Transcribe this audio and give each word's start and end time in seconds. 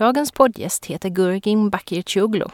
Dagens 0.00 0.32
poddgäst 0.32 0.86
heter 0.86 1.08
Gurgin 1.08 1.70
Bakircioglu 1.70 2.44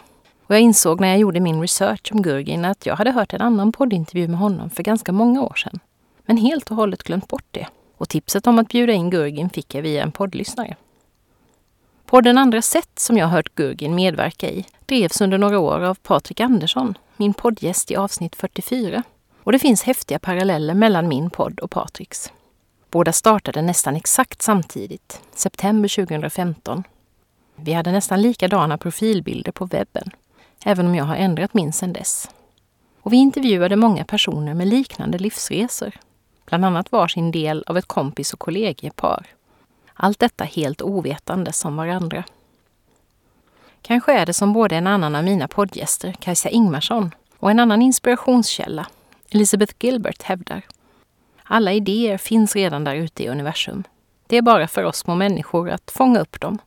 och 0.46 0.54
jag 0.54 0.60
insåg 0.60 1.00
när 1.00 1.08
jag 1.08 1.18
gjorde 1.18 1.40
min 1.40 1.60
research 1.60 2.12
om 2.12 2.22
Gurgin 2.22 2.64
att 2.64 2.86
jag 2.86 2.96
hade 2.96 3.10
hört 3.10 3.32
en 3.32 3.40
annan 3.40 3.72
poddintervju 3.72 4.28
med 4.28 4.38
honom 4.38 4.70
för 4.70 4.82
ganska 4.82 5.12
många 5.12 5.42
år 5.42 5.54
sedan. 5.54 5.80
Men 6.24 6.36
helt 6.36 6.70
och 6.70 6.76
hållet 6.76 7.02
glömt 7.02 7.28
bort 7.28 7.46
det. 7.50 7.66
Och 7.96 8.08
tipset 8.08 8.46
om 8.46 8.58
att 8.58 8.68
bjuda 8.68 8.92
in 8.92 9.10
Gurgin 9.10 9.50
fick 9.50 9.74
jag 9.74 9.82
via 9.82 10.02
en 10.02 10.12
poddlyssnare. 10.12 10.76
Podden 12.06 12.38
Andra 12.38 12.62
sätt 12.62 12.98
som 12.98 13.16
jag 13.16 13.26
hört 13.26 13.54
Gurgin 13.54 13.94
medverka 13.94 14.50
i 14.50 14.66
drevs 14.86 15.20
under 15.20 15.38
några 15.38 15.58
år 15.58 15.80
av 15.80 15.94
Patrik 15.94 16.40
Andersson, 16.40 16.98
min 17.16 17.34
poddgäst 17.34 17.90
i 17.90 17.96
avsnitt 17.96 18.36
44. 18.36 19.02
Och 19.42 19.52
det 19.52 19.58
finns 19.58 19.82
häftiga 19.82 20.18
paralleller 20.18 20.74
mellan 20.74 21.08
min 21.08 21.30
podd 21.30 21.60
och 21.60 21.70
Patriks. 21.70 22.32
Båda 22.90 23.12
startade 23.12 23.62
nästan 23.62 23.96
exakt 23.96 24.42
samtidigt, 24.42 25.20
september 25.34 26.06
2015. 26.06 26.84
Vi 27.56 27.72
hade 27.72 27.92
nästan 27.92 28.22
likadana 28.22 28.78
profilbilder 28.78 29.52
på 29.52 29.64
webben, 29.66 30.10
även 30.64 30.86
om 30.86 30.94
jag 30.94 31.04
har 31.04 31.16
ändrat 31.16 31.54
min 31.54 31.72
sedan 31.72 31.92
dess. 31.92 32.30
Och 33.00 33.12
vi 33.12 33.16
intervjuade 33.16 33.76
många 33.76 34.04
personer 34.04 34.54
med 34.54 34.68
liknande 34.68 35.18
livsresor, 35.18 35.92
bland 36.46 36.64
annat 36.64 36.92
varsin 36.92 37.30
del 37.30 37.64
av 37.66 37.78
ett 37.78 37.86
kompis 37.86 38.32
och 38.32 38.38
kollegiepar. 38.38 39.26
Allt 39.94 40.18
detta 40.18 40.44
helt 40.44 40.82
ovetande 40.82 41.52
som 41.52 41.76
varandra. 41.76 42.24
Kanske 43.82 44.12
är 44.12 44.26
det 44.26 44.34
som 44.34 44.52
både 44.52 44.76
en 44.76 44.86
annan 44.86 45.14
av 45.14 45.24
mina 45.24 45.48
poddgäster, 45.48 46.12
Kajsa 46.12 46.48
Ingmarsson, 46.48 47.14
och 47.38 47.50
en 47.50 47.60
annan 47.60 47.82
inspirationskälla, 47.82 48.86
Elizabeth 49.30 49.74
Gilbert, 49.80 50.22
hävdar. 50.22 50.62
Alla 51.42 51.72
idéer 51.72 52.18
finns 52.18 52.56
redan 52.56 52.84
där 52.84 52.94
ute 52.94 53.24
i 53.24 53.28
universum. 53.28 53.84
Det 54.26 54.36
är 54.36 54.42
bara 54.42 54.68
för 54.68 54.84
oss 54.84 54.96
små 54.96 55.14
människor 55.14 55.70
att 55.70 55.90
fånga 55.90 56.20
upp 56.20 56.40
dem. 56.40 56.58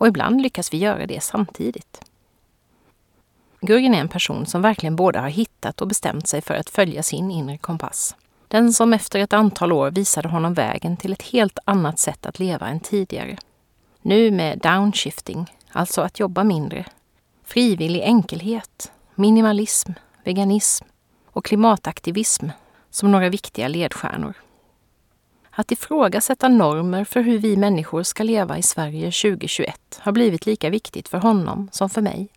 Och 0.00 0.06
ibland 0.06 0.42
lyckas 0.42 0.72
vi 0.72 0.78
göra 0.78 1.06
det 1.06 1.22
samtidigt. 1.22 2.00
Gurgen 3.60 3.94
är 3.94 4.00
en 4.00 4.08
person 4.08 4.46
som 4.46 4.62
verkligen 4.62 4.96
både 4.96 5.18
har 5.18 5.28
hittat 5.28 5.80
och 5.80 5.88
bestämt 5.88 6.28
sig 6.28 6.40
för 6.40 6.54
att 6.54 6.70
följa 6.70 7.02
sin 7.02 7.30
inre 7.30 7.58
kompass. 7.58 8.16
Den 8.48 8.72
som 8.72 8.92
efter 8.92 9.18
ett 9.18 9.32
antal 9.32 9.72
år 9.72 9.90
visade 9.90 10.28
honom 10.28 10.54
vägen 10.54 10.96
till 10.96 11.12
ett 11.12 11.22
helt 11.22 11.58
annat 11.64 11.98
sätt 11.98 12.26
att 12.26 12.38
leva 12.38 12.68
än 12.68 12.80
tidigare. 12.80 13.36
Nu 14.02 14.30
med 14.30 14.58
downshifting, 14.58 15.54
alltså 15.72 16.00
att 16.00 16.20
jobba 16.20 16.44
mindre, 16.44 16.84
frivillig 17.44 18.02
enkelhet, 18.02 18.92
minimalism, 19.14 19.92
veganism 20.24 20.84
och 21.26 21.44
klimataktivism 21.44 22.48
som 22.90 23.12
några 23.12 23.28
viktiga 23.28 23.68
ledstjärnor. 23.68 24.34
Att 25.50 25.72
ifrågasätta 25.72 26.48
normer 26.48 27.04
för 27.04 27.20
hur 27.20 27.38
vi 27.38 27.56
människor 27.56 28.02
ska 28.02 28.22
leva 28.22 28.58
i 28.58 28.62
Sverige 28.62 29.04
2021 29.04 30.00
har 30.02 30.12
blivit 30.12 30.46
lika 30.46 30.70
viktigt 30.70 31.08
för 31.08 31.18
honom 31.18 31.68
som 31.72 31.90
för 31.90 32.02
mig. 32.02 32.28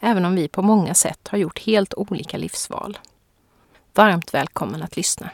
Även 0.00 0.24
om 0.24 0.34
vi 0.34 0.48
på 0.48 0.62
många 0.62 0.94
sätt 0.94 1.28
har 1.28 1.38
gjort 1.38 1.58
helt 1.58 1.94
olika 1.94 2.36
livsval. 2.36 2.98
Varmt 3.94 4.34
välkommen 4.34 4.82
att 4.82 4.96
lyssna. 4.96 5.30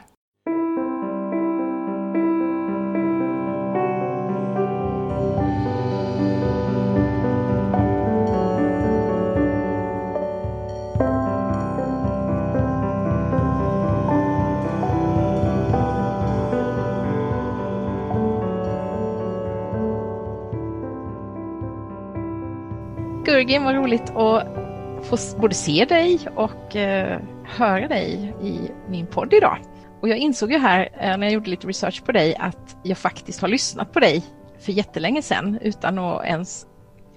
Gurgin, 23.28 23.64
vad 23.64 23.74
roligt 23.74 24.10
att 24.10 24.46
få 25.06 25.16
både 25.40 25.54
se 25.54 25.84
dig 25.84 26.18
och 26.34 26.76
eh, 26.76 27.20
höra 27.44 27.88
dig 27.88 28.34
i 28.42 28.70
min 28.90 29.06
podd 29.06 29.34
idag. 29.34 29.58
Och 30.00 30.08
jag 30.08 30.18
insåg 30.18 30.52
ju 30.52 30.58
här 30.58 30.88
eh, 31.00 31.18
när 31.18 31.26
jag 31.26 31.32
gjorde 31.32 31.50
lite 31.50 31.66
research 31.66 32.04
på 32.04 32.12
dig 32.12 32.36
att 32.36 32.76
jag 32.82 32.98
faktiskt 32.98 33.40
har 33.40 33.48
lyssnat 33.48 33.92
på 33.92 34.00
dig 34.00 34.24
för 34.60 34.72
jättelänge 34.72 35.22
sedan 35.22 35.58
utan 35.62 35.98
att 35.98 36.24
ens 36.24 36.66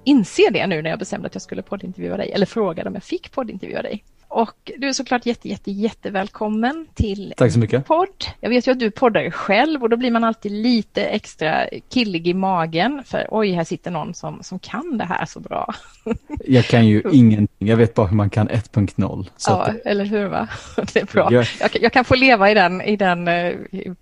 inse 0.04 0.50
det 0.50 0.68
nu 0.68 0.82
när 0.82 0.90
jag 0.90 1.00
bestämde 1.00 1.28
att 1.28 1.36
jag 1.36 1.42
skulle 1.42 1.62
poddintervjua 1.62 2.18
dig 2.18 2.32
eller 2.32 2.46
frågade 2.46 2.90
om 2.90 2.94
jag 2.94 3.04
fick 3.04 3.32
poddintervjua 3.32 3.82
dig. 3.82 4.04
Och 4.32 4.72
du 4.78 4.88
är 4.88 4.94
såklart 4.94 5.26
jätte, 5.26 5.50
jätte, 5.50 5.72
jättevälkommen 5.72 6.88
till 6.94 7.34
Tack 7.38 7.52
så 7.52 7.60
mycket. 7.60 7.86
podd. 7.86 8.26
Jag 8.40 8.50
vet 8.50 8.68
ju 8.68 8.72
att 8.72 8.80
du 8.80 8.92
poddar 8.92 9.30
själv 9.30 9.84
och 9.84 9.90
då 9.90 9.98
blir 9.98 10.12
man 10.12 10.24
alltid 10.24 10.52
lite 10.52 11.06
extra 11.06 11.66
killig 11.90 12.28
i 12.28 12.34
magen 12.34 13.04
för 13.06 13.28
oj, 13.32 13.52
här 13.52 13.64
sitter 13.64 13.92
någon 13.92 14.14
som, 14.14 14.44
som 14.44 14.60
kan 14.60 14.98
det 14.98 15.04
här 15.04 15.26
så 15.26 15.40
bra. 15.40 15.74
Jag 16.46 16.66
kan 16.66 16.88
ju 16.88 17.04
ingenting, 17.12 17.68
jag 17.68 17.78
vet 17.78 17.94
bara 17.94 18.08
hur 18.08 18.16
man 18.16 18.30
kan 18.30 18.50
1.0. 18.50 19.28
Ja, 19.48 19.64
att, 19.64 19.76
eller 19.86 20.06
hur 20.06 20.28
va? 20.28 20.48
Det 20.94 21.00
är 21.02 21.14
bra. 21.14 21.28
Jag, 21.32 21.46
jag, 21.60 21.70
jag, 21.82 21.94
kan 21.94 22.06
få 22.06 22.16
leva 22.16 22.52
i 22.52 22.54
den, 22.54 22.82
i 22.82 22.96
den 22.96 23.28
uh, 23.28 23.56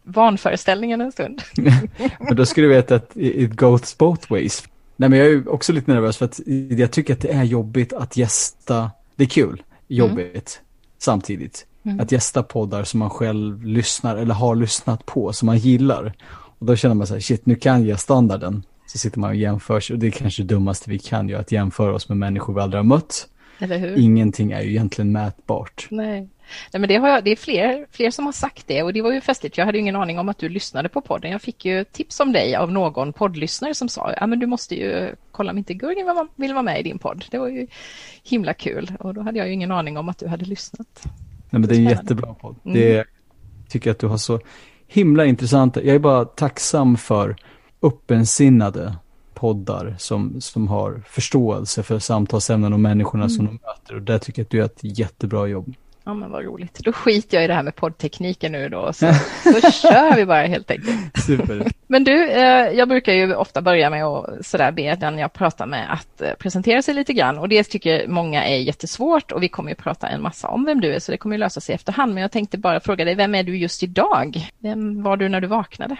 vanföreställningen 0.03 1.01
en 1.01 1.11
stund. 1.11 1.41
men 2.19 2.35
då 2.35 2.45
ska 2.45 2.61
du 2.61 2.67
veta 2.67 2.95
att 2.95 3.11
it 3.15 3.51
goes 3.51 3.97
both 3.97 4.31
ways. 4.31 4.63
Nej, 4.95 5.09
men 5.09 5.19
jag 5.19 5.27
är 5.27 5.49
också 5.49 5.73
lite 5.73 5.91
nervös 5.91 6.17
för 6.17 6.25
att 6.25 6.39
jag 6.69 6.91
tycker 6.91 7.13
att 7.13 7.21
det 7.21 7.31
är 7.31 7.43
jobbigt 7.43 7.93
att 7.93 8.17
gästa. 8.17 8.91
Det 9.15 9.23
är 9.23 9.27
kul 9.27 9.63
jobbigt 9.89 10.59
mm. 10.61 10.65
samtidigt. 10.97 11.65
Mm. 11.83 11.99
Att 11.99 12.11
gästa 12.11 12.43
poddar 12.43 12.83
som 12.83 12.99
man 12.99 13.09
själv 13.09 13.65
lyssnar 13.65 14.17
eller 14.17 14.33
har 14.33 14.55
lyssnat 14.55 15.05
på, 15.05 15.33
som 15.33 15.45
man 15.45 15.57
gillar. 15.57 16.13
Och 16.31 16.65
då 16.65 16.75
känner 16.75 16.95
man 16.95 17.07
så 17.07 17.13
här, 17.13 17.21
shit 17.21 17.45
nu 17.45 17.55
kan 17.55 17.85
jag 17.85 17.99
standarden. 17.99 18.63
Så 18.87 18.97
sitter 18.97 19.19
man 19.19 19.29
och 19.29 19.35
jämför 19.35 19.79
sig 19.79 19.93
och 19.93 19.99
det 19.99 20.07
är 20.07 20.11
kanske 20.11 20.43
det 20.43 20.53
dummaste 20.53 20.89
vi 20.89 20.99
kan 20.99 21.29
göra, 21.29 21.41
att 21.41 21.51
jämföra 21.51 21.95
oss 21.95 22.09
med 22.09 22.17
människor 22.17 22.53
vi 22.53 22.61
aldrig 22.61 22.79
har 22.79 22.83
mött. 22.83 23.27
Ingenting 23.97 24.51
är 24.51 24.61
ju 24.61 24.69
egentligen 24.69 25.11
mätbart. 25.11 25.87
Nej. 25.91 26.29
Nej, 26.73 26.79
men 26.79 26.87
det, 26.87 26.95
har 26.95 27.09
jag, 27.09 27.23
det 27.23 27.31
är 27.31 27.35
fler, 27.35 27.85
fler 27.91 28.11
som 28.11 28.25
har 28.25 28.31
sagt 28.31 28.67
det 28.67 28.83
och 28.83 28.93
det 28.93 29.01
var 29.01 29.11
ju 29.11 29.21
festligt. 29.21 29.57
Jag 29.57 29.65
hade 29.65 29.77
ingen 29.77 29.95
aning 29.95 30.19
om 30.19 30.29
att 30.29 30.37
du 30.37 30.49
lyssnade 30.49 30.89
på 30.89 31.01
podden. 31.01 31.31
Jag 31.31 31.41
fick 31.41 31.65
ju 31.65 31.83
tips 31.83 32.19
om 32.19 32.31
dig 32.31 32.55
av 32.55 32.71
någon 32.71 33.13
poddlyssnare 33.13 33.73
som 33.73 33.89
sa 33.89 34.13
ja, 34.19 34.27
men 34.27 34.39
du 34.39 34.45
måste 34.45 34.75
ju 34.75 35.15
kolla 35.31 35.51
om 35.51 35.57
inte 35.57 35.73
Gurgen 35.73 36.27
vill 36.35 36.53
vara 36.53 36.63
med 36.63 36.79
i 36.79 36.83
din 36.83 36.99
podd. 36.99 37.25
Det 37.31 37.37
var 37.37 37.47
ju 37.47 37.67
himla 38.23 38.53
kul 38.53 38.91
och 38.99 39.13
då 39.13 39.21
hade 39.21 39.37
jag 39.37 39.47
ju 39.47 39.53
ingen 39.53 39.71
aning 39.71 39.97
om 39.97 40.09
att 40.09 40.17
du 40.17 40.27
hade 40.27 40.45
lyssnat. 40.45 41.01
Nej, 41.49 41.59
men 41.59 41.61
det 41.61 41.75
är 41.75 41.77
en 41.77 41.83
jättebra 41.83 42.33
podd. 42.33 42.55
Mm. 42.65 42.77
Det 42.77 43.05
tycker 43.69 43.91
att 43.91 43.99
du 43.99 44.07
har 44.07 44.17
så 44.17 44.39
himla 44.87 45.25
intressant. 45.25 45.75
Jag 45.75 45.95
är 45.95 45.99
bara 45.99 46.25
tacksam 46.25 46.97
för 46.97 47.35
öppensinnade 47.81 48.95
poddar 49.33 49.95
som, 49.99 50.41
som 50.41 50.67
har 50.67 51.03
förståelse 51.07 51.83
för 51.83 51.99
samtalsämnen 51.99 52.73
och 52.73 52.79
människorna 52.79 53.23
mm. 53.23 53.29
som 53.29 53.45
de 53.45 53.51
möter. 53.51 53.95
Och 53.95 54.01
där 54.01 54.19
tycker 54.19 54.39
jag 54.39 54.45
att 54.45 54.51
du 54.51 54.57
gör 54.57 54.65
ett 54.65 54.99
jättebra 54.99 55.47
jobb. 55.47 55.73
Ja 56.09 56.13
men 56.13 56.31
vad 56.31 56.43
roligt. 56.43 56.79
Då 56.83 56.91
skiter 56.91 57.37
jag 57.37 57.43
i 57.43 57.47
det 57.47 57.53
här 57.53 57.63
med 57.63 57.75
poddtekniken 57.75 58.51
nu 58.51 58.69
då. 58.69 58.93
Så, 58.93 59.13
så 59.43 59.71
kör 59.71 60.15
vi 60.15 60.25
bara 60.25 60.45
helt 60.45 60.71
enkelt. 60.71 61.17
Super. 61.25 61.71
Men 61.87 62.03
du, 62.03 62.29
eh, 62.29 62.69
jag 62.71 62.89
brukar 62.89 63.13
ju 63.13 63.35
ofta 63.35 63.61
börja 63.61 63.89
med 63.89 64.03
att 64.03 64.45
sådär 64.45 64.71
be 64.71 64.95
den 64.95 65.17
jag 65.17 65.33
pratar 65.33 65.65
med 65.65 65.93
att 65.93 66.21
eh, 66.21 66.33
presentera 66.33 66.81
sig 66.81 66.93
lite 66.93 67.13
grann. 67.13 67.37
Och 67.37 67.49
det 67.49 67.63
tycker 67.63 68.07
många 68.07 68.45
är 68.45 68.57
jättesvårt 68.57 69.31
och 69.31 69.43
vi 69.43 69.49
kommer 69.49 69.69
ju 69.69 69.75
prata 69.75 70.07
en 70.07 70.21
massa 70.21 70.47
om 70.47 70.65
vem 70.65 70.81
du 70.81 70.93
är 70.93 70.99
så 70.99 71.11
det 71.11 71.17
kommer 71.17 71.35
ju 71.35 71.39
lösa 71.39 71.61
sig 71.61 71.75
efterhand. 71.75 72.13
Men 72.13 72.21
jag 72.21 72.31
tänkte 72.31 72.57
bara 72.57 72.79
fråga 72.79 73.05
dig, 73.05 73.15
vem 73.15 73.35
är 73.35 73.43
du 73.43 73.57
just 73.57 73.83
idag? 73.83 74.49
Vem 74.59 75.03
var 75.03 75.17
du 75.17 75.29
när 75.29 75.41
du 75.41 75.47
vaknade? 75.47 75.97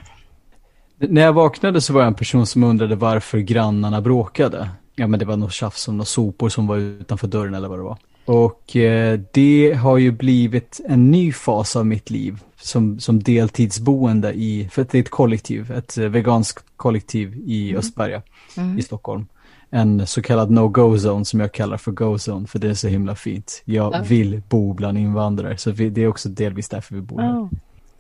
När 0.98 1.22
jag 1.22 1.34
vaknade 1.34 1.82
så 1.82 1.94
var 1.94 2.02
jag 2.02 2.08
en 2.08 2.16
person 2.16 2.46
som 2.46 2.64
undrade 2.64 2.96
varför 2.96 3.38
grannarna 3.38 4.02
bråkade. 4.02 4.70
Ja 4.96 5.08
men 5.08 5.20
det 5.20 5.26
var 5.26 5.38
något 5.38 5.54
tjafs 5.54 5.88
om 5.88 5.98
några 5.98 6.06
sopor 6.06 6.50
som 6.50 6.68
var 6.68 6.78
utanför 6.78 7.28
dörren 7.28 7.54
eller 7.54 7.68
vad 7.68 7.80
det 7.80 7.84
var. 7.84 7.98
Och 8.26 8.76
eh, 8.76 9.20
det 9.32 9.74
har 9.74 9.98
ju 9.98 10.12
blivit 10.12 10.82
en 10.86 11.12
ny 11.12 11.32
fas 11.32 11.76
av 11.76 11.86
mitt 11.86 12.10
liv 12.10 12.40
som, 12.62 13.00
som 13.00 13.24
deltidsboende 13.24 14.34
i, 14.34 14.70
för 14.72 14.88
det 14.92 14.98
är 14.98 15.02
ett 15.02 15.10
kollektiv, 15.10 15.72
ett 15.72 15.98
eh, 15.98 16.06
veganskt 16.06 16.66
kollektiv 16.76 17.42
i 17.46 17.70
mm. 17.70 17.80
Östberga 17.80 18.22
mm. 18.58 18.80
i 18.80 18.82
Stockholm. 18.82 19.26
En 19.70 20.08
så 20.08 20.22
kallad 20.22 20.52
no-go-zone 20.52 21.26
som 21.26 21.40
jag 21.40 21.52
kallar 21.52 21.78
för 21.78 21.92
go-zone 21.92 22.48
för 22.48 22.60
det 22.60 22.70
är 22.70 22.74
så 22.74 22.88
himla 22.88 23.16
fint. 23.16 23.62
Jag 23.66 23.96
mm. 23.96 24.08
vill 24.08 24.42
bo 24.50 24.74
bland 24.74 24.98
invandrare 24.98 25.58
så 25.58 25.72
vi, 25.72 25.90
det 25.90 26.04
är 26.04 26.08
också 26.08 26.30
delvis 26.30 26.70
därför 26.70 26.96
vi 26.96 27.02
bor 27.02 27.22
här. 27.22 27.50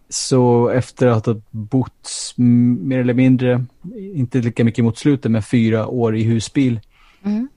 Så 0.09 0.69
efter 0.69 1.07
att 1.07 1.25
ha 1.25 1.35
bott 1.51 2.33
mer 2.35 2.99
eller 2.99 3.13
mindre, 3.13 3.65
inte 4.13 4.41
lika 4.41 4.63
mycket 4.63 4.83
mot 4.83 4.97
slutet, 4.97 5.31
men 5.31 5.43
fyra 5.43 5.87
år 5.87 6.15
i 6.15 6.23
husbil 6.23 6.79
Mm. 7.23 7.47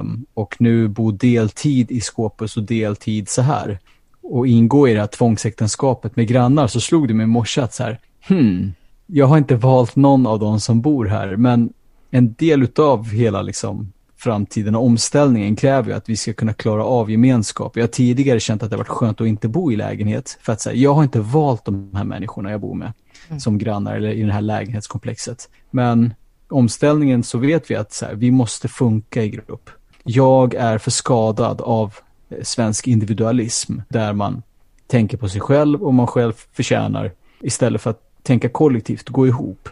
Um, 0.00 0.26
och 0.34 0.56
nu 0.58 0.88
bo 0.88 1.10
deltid 1.10 1.90
i 1.90 2.00
Skåpus 2.00 2.56
och 2.56 2.62
deltid 2.62 3.28
så 3.28 3.42
här. 3.42 3.78
Och 4.22 4.46
ingå 4.46 4.88
i 4.88 4.94
det 4.94 5.00
här 5.00 5.06
tvångsäktenskapet 5.06 6.16
med 6.16 6.28
grannar 6.28 6.66
så 6.66 6.80
slog 6.80 7.08
det 7.08 7.14
mig 7.14 7.24
i 7.24 7.26
morse 7.26 7.60
att 7.60 7.74
så 7.74 7.82
här, 7.82 7.98
hmm, 8.28 8.72
jag 9.06 9.26
har 9.26 9.38
inte 9.38 9.56
valt 9.56 9.96
någon 9.96 10.26
av 10.26 10.38
de 10.38 10.60
som 10.60 10.80
bor 10.80 11.06
här, 11.06 11.36
men 11.36 11.72
en 12.10 12.34
del 12.34 12.62
utav 12.62 13.10
hela 13.10 13.42
liksom 13.42 13.92
framtiden 14.16 14.74
och 14.74 14.84
omställningen 14.84 15.56
kräver 15.56 15.90
ju 15.90 15.96
att 15.96 16.08
vi 16.08 16.16
ska 16.16 16.32
kunna 16.32 16.52
klara 16.52 16.84
av 16.84 17.10
gemenskap. 17.10 17.76
Jag 17.76 17.82
har 17.82 17.88
tidigare 17.88 18.40
känt 18.40 18.62
att 18.62 18.70
det 18.70 18.76
varit 18.76 18.88
skönt 18.88 19.20
att 19.20 19.26
inte 19.26 19.48
bo 19.48 19.72
i 19.72 19.76
lägenhet 19.76 20.38
för 20.40 20.52
att 20.52 20.60
säga, 20.60 20.76
jag 20.76 20.94
har 20.94 21.02
inte 21.02 21.20
valt 21.20 21.64
de 21.64 21.90
här 21.94 22.04
människorna 22.04 22.50
jag 22.50 22.60
bor 22.60 22.74
med 22.74 22.92
mm. 23.28 23.40
som 23.40 23.58
grannar 23.58 23.96
eller 23.96 24.10
i 24.10 24.22
det 24.22 24.32
här 24.32 24.40
lägenhetskomplexet. 24.40 25.48
Men 25.70 26.14
omställningen 26.54 27.22
så 27.22 27.38
vet 27.38 27.70
vi 27.70 27.74
att 27.74 27.92
så 27.92 28.06
här, 28.06 28.14
vi 28.14 28.30
måste 28.30 28.68
funka 28.68 29.22
i 29.22 29.28
grupp. 29.28 29.70
Jag 30.04 30.54
är 30.54 30.78
för 30.78 30.90
skadad 30.90 31.60
av 31.60 31.94
eh, 32.28 32.42
svensk 32.42 32.86
individualism 32.86 33.78
där 33.88 34.12
man 34.12 34.42
tänker 34.86 35.16
på 35.16 35.28
sig 35.28 35.40
själv 35.40 35.82
och 35.82 35.94
man 35.94 36.06
själv 36.06 36.32
förtjänar 36.52 37.12
istället 37.40 37.82
för 37.82 37.90
att 37.90 38.00
tänka 38.22 38.48
kollektivt 38.48 39.08
gå 39.08 39.26
ihop. 39.26 39.68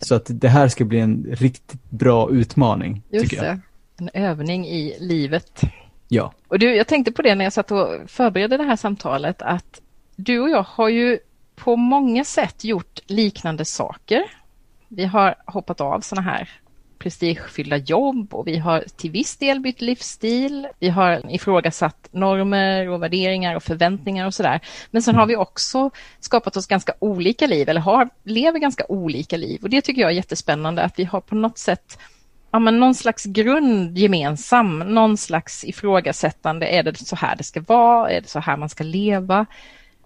Så 0.00 0.14
att 0.14 0.24
det 0.28 0.48
här 0.48 0.68
ska 0.68 0.84
bli 0.84 1.00
en 1.00 1.26
riktigt 1.30 1.90
bra 1.90 2.30
utmaning. 2.30 3.02
Just 3.10 3.30
tycker 3.30 3.44
jag. 3.44 3.56
det, 3.56 3.60
en 3.96 4.10
övning 4.24 4.66
i 4.66 4.96
livet. 5.00 5.60
Ja. 6.08 6.32
Och 6.48 6.58
du, 6.58 6.76
jag 6.76 6.86
tänkte 6.86 7.12
på 7.12 7.22
det 7.22 7.34
när 7.34 7.44
jag 7.44 7.52
satt 7.52 7.70
och 7.70 7.88
förberedde 8.06 8.56
det 8.56 8.64
här 8.64 8.76
samtalet 8.76 9.42
att 9.42 9.80
du 10.16 10.40
och 10.40 10.50
jag 10.50 10.62
har 10.62 10.88
ju 10.88 11.18
på 11.56 11.76
många 11.76 12.24
sätt 12.24 12.64
gjort 12.64 12.98
liknande 13.06 13.64
saker. 13.64 14.22
Vi 14.88 15.04
har 15.04 15.34
hoppat 15.46 15.80
av 15.80 16.00
sådana 16.00 16.30
här 16.30 16.48
prestigefyllda 16.98 17.76
jobb 17.76 18.34
och 18.34 18.46
vi 18.46 18.58
har 18.58 18.84
till 18.96 19.10
viss 19.10 19.36
del 19.36 19.60
bytt 19.60 19.80
livsstil. 19.80 20.68
Vi 20.78 20.88
har 20.88 21.34
ifrågasatt 21.34 22.08
normer 22.12 22.88
och 22.88 23.02
värderingar 23.02 23.56
och 23.56 23.62
förväntningar 23.62 24.26
och 24.26 24.34
sådär. 24.34 24.60
Men 24.90 25.02
sen 25.02 25.14
har 25.14 25.26
vi 25.26 25.36
också 25.36 25.90
skapat 26.20 26.56
oss 26.56 26.66
ganska 26.66 26.92
olika 26.98 27.46
liv 27.46 27.68
eller 27.68 27.80
har, 27.80 28.08
lever 28.24 28.58
ganska 28.58 28.84
olika 28.88 29.36
liv 29.36 29.62
och 29.62 29.70
det 29.70 29.80
tycker 29.80 30.02
jag 30.02 30.10
är 30.10 30.14
jättespännande 30.14 30.82
att 30.82 30.98
vi 30.98 31.04
har 31.04 31.20
på 31.20 31.34
något 31.34 31.58
sätt 31.58 31.98
ja, 32.50 32.58
men 32.58 32.80
någon 32.80 32.94
slags 32.94 33.24
grund 33.24 33.98
gemensam, 33.98 34.78
någon 34.78 35.16
slags 35.16 35.64
ifrågasättande. 35.64 36.66
Är 36.66 36.82
det 36.82 36.98
så 36.98 37.16
här 37.16 37.36
det 37.36 37.44
ska 37.44 37.60
vara? 37.60 38.10
Är 38.10 38.20
det 38.20 38.28
så 38.28 38.38
här 38.38 38.56
man 38.56 38.68
ska 38.68 38.84
leva? 38.84 39.46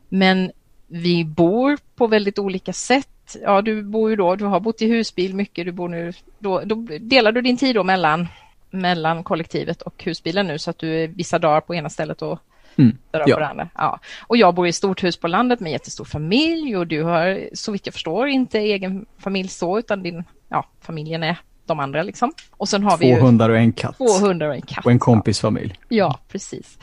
Men 0.09 0.51
vi 0.87 1.25
bor 1.25 1.79
på 1.97 2.07
väldigt 2.07 2.39
olika 2.39 2.73
sätt 2.73 3.09
ja 3.43 3.63
du 3.63 3.83
bor 3.83 4.11
ju 4.11 4.17
då, 4.17 4.37
du 4.37 4.45
har 4.45 4.61
bott 4.61 4.83
i 4.83 4.87
husbil 4.87 5.35
mycket, 5.35 5.67
du 5.67 5.73
bor 5.73 5.89
nu, 5.89 6.13
då, 6.39 6.61
då 6.65 6.75
delar 7.01 7.33
du 7.33 7.43
din 7.43 7.57
tid 7.57 7.75
då 7.75 7.85
mellan, 7.85 8.29
mellan 8.71 9.25
kollektivet 9.25 9.83
och 9.83 10.05
husbilen 10.05 10.47
nu 10.47 10.59
så 10.59 10.71
att 10.71 10.79
du 10.79 11.03
är 11.03 11.09
vissa 11.09 11.39
dagar 11.39 11.61
på 11.61 11.75
ena 11.75 11.91
stället 11.91 12.23
och 12.23 12.39
mm, 12.77 12.99
ja. 13.11 13.19
på 13.21 13.41
det 13.41 13.49
andra. 13.49 13.69
Ja. 13.75 14.01
Och 14.27 14.37
jag 14.37 14.55
bor 14.55 14.67
i 14.67 14.73
stort 14.73 15.05
hus 15.05 15.17
på 15.17 15.29
landet 15.29 15.61
med 15.61 15.73
jättestor 15.73 16.05
familj 16.05 16.77
och 16.77 16.87
du 16.87 17.03
har 17.03 17.49
så 17.53 17.73
vitt 17.73 17.87
jag 17.87 17.95
förstår 17.95 18.29
inte 18.29 18.59
egen 18.59 19.07
familj 19.19 19.49
så 19.49 19.79
utan 19.79 20.03
din, 20.03 20.25
ja 20.49 20.65
familjen 20.81 21.23
är 21.23 21.37
de 21.67 21.81
andra 21.81 22.03
liksom. 22.03 22.33
Och 22.51 22.69
sen 22.69 22.83
har 22.83 22.99
vi 22.99 23.07
ju 23.07 23.21
hundar 23.21 23.51
och 23.51 23.59
en 23.59 23.73
katt. 23.73 23.97
Två 23.97 24.19
hundar 24.27 24.49
och 24.49 24.55
en 24.55 24.63
katt. 24.63 24.87
Och 24.87 24.91
en 24.91 24.99
kompisfamilj. 24.99 25.75
Ja, 25.89 26.19
precis. 26.29 26.79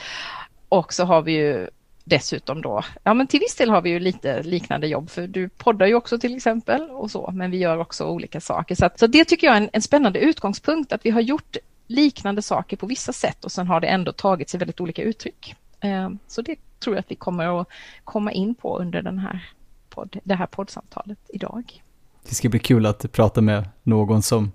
Och 0.69 0.94
så 0.94 1.06
har 1.06 1.21
vi 1.21 1.31
ju 1.31 1.68
dessutom 2.06 2.62
då, 2.62 2.84
ja 3.04 3.13
men 3.13 3.28
till 3.28 3.40
viss 3.40 3.56
del 3.56 3.69
har 3.69 3.81
vi 3.81 3.90
ju 3.90 4.00
lite 4.00 4.44
liknande 4.44 4.88
jobb 4.88 5.10
för 5.10 5.28
du 5.28 5.50
poddar 5.50 5.86
ju 5.86 5.96
också 5.96 6.19
till 6.19 6.36
exempel 6.36 6.90
och 6.90 7.12
så, 7.12 7.31
men 7.34 7.52
vi 7.52 7.57
gör 7.57 7.78
också 7.78 8.06
olika 8.06 8.42
saker. 8.42 8.75
Så, 8.75 8.86
att, 8.86 9.00
så 9.00 9.07
det 9.07 9.25
tycker 9.25 9.48
jag 9.48 9.56
är 9.56 9.62
en, 9.62 9.69
en 9.74 9.81
spännande 9.81 10.19
utgångspunkt 10.19 10.94
att 10.94 11.06
vi 11.06 11.10
har 11.10 11.22
gjort 11.22 11.57
liknande 11.88 12.42
saker 12.42 12.78
på 12.78 12.86
vissa 12.86 13.13
sätt 13.13 13.46
och 13.46 13.52
sen 13.52 13.68
har 13.68 13.80
det 13.80 13.88
ändå 13.88 14.12
tagit 14.12 14.50
sig 14.50 14.57
väldigt 14.57 14.81
olika 14.81 15.04
uttryck. 15.04 15.56
Eh, 15.80 16.10
så 16.28 16.42
det 16.42 16.56
tror 16.80 16.96
jag 16.96 17.00
att 17.00 17.12
vi 17.12 17.16
kommer 17.16 17.62
att 17.62 17.68
komma 18.04 18.31
in 18.31 18.56
på 18.56 18.80
under 18.80 19.02
den 19.02 19.19
här 19.19 19.50
podd, 19.90 20.19
det 20.24 20.36
här 20.36 20.46
poddsamtalet 20.46 21.19
idag. 21.30 21.84
Det 22.30 22.36
ska 22.36 22.50
bli 22.50 22.60
kul 22.60 22.86
att 22.86 23.12
prata 23.12 23.42
med 23.42 23.69
någon 23.84 24.22
som 24.22 24.52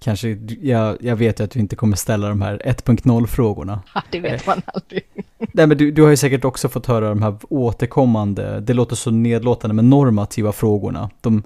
kanske, 0.00 0.38
jag, 0.60 0.96
jag 1.00 1.16
vet 1.16 1.40
ju 1.40 1.44
att 1.44 1.50
du 1.50 1.60
inte 1.60 1.76
kommer 1.76 1.96
ställa 1.96 2.28
de 2.28 2.42
här 2.42 2.62
1.0 2.64 3.26
frågorna. 3.26 3.82
Ja, 3.94 4.02
det 4.10 4.20
vet 4.20 4.46
man 4.46 4.62
aldrig. 4.66 5.02
Nej, 5.52 5.66
men 5.66 5.78
du, 5.78 5.90
du 5.90 6.02
har 6.02 6.10
ju 6.10 6.16
säkert 6.16 6.44
också 6.44 6.68
fått 6.68 6.86
höra 6.86 7.08
de 7.08 7.22
här 7.22 7.36
återkommande, 7.48 8.60
det 8.60 8.74
låter 8.74 8.96
så 8.96 9.10
nedlåtande, 9.10 9.74
men 9.74 9.90
normativa 9.90 10.52
frågorna. 10.52 11.10
De 11.20 11.42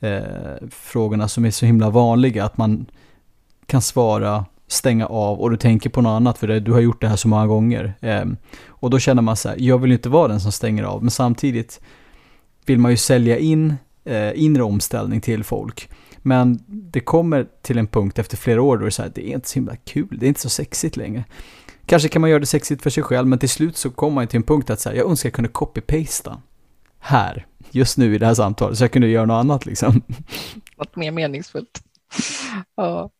eh, 0.00 0.20
frågorna 0.70 1.28
som 1.28 1.44
är 1.44 1.50
så 1.50 1.66
himla 1.66 1.90
vanliga, 1.90 2.44
att 2.44 2.56
man 2.56 2.86
kan 3.66 3.82
svara, 3.82 4.44
stänga 4.68 5.06
av 5.06 5.40
och 5.40 5.50
du 5.50 5.56
tänker 5.56 5.90
på 5.90 6.00
något 6.00 6.10
annat 6.10 6.38
för 6.38 6.46
det, 6.48 6.60
du 6.60 6.72
har 6.72 6.80
gjort 6.80 7.00
det 7.00 7.08
här 7.08 7.16
så 7.16 7.28
många 7.28 7.46
gånger. 7.46 7.94
Eh, 8.00 8.24
och 8.66 8.90
då 8.90 8.98
känner 8.98 9.22
man 9.22 9.36
så 9.36 9.48
här, 9.48 9.56
jag 9.58 9.78
vill 9.78 9.92
inte 9.92 10.08
vara 10.08 10.28
den 10.28 10.40
som 10.40 10.52
stänger 10.52 10.84
av, 10.84 11.02
men 11.02 11.10
samtidigt 11.10 11.80
vill 12.66 12.78
man 12.78 12.90
ju 12.90 12.96
sälja 12.96 13.38
in 13.38 13.74
eh, 14.04 14.42
inre 14.42 14.62
omställning 14.62 15.20
till 15.20 15.44
folk. 15.44 15.88
Men 16.22 16.64
det 16.66 17.00
kommer 17.00 17.46
till 17.62 17.78
en 17.78 17.86
punkt 17.86 18.18
efter 18.18 18.36
flera 18.36 18.62
år 18.62 18.76
då 18.76 18.82
det 18.82 18.88
är 18.88 18.90
så 18.90 19.02
här, 19.02 19.12
det 19.14 19.30
är 19.30 19.34
inte 19.34 19.48
så 19.48 19.54
himla 19.54 19.76
kul, 19.76 20.16
det 20.20 20.26
är 20.26 20.28
inte 20.28 20.40
så 20.40 20.48
sexigt 20.48 20.96
längre. 20.96 21.24
Kanske 21.86 22.08
kan 22.08 22.20
man 22.20 22.30
göra 22.30 22.40
det 22.40 22.46
sexigt 22.46 22.82
för 22.82 22.90
sig 22.90 23.02
själv, 23.02 23.28
men 23.28 23.38
till 23.38 23.48
slut 23.48 23.76
så 23.76 23.90
kommer 23.90 24.14
man 24.14 24.26
till 24.26 24.36
en 24.36 24.42
punkt 24.42 24.70
att 24.70 24.80
säga, 24.80 24.96
jag 24.96 25.10
önskar 25.10 25.28
jag 25.28 25.34
kunde 25.34 25.50
copy-pasta 25.50 26.42
här, 26.98 27.46
just 27.70 27.98
nu 27.98 28.14
i 28.14 28.18
det 28.18 28.26
här 28.26 28.34
samtalet, 28.34 28.78
så 28.78 28.84
jag 28.84 28.92
kunde 28.92 29.08
göra 29.08 29.26
något 29.26 29.40
annat 29.40 29.66
liksom. 29.66 30.02
Något 30.76 30.96
mer 30.96 31.10
meningsfullt. 31.10 31.80
ja. 32.76 33.10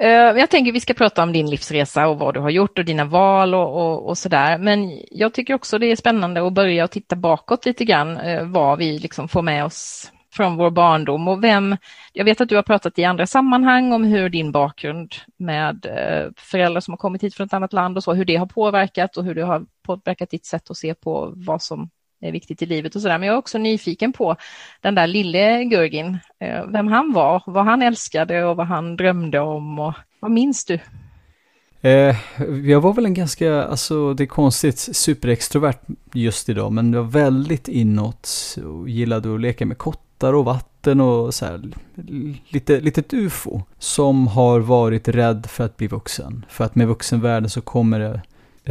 Eh, 0.00 0.08
jag 0.10 0.50
tänker 0.50 0.72
vi 0.72 0.80
ska 0.80 0.94
prata 0.94 1.22
om 1.22 1.32
din 1.32 1.50
livsresa 1.50 2.08
och 2.08 2.18
vad 2.18 2.34
du 2.34 2.40
har 2.40 2.50
gjort 2.50 2.78
och 2.78 2.84
dina 2.84 3.04
val 3.04 3.54
och, 3.54 3.76
och, 3.76 4.08
och 4.08 4.18
sådär. 4.18 4.58
Men 4.58 5.02
jag 5.10 5.34
tycker 5.34 5.54
också 5.54 5.78
det 5.78 5.86
är 5.86 5.96
spännande 5.96 6.46
att 6.46 6.52
börja 6.52 6.84
och 6.84 6.90
titta 6.90 7.16
bakåt 7.16 7.66
lite 7.66 7.84
grann, 7.84 8.16
eh, 8.16 8.44
vad 8.44 8.78
vi 8.78 8.98
liksom 8.98 9.28
får 9.28 9.42
med 9.42 9.64
oss 9.64 10.12
från 10.38 10.56
vår 10.56 10.70
barndom 10.70 11.28
och 11.28 11.44
vem, 11.44 11.76
jag 12.12 12.24
vet 12.24 12.40
att 12.40 12.48
du 12.48 12.56
har 12.56 12.62
pratat 12.62 12.98
i 12.98 13.04
andra 13.04 13.26
sammanhang 13.26 13.92
om 13.92 14.04
hur 14.04 14.28
din 14.28 14.52
bakgrund 14.52 15.14
med 15.36 15.86
eh, 15.86 16.30
föräldrar 16.36 16.80
som 16.80 16.92
har 16.92 16.96
kommit 16.96 17.22
hit 17.22 17.34
från 17.34 17.46
ett 17.46 17.52
annat 17.52 17.72
land 17.72 17.96
och 17.96 18.04
så, 18.04 18.14
hur 18.14 18.24
det 18.24 18.36
har 18.36 18.46
påverkat 18.46 19.16
och 19.16 19.24
hur 19.24 19.34
det 19.34 19.42
har 19.42 19.66
påverkat 19.86 20.30
ditt 20.30 20.46
sätt 20.46 20.70
att 20.70 20.76
se 20.76 20.94
på 20.94 21.32
vad 21.36 21.62
som 21.62 21.90
är 22.20 22.32
viktigt 22.32 22.62
i 22.62 22.66
livet 22.66 22.94
och 22.94 23.02
sådär. 23.02 23.18
Men 23.18 23.26
jag 23.26 23.34
är 23.34 23.38
också 23.38 23.58
nyfiken 23.58 24.12
på 24.12 24.36
den 24.80 24.94
där 24.94 25.06
lille 25.06 25.64
Gurgin, 25.64 26.18
eh, 26.40 26.64
vem 26.68 26.86
han 26.86 27.12
var, 27.12 27.42
vad 27.46 27.64
han 27.64 27.82
älskade 27.82 28.44
och 28.44 28.56
vad 28.56 28.66
han 28.66 28.96
drömde 28.96 29.40
om 29.40 29.78
och 29.78 29.94
vad 30.20 30.30
minns 30.30 30.64
du? 30.64 30.78
Eh, 31.80 32.16
jag 32.64 32.80
var 32.80 32.92
väl 32.92 33.06
en 33.06 33.14
ganska, 33.14 33.62
alltså 33.62 34.14
det 34.14 34.24
är 34.24 34.26
konstigt, 34.26 34.78
superextrovert 34.78 35.80
just 36.12 36.48
idag, 36.48 36.72
men 36.72 36.92
jag 36.92 37.02
var 37.02 37.10
väldigt 37.10 37.68
inåt 37.68 38.56
och 38.66 38.88
gillade 38.88 39.34
att 39.34 39.40
leka 39.40 39.66
med 39.66 39.78
kott 39.78 40.07
båtar 40.18 40.32
och 40.32 40.44
vatten 40.44 41.00
och 41.00 41.34
så 41.34 41.44
här, 41.44 41.62
lite, 42.48 42.80
litet 42.80 43.12
ufo. 43.12 43.62
Som 43.78 44.26
har 44.26 44.60
varit 44.60 45.08
rädd 45.08 45.46
för 45.46 45.64
att 45.64 45.76
bli 45.76 45.86
vuxen. 45.86 46.44
För 46.48 46.64
att 46.64 46.74
med 46.74 46.88
vuxenvärlden 46.88 47.50
så 47.50 47.60
kommer 47.60 48.00
det, 48.00 48.20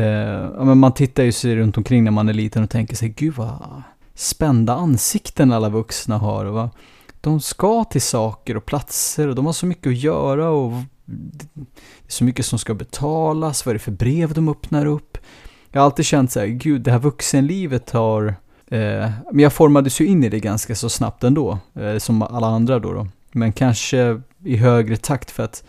eh, 0.04 0.66
men 0.66 0.78
man 0.78 0.94
tittar 0.94 1.24
ju 1.24 1.32
sig 1.32 1.56
runt 1.56 1.78
omkring 1.78 2.04
när 2.04 2.12
man 2.12 2.30
är 2.30 2.34
liten 2.34 2.64
och 2.64 2.70
tänker 2.70 2.96
sig, 2.96 3.10
gud 3.10 3.34
vad 3.34 3.84
spända 4.14 4.74
ansikten 4.74 5.52
alla 5.52 5.70
vuxna 5.70 6.18
har. 6.18 6.46
Och 6.46 6.54
vad, 6.54 6.70
de 7.22 7.40
ska 7.40 7.84
till 7.84 8.02
saker 8.02 8.58
och 8.58 8.66
platser 8.66 9.28
och 9.28 9.36
de 9.36 9.46
har 9.46 9.54
så 9.54 9.66
mycket 9.66 9.88
att 9.88 9.98
göra 9.98 10.50
och 10.50 10.72
det 11.06 11.62
är 12.08 12.12
så 12.12 12.24
mycket 12.24 12.46
som 12.46 12.60
ska 12.60 12.74
betalas, 12.74 13.66
vad 13.66 13.72
är 13.72 13.74
det 13.74 13.84
för 13.84 13.92
brev 13.92 14.34
de 14.34 14.50
öppnar 14.50 14.86
upp? 14.86 15.18
Jag 15.72 15.82
har 15.82 15.86
alltid 15.86 16.06
känt 16.06 16.32
så 16.32 16.40
här, 16.40 16.48
gud 16.48 16.82
det 16.82 16.92
här 16.92 17.00
vuxenlivet 17.00 17.92
har 17.92 18.36
Eh, 18.68 19.10
men 19.32 19.40
jag 19.40 19.54
formades 19.54 20.02
ju 20.02 20.06
in 20.06 20.24
i 20.24 20.30
det 20.30 20.40
ganska 20.40 20.76
så 20.76 20.90
snabbt 20.90 21.24
ändå, 21.24 21.60
eh, 21.76 21.98
som 21.98 22.22
alla 22.22 22.48
andra 22.48 22.80
då, 22.80 22.94
då. 22.94 23.08
Men 23.32 23.54
kanske 23.54 24.22
i 24.44 24.56
högre 24.58 24.98
takt 24.98 25.32
för 25.32 25.44
att 25.44 25.64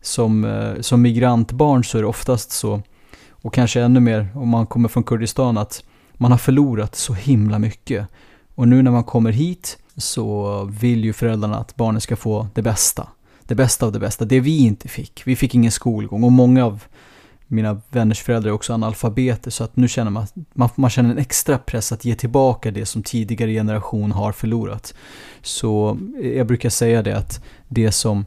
som, 0.00 0.44
eh, 0.44 0.80
som 0.80 1.02
migrantbarn 1.02 1.84
så 1.84 1.98
är 1.98 2.02
det 2.02 2.08
oftast 2.08 2.52
så, 2.52 2.82
och 3.30 3.54
kanske 3.54 3.80
ännu 3.80 4.00
mer 4.00 4.28
om 4.34 4.48
man 4.48 4.66
kommer 4.66 4.88
från 4.88 5.02
Kurdistan, 5.02 5.58
att 5.58 5.84
man 6.12 6.30
har 6.30 6.38
förlorat 6.38 6.94
så 6.94 7.14
himla 7.14 7.58
mycket. 7.58 8.06
Och 8.54 8.68
nu 8.68 8.82
när 8.82 8.90
man 8.90 9.04
kommer 9.04 9.32
hit 9.32 9.78
så 9.96 10.64
vill 10.64 11.04
ju 11.04 11.12
föräldrarna 11.12 11.58
att 11.58 11.76
barnen 11.76 12.00
ska 12.00 12.16
få 12.16 12.48
det 12.54 12.62
bästa. 12.62 13.08
Det 13.46 13.54
bästa 13.54 13.86
av 13.86 13.92
det 13.92 13.98
bästa, 13.98 14.24
det 14.24 14.40
vi 14.40 14.58
inte 14.58 14.88
fick. 14.88 15.22
Vi 15.24 15.36
fick 15.36 15.54
ingen 15.54 15.72
skolgång 15.72 16.24
och 16.24 16.32
många 16.32 16.64
av 16.64 16.84
mina 17.54 17.80
vänners 17.90 18.22
föräldrar 18.22 18.50
är 18.50 18.54
också 18.54 18.72
analfabeter 18.72 19.50
så 19.50 19.64
att 19.64 19.76
nu 19.76 19.88
känner 19.88 20.10
man, 20.10 20.26
man, 20.54 20.68
man 20.74 20.90
känner 20.90 21.10
en 21.10 21.18
extra 21.18 21.58
press 21.58 21.92
att 21.92 22.04
ge 22.04 22.14
tillbaka 22.14 22.70
det 22.70 22.86
som 22.86 23.02
tidigare 23.02 23.52
generation 23.52 24.12
har 24.12 24.32
förlorat. 24.32 24.94
Så 25.42 25.98
jag 26.22 26.46
brukar 26.46 26.68
säga 26.68 27.02
det 27.02 27.16
att 27.16 27.44
det 27.68 27.92
som 27.92 28.26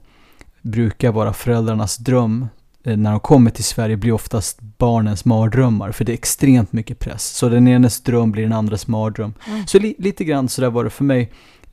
brukar 0.62 1.12
vara 1.12 1.34
föräldrarnas 1.34 1.98
dröm 1.98 2.48
eh, 2.84 2.98
när 2.98 3.12
de 3.12 3.20
kommer 3.20 3.52
till 3.52 3.64
Sverige 3.64 3.98
blir 3.98 4.12
oftast 4.12 4.62
barnens 4.62 5.26
mardrömmar 5.26 5.92
för 5.92 6.06
det 6.06 6.12
är 6.12 6.14
extremt 6.14 6.74
mycket 6.74 7.00
press. 7.00 7.24
Så 7.24 7.50
den 7.50 7.68
enes 7.68 8.02
dröm 8.02 8.32
blir 8.32 8.44
den 8.44 8.54
andres 8.54 8.88
mardröm. 8.88 9.34
Mm. 9.48 9.68
Så 9.68 9.80
li, 9.80 9.96
lite 10.00 10.24
grann 10.24 10.50
sådär 10.50 10.70
var 10.70 10.84
det 10.84 10.90
för 10.90 11.04
mig. 11.04 11.22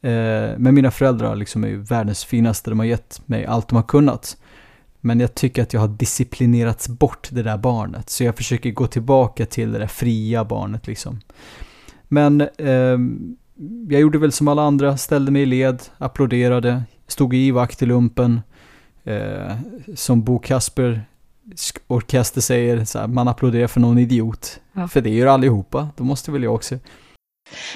Eh, 0.03 0.59
men 0.59 0.75
mina 0.75 0.91
föräldrar 0.91 1.37
liksom 1.37 1.65
är 1.65 1.69
ju 1.69 1.83
världens 1.83 2.25
finaste, 2.25 2.71
de 2.71 2.79
har 2.79 2.87
gett 2.87 3.21
mig 3.27 3.47
allt 3.47 3.69
de 3.69 3.77
har 3.77 3.83
kunnat. 3.83 4.37
Men 5.05 5.21
jag 5.21 5.35
tycker 5.35 5.63
att 5.63 5.73
jag 5.73 5.81
har 5.81 5.89
disciplinerats 5.89 6.89
bort 6.89 7.29
det 7.33 7.43
där 7.43 7.59
barnet. 7.59 8.11
Så 8.11 8.25
jag 8.25 8.37
försöker 8.37 8.71
gå 8.71 8.87
tillbaka 8.87 9.47
till 9.47 9.73
det 9.73 9.79
där 9.79 9.87
fria 9.87 10.45
barnet 10.45 10.87
liksom. 10.87 11.21
Men 12.09 12.41
eh, 12.41 12.99
jag 13.89 14.01
gjorde 14.01 14.19
väl 14.19 14.33
som 14.33 14.49
alla 14.49 14.63
andra, 14.63 14.97
ställde 14.97 15.31
mig 15.31 15.43
i 15.43 15.47
led, 15.47 15.83
applåderade, 15.99 16.83
stod 17.07 17.35
i 17.35 17.51
vakt 17.51 17.83
i 17.83 17.87
lumpen. 17.87 18.41
Eh, 19.05 19.57
som 19.95 20.23
Bo 20.23 20.39
Kasper 20.39 21.03
orkester 21.87 22.41
säger, 22.41 22.85
så 22.85 22.99
här, 22.99 23.07
man 23.07 23.29
applåderar 23.29 23.67
för 23.67 23.81
någon 23.81 23.99
idiot. 23.99 24.61
Ja. 24.73 24.89
För 24.89 25.01
det 25.01 25.11
gör 25.11 25.27
allihopa, 25.27 25.89
då 25.97 26.05
måste 26.05 26.33
väl 26.33 26.43
jag 26.43 26.55
också. 26.55 26.79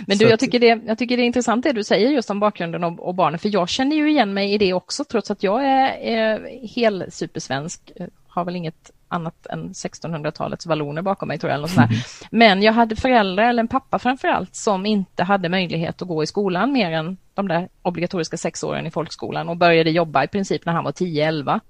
Men 0.06 0.18
du, 0.18 0.28
jag 0.28 0.40
tycker, 0.40 0.58
det, 0.58 0.80
jag 0.86 0.98
tycker 0.98 1.16
det 1.16 1.22
är 1.22 1.26
intressant 1.26 1.64
det 1.64 1.72
du 1.72 1.84
säger 1.84 2.10
just 2.10 2.30
om 2.30 2.40
bakgrunden 2.40 2.84
och, 2.84 3.08
och 3.08 3.14
barnen, 3.14 3.38
för 3.38 3.48
jag 3.54 3.68
känner 3.68 3.96
ju 3.96 4.10
igen 4.10 4.34
mig 4.34 4.52
i 4.54 4.58
det 4.58 4.72
också, 4.72 5.04
trots 5.04 5.30
att 5.30 5.42
jag 5.42 5.64
är, 5.64 5.98
är 6.00 6.58
hel 6.74 7.04
supersvensk, 7.10 7.92
har 8.28 8.44
väl 8.44 8.56
inget 8.56 8.90
annat 9.08 9.46
än 9.46 9.68
1600-talets 9.68 10.66
valloner 10.66 11.02
bakom 11.02 11.28
mig 11.28 11.38
tror 11.38 11.50
jag. 11.50 11.58
Eller 11.58 11.68
sådär. 11.68 11.86
Mm. 11.86 11.98
Men 12.30 12.62
jag 12.62 12.72
hade 12.72 12.96
föräldrar, 12.96 13.48
eller 13.48 13.62
en 13.62 13.68
pappa 13.68 13.98
framförallt, 13.98 14.54
som 14.54 14.86
inte 14.86 15.24
hade 15.24 15.48
möjlighet 15.48 16.02
att 16.02 16.08
gå 16.08 16.22
i 16.22 16.26
skolan 16.26 16.72
mer 16.72 16.90
än 16.92 17.16
de 17.34 17.48
där 17.48 17.68
obligatoriska 17.82 18.36
sex 18.36 18.64
åren 18.64 18.86
i 18.86 18.90
folkskolan 18.90 19.48
och 19.48 19.56
började 19.56 19.90
jobba 19.90 20.24
i 20.24 20.28
princip 20.28 20.66
när 20.66 20.72
han 20.72 20.84
var 20.84 20.92
10-11. 20.92 21.60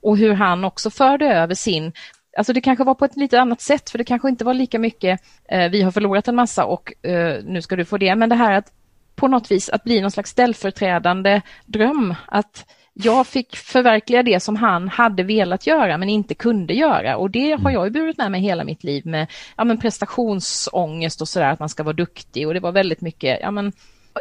Och 0.00 0.18
hur 0.18 0.32
han 0.32 0.64
också 0.64 0.90
förde 0.90 1.26
över 1.26 1.54
sin 1.54 1.92
Alltså 2.36 2.52
det 2.52 2.60
kanske 2.60 2.84
var 2.84 2.94
på 2.94 3.04
ett 3.04 3.16
lite 3.16 3.40
annat 3.40 3.60
sätt, 3.60 3.90
för 3.90 3.98
det 3.98 4.04
kanske 4.04 4.28
inte 4.28 4.44
var 4.44 4.54
lika 4.54 4.78
mycket 4.78 5.20
eh, 5.48 5.70
vi 5.70 5.82
har 5.82 5.90
förlorat 5.90 6.28
en 6.28 6.34
massa 6.34 6.64
och 6.64 7.06
eh, 7.06 7.44
nu 7.44 7.62
ska 7.62 7.76
du 7.76 7.84
få 7.84 7.98
det, 7.98 8.16
men 8.16 8.28
det 8.28 8.34
här 8.34 8.52
att 8.52 8.72
på 9.16 9.28
något 9.28 9.50
vis 9.50 9.68
att 9.68 9.84
bli 9.84 10.00
någon 10.00 10.10
slags 10.10 10.30
ställföreträdande 10.30 11.40
dröm, 11.66 12.14
att 12.26 12.66
jag 12.92 13.26
fick 13.26 13.56
förverkliga 13.56 14.22
det 14.22 14.40
som 14.40 14.56
han 14.56 14.88
hade 14.88 15.22
velat 15.22 15.66
göra 15.66 15.98
men 15.98 16.08
inte 16.08 16.34
kunde 16.34 16.74
göra. 16.74 17.16
Och 17.16 17.30
det 17.30 17.50
har 17.50 17.58
mm. 17.58 17.72
jag 17.72 17.92
burit 17.92 18.18
med 18.18 18.30
mig 18.30 18.40
hela 18.40 18.64
mitt 18.64 18.84
liv 18.84 19.06
med 19.06 19.26
ja, 19.56 19.64
men 19.64 19.78
prestationsångest 19.78 21.20
och 21.20 21.28
sådär, 21.28 21.50
att 21.50 21.58
man 21.58 21.68
ska 21.68 21.82
vara 21.82 21.96
duktig. 21.96 22.46
Och 22.46 22.54
det 22.54 22.60
var 22.60 22.72
väldigt 22.72 23.00
mycket, 23.00 23.38
ja 23.42 23.50
men 23.50 23.72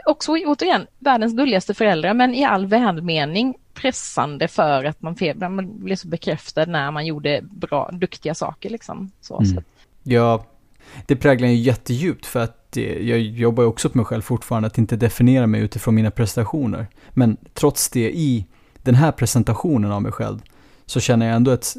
också 0.06 0.32
återigen 0.32 0.88
världens 1.00 1.34
gulligaste 1.34 1.74
föräldrar 1.74 2.14
men 2.14 2.36
i 2.36 2.46
all 2.46 2.66
välmening 2.66 3.56
pressande 3.74 4.48
för 4.48 4.84
att 4.84 5.02
man, 5.02 5.16
man 5.40 5.84
blev 5.84 5.96
så 5.96 6.08
bekräftad 6.08 6.66
när 6.66 6.92
man 6.92 7.06
gjorde 7.06 7.42
bra, 7.42 7.90
duktiga 7.94 8.36
saker 8.36 8.70
liksom. 8.70 9.12
Så, 9.22 9.40
mm. 9.40 9.56
så. 9.56 9.62
Ja, 10.04 10.46
det 11.06 11.16
präglar 11.16 11.48
ju 11.48 11.56
jättedjupt 11.56 12.26
för 12.26 12.40
att 12.40 12.78
jag 12.78 13.20
jobbar 13.20 13.64
också 13.64 13.90
på 13.90 13.98
mig 13.98 14.06
själv 14.06 14.22
fortfarande 14.22 14.68
att 14.68 14.78
inte 14.78 14.96
definiera 14.96 15.48
mig 15.48 15.62
utifrån 15.62 15.96
mina 15.96 16.12
prestationer. 16.12 16.88
Men 17.10 17.38
trots 17.54 17.90
det 17.90 18.12
i 18.12 18.46
den 18.82 18.96
här 18.96 19.12
presentationen 19.12 19.92
av 19.92 20.02
mig 20.02 20.12
själv 20.12 20.40
så 20.86 21.00
känner 21.00 21.26
jag 21.26 21.36
ändå 21.36 21.52
ett, 21.52 21.74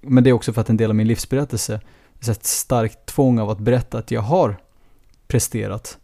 men 0.00 0.24
det 0.24 0.30
är 0.30 0.34
också 0.34 0.52
för 0.52 0.60
att 0.60 0.70
en 0.70 0.76
del 0.76 0.90
av 0.90 0.96
min 0.96 1.06
livsberättelse, 1.08 1.80
ett 2.30 2.46
starkt 2.46 3.06
tvång 3.06 3.38
av 3.38 3.50
att 3.50 3.58
berätta 3.58 3.98
att 3.98 4.10
jag 4.10 4.20
har 4.20 4.56
presterat 5.28 5.98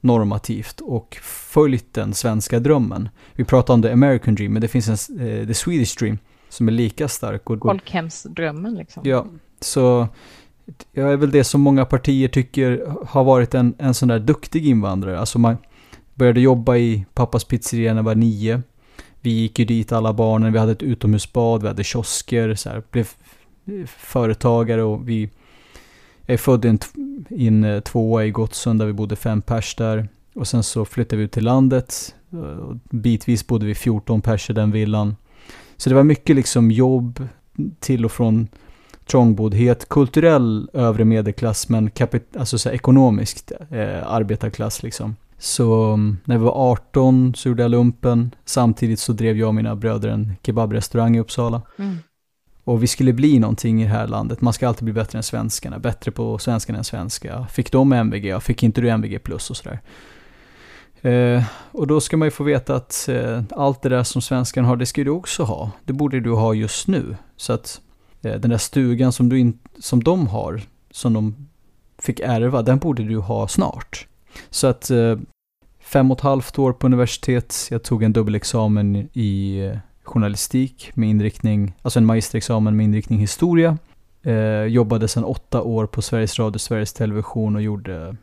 normativt 0.00 0.80
och 0.80 1.18
följt 1.22 1.94
den 1.94 2.14
svenska 2.14 2.58
drömmen. 2.58 3.08
Vi 3.32 3.44
pratar 3.44 3.74
om 3.74 3.82
the 3.82 3.90
American 3.90 4.34
dream, 4.34 4.52
men 4.52 4.62
det 4.62 4.68
finns 4.68 5.08
en 5.08 5.20
uh, 5.20 5.46
the 5.46 5.54
Swedish 5.54 5.98
dream 5.98 6.18
som 6.48 6.68
är 6.68 6.72
lika 6.72 7.08
stark. 7.08 7.50
Och, 7.50 7.58
Folkhemsdrömmen 7.62 8.74
liksom. 8.74 9.02
Ja, 9.06 9.26
så 9.60 10.08
jag 10.92 11.12
är 11.12 11.16
väl 11.16 11.30
det 11.30 11.44
som 11.44 11.60
många 11.60 11.84
partier 11.84 12.28
tycker 12.28 12.94
har 13.06 13.24
varit 13.24 13.54
en, 13.54 13.74
en 13.78 13.94
sån 13.94 14.08
där 14.08 14.18
duktig 14.18 14.66
invandrare. 14.66 15.18
Alltså 15.18 15.38
man 15.38 15.56
började 16.14 16.40
jobba 16.40 16.76
i 16.76 17.06
pappas 17.14 17.44
pizzeria 17.44 17.92
när 17.92 17.98
jag 17.98 18.04
var 18.04 18.14
nio. 18.14 18.62
Vi 19.20 19.30
gick 19.30 19.58
ju 19.58 19.64
dit 19.64 19.92
alla 19.92 20.12
barnen, 20.12 20.52
vi 20.52 20.58
hade 20.58 20.72
ett 20.72 20.82
utomhusbad, 20.82 21.62
vi 21.62 21.68
hade 21.68 21.84
kiosker, 21.84 22.54
så 22.54 22.68
här, 22.68 22.82
blev 22.90 23.08
företagare 23.86 24.82
och 24.82 25.08
vi 25.08 25.30
jag 26.28 26.34
är 26.34 26.38
född 26.38 26.64
i 26.64 26.68
en, 26.68 26.78
i 27.28 27.46
en 27.46 27.64
eh, 27.64 27.80
tvåa 27.80 28.24
i 28.24 28.30
Gottsunda, 28.30 28.84
vi 28.84 28.92
bodde 28.92 29.16
fem 29.16 29.42
pers 29.42 29.74
där. 29.74 30.08
Och 30.34 30.48
sen 30.48 30.62
så 30.62 30.84
flyttade 30.84 31.16
vi 31.16 31.22
ut 31.22 31.32
till 31.32 31.44
landet. 31.44 32.14
Eh, 32.32 32.76
bitvis 32.90 33.46
bodde 33.46 33.66
vi 33.66 33.74
14 33.74 34.20
pers 34.20 34.50
i 34.50 34.52
den 34.52 34.70
villan. 34.70 35.16
Så 35.76 35.90
det 35.90 35.96
var 35.96 36.04
mycket 36.04 36.36
liksom 36.36 36.70
jobb 36.70 37.28
till 37.80 38.04
och 38.04 38.12
från 38.12 38.48
trångboddhet, 39.06 39.88
kulturell 39.88 40.70
övre 40.72 41.04
medelklass 41.04 41.68
men 41.68 41.90
kapit 41.90 42.36
alltså 42.36 42.58
så 42.58 42.70
ekonomiskt 42.70 43.52
eh, 43.70 44.12
arbetarklass 44.12 44.82
liksom. 44.82 45.16
Så 45.38 45.84
mm, 45.84 46.18
när 46.24 46.38
vi 46.38 46.44
var 46.44 46.70
18 46.72 47.34
så 47.34 47.48
gjorde 47.48 47.62
jag 47.62 47.70
lumpen. 47.70 48.34
Samtidigt 48.44 49.00
så 49.00 49.12
drev 49.12 49.36
jag 49.36 49.48
och 49.48 49.54
mina 49.54 49.76
bröder 49.76 50.08
en 50.08 50.32
kebabrestaurang 50.42 51.16
i 51.16 51.20
Uppsala. 51.20 51.62
Mm. 51.78 51.96
Och 52.68 52.82
vi 52.82 52.86
skulle 52.86 53.12
bli 53.12 53.38
någonting 53.38 53.82
i 53.82 53.84
det 53.84 53.90
här 53.90 54.06
landet. 54.06 54.40
Man 54.40 54.52
ska 54.52 54.68
alltid 54.68 54.84
bli 54.84 54.92
bättre 54.92 55.18
än 55.18 55.22
svenskarna. 55.22 55.78
Bättre 55.78 56.10
på 56.10 56.38
svenskarna 56.38 56.78
än 56.78 56.84
svenska. 56.84 57.46
Fick 57.50 57.72
de 57.72 57.92
MVG? 57.92 58.42
Fick 58.42 58.62
inte 58.62 58.80
du 58.80 58.88
MVG 58.88 59.22
plus 59.22 59.50
och 59.50 59.56
sådär. 59.56 59.80
Eh, 61.00 61.42
och 61.72 61.86
då 61.86 62.00
ska 62.00 62.16
man 62.16 62.26
ju 62.26 62.30
få 62.30 62.44
veta 62.44 62.74
att 62.74 63.08
eh, 63.08 63.42
allt 63.50 63.82
det 63.82 63.88
där 63.88 64.02
som 64.02 64.22
svenskarna 64.22 64.68
har, 64.68 64.76
det 64.76 64.86
ska 64.86 65.04
du 65.04 65.10
också 65.10 65.42
ha. 65.42 65.70
Det 65.84 65.92
borde 65.92 66.20
du 66.20 66.32
ha 66.32 66.54
just 66.54 66.88
nu. 66.88 67.16
Så 67.36 67.52
att 67.52 67.80
eh, 68.22 68.34
den 68.34 68.50
där 68.50 68.58
stugan 68.58 69.12
som, 69.12 69.28
du 69.28 69.38
in, 69.38 69.58
som 69.78 70.02
de 70.02 70.26
har, 70.26 70.60
som 70.90 71.12
de 71.12 71.48
fick 71.98 72.20
ärva, 72.20 72.62
den 72.62 72.78
borde 72.78 73.02
du 73.02 73.18
ha 73.18 73.48
snart. 73.48 74.06
Så 74.50 74.66
att 74.66 74.90
eh, 74.90 75.18
fem 75.80 76.10
och 76.10 76.18
ett 76.18 76.24
halvt 76.24 76.58
år 76.58 76.72
på 76.72 76.86
universitet, 76.86 77.68
jag 77.70 77.82
tog 77.82 78.02
en 78.02 78.12
dubbelexamen 78.12 79.08
i 79.12 79.58
eh, 79.58 79.78
journalistik 80.08 80.90
med 80.94 81.08
inriktning, 81.08 81.74
alltså 81.82 81.98
en 81.98 82.06
magisterexamen 82.06 82.76
med 82.76 82.84
inriktning 82.84 83.18
historia. 83.18 83.78
Eh, 84.22 84.64
jobbade 84.64 85.08
sedan 85.08 85.24
åtta 85.24 85.62
år 85.62 85.86
på 85.86 86.02
Sveriges 86.02 86.38
Radio, 86.38 86.58
Sveriges 86.58 86.92
Television 86.92 87.56
och 87.56 87.62
gjorde 87.62 88.16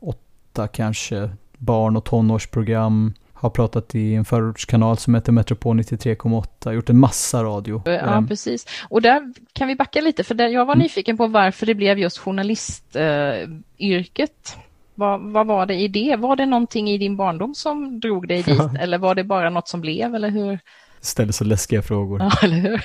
åtta 0.00 0.68
kanske 0.68 1.30
barn 1.58 1.96
och 1.96 2.04
tonårsprogram. 2.04 3.14
Har 3.32 3.50
pratat 3.50 3.94
i 3.94 4.14
en 4.14 4.24
förortskanal 4.24 4.98
som 4.98 5.14
heter 5.14 5.32
Metropol 5.32 5.80
93,8, 5.80 6.72
gjort 6.72 6.90
en 6.90 6.98
massa 6.98 7.44
radio. 7.44 7.82
Ja, 7.84 7.92
ehm. 7.92 8.28
precis. 8.28 8.66
Och 8.88 9.02
där 9.02 9.32
kan 9.52 9.68
vi 9.68 9.74
backa 9.74 10.00
lite, 10.00 10.24
för 10.24 10.34
där, 10.34 10.48
jag 10.48 10.64
var 10.64 10.74
mm. 10.74 10.82
nyfiken 10.82 11.16
på 11.16 11.26
varför 11.26 11.66
det 11.66 11.74
blev 11.74 11.98
just 11.98 12.18
journalistyrket. 12.18 14.56
Eh, 14.56 14.62
vad, 14.94 15.20
vad, 15.20 15.46
var 15.46 15.66
det 15.66 15.74
i 15.74 15.88
det? 15.88 16.16
Var 16.16 16.36
det 16.36 16.46
någonting 16.46 16.90
i 16.90 16.98
din 16.98 17.16
barndom 17.16 17.54
som 17.54 18.00
drog 18.00 18.28
dig 18.28 18.42
dit 18.42 18.60
eller 18.80 18.98
var 18.98 19.14
det 19.14 19.24
bara 19.24 19.50
något 19.50 19.68
som 19.68 19.80
blev 19.80 20.14
eller 20.14 20.30
hur? 20.30 20.58
Ställer 21.02 21.32
så 21.32 21.44
läskiga 21.44 21.82
frågor. 21.82 22.20
Ja, 22.20 22.32
eller 22.42 22.56
hur? 22.60 22.80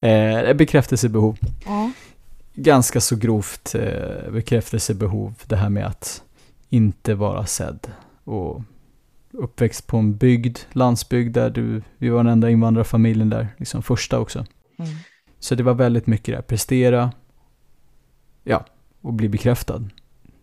eh, 0.48 0.54
bekräftelsebehov. 0.54 1.38
Ja. 1.64 1.90
Ganska 2.54 3.00
så 3.00 3.16
grovt 3.16 3.74
eh, 3.74 4.32
bekräftelsebehov, 4.32 5.34
det 5.44 5.56
här 5.56 5.68
med 5.68 5.86
att 5.86 6.22
inte 6.68 7.14
vara 7.14 7.46
sedd. 7.46 7.86
Och 8.24 8.62
uppväxt 9.32 9.86
på 9.86 9.96
en 9.96 10.16
bygd, 10.16 10.58
landsbygd 10.72 11.34
där 11.34 11.50
du, 11.50 11.82
vi 11.98 12.08
var 12.08 12.18
den 12.24 12.32
enda 12.32 12.50
invandrarfamiljen 12.50 13.30
där, 13.30 13.48
liksom 13.56 13.82
första 13.82 14.18
också. 14.18 14.46
Mm. 14.78 14.90
Så 15.38 15.54
det 15.54 15.62
var 15.62 15.74
väldigt 15.74 16.06
mycket 16.06 16.34
där, 16.34 16.42
prestera, 16.42 17.12
ja, 18.44 18.66
och 19.00 19.12
bli 19.12 19.28
bekräftad. 19.28 19.84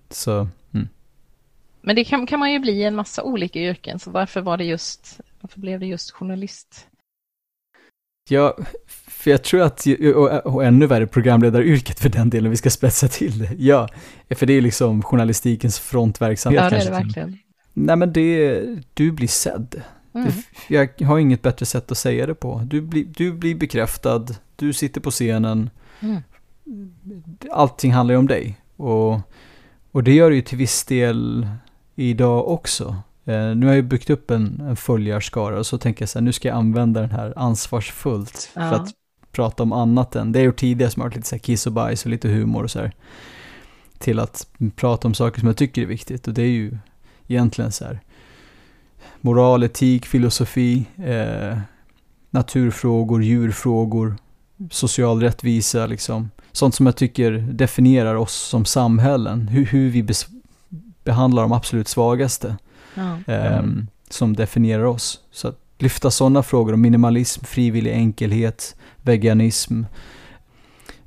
Så. 0.10 0.48
Men 1.81 1.95
det 1.95 2.03
kan, 2.03 2.27
kan 2.27 2.39
man 2.39 2.51
ju 2.51 2.59
bli 2.59 2.71
i 2.71 2.83
en 2.83 2.95
massa 2.95 3.24
olika 3.24 3.59
yrken, 3.59 4.00
så 4.00 4.12
varför 4.12 4.41
var 4.41 4.57
det 4.57 4.63
just 4.63 5.19
varför 5.41 5.59
blev 5.59 5.79
det 5.79 5.86
just 5.86 6.12
journalist? 6.12 6.88
Ja, 8.29 8.57
för 8.88 9.31
jag 9.31 9.43
tror 9.43 9.62
att, 9.62 9.86
och, 10.15 10.45
och 10.45 10.65
ännu 10.65 10.88
värre 10.88 11.07
programledaryrket 11.07 12.00
för 12.00 12.09
den 12.09 12.29
delen, 12.29 12.51
vi 12.51 12.57
ska 12.57 12.69
spetsa 12.69 13.07
till 13.07 13.39
det. 13.39 13.55
Ja, 13.57 13.89
för 14.29 14.45
det 14.45 14.53
är 14.53 14.62
liksom 14.62 15.03
journalistikens 15.03 15.79
frontverksamhet. 15.79 16.63
Ja, 16.63 16.69
det 16.69 16.75
är 16.75 16.86
det 16.86 16.91
verkligen. 16.91 17.38
Nej 17.74 17.95
men 17.95 18.13
det, 18.13 18.62
du 18.93 19.12
blir 19.12 19.27
sedd. 19.27 19.81
Mm. 20.13 20.31
jag 20.67 21.01
har 21.01 21.19
inget 21.19 21.41
bättre 21.41 21.65
sätt 21.65 21.91
att 21.91 21.98
säga 21.98 22.25
det 22.25 22.36
på. 22.36 22.62
Du 22.65 22.81
blir, 22.81 23.05
du 23.05 23.31
blir 23.31 23.55
bekräftad, 23.55 24.25
du 24.55 24.74
sitter 24.74 25.01
på 25.01 25.12
scenen. 25.12 25.69
Mm. 26.00 26.21
Allting 27.51 27.91
handlar 27.91 28.13
ju 28.13 28.19
om 28.19 28.27
dig. 28.27 28.57
Och, 28.75 29.19
och 29.91 30.03
det 30.03 30.13
gör 30.13 30.29
det 30.29 30.36
ju 30.36 30.41
till 30.41 30.57
viss 30.57 30.83
del 30.83 31.48
idag 32.00 32.48
också. 32.48 32.96
Eh, 33.25 33.56
nu 33.56 33.65
har 33.65 33.74
jag 33.74 33.86
byggt 33.86 34.10
upp 34.10 34.32
en, 34.32 34.62
en 34.70 34.75
följarskara 34.75 35.60
och 35.60 35.65
så 35.65 35.77
tänker 35.77 36.01
jag 36.01 36.10
så 36.10 36.20
här, 36.20 36.24
nu 36.24 36.32
ska 36.32 36.48
jag 36.48 36.58
använda 36.58 37.01
den 37.01 37.12
här 37.12 37.34
ansvarsfullt 37.36 38.51
ja. 38.53 38.70
för 38.70 38.75
att 38.75 38.89
prata 39.32 39.63
om 39.63 39.74
annat 39.74 40.15
än, 40.15 40.32
det 40.32 40.39
jag 40.39 40.46
gjort 40.46 40.60
tidigare 40.60 40.91
som 40.91 41.01
har 41.01 41.10
varit 41.10 41.15
lite 41.15 41.27
så 41.27 41.36
här 41.36 41.39
kiss 41.39 41.68
och 41.68 41.74
bajs 41.74 42.06
och 42.06 42.12
lite 42.12 42.27
humor 42.27 42.63
och 42.63 42.72
så 42.72 42.79
här. 42.79 42.91
Till 43.98 44.20
att 44.20 44.48
prata 44.75 45.08
om 45.08 45.13
saker 45.13 45.39
som 45.39 45.48
jag 45.48 45.58
tycker 45.58 45.82
är 45.82 45.86
viktigt 45.86 46.27
och 46.27 46.34
det 46.34 46.41
är 46.41 46.48
ju 46.48 46.77
egentligen 47.27 47.72
så 47.72 47.86
här 47.86 48.00
moral, 49.22 49.63
etik, 49.63 50.06
filosofi, 50.06 50.86
eh, 50.98 51.58
naturfrågor, 52.29 53.24
djurfrågor, 53.24 54.15
social 54.72 55.22
rättvisa 55.22 55.86
liksom. 55.86 56.29
Sånt 56.51 56.75
som 56.75 56.86
jag 56.86 56.96
tycker 56.96 57.32
definierar 57.32 58.15
oss 58.15 58.34
som 58.34 58.65
samhällen, 58.65 59.48
hur, 59.48 59.65
hur 59.65 59.89
vi 59.89 60.03
behandlar 61.10 61.42
de 61.42 61.51
absolut 61.51 61.88
svagaste 61.88 62.58
ja. 62.94 63.18
um, 63.60 63.88
som 64.10 64.36
definierar 64.36 64.84
oss. 64.84 65.20
Så 65.32 65.54
lyfta 65.78 66.12
sådana 66.12 66.44
frågor 66.44 66.74
om 66.74 66.82
minimalism, 66.82 67.44
frivillig 67.46 67.92
enkelhet, 67.92 68.75
veganism. 69.01 69.84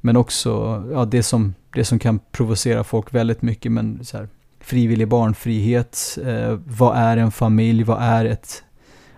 Men 0.00 0.16
också 0.16 0.82
ja, 0.92 1.04
det, 1.04 1.22
som, 1.22 1.54
det 1.74 1.84
som 1.84 1.98
kan 1.98 2.20
provocera 2.32 2.84
folk 2.84 3.14
väldigt 3.14 3.42
mycket, 3.42 3.72
men 3.72 4.04
så 4.04 4.16
här, 4.16 4.28
frivillig 4.60 5.08
barnfrihet, 5.08 6.18
eh, 6.26 6.58
vad 6.66 6.96
är 6.96 7.16
en 7.16 7.32
familj, 7.32 7.84
vad 7.84 8.02
är 8.02 8.24
ett, 8.24 8.64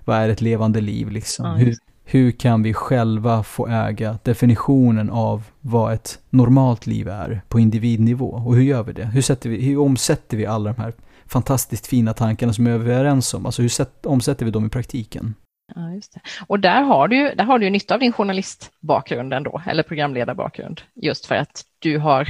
vad 0.04 0.16
är 0.16 0.28
ett 0.28 0.40
levande 0.40 0.80
liv 0.80 1.10
liksom? 1.10 1.46
Mm. 1.46 1.58
Hur, 1.58 1.76
hur 2.04 2.30
kan 2.30 2.62
vi 2.62 2.74
själva 2.74 3.42
få 3.42 3.68
äga 3.68 4.18
definitionen 4.22 5.10
av 5.10 5.42
vad 5.60 5.92
ett 5.92 6.18
normalt 6.30 6.86
liv 6.86 7.08
är 7.08 7.42
på 7.48 7.60
individnivå? 7.60 8.42
Och 8.46 8.54
hur 8.54 8.62
gör 8.62 8.82
vi 8.82 8.92
det? 8.92 9.04
Hur, 9.04 9.22
sätter 9.22 9.50
vi, 9.50 9.64
hur 9.64 9.78
omsätter 9.78 10.36
vi 10.36 10.46
alla 10.46 10.72
de 10.72 10.82
här 10.82 10.92
fantastiskt 11.26 11.86
fina 11.86 12.12
tankarna 12.12 12.52
som 12.52 12.64
vi 12.64 12.70
är 12.70 12.74
överens 12.74 13.34
om? 13.34 13.46
Alltså 13.46 13.62
hur 13.62 13.68
sätt, 13.68 14.06
omsätter 14.06 14.44
vi 14.44 14.50
dem 14.50 14.66
i 14.66 14.68
praktiken? 14.68 15.34
Ja, 15.74 15.90
just 15.90 16.14
det. 16.14 16.20
Och 16.46 16.60
där 16.60 16.82
har, 16.82 17.08
du, 17.08 17.34
där 17.34 17.44
har 17.44 17.58
du 17.58 17.70
nytta 17.70 17.94
av 17.94 18.00
din 18.00 18.12
journalistbakgrund 18.12 19.34
ändå, 19.34 19.62
eller 19.66 19.82
programledarbakgrund, 19.82 20.80
just 20.94 21.26
för 21.26 21.34
att 21.34 21.64
du 21.78 21.98
har, 21.98 22.28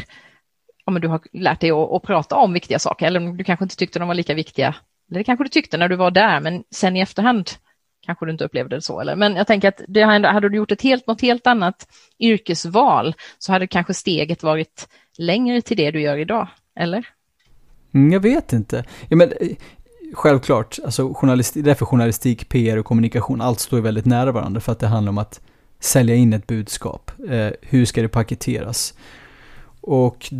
ja, 0.84 0.92
men 0.92 1.02
du 1.02 1.08
har 1.08 1.20
lärt 1.32 1.60
dig 1.60 1.70
att, 1.70 1.92
att 1.92 2.02
prata 2.02 2.36
om 2.36 2.52
viktiga 2.52 2.78
saker, 2.78 3.06
eller 3.06 3.20
du 3.20 3.44
kanske 3.44 3.64
inte 3.64 3.76
tyckte 3.76 3.98
de 3.98 4.08
var 4.08 4.14
lika 4.14 4.34
viktiga, 4.34 4.74
eller 5.10 5.20
det 5.20 5.24
kanske 5.24 5.44
du 5.44 5.48
tyckte 5.48 5.76
när 5.76 5.88
du 5.88 5.96
var 5.96 6.10
där, 6.10 6.40
men 6.40 6.64
sen 6.70 6.96
i 6.96 7.00
efterhand 7.00 7.50
kanske 8.06 8.26
du 8.26 8.32
inte 8.32 8.44
upplevde 8.44 8.76
det 8.76 8.82
så, 8.82 9.00
eller? 9.00 9.16
men 9.16 9.36
jag 9.36 9.46
tänker 9.46 9.68
att 9.68 9.80
det 9.88 10.02
hade, 10.02 10.28
hade 10.28 10.48
du 10.48 10.56
gjort 10.56 10.72
ett 10.72 10.82
helt, 10.82 11.06
något 11.06 11.20
helt 11.20 11.46
annat 11.46 11.88
yrkesval 12.18 13.14
så 13.38 13.52
hade 13.52 13.66
kanske 13.66 13.94
steget 13.94 14.42
varit 14.42 14.88
längre 15.18 15.62
till 15.62 15.76
det 15.76 15.90
du 15.90 16.00
gör 16.00 16.16
idag, 16.16 16.48
eller? 16.76 17.08
Mm, 17.94 18.12
jag 18.12 18.20
vet 18.20 18.52
inte. 18.52 18.84
Ja, 19.08 19.16
men, 19.16 19.32
eh, 19.40 19.56
självklart, 20.12 20.78
alltså 20.84 21.14
journalistik, 21.14 21.64
därför 21.64 21.86
journalistik, 21.86 22.48
PR 22.48 22.76
och 22.76 22.86
kommunikation, 22.86 23.40
allt 23.40 23.60
står 23.60 23.80
väldigt 23.80 24.06
nära 24.06 24.32
varandra 24.32 24.60
för 24.60 24.72
att 24.72 24.80
det 24.80 24.86
handlar 24.86 25.10
om 25.10 25.18
att 25.18 25.40
sälja 25.80 26.14
in 26.14 26.32
ett 26.32 26.46
budskap. 26.46 27.10
Eh, 27.28 27.50
hur 27.62 27.84
ska 27.84 28.02
det 28.02 28.08
paketeras? 28.08 28.94
Och 29.86 30.32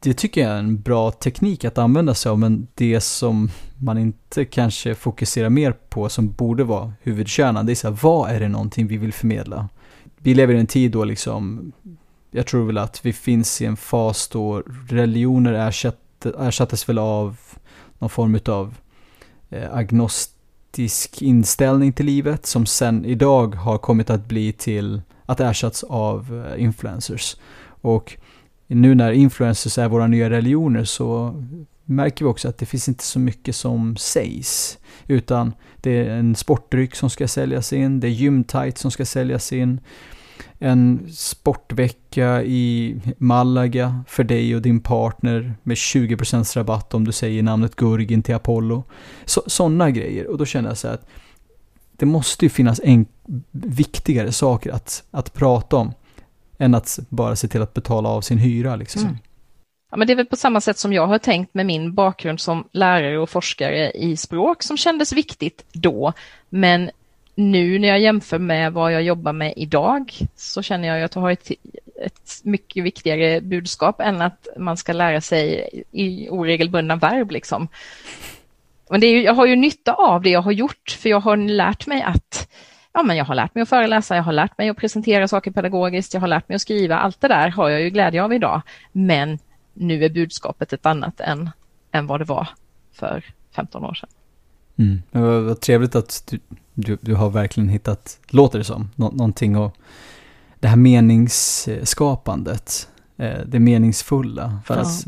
det 0.00 0.14
tycker 0.14 0.40
jag 0.40 0.50
är 0.50 0.58
en 0.58 0.80
bra 0.80 1.10
teknik 1.10 1.64
att 1.64 1.78
använda 1.78 2.14
sig 2.14 2.30
av, 2.30 2.38
men 2.38 2.66
det 2.74 3.00
som 3.00 3.50
man 3.78 3.98
inte 3.98 4.44
kanske 4.44 4.94
fokuserar 4.94 5.50
mer 5.50 5.72
på, 5.72 6.08
som 6.08 6.32
borde 6.32 6.64
vara 6.64 6.92
huvudkärnan, 7.00 7.66
det 7.66 7.72
är 7.72 7.74
så 7.74 7.88
här, 7.88 7.98
vad 8.02 8.30
är 8.30 8.40
det 8.40 8.48
någonting 8.48 8.86
vi 8.86 8.96
vill 8.96 9.12
förmedla? 9.12 9.68
Vi 10.18 10.34
lever 10.34 10.54
i 10.54 10.60
en 10.60 10.66
tid 10.66 10.92
då 10.92 11.04
liksom, 11.04 11.72
jag 12.30 12.46
tror 12.46 12.66
väl 12.66 12.78
att 12.78 13.06
vi 13.06 13.12
finns 13.12 13.62
i 13.62 13.66
en 13.66 13.76
fas 13.76 14.28
då 14.28 14.62
religioner 14.88 15.52
ersatt, 15.52 16.26
ersattes 16.38 16.88
väl 16.88 16.98
av 16.98 17.36
någon 17.98 18.10
form 18.10 18.38
av 18.46 18.74
eh, 19.50 19.74
agnostisk 19.74 21.22
inställning 21.22 21.92
till 21.92 22.06
livet, 22.06 22.46
som 22.46 22.66
sen 22.66 23.04
idag 23.04 23.54
har 23.54 23.78
kommit 23.78 24.10
att 24.10 24.28
bli 24.28 24.52
till 24.52 25.02
att 25.26 25.40
ersätts 25.40 25.84
av 25.84 26.46
eh, 26.46 26.62
influencers. 26.62 27.36
Och 27.80 28.16
nu 28.74 28.94
när 28.94 29.12
influencers 29.12 29.78
är 29.78 29.88
våra 29.88 30.06
nya 30.06 30.30
religioner 30.30 30.84
så 30.84 31.42
märker 31.84 32.24
vi 32.24 32.30
också 32.30 32.48
att 32.48 32.58
det 32.58 32.66
finns 32.66 32.88
inte 32.88 33.04
så 33.04 33.18
mycket 33.18 33.56
som 33.56 33.96
sägs. 33.96 34.78
Utan 35.06 35.52
det 35.80 35.90
är 35.90 36.10
en 36.10 36.36
sportdryck 36.36 36.94
som 36.94 37.10
ska 37.10 37.28
säljas 37.28 37.72
in, 37.72 38.00
det 38.00 38.06
är 38.06 38.10
gymtight 38.10 38.78
som 38.78 38.90
ska 38.90 39.04
säljas 39.04 39.52
in. 39.52 39.80
En 40.58 41.08
sportvecka 41.12 42.42
i 42.42 42.96
Malaga 43.18 44.04
för 44.08 44.24
dig 44.24 44.56
och 44.56 44.62
din 44.62 44.80
partner 44.80 45.54
med 45.62 45.74
20% 45.74 46.56
rabatt 46.56 46.94
om 46.94 47.04
du 47.04 47.12
säger 47.12 47.42
namnet 47.42 47.76
Gurgin 47.76 48.22
till 48.22 48.34
Apollo. 48.34 48.84
Sådana 49.24 49.90
grejer. 49.90 50.26
Och 50.26 50.38
då 50.38 50.44
känner 50.44 50.68
jag 50.68 50.78
så 50.78 50.88
här 50.88 50.94
att 50.94 51.06
det 51.96 52.06
måste 52.06 52.44
ju 52.44 52.48
finnas 52.48 52.80
en 52.84 53.06
viktigare 53.50 54.32
saker 54.32 54.72
att, 54.72 55.04
att 55.10 55.34
prata 55.34 55.76
om 55.76 55.92
än 56.62 56.74
att 56.74 56.98
bara 57.08 57.36
se 57.36 57.48
till 57.48 57.62
att 57.62 57.74
betala 57.74 58.08
av 58.08 58.20
sin 58.20 58.38
hyra. 58.38 58.76
Liksom. 58.76 59.02
Mm. 59.02 59.16
Ja, 59.90 59.96
men 59.96 60.06
det 60.06 60.12
är 60.12 60.16
väl 60.16 60.26
på 60.26 60.36
samma 60.36 60.60
sätt 60.60 60.78
som 60.78 60.92
jag 60.92 61.06
har 61.06 61.18
tänkt 61.18 61.54
med 61.54 61.66
min 61.66 61.94
bakgrund 61.94 62.40
som 62.40 62.68
lärare 62.72 63.18
och 63.18 63.30
forskare 63.30 63.90
i 63.90 64.16
språk 64.16 64.62
som 64.62 64.76
kändes 64.76 65.12
viktigt 65.12 65.64
då. 65.72 66.12
Men 66.48 66.90
nu 67.34 67.78
när 67.78 67.88
jag 67.88 68.00
jämför 68.00 68.38
med 68.38 68.72
vad 68.72 68.92
jag 68.92 69.02
jobbar 69.02 69.32
med 69.32 69.54
idag 69.56 70.18
så 70.36 70.62
känner 70.62 70.88
jag 70.88 71.02
att 71.02 71.14
jag 71.14 71.22
har 71.22 71.30
ett, 71.30 71.50
ett 72.04 72.40
mycket 72.42 72.84
viktigare 72.84 73.40
budskap 73.40 74.00
än 74.00 74.22
att 74.22 74.48
man 74.58 74.76
ska 74.76 74.92
lära 74.92 75.20
sig 75.20 75.68
i 75.90 76.28
oregelbundna 76.30 76.96
verb. 76.96 77.30
Liksom. 77.30 77.68
Men 78.90 79.00
det 79.00 79.06
är 79.06 79.12
ju, 79.12 79.22
jag 79.22 79.34
har 79.34 79.46
ju 79.46 79.56
nytta 79.56 79.92
av 79.92 80.22
det 80.22 80.30
jag 80.30 80.42
har 80.42 80.52
gjort 80.52 80.98
för 81.00 81.08
jag 81.08 81.20
har 81.20 81.36
lärt 81.36 81.86
mig 81.86 82.02
att 82.02 82.48
ja, 82.92 83.02
men 83.02 83.16
jag 83.16 83.24
har 83.24 83.34
lärt 83.34 83.54
mig 83.54 83.62
att 83.62 83.68
föreläsa, 83.68 84.16
jag 84.16 84.22
har 84.22 84.32
lärt 84.32 84.58
mig 84.58 84.68
att 84.68 84.76
presentera 84.76 85.28
saker 85.28 85.50
pedagogiskt, 85.50 86.14
jag 86.14 86.20
har 86.20 86.28
lärt 86.28 86.48
mig 86.48 86.56
att 86.56 86.62
skriva. 86.62 86.96
Allt 86.96 87.20
det 87.20 87.28
där 87.28 87.48
har 87.48 87.68
jag 87.68 87.80
ju 87.80 87.90
glädje 87.90 88.22
av 88.22 88.32
idag. 88.32 88.62
Men 88.92 89.38
nu 89.74 90.04
är 90.04 90.08
budskapet 90.08 90.72
ett 90.72 90.86
annat 90.86 91.20
än, 91.20 91.50
än 91.92 92.06
vad 92.06 92.20
det 92.20 92.24
var 92.24 92.48
för 92.92 93.24
15 93.54 93.84
år 93.84 93.94
sedan. 93.94 94.08
Mm. 94.76 95.02
Vad, 95.10 95.42
vad 95.42 95.60
trevligt 95.60 95.94
att 95.94 96.24
du, 96.30 96.40
du, 96.74 96.98
du, 97.00 97.14
har 97.14 97.30
verkligen 97.30 97.68
hittat, 97.68 98.18
låter 98.28 98.58
det 98.58 98.64
som, 98.64 98.90
nå, 98.96 99.10
någonting 99.10 99.56
och 99.56 99.76
det 100.60 100.68
här 100.68 100.76
meningsskapandet, 100.76 102.88
eh, 103.16 103.38
det 103.46 103.58
meningsfulla. 103.58 104.58
För 104.64 104.74
ja. 104.74 104.80
Att, 104.80 105.06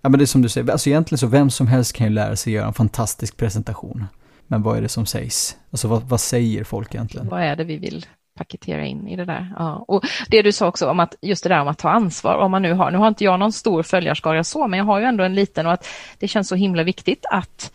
ja 0.00 0.08
men 0.08 0.18
det 0.18 0.24
är 0.24 0.26
som 0.26 0.42
du 0.42 0.48
säger, 0.48 0.72
alltså 0.72 0.88
egentligen 0.88 1.18
så 1.18 1.26
vem 1.26 1.50
som 1.50 1.66
helst 1.66 1.92
kan 1.92 2.06
ju 2.06 2.12
lära 2.12 2.36
sig 2.36 2.52
göra 2.52 2.66
en 2.66 2.74
fantastisk 2.74 3.36
presentation. 3.36 4.06
Men 4.46 4.62
vad 4.62 4.76
är 4.76 4.82
det 4.82 4.88
som 4.88 5.06
sägs? 5.06 5.56
Alltså 5.70 5.88
vad, 5.88 6.02
vad 6.02 6.20
säger 6.20 6.64
folk 6.64 6.94
egentligen? 6.94 7.28
Vad 7.28 7.42
är 7.42 7.56
det 7.56 7.64
vi 7.64 7.76
vill 7.76 8.06
paketera 8.34 8.84
in 8.84 9.08
i 9.08 9.16
det 9.16 9.24
där. 9.24 9.52
Ja. 9.58 9.84
Och 9.88 10.04
det 10.28 10.42
du 10.42 10.52
sa 10.52 10.66
också 10.66 10.90
om 10.90 11.00
att 11.00 11.14
just 11.22 11.42
det 11.42 11.48
där 11.48 11.60
om 11.60 11.68
att 11.68 11.78
ta 11.78 11.90
ansvar, 11.90 12.34
om 12.34 12.50
man 12.50 12.62
nu 12.62 12.72
har, 12.72 12.90
nu 12.90 12.98
har 12.98 13.08
inte 13.08 13.24
jag 13.24 13.38
någon 13.38 13.52
stor 13.52 13.82
följarskara 13.82 14.44
så, 14.44 14.68
men 14.68 14.78
jag 14.78 14.86
har 14.86 14.98
ju 14.98 15.04
ändå 15.04 15.24
en 15.24 15.34
liten 15.34 15.66
och 15.66 15.72
att 15.72 15.86
det 16.18 16.28
känns 16.28 16.48
så 16.48 16.54
himla 16.54 16.82
viktigt 16.82 17.26
att 17.30 17.72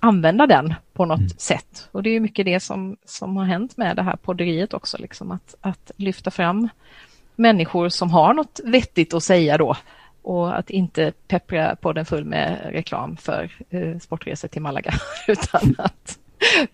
använda 0.00 0.46
den 0.46 0.74
på 0.92 1.04
något 1.04 1.18
mm. 1.18 1.28
sätt. 1.28 1.88
Och 1.92 2.02
det 2.02 2.10
är 2.10 2.20
mycket 2.20 2.46
det 2.46 2.60
som, 2.60 2.96
som 3.04 3.36
har 3.36 3.44
hänt 3.44 3.76
med 3.76 3.96
det 3.96 4.02
här 4.02 4.16
podderiet 4.16 4.74
också, 4.74 4.98
liksom 4.98 5.30
att, 5.30 5.54
att 5.60 5.90
lyfta 5.96 6.30
fram 6.30 6.68
människor 7.36 7.88
som 7.88 8.10
har 8.10 8.34
något 8.34 8.60
vettigt 8.64 9.14
att 9.14 9.22
säga 9.22 9.58
då 9.58 9.76
och 10.24 10.58
att 10.58 10.70
inte 10.70 11.12
peppra 11.28 11.76
podden 11.76 12.04
full 12.04 12.24
med 12.24 12.70
reklam 12.72 13.16
för 13.16 13.50
eh, 13.70 13.98
sportresor 13.98 14.48
till 14.48 14.62
Malaga, 14.62 14.94
utan 15.28 15.74
att 15.78 16.18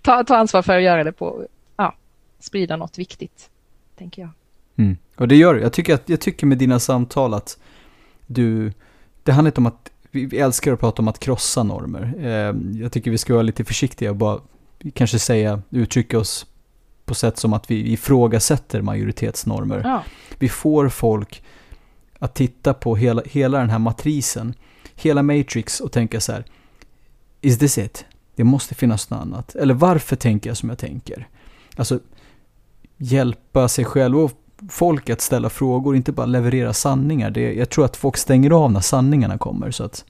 ta, 0.02 0.24
ta 0.24 0.36
ansvar 0.36 0.62
för 0.62 0.76
att 0.76 0.82
göra 0.82 1.04
det 1.04 1.12
på, 1.12 1.46
ja, 1.76 1.94
sprida 2.38 2.76
något 2.76 2.98
viktigt, 2.98 3.50
tänker 3.98 4.22
jag. 4.22 4.30
Mm. 4.76 4.96
Och 5.16 5.28
det 5.28 5.36
gör. 5.36 5.54
Jag 5.54 5.72
tycker, 5.72 5.98
jag 6.06 6.20
tycker 6.20 6.46
med 6.46 6.58
dina 6.58 6.78
samtal 6.78 7.34
att 7.34 7.58
du, 8.26 8.72
det 9.22 9.32
handlar 9.32 9.48
inte 9.48 9.60
om 9.60 9.66
att, 9.66 9.90
vi 10.10 10.38
älskar 10.38 10.72
att 10.72 10.80
prata 10.80 11.02
om 11.02 11.08
att 11.08 11.18
krossa 11.18 11.62
normer. 11.62 12.14
Eh, 12.18 12.80
jag 12.82 12.92
tycker 12.92 13.10
vi 13.10 13.18
ska 13.18 13.32
vara 13.32 13.42
lite 13.42 13.64
försiktiga 13.64 14.10
och 14.10 14.16
bara 14.16 14.40
kanske 14.94 15.18
säga, 15.18 15.62
uttrycka 15.70 16.18
oss 16.18 16.46
på 17.04 17.14
sätt 17.14 17.38
som 17.38 17.52
att 17.52 17.70
vi 17.70 17.92
ifrågasätter 17.92 18.82
majoritetsnormer. 18.82 19.80
Ja. 19.84 20.02
Vi 20.38 20.48
får 20.48 20.88
folk 20.88 21.42
att 22.20 22.34
titta 22.34 22.74
på 22.74 22.96
hela, 22.96 23.22
hela 23.26 23.58
den 23.58 23.70
här 23.70 23.78
matrisen, 23.78 24.54
hela 24.94 25.22
Matrix 25.22 25.80
och 25.80 25.92
tänka 25.92 26.20
så 26.20 26.32
här, 26.32 26.44
is 27.40 27.58
this 27.58 27.78
it? 27.78 28.04
Det 28.36 28.44
måste 28.44 28.74
finnas 28.74 29.10
något 29.10 29.20
annat. 29.20 29.54
Eller 29.54 29.74
varför 29.74 30.16
tänker 30.16 30.50
jag 30.50 30.56
som 30.56 30.68
jag 30.68 30.78
tänker? 30.78 31.28
Alltså, 31.76 32.00
hjälpa 32.96 33.68
sig 33.68 33.84
själv 33.84 34.18
och 34.18 34.32
folk 34.70 35.10
att 35.10 35.20
ställa 35.20 35.50
frågor, 35.50 35.96
inte 35.96 36.12
bara 36.12 36.26
leverera 36.26 36.72
sanningar. 36.72 37.30
Det, 37.30 37.52
jag 37.52 37.70
tror 37.70 37.84
att 37.84 37.96
folk 37.96 38.16
stänger 38.16 38.50
av 38.50 38.72
när 38.72 38.80
sanningarna 38.80 39.38
kommer. 39.38 39.70
Så 39.70 39.84
att, 39.84 40.04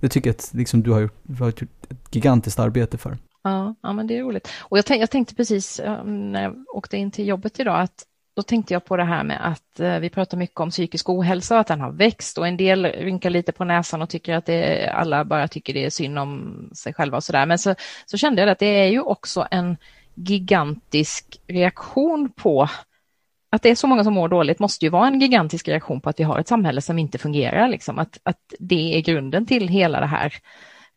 det 0.00 0.08
tycker 0.08 0.30
jag 0.30 0.34
att 0.34 0.50
liksom, 0.54 0.82
du 0.82 0.90
har 0.90 1.00
gjort, 1.00 1.20
du 1.22 1.42
har 1.42 1.46
gjort 1.46 1.62
ett 1.62 2.14
gigantiskt 2.14 2.58
arbete 2.58 2.98
för. 2.98 3.18
Ja, 3.42 3.74
ja 3.82 3.92
men 3.92 4.06
det 4.06 4.18
är 4.18 4.22
roligt. 4.22 4.48
Och 4.58 4.78
jag, 4.78 4.84
jag 4.88 5.10
tänkte 5.10 5.34
precis 5.34 5.78
eh, 5.80 6.04
när 6.04 6.42
jag 6.42 6.64
åkte 6.74 6.96
in 6.96 7.10
till 7.10 7.26
jobbet 7.28 7.60
idag 7.60 7.80
att 7.80 8.04
då 8.36 8.42
tänkte 8.42 8.74
jag 8.74 8.84
på 8.84 8.96
det 8.96 9.04
här 9.04 9.24
med 9.24 9.46
att 9.46 9.80
eh, 9.80 9.98
vi 9.98 10.10
pratar 10.10 10.38
mycket 10.38 10.60
om 10.60 10.70
psykisk 10.70 11.08
ohälsa 11.08 11.54
och 11.54 11.60
att 11.60 11.66
den 11.66 11.80
har 11.80 11.92
växt 11.92 12.38
och 12.38 12.46
en 12.46 12.56
del 12.56 12.86
rynkar 12.86 13.30
lite 13.30 13.52
på 13.52 13.64
näsan 13.64 14.02
och 14.02 14.08
tycker 14.08 14.34
att 14.34 14.46
det, 14.46 14.88
alla 14.88 15.24
bara 15.24 15.48
tycker 15.48 15.74
det 15.74 15.84
är 15.84 15.90
synd 15.90 16.18
om 16.18 16.70
sig 16.74 16.94
själva 16.94 17.16
och 17.16 17.24
sådär. 17.24 17.46
Men 17.46 17.58
så, 17.58 17.74
så 18.06 18.16
kände 18.16 18.42
jag 18.42 18.50
att 18.50 18.58
det 18.58 18.66
är 18.66 18.88
ju 18.88 19.00
också 19.00 19.46
en 19.50 19.76
gigantisk 20.14 21.40
reaktion 21.46 22.32
på 22.36 22.68
att 23.50 23.62
det 23.62 23.70
är 23.70 23.74
så 23.74 23.86
många 23.86 24.04
som 24.04 24.14
mår 24.14 24.28
dåligt 24.28 24.58
måste 24.58 24.84
ju 24.84 24.90
vara 24.90 25.06
en 25.06 25.20
gigantisk 25.20 25.68
reaktion 25.68 26.00
på 26.00 26.10
att 26.10 26.20
vi 26.20 26.24
har 26.24 26.38
ett 26.38 26.48
samhälle 26.48 26.80
som 26.80 26.98
inte 26.98 27.18
fungerar, 27.18 27.68
liksom. 27.68 27.98
att, 27.98 28.18
att 28.22 28.54
det 28.58 28.96
är 28.96 29.00
grunden 29.00 29.46
till 29.46 29.68
hela 29.68 30.00
det 30.00 30.06
här. 30.06 30.32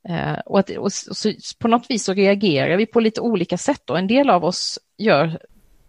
Eh, 0.10 0.40
och, 0.46 0.60
att, 0.60 0.70
och 0.70 0.94
så, 0.94 1.32
på 1.60 1.68
något 1.68 1.90
vis 1.90 2.04
så 2.04 2.14
reagerar 2.14 2.78
vi 2.78 2.86
på 2.86 3.00
lite 3.00 3.22
olika 3.22 3.58
sätt 3.58 3.90
och 3.90 3.98
en 3.98 4.08
del 4.08 4.30
av 4.30 4.46
oss 4.46 4.80
gör 4.98 5.40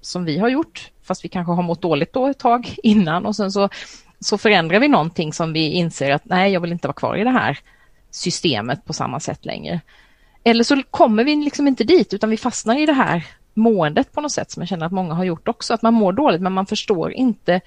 som 0.09 0.25
vi 0.25 0.39
har 0.39 0.49
gjort, 0.49 0.91
fast 1.03 1.25
vi 1.25 1.29
kanske 1.29 1.53
har 1.53 1.63
mått 1.63 1.83
dåligt 1.83 2.13
då 2.13 2.27
ett 2.27 2.39
tag 2.39 2.75
innan 2.83 3.27
och 3.27 3.37
sen 3.37 3.53
så, 3.53 3.69
så 4.21 4.39
förändrar 4.39 4.81
vi 4.81 4.89
någonting 4.89 5.33
som 5.33 5.53
vi 5.53 5.73
inser 5.73 6.11
att 6.11 6.25
nej, 6.25 6.53
jag 6.53 6.61
vill 6.61 6.73
inte 6.73 6.89
vara 6.89 6.95
kvar 6.95 7.17
i 7.17 7.25
det 7.25 7.31
här 7.31 7.59
systemet 8.11 8.85
på 8.85 8.93
samma 8.93 9.21
sätt 9.21 9.45
längre. 9.45 9.81
Eller 10.45 10.65
så 10.65 10.83
kommer 10.91 11.25
vi 11.25 11.37
liksom 11.37 11.69
inte 11.69 11.85
dit 11.85 12.15
utan 12.15 12.31
vi 12.31 12.37
fastnar 12.37 12.79
i 12.79 12.87
det 12.87 12.93
här 12.93 13.27
måendet 13.55 14.13
på 14.13 14.21
något 14.21 14.33
sätt 14.33 14.51
som 14.51 14.61
jag 14.61 14.69
känner 14.69 14.87
att 14.87 14.93
många 14.93 15.15
har 15.15 15.25
gjort 15.25 15.49
också. 15.49 15.75
Att 15.75 15.83
man 15.83 15.95
mår 15.95 16.13
dåligt 16.13 16.41
men 16.41 16.53
man 16.53 16.67
förstår 16.67 17.13
inte 17.13 17.61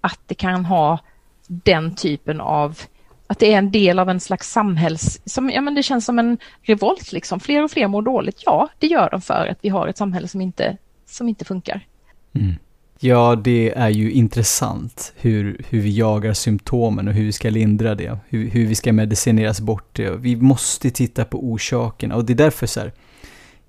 att 0.00 0.20
det 0.26 0.34
kan 0.34 0.64
ha 0.64 0.98
den 1.46 1.94
typen 1.94 2.40
av 2.40 2.78
att 3.26 3.38
det 3.38 3.52
är 3.52 3.58
en 3.58 3.70
del 3.70 3.98
av 3.98 4.08
en 4.08 4.20
slags 4.20 4.50
samhälls... 4.50 5.20
Som, 5.24 5.50
ja, 5.50 5.60
men 5.60 5.74
det 5.74 5.82
känns 5.82 6.04
som 6.04 6.18
en 6.18 6.38
revolt. 6.62 7.12
Liksom. 7.12 7.40
Fler 7.40 7.64
och 7.64 7.70
fler 7.70 7.88
mår 7.88 8.02
dåligt. 8.02 8.42
Ja, 8.46 8.68
det 8.78 8.86
gör 8.86 9.10
de 9.10 9.20
för 9.20 9.46
att 9.46 9.58
vi 9.60 9.68
har 9.68 9.88
ett 9.88 9.98
samhälle 9.98 10.28
som 10.28 10.40
inte, 10.40 10.76
som 11.08 11.28
inte 11.28 11.44
funkar. 11.44 11.86
Mm. 12.32 12.54
Ja, 13.00 13.36
det 13.44 13.72
är 13.76 13.88
ju 13.88 14.12
intressant 14.12 15.12
hur, 15.16 15.64
hur 15.68 15.80
vi 15.80 15.98
jagar 15.98 16.32
symptomen 16.32 17.08
och 17.08 17.14
hur 17.14 17.24
vi 17.24 17.32
ska 17.32 17.50
lindra 17.50 17.94
det. 17.94 18.18
Hur, 18.28 18.50
hur 18.50 18.66
vi 18.66 18.74
ska 18.74 18.92
medicineras 18.92 19.60
bort 19.60 19.96
det. 19.96 20.10
Vi 20.10 20.36
måste 20.36 20.90
titta 20.90 21.24
på 21.24 21.38
orsakerna 21.44 22.16
och 22.16 22.24
det 22.24 22.32
är 22.32 22.36
därför 22.36 22.66
så 22.66 22.80
här. 22.80 22.92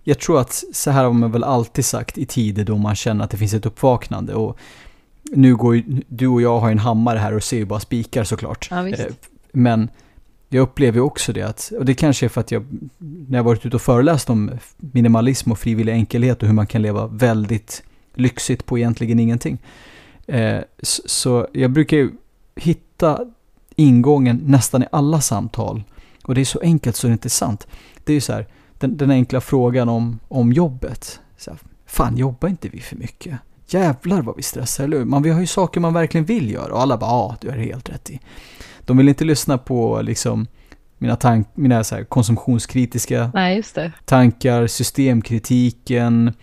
Jag 0.04 0.20
tror 0.20 0.40
att 0.40 0.64
så 0.74 0.92
här 0.92 1.04
har 1.04 1.14
man 1.14 1.32
väl 1.32 1.44
alltid 1.44 1.86
sagt 1.86 2.18
i 2.18 2.26
tider 2.26 2.64
då 2.66 2.78
man 2.78 2.96
känner 2.96 3.24
att 3.24 3.32
det 3.32 3.38
finns 3.38 3.54
ett 3.54 3.66
uppvaknande. 3.66 4.34
Och 4.34 4.58
nu 5.32 5.56
går 5.56 5.76
ju, 5.76 5.84
du 6.08 6.28
och 6.28 6.42
jag 6.42 6.60
har 6.60 6.72
en 6.72 6.80
hammare 6.80 7.20
här 7.20 7.34
och 7.34 7.44
ser 7.44 7.58
ju 7.58 7.66
bara 7.66 7.80
spikar 7.80 8.24
såklart. 8.24 8.68
Ja, 8.72 8.88
eh, 8.88 9.06
Men 9.52 9.90
jag 10.50 10.62
upplever 10.62 10.98
ju 10.98 11.02
också 11.02 11.34
det 11.34 11.42
att, 11.42 11.72
och 11.78 11.86
det 11.86 11.94
kanske 11.94 12.26
är 12.26 12.30
för 12.30 12.42
att 12.42 12.52
jag, 12.52 12.66
när 12.98 13.38
jag 13.38 13.44
varit 13.44 13.66
ute 13.66 13.76
och 13.76 13.82
föreläst 13.82 14.30
om 14.30 14.52
minimalism 14.78 15.52
och 15.52 15.60
frivillig 15.60 15.94
enkelhet 15.94 16.42
och 16.42 16.48
hur 16.48 16.56
man 16.56 16.68
kan 16.68 16.82
leva 16.82 17.08
väldigt 17.08 17.84
lyxigt 18.14 18.66
på 18.66 18.78
egentligen 18.78 19.20
ingenting. 19.20 19.58
Eh, 20.28 20.60
så 21.06 21.48
jag 21.54 21.72
brukar 21.72 21.98
ju 21.98 22.12
hitta 22.56 23.20
ingången 23.76 24.42
nästan 24.46 24.84
i 24.84 24.86
alla 24.92 25.22
samtal. 25.22 25.84
Och 26.24 26.36
det 26.36 26.42
är 26.42 26.46
så 26.46 26.60
enkelt 26.60 26.96
så 26.96 27.08
det 27.08 27.12
är 27.12 27.14
inte 27.14 27.30
sant. 27.30 27.68
Det 28.04 28.12
är 28.12 28.16
ju 28.16 28.22
så 28.22 28.34
här, 28.34 28.48
den, 28.78 28.98
den 28.98 29.12
enkla 29.12 29.42
frågan 29.42 29.90
om, 29.90 30.20
om 30.28 30.54
jobbet. 30.54 31.20
Så 31.38 31.52
här, 31.52 31.60
fan, 31.86 32.18
jobbar 32.18 32.50
inte 32.50 32.70
vi 32.70 32.80
för 32.80 32.96
mycket? 32.96 33.40
Jävlar 33.68 34.22
vad 34.22 34.36
vi 34.36 34.44
stressar, 34.44 34.84
eller 34.84 34.98
hur? 34.98 35.06
Man, 35.06 35.24
vi 35.24 35.30
har 35.30 35.40
ju 35.40 35.48
saker 35.48 35.80
man 35.80 35.94
verkligen 35.94 36.26
vill 36.26 36.52
göra 36.52 36.74
och 36.74 36.82
alla 36.82 36.98
bara, 36.98 37.10
ja, 37.10 37.36
du 37.42 37.50
har 37.50 37.58
helt 37.58 37.90
rätt 37.90 38.10
i. 38.10 38.20
De 38.90 38.98
vill 38.98 39.10
inte 39.10 39.26
lyssna 39.26 39.58
på 39.58 40.02
liksom 40.02 40.48
mina, 40.98 41.16
tank, 41.16 41.48
mina 41.54 41.84
så 41.84 41.96
här, 41.96 42.04
konsumtionskritiska 42.04 43.32
Nej, 43.34 43.64
tankar, 44.06 44.68
systemkritiken, 44.68 46.34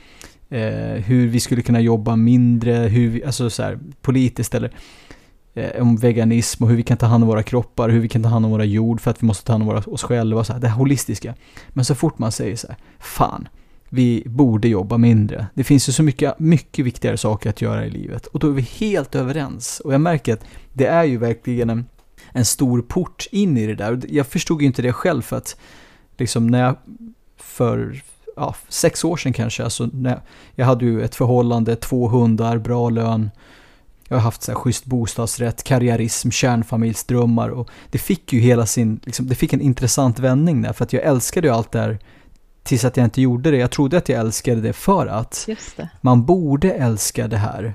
eh, 0.48 1.02
hur 1.04 1.28
vi 1.28 1.40
skulle 1.40 1.62
kunna 1.62 1.80
jobba 1.80 2.16
mindre, 2.16 2.72
hur 2.72 3.08
vi, 3.10 3.24
alltså 3.24 3.50
så 3.50 3.62
här, 3.62 3.78
politiskt 4.02 4.54
eller 4.54 4.72
eh, 5.54 5.82
om 5.82 5.96
veganism 5.96 6.64
och 6.64 6.70
hur 6.70 6.76
vi 6.76 6.82
kan 6.82 6.96
ta 6.96 7.06
hand 7.06 7.24
om 7.24 7.28
våra 7.28 7.42
kroppar, 7.42 7.88
hur 7.88 8.00
vi 8.00 8.08
kan 8.08 8.22
ta 8.22 8.28
hand 8.28 8.44
om 8.44 8.50
våra 8.50 8.64
jord 8.64 9.00
för 9.00 9.10
att 9.10 9.22
vi 9.22 9.26
måste 9.26 9.44
ta 9.44 9.52
hand 9.52 9.62
om 9.62 9.68
våra, 9.68 9.78
oss 9.78 10.02
själva, 10.02 10.44
så 10.44 10.52
här, 10.52 10.60
det 10.60 10.68
här 10.68 10.76
holistiska. 10.76 11.34
Men 11.68 11.84
så 11.84 11.94
fort 11.94 12.18
man 12.18 12.32
säger 12.32 12.56
så 12.56 12.68
här, 12.68 12.76
fan, 12.98 13.48
vi 13.88 14.22
borde 14.26 14.68
jobba 14.68 14.98
mindre. 14.98 15.46
Det 15.54 15.64
finns 15.64 15.88
ju 15.88 15.92
så 15.92 16.02
mycket, 16.02 16.38
mycket 16.38 16.84
viktigare 16.84 17.16
saker 17.16 17.50
att 17.50 17.62
göra 17.62 17.86
i 17.86 17.90
livet 17.90 18.26
och 18.26 18.38
då 18.38 18.48
är 18.48 18.52
vi 18.52 18.62
helt 18.62 19.14
överens. 19.14 19.80
Och 19.80 19.94
jag 19.94 20.00
märker 20.00 20.34
att 20.34 20.44
det 20.72 20.86
är 20.86 21.04
ju 21.04 21.18
verkligen 21.18 21.70
en, 21.70 21.84
en 22.36 22.44
stor 22.44 22.82
port 22.82 23.26
in 23.30 23.56
i 23.56 23.66
det 23.66 23.74
där. 23.74 24.00
Jag 24.08 24.26
förstod 24.26 24.60
ju 24.60 24.66
inte 24.66 24.82
det 24.82 24.92
själv 24.92 25.22
för 25.22 25.36
att 25.36 25.56
liksom 26.16 26.46
när 26.46 26.62
jag 26.62 26.76
för 27.36 28.02
ja, 28.36 28.54
sex 28.68 29.04
år 29.04 29.16
sedan 29.16 29.32
kanske. 29.32 29.64
Alltså, 29.64 29.90
när 29.92 30.20
jag 30.54 30.66
hade 30.66 30.84
ju 30.84 31.02
ett 31.02 31.14
förhållande, 31.14 31.76
två 31.76 32.08
hundar, 32.08 32.58
bra 32.58 32.90
lön. 32.90 33.30
Jag 34.08 34.16
har 34.16 34.22
haft 34.22 34.42
så 34.42 34.52
här 34.52 34.58
schysst 34.58 34.84
bostadsrätt, 34.84 35.64
karriärism, 35.64 36.30
kärnfamiljsdrömmar 36.30 37.48
och 37.48 37.70
det 37.90 37.98
fick 37.98 38.32
ju 38.32 38.40
hela 38.40 38.66
sin, 38.66 39.00
liksom, 39.04 39.26
det 39.26 39.34
fick 39.34 39.52
en 39.52 39.60
intressant 39.60 40.18
vändning 40.18 40.62
där 40.62 40.72
för 40.72 40.84
att 40.84 40.92
jag 40.92 41.02
älskade 41.02 41.48
ju 41.48 41.54
allt 41.54 41.72
det 41.72 41.78
här 41.78 41.98
tills 42.62 42.84
att 42.84 42.96
jag 42.96 43.04
inte 43.04 43.22
gjorde 43.22 43.50
det. 43.50 43.56
Jag 43.56 43.70
trodde 43.70 43.98
att 43.98 44.08
jag 44.08 44.20
älskade 44.20 44.60
det 44.60 44.72
för 44.72 45.06
att 45.06 45.48
man 46.00 46.24
borde 46.24 46.72
älska 46.72 47.28
det 47.28 47.36
här. 47.36 47.74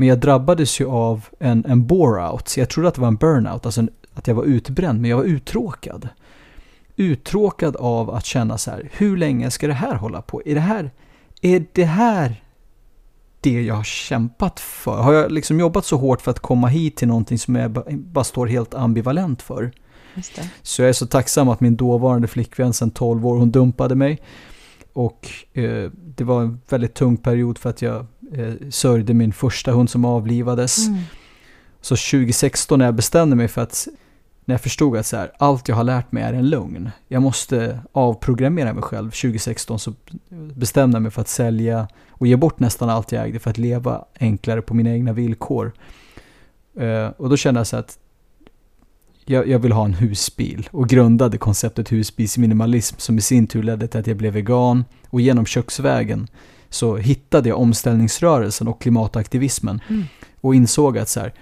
Men 0.00 0.08
jag 0.08 0.18
drabbades 0.18 0.80
ju 0.80 0.86
av 0.86 1.28
en, 1.38 1.64
en 1.64 1.86
bore-out, 1.86 2.56
jag 2.58 2.68
trodde 2.68 2.88
att 2.88 2.94
det 2.94 3.00
var 3.00 3.08
en 3.08 3.16
burnout, 3.16 3.66
alltså 3.66 3.86
att 4.14 4.26
jag 4.26 4.34
var 4.34 4.44
utbränd, 4.44 5.00
men 5.00 5.10
jag 5.10 5.16
var 5.16 5.24
uttråkad 5.24 6.08
uttråkad 6.96 7.76
av 7.76 8.10
att 8.10 8.24
känna 8.24 8.58
så 8.58 8.70
här, 8.70 8.90
hur 8.92 9.16
länge 9.16 9.50
ska 9.50 9.66
det 9.66 9.74
här 9.74 9.94
hålla 9.94 10.22
på? 10.22 10.42
Är 10.44 10.54
det 10.54 10.60
här, 10.60 10.90
är 11.40 11.66
det 11.72 11.84
här 11.84 12.44
det 13.40 13.62
jag 13.62 13.74
har 13.74 13.84
kämpat 13.84 14.60
för? 14.60 15.02
Har 15.02 15.12
jag 15.12 15.32
liksom 15.32 15.60
jobbat 15.60 15.84
så 15.84 15.96
hårt 15.96 16.20
för 16.20 16.30
att 16.30 16.40
komma 16.40 16.68
hit 16.68 16.96
till 16.96 17.08
någonting 17.08 17.38
som 17.38 17.54
jag 17.56 17.70
bara 17.88 18.24
står 18.24 18.46
helt 18.46 18.74
ambivalent 18.74 19.42
för? 19.42 19.72
Så 20.62 20.82
jag 20.82 20.88
är 20.88 20.92
så 20.92 21.06
tacksam 21.06 21.48
att 21.48 21.60
min 21.60 21.76
dåvarande 21.76 22.28
flickvän 22.28 22.72
sedan 22.72 22.90
12 22.90 23.26
år, 23.26 23.36
hon 23.36 23.50
dumpade 23.50 23.94
mig. 23.94 24.20
Och 24.92 25.28
eh, 25.52 25.90
det 25.94 26.24
var 26.24 26.42
en 26.42 26.60
väldigt 26.68 26.94
tung 26.94 27.16
period 27.16 27.58
för 27.58 27.70
att 27.70 27.82
jag 27.82 28.06
eh, 28.32 28.52
sörjde 28.70 29.14
min 29.14 29.32
första 29.32 29.72
hund 29.72 29.90
som 29.90 30.04
avlivades. 30.04 30.88
Mm. 30.88 31.00
Så 31.80 31.96
2016 31.96 32.78
när 32.78 32.84
jag 32.84 32.94
bestämde 32.94 33.36
mig 33.36 33.48
för 33.48 33.60
att 33.60 33.88
när 34.44 34.54
jag 34.54 34.60
förstod 34.60 34.96
att 34.96 35.06
så 35.06 35.16
här, 35.16 35.32
allt 35.38 35.68
jag 35.68 35.76
har 35.76 35.84
lärt 35.84 36.12
mig 36.12 36.22
är 36.22 36.32
en 36.32 36.48
lögn. 36.48 36.90
Jag 37.08 37.22
måste 37.22 37.80
avprogrammera 37.92 38.72
mig 38.72 38.82
själv. 38.82 39.10
2016 39.10 39.78
så 39.78 39.92
bestämde 40.54 40.96
jag 40.96 41.02
mig 41.02 41.10
för 41.10 41.20
att 41.20 41.28
sälja 41.28 41.88
och 42.10 42.26
ge 42.26 42.36
bort 42.36 42.60
nästan 42.60 42.90
allt 42.90 43.12
jag 43.12 43.24
ägde 43.24 43.38
för 43.38 43.50
att 43.50 43.58
leva 43.58 44.04
enklare 44.20 44.62
på 44.62 44.74
mina 44.74 44.90
egna 44.90 45.12
villkor. 45.12 45.72
Uh, 46.80 47.06
och 47.06 47.28
då 47.28 47.36
kände 47.36 47.60
jag 47.60 47.66
så 47.66 47.76
att 47.76 47.98
jag, 49.24 49.48
jag, 49.48 49.58
vill 49.58 49.72
ha 49.72 49.84
en 49.84 49.94
husbil 49.94 50.68
och 50.72 50.88
grundade 50.88 51.38
konceptet 51.38 51.92
husbilsminimalism 51.92 52.98
som 52.98 53.18
i 53.18 53.20
sin 53.20 53.46
tur 53.46 53.62
ledde 53.62 53.88
till 53.88 54.00
att 54.00 54.06
jag 54.06 54.16
blev 54.16 54.32
vegan 54.32 54.84
och 55.10 55.20
genom 55.20 55.46
köksvägen 55.46 56.28
så 56.70 56.96
hittade 56.96 57.48
jag 57.48 57.58
omställningsrörelsen 57.58 58.68
och 58.68 58.80
klimataktivismen 58.80 59.80
mm. 59.88 60.04
och 60.40 60.54
insåg 60.54 60.98
att 60.98 61.08
så 61.08 61.20
här, 61.20 61.34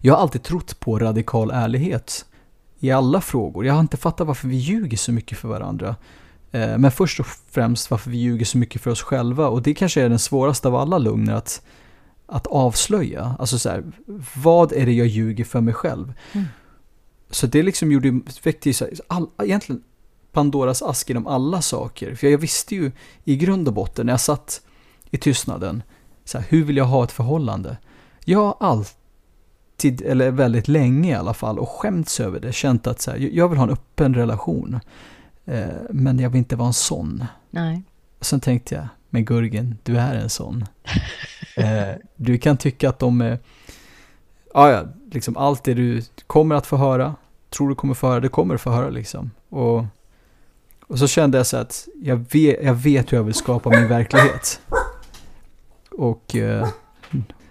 jag 0.00 0.14
har 0.14 0.20
alltid 0.20 0.42
trott 0.42 0.80
på 0.80 0.98
radikal 0.98 1.50
ärlighet 1.50 2.26
i 2.78 2.90
alla 2.90 3.20
frågor. 3.20 3.66
Jag 3.66 3.74
har 3.74 3.80
inte 3.80 3.96
fattat 3.96 4.26
varför 4.26 4.48
vi 4.48 4.56
ljuger 4.56 4.96
så 4.96 5.12
mycket 5.12 5.38
för 5.38 5.48
varandra. 5.48 5.96
Eh, 6.52 6.78
men 6.78 6.90
först 6.90 7.20
och 7.20 7.26
främst 7.50 7.90
varför 7.90 8.10
vi 8.10 8.16
ljuger 8.16 8.44
så 8.44 8.58
mycket 8.58 8.82
för 8.82 8.90
oss 8.90 9.02
själva. 9.02 9.48
Och 9.48 9.62
det 9.62 9.74
kanske 9.74 10.02
är 10.02 10.08
den 10.08 10.18
svåraste 10.18 10.68
av 10.68 10.76
alla 10.76 10.98
lugner 10.98 11.34
att, 11.34 11.62
att 12.26 12.46
avslöja. 12.46 13.36
Alltså 13.38 13.58
så 13.58 13.68
här, 13.68 13.84
vad 14.34 14.72
är 14.72 14.86
det 14.86 14.92
jag 14.92 15.06
ljuger 15.06 15.44
för 15.44 15.60
mig 15.60 15.74
själv? 15.74 16.12
Mm. 16.32 16.46
Så 17.30 17.46
det 17.46 17.62
liksom 17.62 17.92
gjorde, 17.92 18.20
väckte 18.42 18.70
ju 18.70 18.74
all, 19.06 19.26
egentligen 19.42 19.82
Pandoras 20.34 20.82
ask 20.82 21.10
inom 21.10 21.26
alla 21.26 21.62
saker. 21.62 22.14
För 22.14 22.26
jag 22.26 22.38
visste 22.38 22.74
ju 22.74 22.92
i 23.24 23.36
grund 23.36 23.68
och 23.68 23.74
botten 23.74 24.06
när 24.06 24.12
jag 24.12 24.20
satt 24.20 24.60
i 25.10 25.18
tystnaden, 25.18 25.82
så 26.24 26.38
här, 26.38 26.46
hur 26.48 26.64
vill 26.64 26.76
jag 26.76 26.84
ha 26.84 27.04
ett 27.04 27.12
förhållande? 27.12 27.76
Jag 28.24 28.38
har 28.38 28.56
alltid 28.60 30.02
eller 30.02 30.30
väldigt 30.30 30.68
länge 30.68 31.10
i 31.10 31.14
alla 31.14 31.34
fall, 31.34 31.58
och 31.58 31.68
skämts 31.68 32.20
över 32.20 32.40
det. 32.40 32.52
Känt 32.52 32.86
att 32.86 33.00
så 33.00 33.10
här, 33.10 33.18
jag 33.18 33.48
vill 33.48 33.58
ha 33.58 33.64
en 33.64 33.72
öppen 33.72 34.14
relation. 34.14 34.80
Eh, 35.44 35.66
men 35.90 36.18
jag 36.18 36.30
vill 36.30 36.38
inte 36.38 36.56
vara 36.56 36.66
en 36.66 36.74
sån. 36.74 37.24
Nej. 37.50 37.82
Och 38.18 38.26
sen 38.26 38.40
tänkte 38.40 38.74
jag, 38.74 38.88
men 39.10 39.24
Gurgen, 39.24 39.78
du 39.82 39.98
är 39.98 40.14
en 40.14 40.30
sån. 40.30 40.64
eh, 41.56 41.94
du 42.16 42.38
kan 42.38 42.56
tycka 42.56 42.88
att 42.88 42.98
de 42.98 43.20
är, 43.20 43.38
ja 44.54 44.70
ja, 44.70 44.84
liksom 45.12 45.36
allt 45.36 45.64
det 45.64 45.74
du 45.74 46.02
kommer 46.26 46.54
att 46.54 46.66
få 46.66 46.76
höra, 46.76 47.14
tror 47.50 47.68
du 47.68 47.74
kommer 47.74 47.94
få 47.94 48.06
höra, 48.06 48.20
det 48.20 48.28
kommer 48.28 48.54
du 48.54 48.58
få 48.58 48.70
höra 48.70 48.90
liksom. 48.90 49.30
Och, 49.48 49.84
och 50.86 50.98
så 50.98 51.06
kände 51.06 51.38
jag 51.38 51.46
så 51.46 51.56
att 51.56 51.88
jag 52.02 52.16
vet, 52.16 52.64
jag 52.64 52.74
vet 52.74 53.12
hur 53.12 53.16
jag 53.16 53.24
vill 53.24 53.34
skapa 53.34 53.70
min 53.70 53.88
verklighet. 53.88 54.60
Och 55.90 56.36
eh, 56.36 56.68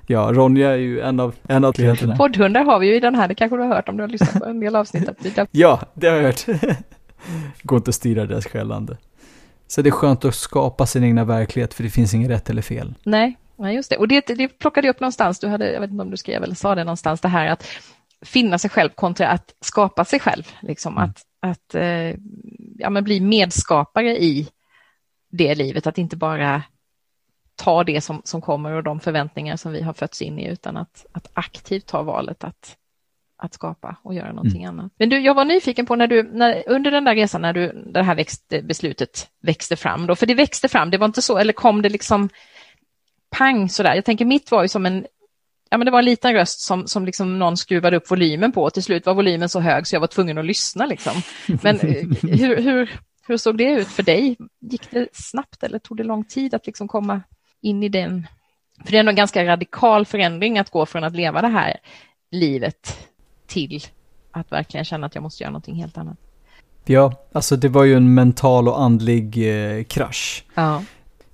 Ja, 0.07 0.29
Ronja 0.33 0.71
är 0.71 0.75
ju 0.75 1.01
en 1.01 1.19
av, 1.19 1.35
en 1.47 1.63
av 1.63 1.73
klienterna. 1.73 2.15
Poddhundar 2.15 2.63
har 2.63 2.79
vi 2.79 2.87
ju 2.87 2.95
i 2.95 2.99
den 2.99 3.15
här, 3.15 3.27
det 3.27 3.35
kanske 3.35 3.57
du 3.57 3.61
har 3.61 3.75
hört 3.75 3.89
om 3.89 3.97
du 3.97 4.03
har 4.03 4.07
lyssnat 4.07 4.33
på 4.33 4.45
en 4.45 4.59
del 4.59 4.75
avsnitt. 4.75 5.09
ja, 5.51 5.81
det 5.93 6.07
har 6.07 6.15
jag 6.15 6.23
hört. 6.23 6.45
Går 7.63 7.77
inte 7.77 7.89
att 7.89 7.95
styra 7.95 8.25
deras 8.25 8.45
skällande. 8.45 8.97
Så 9.67 9.81
det 9.81 9.89
är 9.89 9.91
skönt 9.91 10.25
att 10.25 10.35
skapa 10.35 10.85
sin 10.85 11.03
egna 11.03 11.23
verklighet 11.25 11.73
för 11.73 11.83
det 11.83 11.89
finns 11.89 12.13
inget 12.13 12.29
rätt 12.29 12.49
eller 12.49 12.61
fel. 12.61 12.93
Nej, 13.03 13.37
nej 13.55 13.75
just 13.75 13.89
det. 13.89 13.97
Och 13.97 14.07
det, 14.07 14.27
det 14.27 14.47
plockade 14.47 14.87
jag 14.87 14.93
upp 14.93 14.99
någonstans, 14.99 15.39
du 15.39 15.47
hade, 15.47 15.71
jag 15.71 15.81
vet 15.81 15.91
inte 15.91 16.01
om 16.01 16.11
du 16.11 16.17
skrev 16.17 16.43
eller 16.43 16.55
sa 16.55 16.75
det 16.75 16.83
någonstans, 16.83 17.21
det 17.21 17.27
här 17.27 17.47
att 17.47 17.65
finna 18.23 18.57
sig 18.57 18.69
själv 18.69 18.89
kontra 18.89 19.27
att 19.27 19.55
skapa 19.59 20.05
sig 20.05 20.19
själv. 20.19 20.43
Liksom 20.61 20.97
mm. 20.97 21.09
att, 21.09 21.21
att 21.39 21.75
eh, 21.75 22.15
ja, 22.77 22.89
men 22.89 23.03
bli 23.03 23.19
medskapare 23.19 24.17
i 24.23 24.47
det 25.31 25.55
livet, 25.55 25.87
att 25.87 25.97
inte 25.97 26.15
bara 26.15 26.63
ta 27.55 27.83
det 27.83 28.01
som, 28.01 28.21
som 28.25 28.41
kommer 28.41 28.71
och 28.71 28.83
de 28.83 28.99
förväntningar 28.99 29.55
som 29.55 29.71
vi 29.71 29.81
har 29.81 29.93
fötts 29.93 30.21
in 30.21 30.39
i 30.39 30.47
utan 30.47 30.77
att, 30.77 31.05
att 31.11 31.27
aktivt 31.33 31.85
ta 31.85 32.01
valet 32.01 32.43
att, 32.43 32.77
att 33.37 33.53
skapa 33.53 33.95
och 34.01 34.13
göra 34.13 34.33
någonting 34.33 34.63
mm. 34.63 34.79
annat. 34.79 34.91
Men 34.97 35.09
du, 35.09 35.19
jag 35.19 35.33
var 35.33 35.45
nyfiken 35.45 35.85
på 35.85 35.95
när 35.95 36.07
du, 36.07 36.23
när, 36.23 36.63
under 36.67 36.91
den 36.91 37.03
där 37.03 37.15
resan 37.15 37.41
när 37.41 37.53
du, 37.53 37.83
det 37.93 38.03
här 38.03 38.15
växte, 38.15 38.61
beslutet 38.61 39.29
växte 39.41 39.75
fram, 39.75 40.07
då, 40.07 40.15
för 40.15 40.25
det 40.25 40.33
växte 40.33 40.67
fram, 40.67 40.91
det 40.91 40.97
var 40.97 41.05
inte 41.05 41.21
så, 41.21 41.37
eller 41.37 41.53
kom 41.53 41.81
det 41.81 41.89
liksom 41.89 42.29
pang 43.29 43.69
sådär? 43.69 43.95
Jag 43.95 44.05
tänker 44.05 44.25
mitt 44.25 44.51
var 44.51 44.61
ju 44.61 44.67
som 44.67 44.85
en, 44.85 45.05
ja 45.73 45.77
men 45.77 45.85
det 45.85 45.91
var 45.91 45.99
en 45.99 46.05
liten 46.05 46.33
röst 46.33 46.59
som, 46.59 46.87
som 46.87 47.05
liksom 47.05 47.39
någon 47.39 47.57
skruvade 47.57 47.97
upp 47.97 48.11
volymen 48.11 48.51
på 48.51 48.69
till 48.69 48.83
slut 48.83 49.05
var 49.05 49.13
volymen 49.13 49.49
så 49.49 49.59
hög 49.59 49.87
så 49.87 49.95
jag 49.95 49.99
var 49.99 50.07
tvungen 50.07 50.37
att 50.37 50.45
lyssna 50.45 50.85
liksom. 50.85 51.13
Men 51.61 51.79
eh, 51.79 52.07
hur, 52.21 52.61
hur, 52.61 52.89
Hur 53.27 53.37
såg 53.37 53.57
det 53.57 53.71
ut 53.71 53.87
för 53.87 54.03
dig? 54.03 54.37
Gick 54.61 54.91
det 54.91 55.07
snabbt 55.13 55.63
eller 55.63 55.79
tog 55.79 55.97
det 55.97 56.03
lång 56.03 56.23
tid 56.23 56.53
att 56.53 56.65
liksom 56.65 56.87
komma 56.87 57.21
in 57.61 57.83
i 57.83 57.89
den? 57.89 58.27
För 58.85 58.91
det 58.91 58.97
är 58.97 59.03
en 59.03 59.15
ganska 59.15 59.45
radikal 59.45 60.05
förändring 60.05 60.59
att 60.59 60.69
gå 60.69 60.85
från 60.85 61.03
att 61.03 61.15
leva 61.15 61.41
det 61.41 61.47
här 61.47 61.77
livet 62.31 63.09
till 63.47 63.83
att 64.31 64.51
verkligen 64.51 64.85
känna 64.85 65.07
att 65.07 65.15
jag 65.15 65.21
måste 65.21 65.43
göra 65.43 65.51
någonting 65.51 65.75
helt 65.75 65.97
annat. 65.97 66.17
Ja, 66.85 67.13
alltså 67.31 67.55
det 67.55 67.69
var 67.69 67.83
ju 67.83 67.95
en 67.95 68.13
mental 68.13 68.67
och 68.67 68.81
andlig 68.81 69.37
eh, 69.77 69.83
krasch. 69.83 70.45
Ja. 70.55 70.83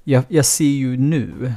Jag, 0.04 0.24
jag 0.28 0.46
ser 0.46 0.66
ju 0.66 0.98
nu 0.98 1.54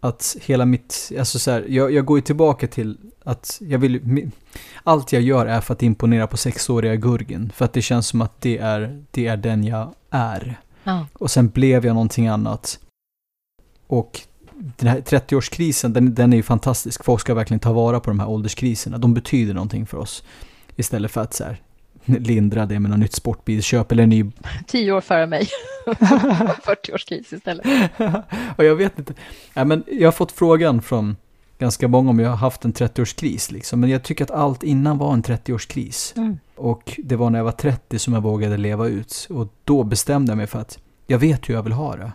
att 0.00 0.36
hela 0.40 0.66
mitt, 0.66 1.12
alltså 1.18 1.38
så 1.38 1.50
här, 1.50 1.66
jag, 1.68 1.92
jag 1.92 2.04
går 2.04 2.18
ju 2.18 2.22
tillbaka 2.22 2.66
till 2.66 2.98
att 3.24 3.58
jag 3.60 3.78
vill, 3.78 4.30
allt 4.84 5.12
jag 5.12 5.22
gör 5.22 5.46
är 5.46 5.60
för 5.60 5.74
att 5.74 5.82
imponera 5.82 6.26
på 6.26 6.36
sexåriga 6.36 6.96
Gurgen. 6.96 7.52
För 7.54 7.64
att 7.64 7.72
det 7.72 7.82
känns 7.82 8.06
som 8.06 8.20
att 8.20 8.40
det 8.40 8.58
är, 8.58 9.04
det 9.10 9.26
är 9.26 9.36
den 9.36 9.64
jag 9.64 9.94
är. 10.10 10.60
Ja. 10.84 11.06
Och 11.12 11.30
sen 11.30 11.48
blev 11.48 11.86
jag 11.86 11.94
någonting 11.94 12.28
annat. 12.28 12.78
Och 13.86 14.20
den 14.56 14.88
här 14.88 15.00
30-årskrisen, 15.00 15.88
den, 15.88 16.14
den 16.14 16.32
är 16.32 16.36
ju 16.36 16.42
fantastisk. 16.42 17.04
Folk 17.04 17.20
ska 17.20 17.34
verkligen 17.34 17.60
ta 17.60 17.72
vara 17.72 18.00
på 18.00 18.10
de 18.10 18.20
här 18.20 18.28
ålderskriserna. 18.28 18.98
De 18.98 19.14
betyder 19.14 19.54
någonting 19.54 19.86
för 19.86 19.98
oss. 19.98 20.24
Istället 20.76 21.10
för 21.10 21.20
att 21.20 21.34
så 21.34 21.44
här, 21.44 21.60
lindra 22.04 22.66
det 22.66 22.80
med 22.80 22.90
något 22.90 23.00
nytt 23.00 23.14
sportbilsköp 23.14 23.92
eller 23.92 24.02
en 24.02 24.08
ny... 24.08 24.24
Tio 24.66 24.92
år 24.92 25.00
före 25.00 25.26
mig. 25.26 25.48
40-årskris 25.86 27.34
istället. 27.34 27.66
och 28.56 28.64
jag 28.64 28.76
vet 28.76 28.98
inte. 28.98 29.14
Ja, 29.54 29.64
men 29.64 29.84
jag 29.86 30.06
har 30.06 30.12
fått 30.12 30.32
frågan 30.32 30.82
från 30.82 31.16
ganska 31.58 31.88
många 31.88 32.10
om 32.10 32.18
jag 32.18 32.30
har 32.30 32.36
haft 32.36 32.64
en 32.64 32.72
30-årskris. 32.72 33.52
Liksom. 33.52 33.80
Men 33.80 33.90
jag 33.90 34.02
tycker 34.02 34.24
att 34.24 34.30
allt 34.30 34.62
innan 34.62 34.98
var 34.98 35.12
en 35.12 35.22
30-årskris. 35.22 36.16
Mm. 36.16 36.38
Och 36.56 37.00
det 37.04 37.16
var 37.16 37.30
när 37.30 37.38
jag 37.38 37.44
var 37.44 37.52
30 37.52 37.98
som 37.98 38.14
jag 38.14 38.20
vågade 38.20 38.56
leva 38.56 38.86
ut. 38.86 39.26
Och 39.30 39.48
då 39.64 39.84
bestämde 39.84 40.30
jag 40.30 40.36
mig 40.36 40.46
för 40.46 40.58
att 40.58 40.78
jag 41.06 41.18
vet 41.18 41.48
hur 41.48 41.54
jag 41.54 41.62
vill 41.62 41.72
ha 41.72 41.96
det. 41.96 42.12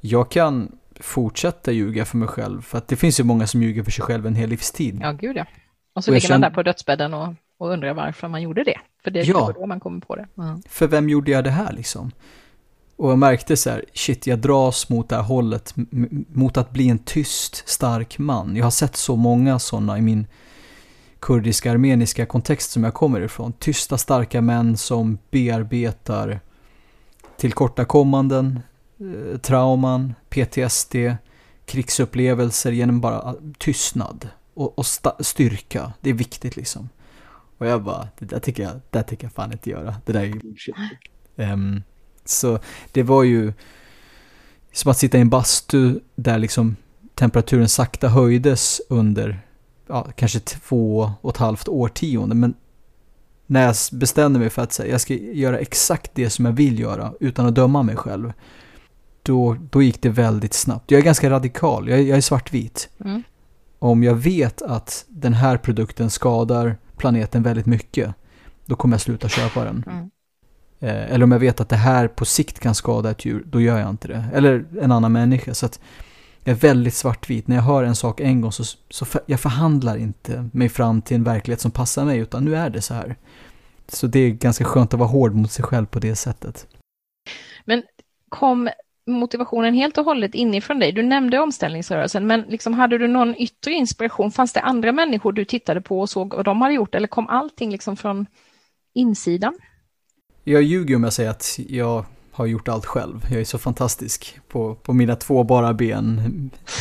Jag 0.00 0.30
kan 0.30 0.72
fortsätta 1.00 1.72
ljuga 1.72 2.04
för 2.04 2.16
mig 2.16 2.28
själv. 2.28 2.62
För 2.62 2.78
att 2.78 2.88
det 2.88 2.96
finns 2.96 3.20
ju 3.20 3.24
många 3.24 3.46
som 3.46 3.62
ljuger 3.62 3.82
för 3.82 3.90
sig 3.90 4.04
själv 4.04 4.26
en 4.26 4.34
hel 4.34 4.48
livstid. 4.48 4.98
Ja, 5.02 5.12
gud 5.12 5.36
ja. 5.36 5.46
Och 5.94 6.04
så 6.04 6.10
Och 6.10 6.14
ligger 6.14 6.30
man 6.30 6.40
där 6.40 6.50
på 6.50 6.62
dödsbädden 6.62 7.14
och, 7.14 7.34
och 7.58 7.70
undrar 7.70 7.94
varför 7.94 8.28
man 8.28 8.42
gjorde 8.42 8.64
det. 8.64 8.78
För 9.04 9.10
det 9.10 9.20
är 9.20 9.24
Ja. 9.24 9.52
då 9.54 9.66
man 9.66 9.80
kommer 9.80 10.00
på 10.00 10.16
det. 10.16 10.26
Ja. 10.34 10.58
För 10.68 10.86
vem 10.86 11.08
gjorde 11.08 11.30
jag 11.30 11.44
det 11.44 11.50
här 11.50 11.72
liksom? 11.72 12.10
Och 12.96 13.10
jag 13.10 13.18
märkte 13.18 13.56
så 13.56 13.70
här, 13.70 13.84
shit 13.94 14.26
jag 14.26 14.38
dras 14.38 14.88
mot 14.88 15.08
det 15.08 15.16
här 15.16 15.22
hållet, 15.22 15.74
mot 16.32 16.56
att 16.56 16.70
bli 16.70 16.88
en 16.88 16.98
tyst, 16.98 17.68
stark 17.68 18.18
man. 18.18 18.56
Jag 18.56 18.64
har 18.64 18.70
sett 18.70 18.96
så 18.96 19.16
många 19.16 19.58
sådana 19.58 19.98
i 19.98 20.00
min 20.00 20.26
kurdiska, 21.20 21.70
armeniska 21.72 22.26
kontext 22.26 22.70
som 22.70 22.84
jag 22.84 22.94
kommer 22.94 23.20
ifrån. 23.20 23.52
Tysta, 23.52 23.98
starka 23.98 24.40
män 24.40 24.76
som 24.76 25.18
bearbetar 25.30 26.40
tillkortakommanden, 27.36 28.60
eh, 29.00 29.38
trauman, 29.38 30.14
PTSD, 30.28 30.94
krigsupplevelser 31.66 32.72
genom 32.72 33.00
bara 33.00 33.18
ah, 33.18 33.34
tystnad 33.58 34.28
och, 34.54 34.78
och 34.78 34.86
styrka. 35.20 35.92
Det 36.00 36.10
är 36.10 36.14
viktigt 36.14 36.56
liksom. 36.56 36.88
Och 37.58 37.66
jag 37.66 37.82
bara, 37.82 38.08
det 38.18 38.24
där 38.24 38.38
tycker 38.40 38.62
jag, 38.62 38.72
det 38.72 38.80
där 38.90 39.02
tycker 39.02 39.24
jag 39.24 39.32
fan 39.32 39.52
inte 39.52 39.70
göra. 39.70 39.94
Det 40.06 40.12
där 40.12 40.20
är 40.20 40.24
ju 40.24 40.38
bullshit. 40.38 40.74
Ehm, 41.36 41.82
så 42.24 42.58
det 42.92 43.02
var 43.02 43.22
ju 43.22 43.52
som 44.72 44.90
att 44.90 44.98
sitta 44.98 45.18
i 45.18 45.20
en 45.20 45.28
bastu 45.30 46.00
där 46.14 46.38
liksom 46.38 46.76
temperaturen 47.14 47.68
sakta 47.68 48.08
höjdes 48.08 48.80
under 48.88 49.40
ja, 49.86 50.06
kanske 50.16 50.40
två 50.40 51.12
och 51.20 51.30
ett 51.30 51.36
halvt 51.36 51.68
årtionde. 51.68 52.34
Men 52.34 52.54
när 53.46 53.66
jag 53.66 53.74
bestämde 53.92 54.38
mig 54.38 54.50
för 54.50 54.62
att 54.62 54.72
säga, 54.72 54.92
jag 54.92 55.00
ska 55.00 55.14
göra 55.14 55.58
exakt 55.58 56.10
det 56.14 56.30
som 56.30 56.44
jag 56.44 56.52
vill 56.52 56.78
göra 56.78 57.12
utan 57.20 57.46
att 57.46 57.54
döma 57.54 57.82
mig 57.82 57.96
själv. 57.96 58.32
Då, 59.22 59.56
då 59.70 59.82
gick 59.82 60.02
det 60.02 60.08
väldigt 60.08 60.54
snabbt. 60.54 60.90
Jag 60.90 60.98
är 60.98 61.04
ganska 61.04 61.30
radikal, 61.30 61.88
jag, 61.88 61.98
är- 61.98 62.02
jag 62.02 62.16
är 62.16 62.20
svartvit. 62.22 62.88
Mm. 63.04 63.22
Om 63.78 64.02
jag 64.02 64.14
vet 64.14 64.62
att 64.62 65.04
den 65.08 65.34
här 65.34 65.56
produkten 65.56 66.10
skadar 66.10 66.76
planeten 66.98 67.42
väldigt 67.42 67.66
mycket, 67.66 68.14
då 68.66 68.76
kommer 68.76 68.94
jag 68.94 69.00
sluta 69.00 69.28
köpa 69.28 69.64
den. 69.64 69.84
Mm. 69.86 70.10
Eh, 70.80 71.12
eller 71.12 71.24
om 71.24 71.32
jag 71.32 71.38
vet 71.38 71.60
att 71.60 71.68
det 71.68 71.76
här 71.76 72.08
på 72.08 72.24
sikt 72.24 72.60
kan 72.60 72.74
skada 72.74 73.10
ett 73.10 73.24
djur, 73.24 73.42
då 73.46 73.60
gör 73.60 73.78
jag 73.78 73.90
inte 73.90 74.08
det. 74.08 74.24
Eller 74.32 74.64
en 74.80 74.92
annan 74.92 75.12
människa. 75.12 75.54
Så 75.54 75.66
att 75.66 75.80
jag 76.44 76.52
är 76.52 76.60
väldigt 76.60 76.94
svartvit. 76.94 77.48
När 77.48 77.56
jag 77.56 77.62
hör 77.62 77.84
en 77.84 77.96
sak 77.96 78.20
en 78.20 78.40
gång 78.40 78.52
så, 78.52 78.64
så 78.90 79.04
för, 79.04 79.20
jag 79.26 79.40
förhandlar 79.40 79.96
inte 79.96 80.48
mig 80.52 80.68
fram 80.68 81.02
till 81.02 81.14
en 81.14 81.24
verklighet 81.24 81.60
som 81.60 81.70
passar 81.70 82.04
mig, 82.04 82.18
utan 82.18 82.44
nu 82.44 82.56
är 82.56 82.70
det 82.70 82.80
så 82.80 82.94
här. 82.94 83.16
Så 83.88 84.06
det 84.06 84.18
är 84.18 84.30
ganska 84.30 84.64
skönt 84.64 84.94
att 84.94 85.00
vara 85.00 85.08
hård 85.08 85.34
mot 85.34 85.52
sig 85.52 85.64
själv 85.64 85.86
på 85.86 85.98
det 85.98 86.16
sättet. 86.16 86.66
Kom 88.28 88.68
motivationen 89.08 89.74
helt 89.74 89.98
och 89.98 90.04
hållet 90.04 90.34
inifrån 90.34 90.78
dig? 90.78 90.92
Du 90.92 91.02
nämnde 91.02 91.38
omställningsrörelsen, 91.38 92.26
men 92.26 92.40
liksom 92.40 92.74
hade 92.74 92.98
du 92.98 93.08
någon 93.08 93.34
yttre 93.34 93.72
inspiration? 93.72 94.30
Fanns 94.30 94.52
det 94.52 94.60
andra 94.60 94.92
människor 94.92 95.32
du 95.32 95.44
tittade 95.44 95.80
på 95.80 96.00
och 96.00 96.10
såg 96.10 96.34
vad 96.34 96.44
de 96.44 96.62
hade 96.62 96.74
gjort? 96.74 96.94
Eller 96.94 97.08
kom 97.08 97.28
allting 97.28 97.70
liksom 97.70 97.96
från 97.96 98.26
insidan? 98.94 99.54
Jag 100.44 100.62
ljuger 100.62 100.96
om 100.96 101.04
jag 101.04 101.12
säger 101.12 101.30
att 101.30 101.58
jag 101.68 102.04
har 102.38 102.46
gjort 102.46 102.68
allt 102.68 102.86
själv. 102.86 103.26
Jag 103.30 103.40
är 103.40 103.44
så 103.44 103.58
fantastisk 103.58 104.38
på, 104.48 104.74
på 104.74 104.92
mina 104.92 105.16
två 105.16 105.44
bara 105.44 105.74
ben. 105.74 106.20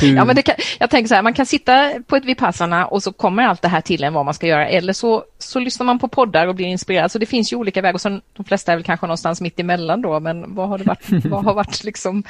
Hur... 0.01 0.15
Ja, 0.15 0.25
men 0.25 0.43
kan, 0.43 0.55
jag 0.79 0.89
tänker 0.89 1.07
så 1.07 1.15
här, 1.15 1.21
man 1.21 1.33
kan 1.33 1.45
sitta 1.45 1.93
på 2.07 2.15
ett 2.15 2.25
Vipassana 2.25 2.85
och 2.85 3.03
så 3.03 3.13
kommer 3.13 3.43
allt 3.43 3.61
det 3.61 3.67
här 3.67 3.81
till 3.81 4.03
en 4.03 4.13
vad 4.13 4.25
man 4.25 4.33
ska 4.33 4.47
göra. 4.47 4.67
Eller 4.67 4.93
så, 4.93 5.23
så 5.37 5.59
lyssnar 5.59 5.85
man 5.85 5.99
på 5.99 6.07
poddar 6.07 6.47
och 6.47 6.55
blir 6.55 6.65
inspirerad. 6.65 7.11
Så 7.11 7.19
det 7.19 7.25
finns 7.25 7.53
ju 7.53 7.55
olika 7.57 7.81
vägar. 7.81 7.93
Och 7.93 8.01
sen, 8.01 8.21
de 8.33 8.45
flesta 8.45 8.71
är 8.71 8.75
väl 8.75 8.83
kanske 8.83 9.05
någonstans 9.05 9.41
mitt 9.41 9.59
emellan 9.59 10.01
då. 10.01 10.19
Men 10.19 10.55
vad 10.55 10.69
har 10.69 10.77
det 10.77 10.83
varit, 10.83 11.25
vad 11.25 11.45
har 11.45 11.53
varit 11.53 11.83
liksom 11.83 12.23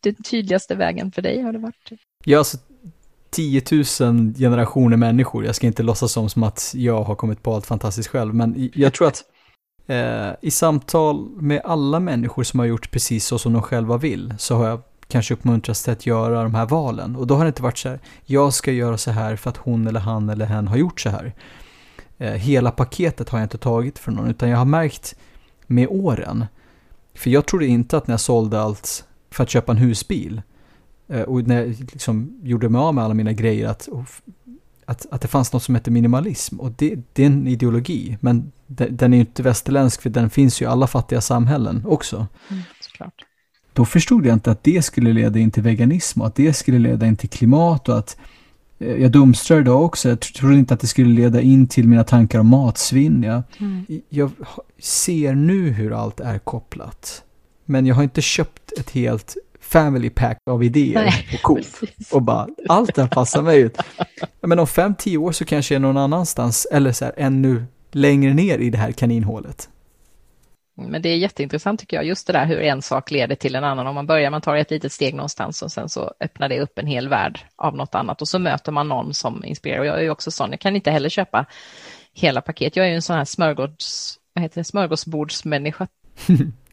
den 0.00 0.14
tydligaste 0.14 0.74
vägen 0.74 1.12
för 1.12 1.22
dig? 1.22 1.42
Har 1.42 1.52
det 1.52 1.58
varit? 1.58 1.90
Ja, 2.24 2.38
alltså 2.38 2.58
10 3.30 3.62
000 3.72 3.84
generationer 4.34 4.96
människor. 4.96 5.44
Jag 5.44 5.54
ska 5.54 5.66
inte 5.66 5.82
låtsas 5.82 6.12
som, 6.12 6.30
som 6.30 6.42
att 6.42 6.72
jag 6.76 7.02
har 7.02 7.14
kommit 7.14 7.42
på 7.42 7.54
allt 7.54 7.66
fantastiskt 7.66 8.08
själv, 8.08 8.34
men 8.34 8.70
jag 8.74 8.92
tror 8.92 9.08
att 9.08 9.24
eh, 9.88 10.30
i 10.40 10.50
samtal 10.50 11.28
med 11.36 11.60
alla 11.64 12.00
människor 12.00 12.42
som 12.42 12.60
har 12.60 12.66
gjort 12.66 12.90
precis 12.90 13.24
så 13.24 13.38
som 13.38 13.52
de 13.52 13.62
själva 13.62 13.96
vill, 13.96 14.34
så 14.38 14.56
har 14.56 14.68
jag 14.68 14.82
kanske 15.08 15.34
uppmuntrats 15.34 15.82
till 15.82 15.92
att 15.92 16.06
göra 16.06 16.42
de 16.42 16.54
här 16.54 16.66
valen. 16.66 17.16
Och 17.16 17.26
då 17.26 17.34
har 17.34 17.44
det 17.44 17.48
inte 17.48 17.62
varit 17.62 17.78
så 17.78 17.88
här, 17.88 18.00
jag 18.24 18.52
ska 18.52 18.72
göra 18.72 18.96
så 18.96 19.10
här 19.10 19.36
för 19.36 19.50
att 19.50 19.56
hon 19.56 19.86
eller 19.86 20.00
han 20.00 20.28
eller 20.28 20.46
hen 20.46 20.68
har 20.68 20.76
gjort 20.76 21.00
så 21.00 21.10
här. 21.10 21.34
Eh, 22.18 22.32
hela 22.32 22.70
paketet 22.70 23.28
har 23.28 23.38
jag 23.38 23.44
inte 23.44 23.58
tagit 23.58 23.98
från 23.98 24.14
någon, 24.14 24.30
utan 24.30 24.48
jag 24.48 24.58
har 24.58 24.64
märkt 24.64 25.14
med 25.66 25.88
åren. 25.90 26.44
För 27.14 27.30
jag 27.30 27.46
trodde 27.46 27.66
inte 27.66 27.96
att 27.96 28.06
när 28.06 28.12
jag 28.12 28.20
sålde 28.20 28.60
allt 28.60 29.04
för 29.30 29.42
att 29.42 29.50
köpa 29.50 29.72
en 29.72 29.78
husbil, 29.78 30.42
Eh, 31.08 31.22
Och 31.22 31.46
när 31.46 31.56
jag 31.56 31.68
liksom 31.68 32.40
gjorde 32.42 32.68
mig 32.68 32.78
av 32.78 32.94
med 32.94 33.04
alla 33.04 33.14
mina 33.14 33.32
grejer 33.32 33.68
att, 33.68 33.88
oh, 33.88 34.04
att, 34.88 35.06
att 35.10 35.20
det 35.20 35.28
fanns 35.28 35.52
något 35.52 35.62
som 35.62 35.74
heter 35.74 35.90
minimalism. 35.90 36.60
Och 36.60 36.72
det, 36.76 36.96
det 37.12 37.22
är 37.22 37.26
en 37.26 37.46
ideologi. 37.46 38.16
Men 38.20 38.52
den, 38.66 38.96
den 38.96 39.12
är 39.12 39.16
ju 39.16 39.20
inte 39.20 39.42
västerländsk 39.42 40.02
för 40.02 40.10
den 40.10 40.30
finns 40.30 40.62
ju 40.62 40.64
i 40.64 40.68
alla 40.68 40.86
fattiga 40.86 41.20
samhällen 41.20 41.82
också. 41.86 42.26
Mm, 42.50 42.62
såklart. 42.80 43.14
Då 43.72 43.84
förstod 43.84 44.26
jag 44.26 44.32
inte 44.32 44.50
att 44.50 44.62
det 44.64 44.82
skulle 44.82 45.12
leda 45.12 45.38
in 45.38 45.50
till 45.50 45.62
veganism 45.62 46.20
och 46.20 46.26
att 46.26 46.34
det 46.34 46.52
skulle 46.52 46.78
leda 46.78 47.06
in 47.06 47.16
till 47.16 47.28
klimat 47.28 47.88
och 47.88 47.98
att 47.98 48.16
eh, 48.78 48.96
jag 48.96 49.12
dumstrade 49.12 49.62
då 49.62 49.72
också. 49.74 50.08
Jag 50.08 50.18
tr- 50.18 50.32
trodde 50.38 50.54
inte 50.56 50.74
att 50.74 50.80
det 50.80 50.86
skulle 50.86 51.08
leda 51.14 51.40
in 51.40 51.66
till 51.66 51.88
mina 51.88 52.04
tankar 52.04 52.38
om 52.38 52.46
matsvinn. 52.46 53.22
Jag, 53.22 53.42
Mm. 53.60 53.84
jag 54.08 54.30
ser 54.78 55.34
nu 55.34 55.70
hur 55.70 55.92
allt 55.92 56.20
är 56.20 56.38
kopplat. 56.38 57.22
Men 57.64 57.86
jag 57.86 57.94
har 57.94 58.02
inte 58.02 58.22
köpt 58.22 58.72
ett 58.80 58.90
helt 58.90 59.36
family 59.68 60.10
pack 60.10 60.38
av 60.50 60.64
idéer 60.64 61.04
Nej, 61.04 61.28
på 61.30 61.38
Coop. 61.38 61.56
Precis. 61.56 62.12
Och 62.12 62.22
bara, 62.22 62.48
allt 62.68 62.94
det 62.94 63.02
här 63.02 63.08
passar 63.08 63.42
mig 63.42 63.60
ut. 63.60 63.78
Men 64.40 64.58
om 64.58 64.66
fem, 64.66 64.94
tio 64.94 65.18
år 65.18 65.32
så 65.32 65.44
kanske 65.44 65.74
jag 65.74 65.78
är 65.80 65.82
någon 65.82 65.96
annanstans, 65.96 66.66
eller 66.72 66.92
så 66.92 67.04
här, 67.04 67.14
ännu 67.16 67.64
längre 67.92 68.34
ner 68.34 68.58
i 68.58 68.70
det 68.70 68.78
här 68.78 68.92
kaninhålet. 68.92 69.68
Men 70.76 71.02
det 71.02 71.08
är 71.08 71.16
jätteintressant 71.16 71.80
tycker 71.80 71.96
jag, 71.96 72.06
just 72.06 72.26
det 72.26 72.32
där 72.32 72.46
hur 72.46 72.60
en 72.60 72.82
sak 72.82 73.10
leder 73.10 73.34
till 73.34 73.54
en 73.54 73.64
annan. 73.64 73.86
Om 73.86 73.94
man 73.94 74.06
börjar, 74.06 74.30
man 74.30 74.40
tar 74.40 74.56
ett 74.56 74.70
litet 74.70 74.92
steg 74.92 75.14
någonstans 75.14 75.62
och 75.62 75.72
sen 75.72 75.88
så 75.88 76.12
öppnar 76.20 76.48
det 76.48 76.60
upp 76.60 76.78
en 76.78 76.86
hel 76.86 77.08
värld 77.08 77.40
av 77.56 77.76
något 77.76 77.94
annat 77.94 78.22
och 78.22 78.28
så 78.28 78.38
möter 78.38 78.72
man 78.72 78.88
någon 78.88 79.14
som 79.14 79.44
inspirerar. 79.44 79.80
Och 79.80 79.86
jag 79.86 79.98
är 79.98 80.02
ju 80.02 80.10
också 80.10 80.30
sån, 80.30 80.50
jag 80.50 80.60
kan 80.60 80.76
inte 80.76 80.90
heller 80.90 81.08
köpa 81.08 81.46
hela 82.12 82.40
paket. 82.40 82.76
Jag 82.76 82.86
är 82.86 82.90
ju 82.90 82.96
en 82.96 83.02
sån 83.02 83.16
här 83.16 83.24
smörgårds, 83.24 84.14
vad 84.32 84.42
heter 84.42 84.60
det, 84.60 84.64
smörgåsbordsmänniska. 84.64 85.86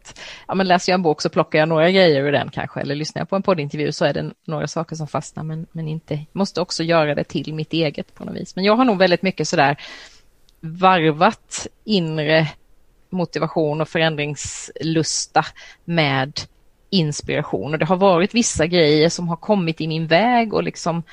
ja, 0.48 0.56
men 0.56 0.68
läser 0.68 0.92
jag 0.92 0.98
en 0.98 1.02
bok 1.02 1.22
så 1.22 1.30
plockar 1.30 1.60
jag 1.60 1.70
några 1.70 1.92
grejer 1.92 2.22
ur 2.22 2.32
den 2.32 2.50
kanske, 2.50 2.82
eller 2.82 2.96
lyssnar 2.96 3.20
jag 3.20 3.30
på 3.30 3.36
en 3.36 3.44
poddintervju 3.44 3.92
så 3.92 4.06
är 4.06 4.14
det 4.14 4.32
några 4.48 4.68
saker 4.68 4.96
som 4.96 5.08
fastnar, 5.08 5.44
men, 5.44 5.68
men 5.72 5.88
inte, 5.88 6.26
måste 6.32 6.62
också 6.62 6.84
göra 6.84 7.16
det 7.16 7.24
till 7.24 7.54
mitt 7.54 7.74
eget 7.74 8.16
på 8.16 8.26
något 8.26 8.36
vis. 8.36 8.56
Men 8.56 8.66
jag 8.66 8.76
har 8.76 8.86
nog 8.86 8.98
väldigt 8.98 9.22
mycket 9.22 9.48
sådär 9.48 9.78
varvat 10.62 11.68
inre 11.84 12.48
motivation 13.10 13.82
och 13.82 13.90
förändringslusta 13.90 15.46
med 15.86 16.40
inspiration. 16.90 17.74
Och 17.74 17.80
det 17.80 17.86
har 17.86 17.98
varit 17.98 18.36
vissa 18.36 18.68
grejer 18.68 19.10
som 19.10 19.28
har 19.28 19.36
kommit 19.36 19.82
i 19.82 19.88
min 19.88 20.08
väg 20.08 20.54
och 20.54 20.64
liksom, 20.64 21.04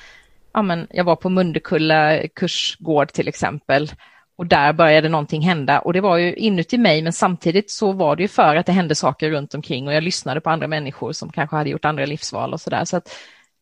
ja 0.53 0.63
men 0.63 0.87
jag 0.91 1.05
var 1.05 1.17
på 1.17 1.29
Mundekulla 1.29 2.29
kursgård 2.29 3.13
till 3.13 3.29
exempel. 3.29 3.91
Och 4.43 4.49
där 4.49 4.73
började 4.73 5.09
någonting 5.09 5.43
hända 5.43 5.79
och 5.79 5.93
det 5.93 6.01
var 6.01 6.17
ju 6.17 6.35
inuti 6.35 6.79
mig 6.79 7.03
men 7.03 7.13
samtidigt 7.13 7.71
så 7.71 7.93
var 7.93 8.17
det 8.17 8.23
ju 8.23 8.29
för 8.29 8.57
att 8.57 8.67
det 8.67 8.73
hände 8.73 8.95
saker 8.95 9.31
runt 9.31 9.55
omkring 9.55 9.87
och 9.89 9.95
jag 9.95 10.03
lyssnade 10.03 10.41
på 10.41 10.51
andra 10.51 10.69
människor 10.69 11.13
som 11.13 11.33
kanske 11.33 11.57
hade 11.57 11.71
gjort 11.71 11.85
andra 11.85 12.07
livsval 12.07 12.53
och 12.53 12.61
sådär. 12.61 12.85
Så 12.85 12.97
att 12.97 13.15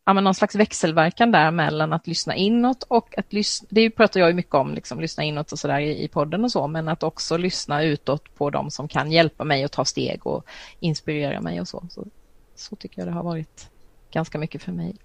ja, 0.05 0.13
men 0.13 0.25
någon 0.25 0.35
slags 0.35 0.55
växelverkan 0.55 1.33
där 1.33 1.51
mellan 1.51 1.93
att 1.93 2.07
lyssna 2.07 2.37
inåt 2.37 2.83
och 2.83 3.19
att 3.19 3.33
lyssna, 3.33 3.69
det 3.71 3.91
pratar 3.91 4.21
jag 4.21 4.29
ju 4.29 4.35
mycket 4.35 4.55
om, 4.55 4.75
liksom, 4.75 5.01
lyssna 5.01 5.25
inåt 5.25 5.53
och 5.53 5.59
sådär 5.59 5.81
i, 5.81 6.05
i 6.05 6.09
podden 6.09 6.45
och 6.45 6.53
så, 6.53 6.67
men 6.67 6.89
att 6.89 7.03
också 7.03 7.37
lyssna 7.37 7.83
utåt 7.83 8.35
på 8.35 8.51
de 8.51 8.71
som 8.71 8.89
kan 8.89 9.13
hjälpa 9.13 9.45
mig 9.45 9.65
att 9.65 9.73
ta 9.73 9.85
steg 9.85 10.27
och 10.27 10.45
inspirera 10.81 11.41
mig 11.41 11.61
och 11.61 11.69
så. 11.69 11.85
Så, 11.91 12.07
så 12.55 12.77
tycker 12.77 13.01
jag 13.01 13.09
det 13.09 13.13
har 13.13 13.23
varit 13.23 13.71
ganska 14.13 14.39
mycket 14.39 14.63
för 14.63 14.73
mig. 14.73 14.97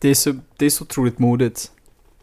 Det 0.00 0.08
är 0.08 0.14
så, 0.14 0.34
det 0.56 0.66
är 0.66 0.70
så 0.70 0.84
otroligt 0.84 1.18
modigt. 1.18 1.72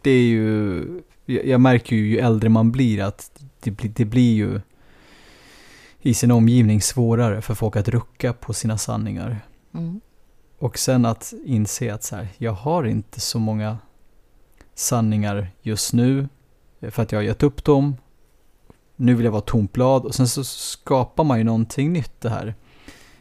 Det 0.02 0.10
är 0.10 0.22
ju, 0.22 1.02
jag 1.30 1.60
märker 1.60 1.96
ju 1.96 2.06
ju 2.06 2.18
äldre 2.18 2.48
man 2.48 2.72
blir 2.72 3.00
att 3.00 3.42
det, 3.60 3.70
blir, 3.70 3.90
det 3.96 4.04
blir 4.04 4.34
ju 4.34 4.60
i 6.00 6.14
sin 6.14 6.30
omgivning 6.30 6.82
svårare 6.82 7.42
för 7.42 7.54
folk 7.54 7.76
att 7.76 7.88
rucka 7.88 8.32
på 8.32 8.52
sina 8.52 8.78
sanningar. 8.78 9.40
Mm. 9.74 10.00
Och 10.58 10.78
sen 10.78 11.04
att 11.04 11.32
inse 11.44 11.94
att 11.94 12.02
så 12.02 12.16
här, 12.16 12.28
jag 12.38 12.52
har 12.52 12.84
inte 12.84 13.20
så 13.20 13.38
många 13.38 13.78
sanningar 14.74 15.50
just 15.62 15.92
nu 15.92 16.28
för 16.80 17.02
att 17.02 17.12
jag 17.12 17.18
har 17.18 17.24
gett 17.24 17.42
upp 17.42 17.64
dem. 17.64 17.96
Nu 18.96 19.14
vill 19.14 19.24
jag 19.24 19.32
vara 19.32 19.42
tomt 19.42 19.72
blad 19.72 20.04
och 20.04 20.14
sen 20.14 20.28
så 20.28 20.44
skapar 20.44 21.24
man 21.24 21.38
ju 21.38 21.44
någonting 21.44 21.92
nytt 21.92 22.20
det 22.20 22.30
här. 22.30 22.54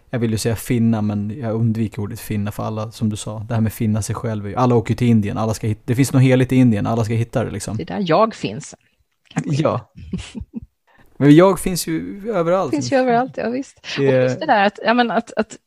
Jag 0.09 0.19
vill 0.19 0.31
ju 0.31 0.37
säga 0.37 0.55
finna 0.55 1.01
men 1.01 1.39
jag 1.39 1.55
undviker 1.55 2.01
ordet 2.01 2.19
finna 2.19 2.51
för 2.51 2.63
alla, 2.63 2.91
som 2.91 3.09
du 3.09 3.15
sa, 3.15 3.39
det 3.39 3.53
här 3.53 3.61
med 3.61 3.73
finna 3.73 4.01
sig 4.01 4.15
själv. 4.15 4.53
Alla 4.57 4.75
åker 4.75 4.95
till 4.95 5.07
Indien, 5.07 5.37
alla 5.37 5.53
ska 5.53 5.67
hitta, 5.67 5.81
det 5.85 5.95
finns 5.95 6.13
något 6.13 6.21
heligt 6.21 6.51
i 6.51 6.55
Indien, 6.55 6.87
alla 6.87 7.03
ska 7.03 7.13
hitta 7.13 7.43
det 7.43 7.51
liksom. 7.51 7.77
Det 7.77 7.83
är 7.83 7.97
där 7.97 8.05
jag 8.07 8.35
finns. 8.35 8.75
Ja. 9.45 9.93
Men 11.17 11.35
jag 11.35 11.59
finns 11.59 11.87
ju 11.87 12.23
överallt. 12.31 12.71
Finns 12.71 12.91
ju 12.91 12.97
överallt, 12.97 13.37
ja 13.37 13.49
visst. 13.49 13.87
Det... 13.97 14.07
Och 14.07 14.23
just 14.23 14.39
det 14.39 14.45
där 14.45 14.65
att, 14.65 14.79
ja, 14.85 14.93
men 14.93 15.11
att, 15.11 15.33
att 15.33 15.57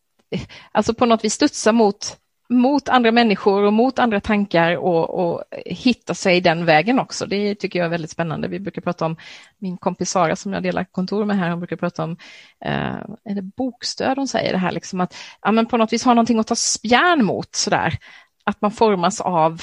alltså 0.73 0.95
på 0.95 1.07
något 1.07 1.25
vis 1.25 1.35
studsa 1.35 1.73
mot, 1.73 2.17
mot 2.53 2.89
andra 2.89 3.13
människor 3.13 3.63
och 3.63 3.73
mot 3.73 3.99
andra 3.99 4.21
tankar 4.21 4.77
och, 4.77 5.11
och 5.11 5.45
hitta 5.67 6.15
sig 6.15 6.41
den 6.41 6.65
vägen 6.65 6.99
också. 6.99 7.27
Det 7.27 7.55
tycker 7.55 7.79
jag 7.79 7.87
är 7.87 7.91
väldigt 7.91 8.11
spännande. 8.11 8.49
Vi 8.49 8.61
brukar 8.61 8.83
prata 8.83 9.07
om, 9.07 9.17
min 9.59 9.77
kompis 9.77 10.11
Sara 10.11 10.37
som 10.37 10.53
jag 10.53 10.63
delar 10.63 10.85
kontor 10.85 11.25
med 11.25 11.39
här, 11.39 11.51
hon 11.51 11.61
brukar 11.61 11.77
prata 11.77 12.05
om, 12.05 12.17
eh, 12.65 12.97
är 13.25 13.35
det 13.35 13.43
bokstöd 13.43 14.19
hon 14.19 14.29
säger 14.29 14.53
det 14.53 14.59
här, 14.59 14.73
liksom 14.73 15.01
att 15.01 15.17
ja, 15.43 15.53
men 15.53 15.67
på 15.67 15.77
något 15.77 15.93
vis 15.93 16.05
ha 16.05 16.15
någonting 16.15 16.39
att 16.39 16.47
ta 16.47 16.57
spjärn 16.57 17.25
mot 17.25 17.55
sådär. 17.55 17.99
Att 18.45 18.61
man 18.61 18.71
formas 18.71 19.21
av 19.21 19.63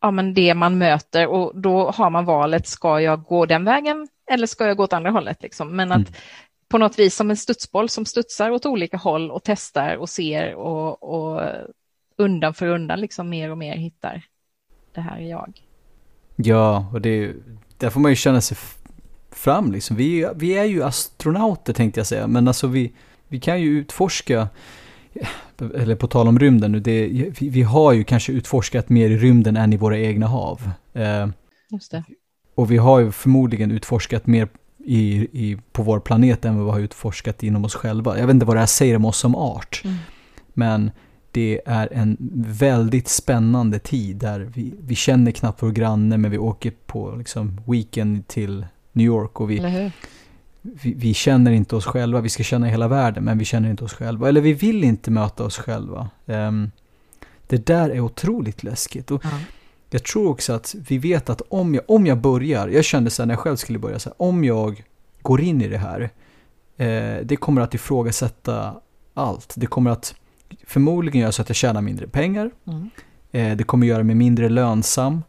ja, 0.00 0.10
men 0.10 0.34
det 0.34 0.54
man 0.54 0.78
möter 0.78 1.26
och 1.26 1.60
då 1.60 1.90
har 1.90 2.10
man 2.10 2.24
valet, 2.24 2.66
ska 2.66 3.00
jag 3.00 3.22
gå 3.22 3.46
den 3.46 3.64
vägen 3.64 4.08
eller 4.30 4.46
ska 4.46 4.66
jag 4.66 4.76
gå 4.76 4.82
åt 4.84 4.92
andra 4.92 5.10
hållet? 5.10 5.42
Liksom? 5.42 5.76
Men 5.76 5.92
att 5.92 6.08
mm 6.08 6.14
på 6.74 6.78
något 6.78 6.98
vis 6.98 7.16
som 7.16 7.30
en 7.30 7.36
studsboll 7.36 7.88
som 7.88 8.04
studsar 8.04 8.50
åt 8.50 8.66
olika 8.66 8.96
håll 8.96 9.30
och 9.30 9.42
testar 9.44 9.96
och 9.96 10.08
ser 10.08 10.54
och, 10.54 11.02
och 11.02 11.42
undan 12.16 12.54
för 12.54 12.66
undan 12.66 13.00
liksom 13.00 13.28
mer 13.28 13.50
och 13.50 13.58
mer 13.58 13.76
hittar 13.76 14.24
det 14.94 15.00
här 15.00 15.16
är 15.16 15.30
jag. 15.30 15.60
Ja, 16.36 16.86
och 16.92 17.00
det 17.00 17.32
där 17.78 17.90
får 17.90 18.00
man 18.00 18.12
ju 18.12 18.16
känna 18.16 18.40
sig 18.40 18.56
fram 19.30 19.72
liksom. 19.72 19.96
Vi, 19.96 20.28
vi 20.34 20.58
är 20.58 20.64
ju 20.64 20.82
astronauter 20.82 21.72
tänkte 21.72 22.00
jag 22.00 22.06
säga, 22.06 22.26
men 22.26 22.48
alltså 22.48 22.66
vi, 22.66 22.92
vi 23.28 23.40
kan 23.40 23.60
ju 23.60 23.78
utforska, 23.78 24.48
eller 25.74 25.96
på 25.96 26.06
tal 26.06 26.28
om 26.28 26.38
rymden 26.38 26.72
nu, 26.72 26.80
det, 26.80 27.06
vi, 27.08 27.48
vi 27.48 27.62
har 27.62 27.92
ju 27.92 28.04
kanske 28.04 28.32
utforskat 28.32 28.88
mer 28.88 29.10
i 29.10 29.16
rymden 29.16 29.56
än 29.56 29.72
i 29.72 29.76
våra 29.76 29.98
egna 29.98 30.26
hav. 30.26 30.70
Eh, 30.92 31.28
Just 31.70 31.90
det. 31.90 32.04
Och 32.54 32.70
vi 32.70 32.76
har 32.76 32.98
ju 33.00 33.12
förmodligen 33.12 33.70
utforskat 33.70 34.26
mer 34.26 34.48
i, 34.84 35.28
i, 35.32 35.58
på 35.72 35.82
vår 35.82 36.00
planet 36.00 36.44
än 36.44 36.56
vad 36.56 36.64
vi 36.66 36.72
har 36.72 36.80
utforskat 36.80 37.42
inom 37.42 37.64
oss 37.64 37.74
själva. 37.74 38.18
Jag 38.18 38.26
vet 38.26 38.34
inte 38.34 38.46
vad 38.46 38.56
det 38.56 38.60
här 38.60 38.66
säger 38.66 38.96
om 38.96 39.04
oss 39.04 39.18
som 39.18 39.34
art. 39.34 39.82
Mm. 39.84 39.96
Men 40.54 40.90
det 41.34 41.60
är 41.66 41.88
en 41.92 42.16
väldigt 42.36 43.08
spännande 43.08 43.78
tid 43.78 44.16
där 44.16 44.40
vi, 44.40 44.74
vi 44.80 44.94
känner 44.94 45.30
knappt 45.30 45.62
vår 45.62 45.70
granne 45.70 46.18
men 46.18 46.30
vi 46.30 46.38
åker 46.38 46.72
på 46.86 47.14
liksom, 47.16 47.60
weekend 47.66 48.28
till 48.28 48.66
New 48.92 49.06
York 49.06 49.40
och 49.40 49.50
vi, 49.50 49.90
vi, 50.62 50.94
vi, 50.94 51.14
känner 51.14 51.52
inte 51.52 51.76
oss 51.76 51.84
själva. 51.84 52.20
Vi 52.20 52.28
ska 52.28 52.42
känna 52.42 52.66
hela 52.66 52.88
världen 52.88 53.24
men 53.24 53.38
vi 53.38 53.44
känner 53.44 53.70
inte 53.70 53.84
oss 53.84 53.92
själva. 53.92 54.28
Eller 54.28 54.40
vi 54.40 54.52
vill 54.52 54.84
inte 54.84 55.10
möta 55.10 55.44
oss 55.44 55.58
själva. 55.58 56.10
Um, 56.26 56.70
det 57.46 57.66
där 57.66 57.90
är 57.90 58.00
otroligt 58.00 58.62
läskigt. 58.62 59.10
Och 59.10 59.24
mm. 59.24 59.36
Jag 59.90 60.04
tror 60.04 60.28
också 60.28 60.52
att 60.52 60.74
vi 60.88 60.98
vet 60.98 61.30
att 61.30 61.42
om 61.48 61.74
jag, 61.74 61.84
om 61.88 62.06
jag 62.06 62.18
börjar, 62.18 62.68
jag 62.68 62.84
kände 62.84 63.10
så 63.10 63.22
här 63.22 63.26
när 63.26 63.34
jag 63.34 63.40
själv 63.40 63.56
skulle 63.56 63.78
börja, 63.78 63.98
så 63.98 64.08
här, 64.08 64.22
om 64.22 64.44
jag 64.44 64.84
går 65.22 65.40
in 65.40 65.62
i 65.62 65.68
det 65.68 65.78
här, 65.78 66.10
eh, 66.76 67.24
det 67.24 67.36
kommer 67.36 67.62
att 67.62 67.74
ifrågasätta 67.74 68.74
allt. 69.14 69.54
Det 69.56 69.66
kommer 69.66 69.90
att 69.90 70.14
förmodligen 70.66 71.20
göra 71.20 71.32
så 71.32 71.42
att 71.42 71.48
jag 71.48 71.56
tjänar 71.56 71.82
mindre 71.82 72.06
pengar. 72.06 72.50
Mm. 72.66 72.90
Eh, 73.32 73.56
det 73.56 73.64
kommer 73.64 73.86
göra 73.86 74.02
mig 74.02 74.14
mindre 74.14 74.48
lönsam. 74.48 75.22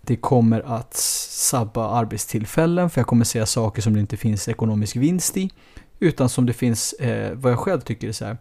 Det 0.00 0.16
kommer 0.16 0.60
att 0.60 0.94
sabba 0.94 1.88
arbetstillfällen 1.88 2.90
för 2.90 3.00
jag 3.00 3.06
kommer 3.06 3.24
säga 3.24 3.46
saker 3.46 3.82
som 3.82 3.94
det 3.94 4.00
inte 4.00 4.16
finns 4.16 4.48
ekonomisk 4.48 4.96
vinst 4.96 5.36
i. 5.36 5.50
Utan 5.98 6.28
som 6.28 6.46
det 6.46 6.52
finns, 6.52 6.92
eh, 6.92 7.34
vad 7.34 7.52
jag 7.52 7.58
själv 7.58 7.80
tycker 7.80 8.08
är 8.08 8.12
så 8.12 8.24
här, 8.24 8.36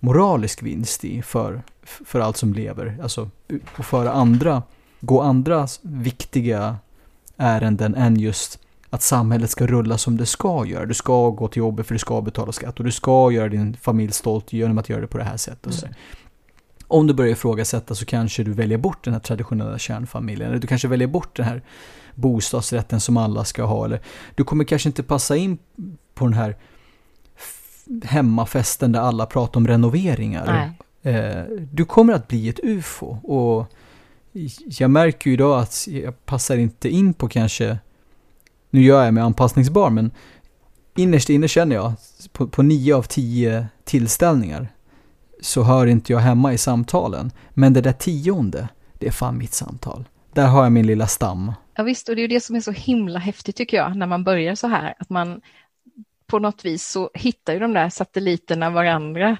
moralisk 0.00 0.62
vinst 0.62 1.04
i 1.04 1.22
för, 1.22 1.62
för 1.82 2.20
allt 2.20 2.36
som 2.36 2.52
lever. 2.52 2.98
Alltså, 3.02 3.30
och 3.78 3.84
för 3.84 4.06
andra 4.06 4.62
gå 5.00 5.20
andra 5.20 5.66
viktiga 5.82 6.76
ärenden 7.36 7.94
än 7.94 8.16
just 8.16 8.60
att 8.90 9.02
samhället 9.02 9.50
ska 9.50 9.66
rulla 9.66 9.98
som 9.98 10.16
det 10.16 10.26
ska 10.26 10.66
göra. 10.66 10.86
Du 10.86 10.94
ska 10.94 11.30
gå 11.30 11.48
till 11.48 11.60
jobbet 11.60 11.86
för 11.86 11.94
du 11.94 11.98
ska 11.98 12.22
betala 12.22 12.52
skatt 12.52 12.78
och 12.78 12.84
du 12.84 12.92
ska 12.92 13.30
göra 13.30 13.48
din 13.48 13.76
familj 13.76 14.12
stolt 14.12 14.52
genom 14.52 14.78
att 14.78 14.88
göra 14.88 15.00
det 15.00 15.06
på 15.06 15.18
det 15.18 15.24
här 15.24 15.36
sättet. 15.36 15.82
Mm. 15.82 15.94
Om 16.88 17.06
du 17.06 17.14
börjar 17.14 17.32
ifrågasätta 17.32 17.94
så 17.94 18.04
kanske 18.04 18.44
du 18.44 18.52
väljer 18.52 18.78
bort 18.78 19.04
den 19.04 19.12
här 19.12 19.20
traditionella 19.20 19.78
kärnfamiljen. 19.78 20.48
Eller 20.48 20.60
du 20.60 20.66
kanske 20.66 20.88
väljer 20.88 21.08
bort 21.08 21.36
den 21.36 21.46
här 21.46 21.62
bostadsrätten 22.14 23.00
som 23.00 23.16
alla 23.16 23.44
ska 23.44 23.64
ha. 23.64 23.84
Eller 23.84 24.00
du 24.34 24.44
kommer 24.44 24.64
kanske 24.64 24.88
inte 24.88 25.02
passa 25.02 25.36
in 25.36 25.58
på 26.14 26.24
den 26.24 26.34
här 26.34 26.56
hemmafesten 28.04 28.92
där 28.92 29.00
alla 29.00 29.26
pratar 29.26 29.60
om 29.60 29.66
renoveringar. 29.66 30.72
Eh, 31.02 31.42
du 31.72 31.84
kommer 31.84 32.12
att 32.12 32.28
bli 32.28 32.48
ett 32.48 32.60
ufo. 32.62 33.06
Och 33.06 33.72
jag 34.78 34.90
märker 34.90 35.30
ju 35.30 35.34
idag 35.34 35.60
att 35.60 35.86
jag 35.86 36.26
passar 36.26 36.56
inte 36.56 36.88
in 36.88 37.14
på 37.14 37.28
kanske, 37.28 37.78
nu 38.70 38.82
gör 38.82 39.04
jag 39.04 39.14
mig 39.14 39.22
anpassningsbar, 39.22 39.90
men 39.90 40.10
innerst 40.96 41.30
inne 41.30 41.48
känner 41.48 41.76
jag, 41.76 41.92
på, 42.32 42.48
på 42.48 42.62
nio 42.62 42.96
av 42.96 43.02
tio 43.02 43.66
tillställningar, 43.84 44.68
så 45.40 45.62
hör 45.62 45.86
inte 45.86 46.12
jag 46.12 46.20
hemma 46.20 46.52
i 46.52 46.58
samtalen. 46.58 47.30
Men 47.50 47.72
det 47.72 47.80
där 47.80 47.92
tionde, 47.92 48.68
det 48.92 49.06
är 49.06 49.12
fan 49.12 49.38
mitt 49.38 49.54
samtal. 49.54 50.04
Där 50.32 50.46
har 50.46 50.62
jag 50.62 50.72
min 50.72 50.86
lilla 50.86 51.06
stam. 51.06 51.52
Ja 51.74 51.82
visst, 51.82 52.08
och 52.08 52.16
det 52.16 52.20
är 52.20 52.22
ju 52.22 52.34
det 52.34 52.40
som 52.40 52.56
är 52.56 52.60
så 52.60 52.72
himla 52.72 53.18
häftigt 53.18 53.56
tycker 53.56 53.76
jag, 53.76 53.96
när 53.96 54.06
man 54.06 54.24
börjar 54.24 54.54
så 54.54 54.66
här, 54.66 54.94
att 54.98 55.10
man 55.10 55.40
på 56.26 56.38
något 56.38 56.64
vis 56.64 56.86
så 56.86 57.10
hittar 57.14 57.52
ju 57.52 57.58
de 57.58 57.72
där 57.72 57.88
satelliterna 57.88 58.70
varandra 58.70 59.36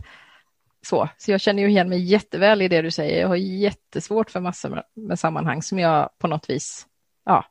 så, 0.86 1.08
så 1.16 1.30
jag 1.30 1.40
känner 1.40 1.62
ju 1.62 1.68
igen 1.68 1.88
mig 1.88 2.04
jätteväl 2.04 2.62
i 2.62 2.68
det 2.68 2.82
du 2.82 2.90
säger. 2.90 3.20
Jag 3.20 3.28
har 3.28 3.36
jättesvårt 3.36 4.30
för 4.30 4.40
massor 4.40 4.82
med 4.94 5.18
sammanhang 5.18 5.62
som 5.62 5.78
jag 5.78 6.08
på 6.18 6.26
något 6.26 6.50
vis 6.50 6.86
ja, 7.24 7.44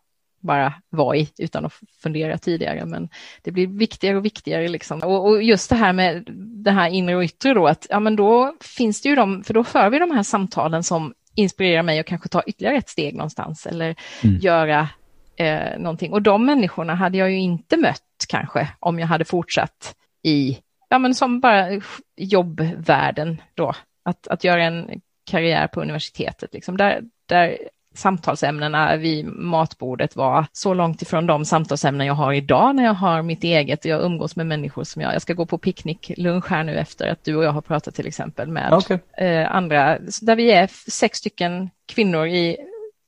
bara 0.46 0.74
var 0.90 1.16
i 1.16 1.30
utan 1.38 1.66
att 1.66 1.74
fundera 2.04 2.38
tidigare. 2.38 2.86
Men 2.86 3.10
det 3.44 3.52
blir 3.52 3.68
viktigare 3.68 4.18
och 4.18 4.26
viktigare. 4.26 4.68
Liksom. 4.68 5.04
Och, 5.04 5.28
och, 5.28 5.44
just 5.44 5.70
det 5.70 5.76
här 5.76 5.94
med 5.94 6.24
det 6.64 6.72
här 6.72 6.90
inre 6.90 7.16
och 7.16 7.24
yttre 7.24 7.54
då, 7.54 7.68
att 7.68 7.88
ja, 7.90 8.00
men 8.00 8.16
då 8.16 8.56
finns 8.62 9.02
det 9.02 9.10
ju 9.10 9.16
de, 9.16 9.44
för 9.44 9.54
då 9.54 9.64
för 9.64 9.90
vi 9.90 10.00
de 10.00 10.12
här 10.12 10.24
samtalen 10.24 10.84
som 10.84 11.14
inspirerar 11.36 11.84
mig 11.84 12.00
att 12.00 12.06
kanske 12.06 12.30
ta 12.30 12.44
ytterligare 12.44 12.78
ett 12.78 12.90
steg 12.90 13.16
någonstans 13.16 13.66
eller 13.66 13.96
mm. 14.24 14.40
göra 14.40 14.90
eh, 15.38 15.80
någonting. 15.80 16.14
Och 16.14 16.22
de 16.22 16.46
människorna 16.46 16.96
hade 16.96 17.18
jag 17.18 17.32
ju 17.32 17.38
inte 17.38 17.78
mött 17.78 18.02
kanske 18.30 18.68
om 18.80 19.00
jag 19.00 19.08
hade 19.08 19.26
fortsatt 19.26 19.96
i 20.24 20.58
ja, 20.90 21.00
men 21.00 21.16
som 21.16 21.40
bara 21.40 21.82
jobbvärlden 22.18 23.42
då, 23.56 23.74
att, 24.04 24.28
att 24.28 24.44
göra 24.44 24.64
en 24.64 25.02
karriär 25.26 25.68
på 25.68 25.82
universitetet, 25.82 26.54
liksom, 26.54 26.78
där, 26.78 27.02
där 27.26 27.58
samtalsämnena 27.98 28.96
vid 28.96 29.26
matbordet 29.26 30.16
var 30.16 30.46
så 30.52 30.74
långt 30.74 31.02
ifrån 31.02 31.28
de 31.28 31.46
samtalsämnen 31.46 32.08
jag 32.08 32.14
har 32.14 32.34
idag 32.34 32.76
när 32.76 32.84
jag 32.84 32.94
har 32.94 33.22
mitt 33.22 33.44
eget 33.44 33.80
och 33.80 33.86
jag 33.86 34.04
umgås 34.04 34.36
med 34.36 34.48
människor 34.48 34.84
som 34.84 35.02
jag, 35.02 35.14
jag 35.14 35.22
ska 35.22 35.34
gå 35.34 35.46
på 35.46 35.58
picknicklunch 35.58 36.50
här 36.50 36.64
nu 36.64 36.78
efter 36.78 37.08
att 37.08 37.24
du 37.24 37.36
och 37.36 37.44
jag 37.44 37.52
har 37.52 37.62
pratat 37.62 37.96
till 37.96 38.08
exempel 38.08 38.48
med 38.48 38.74
okay. 38.74 38.98
eh, 39.18 39.56
andra, 39.56 40.00
där 40.22 40.36
vi 40.36 40.52
är 40.52 40.68
sex 40.92 41.18
stycken 41.18 41.70
kvinnor 41.86 42.28
i 42.28 42.58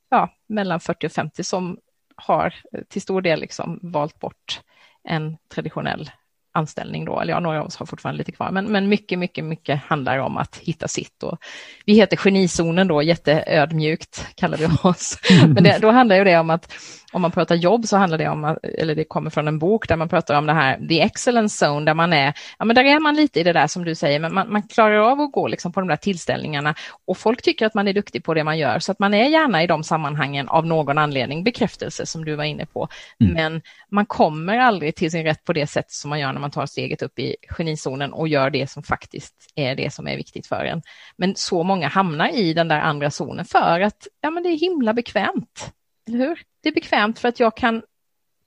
ja, 0.09 0.29
mellan 0.47 0.79
40 0.79 1.07
och 1.07 1.11
50 1.11 1.43
som 1.43 1.77
har 2.15 2.53
till 2.87 3.01
stor 3.01 3.21
del 3.21 3.39
liksom 3.39 3.79
valt 3.81 4.19
bort 4.19 4.61
en 5.03 5.37
traditionell 5.53 6.11
anställning 6.57 7.05
då, 7.05 7.19
eller 7.19 7.33
ja, 7.33 7.39
några 7.39 7.59
av 7.59 7.65
oss 7.65 7.75
har 7.75 7.85
fortfarande 7.85 8.17
lite 8.17 8.31
kvar, 8.31 8.51
men, 8.51 8.65
men 8.65 8.89
mycket, 8.89 9.19
mycket, 9.19 9.45
mycket 9.45 9.81
handlar 9.83 10.17
om 10.17 10.37
att 10.37 10.57
hitta 10.57 10.87
sitt. 10.87 11.23
Och 11.23 11.37
vi 11.85 11.93
heter 11.93 12.17
Genizonen 12.17 12.87
då, 12.87 13.01
jätteödmjukt 13.01 14.27
kallar 14.35 14.57
vi 14.57 14.67
oss. 14.83 15.19
Men 15.47 15.63
det, 15.63 15.77
då 15.81 15.91
handlar 15.91 16.15
ju 16.15 16.23
det 16.23 16.37
om 16.37 16.49
att 16.49 16.73
om 17.17 17.21
man 17.21 17.31
pratar 17.31 17.55
jobb 17.55 17.85
så 17.85 17.97
handlar 17.97 18.17
det 18.17 18.27
om, 18.27 18.57
eller 18.63 18.95
det 18.95 19.03
kommer 19.03 19.29
från 19.29 19.47
en 19.47 19.59
bok 19.59 19.87
där 19.87 19.95
man 19.95 20.09
pratar 20.09 20.37
om 20.37 20.45
det 20.45 20.53
här, 20.53 20.87
the 20.87 21.01
excellence 21.01 21.65
zone, 21.65 21.85
där 21.85 21.93
man 21.93 22.13
är, 22.13 22.33
ja 22.59 22.65
men 22.65 22.75
där 22.75 22.83
är 22.83 22.99
man 22.99 23.15
lite 23.15 23.39
i 23.39 23.43
det 23.43 23.53
där 23.53 23.67
som 23.67 23.85
du 23.85 23.95
säger, 23.95 24.19
men 24.19 24.33
man, 24.33 24.51
man 24.51 24.67
klarar 24.67 24.97
av 24.97 25.21
att 25.21 25.31
gå 25.31 25.47
liksom 25.47 25.71
på 25.71 25.79
de 25.79 25.89
där 25.89 25.95
tillställningarna 25.95 26.75
och 27.05 27.17
folk 27.17 27.41
tycker 27.41 27.65
att 27.65 27.73
man 27.73 27.87
är 27.87 27.93
duktig 27.93 28.23
på 28.23 28.33
det 28.33 28.43
man 28.43 28.57
gör, 28.57 28.79
så 28.79 28.91
att 28.91 28.99
man 28.99 29.13
är 29.13 29.29
gärna 29.29 29.63
i 29.63 29.67
de 29.67 29.83
sammanhangen 29.83 30.47
av 30.47 30.65
någon 30.65 30.97
anledning, 30.97 31.43
bekräftelse 31.43 32.05
som 32.05 32.25
du 32.25 32.35
var 32.35 32.43
inne 32.43 32.65
på, 32.65 32.87
mm. 33.19 33.33
men 33.33 33.61
man 33.91 34.05
kommer 34.05 34.57
aldrig 34.57 34.95
till 34.95 35.11
sin 35.11 35.23
rätt 35.23 35.43
på 35.43 35.53
det 35.53 35.67
sätt 35.67 35.91
som 35.91 36.09
man 36.09 36.19
gör 36.19 36.33
när 36.33 36.41
man 36.41 36.51
tar 36.51 36.65
steget 36.65 37.01
upp 37.01 37.19
i 37.19 37.35
genizonen 37.49 38.13
och 38.13 38.27
gör 38.27 38.49
det 38.49 38.69
som 38.69 38.83
faktiskt 38.83 39.35
är 39.55 39.75
det 39.75 39.93
som 39.93 40.07
är 40.07 40.17
viktigt 40.17 40.47
för 40.47 40.65
en. 40.65 40.81
Men 41.15 41.35
så 41.35 41.63
många 41.63 41.87
hamnar 41.87 42.29
i 42.35 42.53
den 42.53 42.67
där 42.67 42.79
andra 42.79 43.11
zonen 43.11 43.45
för 43.45 43.81
att 43.81 44.07
ja, 44.21 44.31
men 44.31 44.43
det 44.43 44.49
är 44.49 44.57
himla 44.57 44.93
bekvämt. 44.93 45.73
Eller 46.07 46.17
hur? 46.17 46.41
Det 46.61 46.69
är 46.69 46.73
bekvämt 46.73 47.19
för 47.19 47.27
att 47.27 47.39
jag 47.39 47.57
kan, 47.57 47.81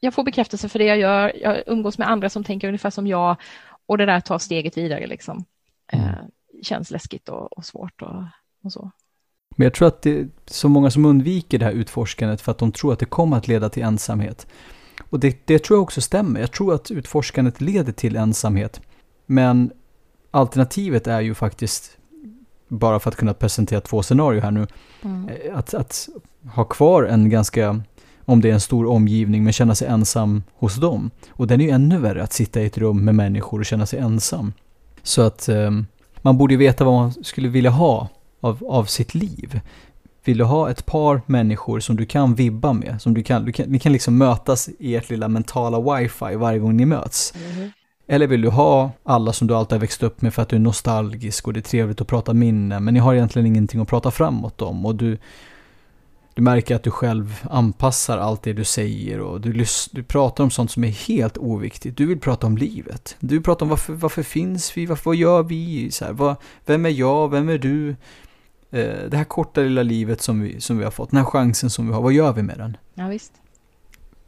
jag 0.01 0.15
får 0.15 0.25
bekräftelse 0.25 0.69
för 0.69 0.79
det 0.79 0.85
jag 0.85 0.99
gör, 0.99 1.33
jag 1.43 1.63
umgås 1.67 1.99
med 1.99 2.11
andra 2.11 2.29
som 2.29 2.45
tänker 2.45 2.69
ungefär 2.69 2.91
som 2.91 3.07
jag 3.07 3.37
och 3.87 3.99
det 3.99 4.07
där 4.07 4.21
tar 4.21 4.39
steget 4.39 4.77
vidare 4.77 5.07
liksom. 5.07 5.45
Mm. 5.93 6.09
Eh, 6.09 6.15
känns 6.63 6.91
läskigt 6.91 7.29
och, 7.29 7.59
och 7.59 7.65
svårt 7.65 8.03
och, 8.03 8.25
och, 8.65 8.73
så. 8.73 8.91
Men 9.57 9.65
jag 9.65 9.75
tror 9.75 9.89
att 9.89 10.03
det 10.03 10.19
är 10.19 10.29
så 10.47 10.69
många 10.69 10.91
som 10.91 11.05
undviker 11.05 11.59
det 11.59 11.65
här 11.65 11.73
utforskandet 11.73 12.41
för 12.41 12.53
att 12.53 12.59
de 12.59 12.73
tror 12.73 12.93
att 12.93 12.99
det 12.99 13.07
kommer 13.07 13.37
att 13.37 13.49
leda 13.49 13.69
till 13.69 13.83
ensamhet. 13.83 14.47
Och 15.11 15.21
det, 15.21 15.47
det 15.47 15.59
tror 15.59 15.77
jag 15.77 15.83
också 15.83 16.01
stämmer. 16.01 16.41
Jag 16.41 16.53
tror 16.53 16.75
att 16.75 16.91
utforskandet 16.91 17.61
leder 17.61 17.93
till 17.93 18.17
ensamhet. 18.17 18.81
Men 19.27 19.73
alternativet 20.31 21.07
är 21.07 21.21
ju 21.21 21.35
faktiskt, 21.35 21.99
bara 22.71 23.01
för 23.01 23.11
att 23.11 23.17
kunna 23.17 23.35
presentera 23.35 23.81
två 23.81 24.03
scenarier 24.03 24.43
här 24.43 24.51
nu, 24.51 24.67
mm. 25.03 25.29
Eh, 25.29 25.59
att, 25.59 25.75
att 25.75 26.09
ha 26.55 26.65
kvar 26.65 27.03
en 27.03 27.31
ganska, 27.31 27.83
om 28.25 28.41
det 28.41 28.49
är 28.49 28.53
en 28.53 28.61
stor 28.61 28.87
omgivning, 28.87 29.45
men 29.45 29.53
känna 29.53 29.75
sig 29.75 29.89
ensam 29.89 30.43
hos 30.55 30.77
dem. 30.77 31.11
Och 31.31 31.47
den 31.47 31.61
är 31.61 31.65
ju 31.65 31.71
ännu 31.71 31.99
värre, 31.99 32.23
att 32.23 32.33
sitta 32.33 32.61
i 32.61 32.67
ett 32.67 32.79
rum 32.79 33.05
med 33.05 33.15
människor 33.15 33.59
och 33.59 33.67
känna 33.67 33.87
sig 33.87 33.99
ensam. 33.99 34.53
Så 35.03 35.23
att 35.23 35.49
eh, 35.49 35.71
man 36.23 36.39
borde 36.39 36.55
ju 36.55 36.59
veta 36.59 36.85
vad 36.85 36.95
man 36.95 37.25
skulle 37.25 37.49
vilja 37.49 37.71
ha 37.71 38.09
av, 38.41 38.65
av 38.69 38.85
sitt 38.85 39.15
liv. 39.15 39.61
Vill 40.25 40.39
du 40.39 40.45
ha 40.45 40.71
ett 40.71 40.87
par 40.87 41.23
människor 41.27 41.81
som 41.81 41.97
du 41.97 42.07
kan 42.07 42.35
vibba 42.35 42.73
med, 42.73 43.03
som 43.03 43.15
du 43.15 43.23
kan, 43.23 43.45
du 43.45 43.53
kan, 43.53 43.67
ni 43.69 43.79
kan 43.79 43.93
liksom 43.93 44.19
mötas 44.19 44.69
i 44.79 44.97
ert 44.97 45.11
lilla 45.11 45.29
mentala 45.29 45.97
wifi 45.99 46.37
varje 46.37 46.59
gång 46.59 46.77
ni 46.77 46.87
möts. 46.87 47.35
Mm. 47.55 47.71
Eller 48.13 48.27
vill 48.27 48.41
du 48.41 48.49
ha 48.49 48.91
alla 49.03 49.33
som 49.33 49.47
du 49.47 49.55
alltid 49.55 49.73
har 49.73 49.81
växt 49.81 50.03
upp 50.03 50.23
med 50.23 50.35
för 50.35 50.43
att 50.43 50.49
du 50.49 50.57
är 50.57 50.61
nostalgisk 50.61 51.47
och 51.47 51.53
det 51.53 51.61
är 51.61 51.63
trevligt 51.63 52.01
att 52.01 52.07
prata 52.07 52.35
minnen, 52.35 52.85
men 52.85 52.95
ni 52.95 53.01
har 53.01 53.15
egentligen 53.15 53.47
ingenting 53.47 53.81
att 53.81 53.89
prata 53.89 54.11
framåt 54.11 54.63
om 54.63 54.87
och 54.87 54.95
du, 54.95 55.19
du 56.35 56.43
märker 56.43 56.77
att 56.77 56.83
du 56.83 56.91
själv 56.91 57.47
anpassar 57.51 58.19
allt 58.19 58.43
det 58.43 58.53
du 58.53 58.65
säger 58.65 59.21
och 59.21 59.41
du, 59.41 59.65
du 59.93 60.03
pratar 60.03 60.45
om 60.45 60.51
sånt 60.51 60.71
som 60.71 60.85
är 60.85 60.89
helt 60.89 61.39
oviktigt. 61.39 61.97
Du 61.97 62.07
vill 62.07 62.21
prata 62.21 62.47
om 62.47 62.57
livet. 62.57 63.17
Du 63.21 63.35
vill 63.35 63.43
prata 63.43 63.65
om 63.65 63.69
varför, 63.69 63.93
varför 63.93 64.23
finns 64.23 64.77
vi, 64.77 64.87
varför, 64.87 65.05
vad 65.05 65.17
gör 65.17 65.43
vi, 65.43 65.91
så 65.91 66.05
här, 66.05 66.13
vad, 66.13 66.37
vem 66.67 66.87
är 66.87 66.91
jag, 66.91 67.31
vem 67.31 67.49
är 67.49 67.59
du? 67.59 67.91
Eh, 68.71 69.09
det 69.11 69.17
här 69.17 69.25
korta 69.25 69.61
lilla 69.61 69.83
livet 69.83 70.23
som 70.23 70.41
vi, 70.41 70.61
som 70.61 70.79
vi 70.79 70.85
har 70.85 70.91
fått, 70.91 71.11
den 71.11 71.19
här 71.19 71.25
chansen 71.25 71.71
som 71.71 71.87
vi 71.87 71.93
har, 71.93 72.03
vad 72.03 72.13
gör 72.13 72.33
vi 72.33 72.43
med 72.43 72.59
den? 72.59 72.77
Ja, 72.95 73.09
visst. 73.09 73.33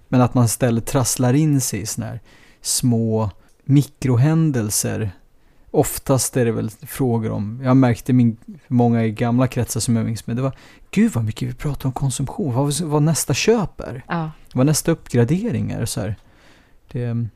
Men 0.09 0.21
att 0.21 0.35
man 0.35 0.45
istället 0.45 0.87
trasslar 0.87 1.35
in 1.35 1.61
sig 1.61 1.81
i 1.81 1.87
sådana 1.87 2.11
här 2.11 2.21
små 2.61 3.31
mikrohändelser. 3.65 5.11
Oftast 5.71 6.37
är 6.37 6.45
det 6.45 6.53
väl 6.53 6.71
frågor 6.71 7.31
om, 7.31 7.61
jag 7.65 7.77
märkte 7.77 8.13
min, 8.13 8.37
många 8.69 9.05
i 9.05 9.11
gamla 9.11 9.47
kretsar 9.47 9.81
som 9.81 9.97
jag 9.97 10.07
minns 10.07 10.27
med, 10.27 10.37
det 10.37 10.43
var 10.43 10.57
gud 10.91 11.13
vad 11.13 11.25
mycket 11.25 11.49
vi 11.49 11.55
pratar 11.55 11.87
om 11.87 11.93
konsumtion, 11.93 12.55
vad, 12.55 12.81
vad 12.81 13.03
nästa 13.03 13.35
köp 13.35 13.81
är. 13.81 14.05
Ja. 14.09 14.31
Vad 14.55 14.67
nästa 14.67 14.93
uppgradering 14.93 15.71
är. 15.71 15.85
Så 15.85 16.01
här. 16.01 16.17
Det, 16.93 17.27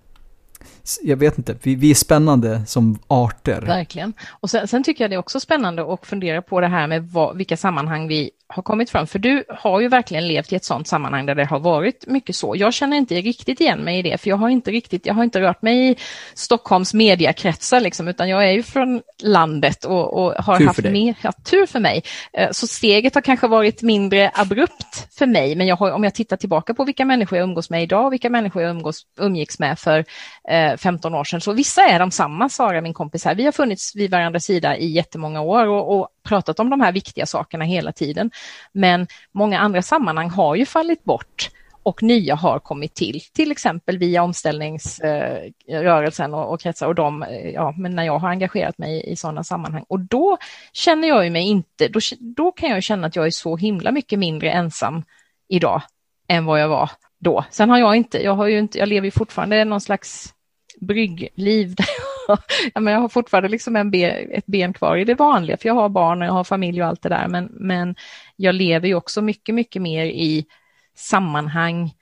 jag 1.03 1.17
vet 1.17 1.39
inte, 1.39 1.57
vi, 1.63 1.75
vi 1.75 1.91
är 1.91 1.95
spännande 1.95 2.67
som 2.67 2.99
arter. 3.07 3.63
Verkligen. 3.63 4.13
Och 4.29 4.51
sen, 4.51 4.69
sen, 4.69 4.85
tycker 4.85 5.05
jag 5.05 5.11
det 5.11 5.15
är 5.15 5.19
också 5.19 5.41
spännande 5.41 5.93
att 5.93 6.07
fundera 6.07 6.43
på 6.43 6.61
det 6.61 6.67
här 6.67 6.87
med 6.87 7.09
vad, 7.09 7.37
vilka 7.37 7.57
sammanhang 7.57 8.09
vi 8.09 8.31
har 8.49 8.63
kommit 8.63 8.91
fram. 8.91 9.07
För 9.07 9.19
du 9.19 9.45
har 9.49 9.81
ju 9.81 9.89
verkligen 9.89 10.29
levt 10.29 10.53
i 10.53 10.57
ett 10.57 10.65
sådant 10.65 10.89
sammanhang 10.89 11.27
där 11.27 11.35
det 11.35 11.45
har 11.45 11.61
varit 11.61 12.07
mycket 12.07 12.37
så. 12.37 12.57
Jag 12.57 12.75
känner 12.75 12.97
inte 12.97 13.15
riktigt 13.15 13.61
igen 13.61 13.81
mig 13.81 13.99
i 13.99 14.03
det, 14.03 14.19
för 14.19 14.31
jag 14.31 14.37
har 14.37 14.49
inte 14.49 14.71
riktigt, 14.71 15.07
jag 15.07 15.15
har 15.15 15.25
inte 15.25 15.41
rört 15.41 15.63
mig 15.63 15.91
i 15.91 15.97
Stockholms 16.35 16.95
mediakretsar, 16.95 17.81
liksom, 17.81 18.09
utan 18.09 18.29
jag 18.29 18.49
är 18.49 18.53
ju 18.53 18.63
från 18.63 19.03
landet 19.23 19.85
och, 19.85 20.15
och 20.15 20.45
har 20.45 20.59
tur 20.59 20.67
haft 20.67 20.85
mer, 20.85 21.15
ja, 21.23 21.33
tur 21.33 21.67
för 21.67 21.81
mig. 21.81 22.03
Eh, 22.33 22.51
så 22.51 22.67
steget 22.67 23.15
har 23.15 23.23
kanske 23.23 23.49
varit 23.49 23.83
mindre 23.83 24.31
abrupt 24.35 25.17
för 25.19 25.27
mig, 25.27 25.55
men 25.55 25.67
jag 25.67 25.77
har, 25.77 25.91
om 25.91 26.05
jag 26.05 26.15
tittar 26.15 26.37
tillbaka 26.37 26.75
på 26.75 26.85
vilka 26.85 27.05
människor 27.05 27.39
jag 27.39 27.45
umgås 27.45 27.71
med 27.71 27.83
idag 27.83 28.07
och 28.07 28.13
vilka 28.13 28.31
människor 28.31 28.63
jag 28.63 28.71
umgås, 28.71 29.03
umgicks 29.19 29.59
med 29.59 29.79
för 29.79 30.05
eh, 30.51 30.77
15 30.77 31.15
år 31.15 31.25
sedan, 31.25 31.41
så 31.41 31.53
vissa 31.53 31.83
är 31.83 31.99
de 31.99 32.11
samma, 32.11 32.49
Sara, 32.49 32.81
min 32.81 32.95
kompis 32.95 33.25
här. 33.25 33.35
Vi 33.35 33.45
har 33.45 33.53
funnits 33.53 33.97
vid 33.97 34.11
varandras 34.11 34.45
sida 34.45 34.77
i 34.77 34.87
jättemånga 34.87 35.41
år 35.41 35.67
och, 35.67 35.99
och 35.99 36.09
pratat 36.27 36.61
om 36.61 36.71
de 36.71 36.81
här 36.81 36.93
viktiga 36.93 37.27
sakerna 37.27 37.65
hela 37.65 37.93
tiden. 37.93 38.31
Men 38.73 39.07
många 39.33 39.59
andra 39.59 39.83
sammanhang 39.83 40.31
har 40.31 40.55
ju 40.55 40.67
fallit 40.67 41.05
bort 41.05 41.51
och 41.87 42.03
nya 42.03 42.35
har 42.35 42.59
kommit 42.59 42.95
till, 42.95 43.21
till 43.33 43.53
exempel 43.53 43.99
via 43.99 44.23
omställningsrörelsen 44.23 46.35
och, 46.35 46.53
och 46.53 46.61
kretsar 46.61 46.87
och 46.87 46.95
de, 46.95 47.25
ja, 47.55 47.75
men 47.77 47.95
när 47.95 48.05
jag 48.05 48.19
har 48.19 48.29
engagerat 48.29 48.79
mig 48.79 49.13
i 49.13 49.17
sådana 49.17 49.45
sammanhang. 49.45 49.85
Och 49.89 50.01
då 50.01 50.39
känner 50.73 51.09
jag 51.09 51.33
mig 51.33 51.43
inte, 51.43 51.89
då, 51.89 52.01
då 52.21 52.53
kan 52.53 52.71
jag 52.71 52.83
känna 52.83 53.07
att 53.07 53.17
jag 53.17 53.27
är 53.27 53.31
så 53.31 53.57
himla 53.57 53.93
mycket 53.93 54.19
mindre 54.19 54.51
ensam 54.51 55.03
idag 55.49 55.83
än 56.29 56.45
vad 56.45 56.61
jag 56.61 56.69
var 56.69 56.91
då. 57.19 57.45
Sen 57.51 57.71
har 57.71 57.79
jag 57.79 57.97
inte, 57.97 58.23
jag 58.23 58.35
har 58.35 58.47
ju 58.47 58.59
inte, 58.59 58.79
jag 58.79 58.89
lever 58.89 59.05
ju 59.05 59.11
fortfarande 59.11 59.65
någon 59.65 59.81
slags 59.81 60.35
bryggliv 60.81 61.75
där 61.75 61.87
ja, 62.75 62.81
men 62.81 62.93
jag 62.93 63.01
har 63.01 63.09
fortfarande 63.09 63.49
liksom 63.49 63.77
en 63.77 63.91
ben, 63.91 64.31
ett 64.31 64.47
ben 64.47 64.73
kvar 64.73 64.97
i 64.97 65.05
det 65.05 65.15
vanliga, 65.15 65.57
för 65.57 65.69
jag 65.69 65.75
har 65.75 65.89
barn 65.89 66.23
och 66.23 66.29
jag 66.29 66.33
har 66.33 66.45
familj 66.45 66.83
och 66.83 66.89
allt 66.89 67.03
det 67.03 67.09
där, 67.09 67.29
men, 67.29 67.49
men 67.53 67.95
jag 68.37 68.55
lever 68.55 68.89
ju 68.89 68.95
också 68.95 69.23
mycket, 69.23 69.55
mycket 69.55 69.83
mer 69.83 70.05
i 70.05 70.47
sammanhang 70.95 71.95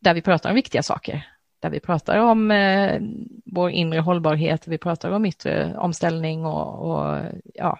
där 0.00 0.14
vi 0.14 0.22
pratar 0.22 0.50
om 0.50 0.54
viktiga 0.54 0.82
saker, 0.82 1.26
där 1.60 1.70
vi 1.70 1.80
pratar 1.80 2.18
om 2.18 2.50
eh, 2.50 3.00
vår 3.44 3.70
inre 3.70 4.00
hållbarhet, 4.00 4.68
vi 4.68 4.78
pratar 4.78 5.10
om 5.10 5.26
yttre 5.26 5.76
omställning 5.76 6.46
och, 6.46 6.90
och 6.90 7.22
ja, 7.54 7.78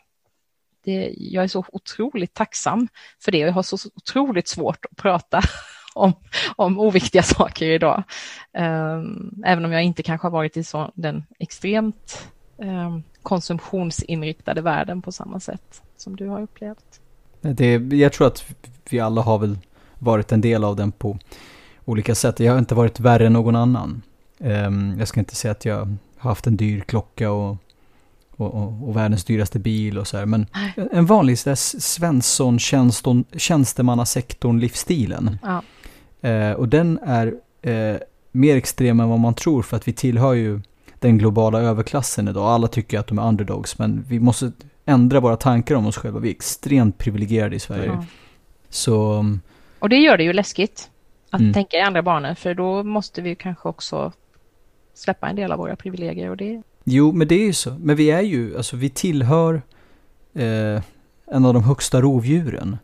det, 0.84 1.14
jag 1.16 1.44
är 1.44 1.48
så 1.48 1.64
otroligt 1.72 2.34
tacksam 2.34 2.88
för 3.24 3.32
det 3.32 3.42
och 3.42 3.48
jag 3.48 3.54
har 3.54 3.62
så 3.62 3.76
otroligt 3.94 4.48
svårt 4.48 4.84
att 4.90 4.96
prata. 4.96 5.40
om, 5.94 6.12
om 6.56 6.78
oviktiga 6.78 7.22
saker 7.36 7.66
idag. 7.66 8.02
Um, 8.52 9.42
även 9.46 9.64
om 9.64 9.72
jag 9.72 9.82
inte 9.82 10.02
kanske 10.02 10.26
har 10.26 10.32
varit 10.32 10.56
i 10.56 10.64
så, 10.64 10.90
den 10.94 11.24
extremt 11.38 12.28
um, 12.56 13.02
konsumtionsinriktade 13.22 14.60
världen 14.60 15.02
på 15.02 15.12
samma 15.12 15.40
sätt 15.40 15.82
som 15.96 16.16
du 16.16 16.28
har 16.28 16.42
upplevt. 16.42 17.00
Det, 17.40 17.72
jag 17.76 18.12
tror 18.12 18.26
att 18.26 18.44
vi 18.90 19.00
alla 19.00 19.22
har 19.22 19.38
väl 19.38 19.58
varit 19.98 20.32
en 20.32 20.40
del 20.40 20.64
av 20.64 20.76
den 20.76 20.92
på 20.92 21.18
olika 21.84 22.14
sätt. 22.14 22.40
Jag 22.40 22.52
har 22.52 22.58
inte 22.58 22.74
varit 22.74 23.00
värre 23.00 23.26
än 23.26 23.32
någon 23.32 23.56
annan. 23.56 24.02
Um, 24.38 24.96
jag 24.98 25.08
ska 25.08 25.20
inte 25.20 25.36
säga 25.36 25.52
att 25.52 25.64
jag 25.64 25.98
har 26.18 26.30
haft 26.30 26.46
en 26.46 26.56
dyr 26.56 26.80
klocka 26.80 27.30
och 27.30 27.56
och, 28.36 28.54
och, 28.54 28.88
och, 28.88 28.96
världens 28.96 29.24
dyraste 29.24 29.58
bil 29.58 29.98
och 29.98 30.06
så 30.06 30.16
här. 30.16 30.26
Men 30.26 30.46
en 30.92 31.06
vanlig 31.06 31.38
Svensson 31.38 32.58
tjänstemannasektorn 33.36 34.60
livsstilen. 34.60 35.38
Ja. 35.42 35.62
Eh, 36.24 36.52
och 36.52 36.68
den 36.68 36.98
är 37.02 37.34
eh, 37.62 37.96
mer 38.32 38.56
extrem 38.56 39.00
än 39.00 39.08
vad 39.08 39.20
man 39.20 39.34
tror 39.34 39.62
för 39.62 39.76
att 39.76 39.88
vi 39.88 39.92
tillhör 39.92 40.32
ju 40.32 40.60
den 40.98 41.18
globala 41.18 41.60
överklassen 41.60 42.28
idag. 42.28 42.44
Alla 42.44 42.68
tycker 42.68 42.98
att 42.98 43.06
de 43.06 43.18
är 43.18 43.28
underdogs 43.28 43.78
men 43.78 44.04
vi 44.08 44.20
måste 44.20 44.52
ändra 44.84 45.20
våra 45.20 45.36
tankar 45.36 45.74
om 45.74 45.86
oss 45.86 45.96
själva. 45.96 46.18
Vi 46.18 46.28
är 46.28 46.34
extremt 46.34 46.98
privilegierade 46.98 47.56
i 47.56 47.60
Sverige. 47.60 47.86
Ja. 47.86 48.04
Så... 48.68 49.12
Mm. 49.12 49.40
Och 49.78 49.88
det 49.88 49.96
gör 49.96 50.16
det 50.16 50.24
ju 50.24 50.32
läskigt 50.32 50.90
att 51.30 51.40
mm. 51.40 51.52
tänka 51.52 51.76
i 51.76 51.80
andra 51.80 52.02
banor 52.02 52.34
för 52.34 52.54
då 52.54 52.82
måste 52.82 53.22
vi 53.22 53.34
kanske 53.34 53.68
också 53.68 54.12
släppa 54.94 55.28
en 55.28 55.36
del 55.36 55.52
av 55.52 55.58
våra 55.58 55.76
privilegier 55.76 56.30
och 56.30 56.36
det... 56.36 56.62
Jo, 56.84 57.12
men 57.12 57.28
det 57.28 57.34
är 57.34 57.46
ju 57.46 57.52
så. 57.52 57.70
Men 57.70 57.96
vi 57.96 58.10
är 58.10 58.22
ju, 58.22 58.56
alltså 58.56 58.76
vi 58.76 58.90
tillhör 58.90 59.62
eh, 60.34 60.82
en 61.26 61.44
av 61.44 61.54
de 61.54 61.62
högsta 61.62 62.00
rovdjuren. 62.00 62.76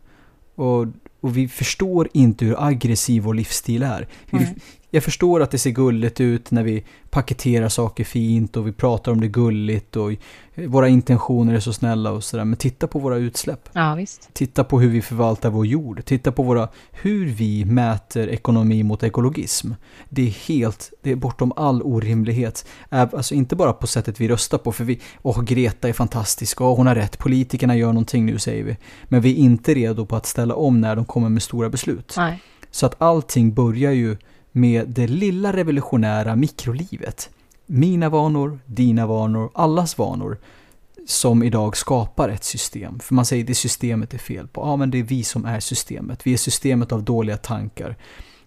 Och 0.55 0.87
och 1.21 1.37
vi 1.37 1.47
förstår 1.47 2.09
inte 2.13 2.45
hur 2.45 2.67
aggressiv 2.67 3.23
vår 3.23 3.33
livsstil 3.33 3.83
är. 3.83 4.07
Vi, 4.31 4.47
jag 4.93 5.03
förstår 5.03 5.41
att 5.41 5.51
det 5.51 5.57
ser 5.57 5.69
gulligt 5.69 6.21
ut 6.21 6.51
när 6.51 6.63
vi 6.63 6.83
paketerar 7.09 7.69
saker 7.69 8.03
fint 8.03 8.57
och 8.57 8.67
vi 8.67 8.71
pratar 8.71 9.11
om 9.11 9.21
det 9.21 9.27
gulligt 9.27 9.95
och 9.95 10.11
våra 10.55 10.87
intentioner 10.87 11.53
är 11.53 11.59
så 11.59 11.73
snälla 11.73 12.11
och 12.11 12.23
sådär. 12.23 12.45
Men 12.45 12.57
titta 12.57 12.87
på 12.87 12.99
våra 12.99 13.15
utsläpp. 13.15 13.69
Ja, 13.73 13.95
visst. 13.95 14.29
Titta 14.33 14.63
på 14.63 14.79
hur 14.79 14.89
vi 14.89 15.01
förvaltar 15.01 15.49
vår 15.49 15.65
jord. 15.65 16.05
Titta 16.05 16.31
på 16.31 16.43
våra, 16.43 16.67
hur 16.91 17.25
vi 17.25 17.65
mäter 17.65 18.29
ekonomi 18.29 18.83
mot 18.83 19.03
ekologism. 19.03 19.71
Det 20.09 20.21
är 20.21 20.47
helt, 20.47 20.93
det 21.01 21.11
är 21.11 21.15
bortom 21.15 21.53
all 21.55 21.81
orimlighet. 21.81 22.65
Alltså 22.89 23.33
inte 23.33 23.55
bara 23.55 23.73
på 23.73 23.87
sättet 23.87 24.21
vi 24.21 24.27
röstar 24.27 24.57
på, 24.57 24.71
för 24.71 24.83
vi, 24.83 24.99
åh 25.21 25.41
Greta 25.41 25.89
är 25.89 25.93
fantastisk, 25.93 26.61
och 26.61 26.77
hon 26.77 26.87
har 26.87 26.95
rätt, 26.95 27.17
politikerna 27.17 27.75
gör 27.75 27.87
någonting 27.87 28.25
nu 28.25 28.39
säger 28.39 28.63
vi. 28.63 28.77
Men 29.03 29.21
vi 29.21 29.31
är 29.31 29.35
inte 29.35 29.73
redo 29.73 30.05
på 30.05 30.15
att 30.15 30.25
ställa 30.25 30.55
om 30.55 30.81
när 30.81 30.95
de 30.95 31.05
kommer 31.05 31.29
med 31.29 31.41
stora 31.41 31.69
beslut. 31.69 32.13
Nej. 32.17 32.41
Så 32.71 32.85
att 32.85 33.01
allting 33.01 33.53
börjar 33.53 33.91
ju 33.91 34.17
med 34.51 34.89
det 34.89 35.07
lilla 35.07 35.53
revolutionära 35.53 36.35
mikrolivet. 36.35 37.29
Mina 37.65 38.09
vanor, 38.09 38.59
dina 38.65 39.07
vanor, 39.07 39.51
allas 39.53 39.97
vanor 39.97 40.37
som 41.07 41.43
idag 41.43 41.77
skapar 41.77 42.29
ett 42.29 42.43
system. 42.43 42.99
För 42.99 43.15
man 43.15 43.25
säger 43.25 43.43
det 43.43 43.55
systemet 43.55 44.13
är 44.13 44.17
fel 44.17 44.47
på. 44.47 44.61
Ja, 44.61 44.75
men 44.75 44.91
det 44.91 44.99
är 44.99 45.03
vi 45.03 45.23
som 45.23 45.45
är 45.45 45.59
systemet. 45.59 46.27
Vi 46.27 46.33
är 46.33 46.37
systemet 46.37 46.91
av 46.91 47.03
dåliga 47.03 47.37
tankar. 47.37 47.95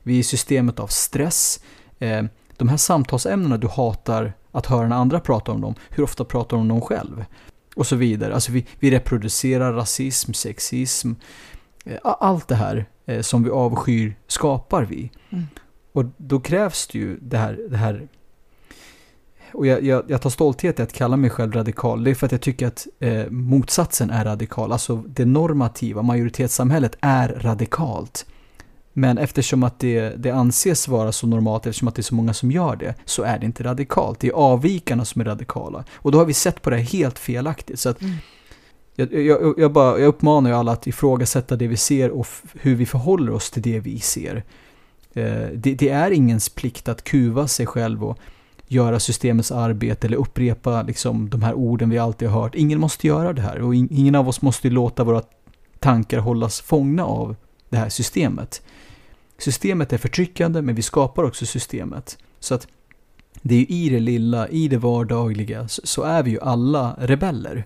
Vi 0.03 0.19
är 0.19 0.23
systemet 0.23 0.81
av 0.81 0.87
stress. 0.87 1.61
Eh, 1.99 2.25
de 2.57 2.69
här 2.69 2.77
samtalsämnena 2.77 3.57
du 3.57 3.69
hatar 3.69 4.33
att 4.53 4.67
höra 4.67 4.89
när 4.89 4.97
andra 4.97 5.21
pratar 5.21 5.53
om 5.53 5.61
dem, 5.61 5.75
hur 5.91 6.05
ofta 6.05 6.25
pratar 6.25 6.57
du 6.57 6.61
om 6.61 6.69
dem 6.69 6.81
själv? 6.81 7.25
Och 7.77 7.87
så 7.87 7.97
vidare. 7.97 8.35
Alltså 8.35 8.53
vi, 8.53 8.67
vi 8.81 8.91
reproducerar 8.91 9.73
rasism, 9.73 10.33
sexism, 10.33 11.13
eh, 11.85 11.99
allt 12.03 12.49
det 12.49 12.55
här 12.55 12.87
eh, 13.07 13.21
som 13.21 13.45
vi 13.45 13.51
avskyr 13.51 14.17
skapar 14.27 14.83
vi. 14.83 15.11
Mm. 15.31 15.47
Och 15.95 16.05
då 16.17 16.41
krävs 16.41 16.87
det 16.87 16.99
ju 16.99 17.19
det 17.21 17.39
här, 17.39 17.61
det 17.71 17.77
här 17.77 18.09
och 19.53 19.67
jag, 19.67 19.85
jag, 19.85 20.05
jag, 20.09 20.23
tar 20.23 20.31
stolthet 20.31 20.79
i 20.79 20.83
att 20.83 20.93
kalla 20.93 21.17
mig 21.17 21.31
själv 21.31 21.53
radikal. 21.53 22.05
Det 22.05 22.11
är 22.11 22.15
för 22.15 22.27
att 22.27 22.33
jag 22.33 22.41
tycker 22.41 22.67
att 22.67 22.87
eh, 23.01 23.31
motsatsen 23.31 24.11
är 24.11 24.25
radikal. 24.25 24.73
Alltså 24.73 24.97
det 24.97 25.25
normativa, 25.25 26.03
majoritetssamhället 26.03 26.97
är 27.01 27.29
radikalt. 27.29 28.27
Men 28.93 29.19
eftersom 29.19 29.63
att 29.63 29.79
det, 29.79 30.09
det 30.09 30.31
anses 30.31 30.89
vara 30.89 31.13
så 31.13 31.27
normalt, 31.27 31.67
eftersom 31.67 31.89
att 31.89 31.95
det 31.95 32.01
är 32.01 32.03
så 32.03 32.15
många 32.15 32.35
som 32.35 32.51
gör 32.51 32.77
det, 32.77 32.95
så 33.05 33.23
är 33.23 33.39
det 33.39 33.47
inte 33.47 33.65
radikalt. 33.65 34.21
Det 34.21 34.29
är 34.29 34.33
avvikarna 34.33 35.05
som 35.05 35.21
är 35.21 35.25
radikala. 35.25 35.85
Och 35.95 36.13
då 36.13 36.19
har 36.19 36.25
vi 36.25 36.35
sett 36.35 36.63
på 36.63 36.71
det 36.71 36.77
helt 36.77 37.19
felaktigt. 37.19 37.81
Så 37.81 37.89
att 37.89 38.01
mm. 38.01 38.15
jag, 38.95 39.15
jag, 39.15 39.55
jag, 39.59 39.73
bara, 39.73 39.99
jag 39.99 40.09
uppmanar 40.09 40.51
ju 40.51 40.57
alla 40.57 40.73
att 40.73 40.87
ifrågasätta 40.87 41.57
det 41.57 41.67
vi 41.67 41.77
ser 41.77 42.11
och 42.11 42.27
hur 42.53 42.75
vi 42.75 42.87
förhåller 42.87 43.33
oss 43.33 43.51
till 43.51 43.63
det 43.63 43.81
vi 43.81 44.01
ser. 44.01 44.45
Eh, 45.15 45.49
det, 45.55 45.75
det, 45.75 45.89
är 45.89 46.11
ingens 46.11 46.49
plikt 46.49 46.89
att 46.89 47.05
kuva 47.05 47.49
sig 47.49 47.67
själv 47.67 48.05
och 48.05 48.19
göra 48.69 49.01
systemets 49.01 49.53
arbete 49.53 50.07
eller 50.07 50.17
upprepa 50.17 50.83
liksom, 50.83 51.31
de 51.31 51.43
här 51.43 51.55
orden 51.55 51.91
vi 51.91 51.99
alltid 51.99 52.29
har 52.29 52.43
hört. 52.43 52.55
Ingen 52.55 52.81
måste 52.81 53.07
göra 53.07 53.33
det 53.33 53.43
här 53.43 53.61
och 53.61 53.75
ingen 53.75 54.15
av 54.15 54.29
oss 54.29 54.43
måste 54.43 54.71
låta 54.71 55.05
våra 55.05 55.23
tankar 55.79 56.19
hållas 56.19 56.61
fångna 56.61 57.05
av 57.05 57.37
det 57.69 57.77
här 57.77 57.89
systemet. 57.89 58.63
Systemet 59.39 59.93
är 59.93 59.99
förtryckande 59.99 60.63
men 60.63 60.75
vi 60.75 60.83
skapar 60.83 61.25
också 61.25 61.47
systemet. 61.47 62.19
Så 62.41 62.55
att 62.55 62.69
det 63.43 63.55
är 63.55 63.71
i 63.71 63.89
det 63.89 64.01
lilla, 64.01 64.49
i 64.49 64.69
det 64.69 64.79
vardagliga, 64.79 65.69
så 65.69 66.03
är 66.03 66.23
vi 66.23 66.31
ju 66.31 66.41
alla 66.41 66.97
rebeller. 66.99 67.65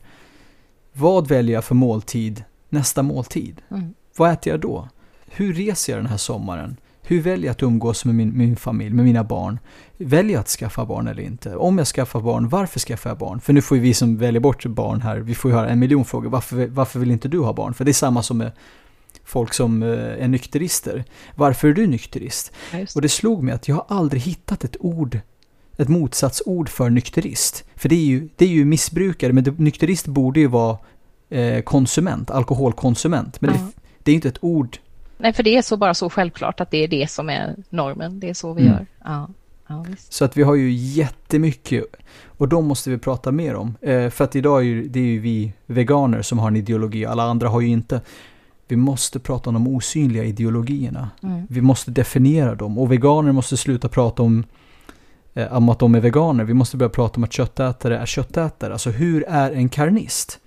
Vad 0.93 1.29
väljer 1.29 1.55
jag 1.55 1.65
för 1.65 1.75
måltid 1.75 2.45
nästa 2.69 3.03
måltid? 3.03 3.63
Mm. 3.71 3.95
Vad 4.17 4.33
äter 4.33 4.51
jag 4.51 4.61
då? 4.61 4.89
Hur 5.27 5.55
reser 5.55 5.93
jag 5.93 5.99
den 6.03 6.11
här 6.11 6.17
sommaren? 6.17 6.77
Hur 7.09 7.21
väljer 7.21 7.47
jag 7.47 7.53
att 7.53 7.63
umgås 7.63 8.05
med 8.05 8.15
min, 8.15 8.39
min 8.39 8.57
familj, 8.57 8.95
med 8.95 9.05
mina 9.05 9.25
barn? 9.25 9.59
Väljer 9.97 10.33
jag 10.33 10.41
att 10.41 10.49
skaffa 10.49 10.85
barn 10.85 11.09
eller 11.09 11.23
inte? 11.23 11.57
Om 11.57 11.79
jag 11.79 11.87
skaffar 11.87 12.21
barn, 12.21 12.49
varför 12.49 12.81
skaffar 12.81 13.11
jag 13.11 13.19
barn? 13.19 13.41
För 13.41 13.53
nu 13.53 13.63
får 13.63 13.77
ju 13.77 13.83
vi 13.83 13.95
som 13.95 14.17
väljer 14.17 14.41
bort 14.41 14.67
barn 14.67 15.01
här, 15.01 15.19
vi 15.19 15.35
får 15.35 15.51
ju 15.51 15.57
höra 15.57 15.69
en 15.69 15.79
miljon 15.79 16.05
frågor. 16.05 16.31
Varför, 16.31 16.67
varför 16.67 17.01
vill 17.01 17.11
inte 17.11 17.29
du 17.29 17.39
ha 17.39 17.53
barn? 17.53 17.75
För 17.75 17.85
det 17.85 17.91
är 17.91 17.93
samma 17.93 18.23
som 18.23 18.39
med 18.39 18.53
folk 19.25 19.55
som 19.55 19.83
eh, 19.83 19.89
är 20.25 20.29
nykterister. 20.29 21.05
Varför 21.35 21.69
är 21.69 21.73
du 21.73 21.87
nykterist? 21.87 22.53
Ja, 22.73 22.87
och 22.95 23.03
det 23.03 23.09
slog 23.09 23.43
mig 23.43 23.55
att 23.55 23.69
jag 23.69 23.75
har 23.77 23.85
aldrig 23.89 24.23
hittat 24.23 24.65
ett 24.65 24.77
ord, 24.81 25.21
ett 25.77 25.89
motsatsord 25.89 26.69
för 26.69 26.91
nykterist. 26.91 27.65
För 27.77 27.89
det 27.89 27.95
är 27.95 28.05
ju, 28.05 28.29
det 28.37 28.45
är 28.45 28.49
ju 28.49 28.65
missbrukare, 28.65 29.33
men 29.33 29.45
det, 29.45 29.59
nykterist 29.59 30.07
borde 30.07 30.41
ju 30.41 30.47
vara 30.47 30.79
eh, 31.29 31.63
konsument, 31.63 32.31
alkoholkonsument. 32.31 33.41
Men 33.41 33.51
ja. 33.51 33.57
det, 33.57 33.73
det 34.03 34.11
är 34.11 34.15
inte 34.15 34.29
ett 34.29 34.45
ord 34.45 34.79
Nej, 35.19 35.33
för 35.33 35.43
det 35.43 35.57
är 35.57 35.63
så 35.63 35.77
bara 35.77 35.95
så 35.95 36.11
självklart 36.11 36.61
att 36.61 36.71
det 36.71 36.85
är 36.85 36.89
det 36.89 37.11
som 37.11 37.31
är 37.31 37.57
normen. 37.71 38.21
Det 38.21 38.29
är 38.31 38.35
så 38.35 38.53
vi 38.53 38.63
mm. 38.63 38.73
gör. 38.73 38.87
Ja. 39.05 39.29
Ja, 39.69 39.85
så 40.09 40.25
att 40.25 40.37
vi 40.37 40.43
har 40.43 40.55
ju 40.55 40.71
jättemycket 40.71 41.85
och 42.27 42.49
de 42.49 42.67
måste 42.67 42.91
vi 42.91 42.99
prata 42.99 43.33
mer 43.33 43.55
om. 43.55 43.77
Eh, 43.81 44.11
för 44.11 44.25
att 44.25 44.37
idag 44.37 44.61
är 44.61 44.65
ju, 44.65 44.89
det 44.89 45.01
är 45.01 45.05
ju 45.05 45.21
vi 45.21 45.53
veganer 45.67 46.23
som 46.23 46.39
har 46.39 46.49
en 46.49 46.57
ideologi, 46.57 47.07
alla 47.07 47.23
andra 47.23 47.49
har 47.49 47.61
ju 47.61 47.69
inte. 47.69 48.01
Vi 48.69 48.77
måste 48.77 49.19
prata 49.19 49.51
om 49.51 49.55
de 49.55 49.69
osynliga 49.69 50.25
ideologierna. 50.25 51.11
Mm. 51.23 51.47
Vi 51.51 51.61
måste 51.61 51.91
definiera 51.91 52.55
dem 52.55 52.79
och 52.79 52.93
veganer 52.93 53.33
måste 53.33 53.57
sluta 53.57 53.89
prata 53.89 54.23
om, 54.23 54.45
eh, 55.35 55.53
om 55.57 55.69
att 55.69 55.79
de 55.79 55.95
är 55.95 56.01
veganer. 56.01 56.45
Vi 56.45 56.55
måste 56.55 56.77
börja 56.77 56.91
prata 56.91 57.17
om 57.17 57.25
att 57.25 57.33
köttätare 57.33 57.99
är 57.99 58.07
köttätare. 58.07 58.73
Alltså 58.73 58.91
hur 58.91 59.25
är 59.29 59.53
en 59.53 59.69
karnist? 59.69 60.41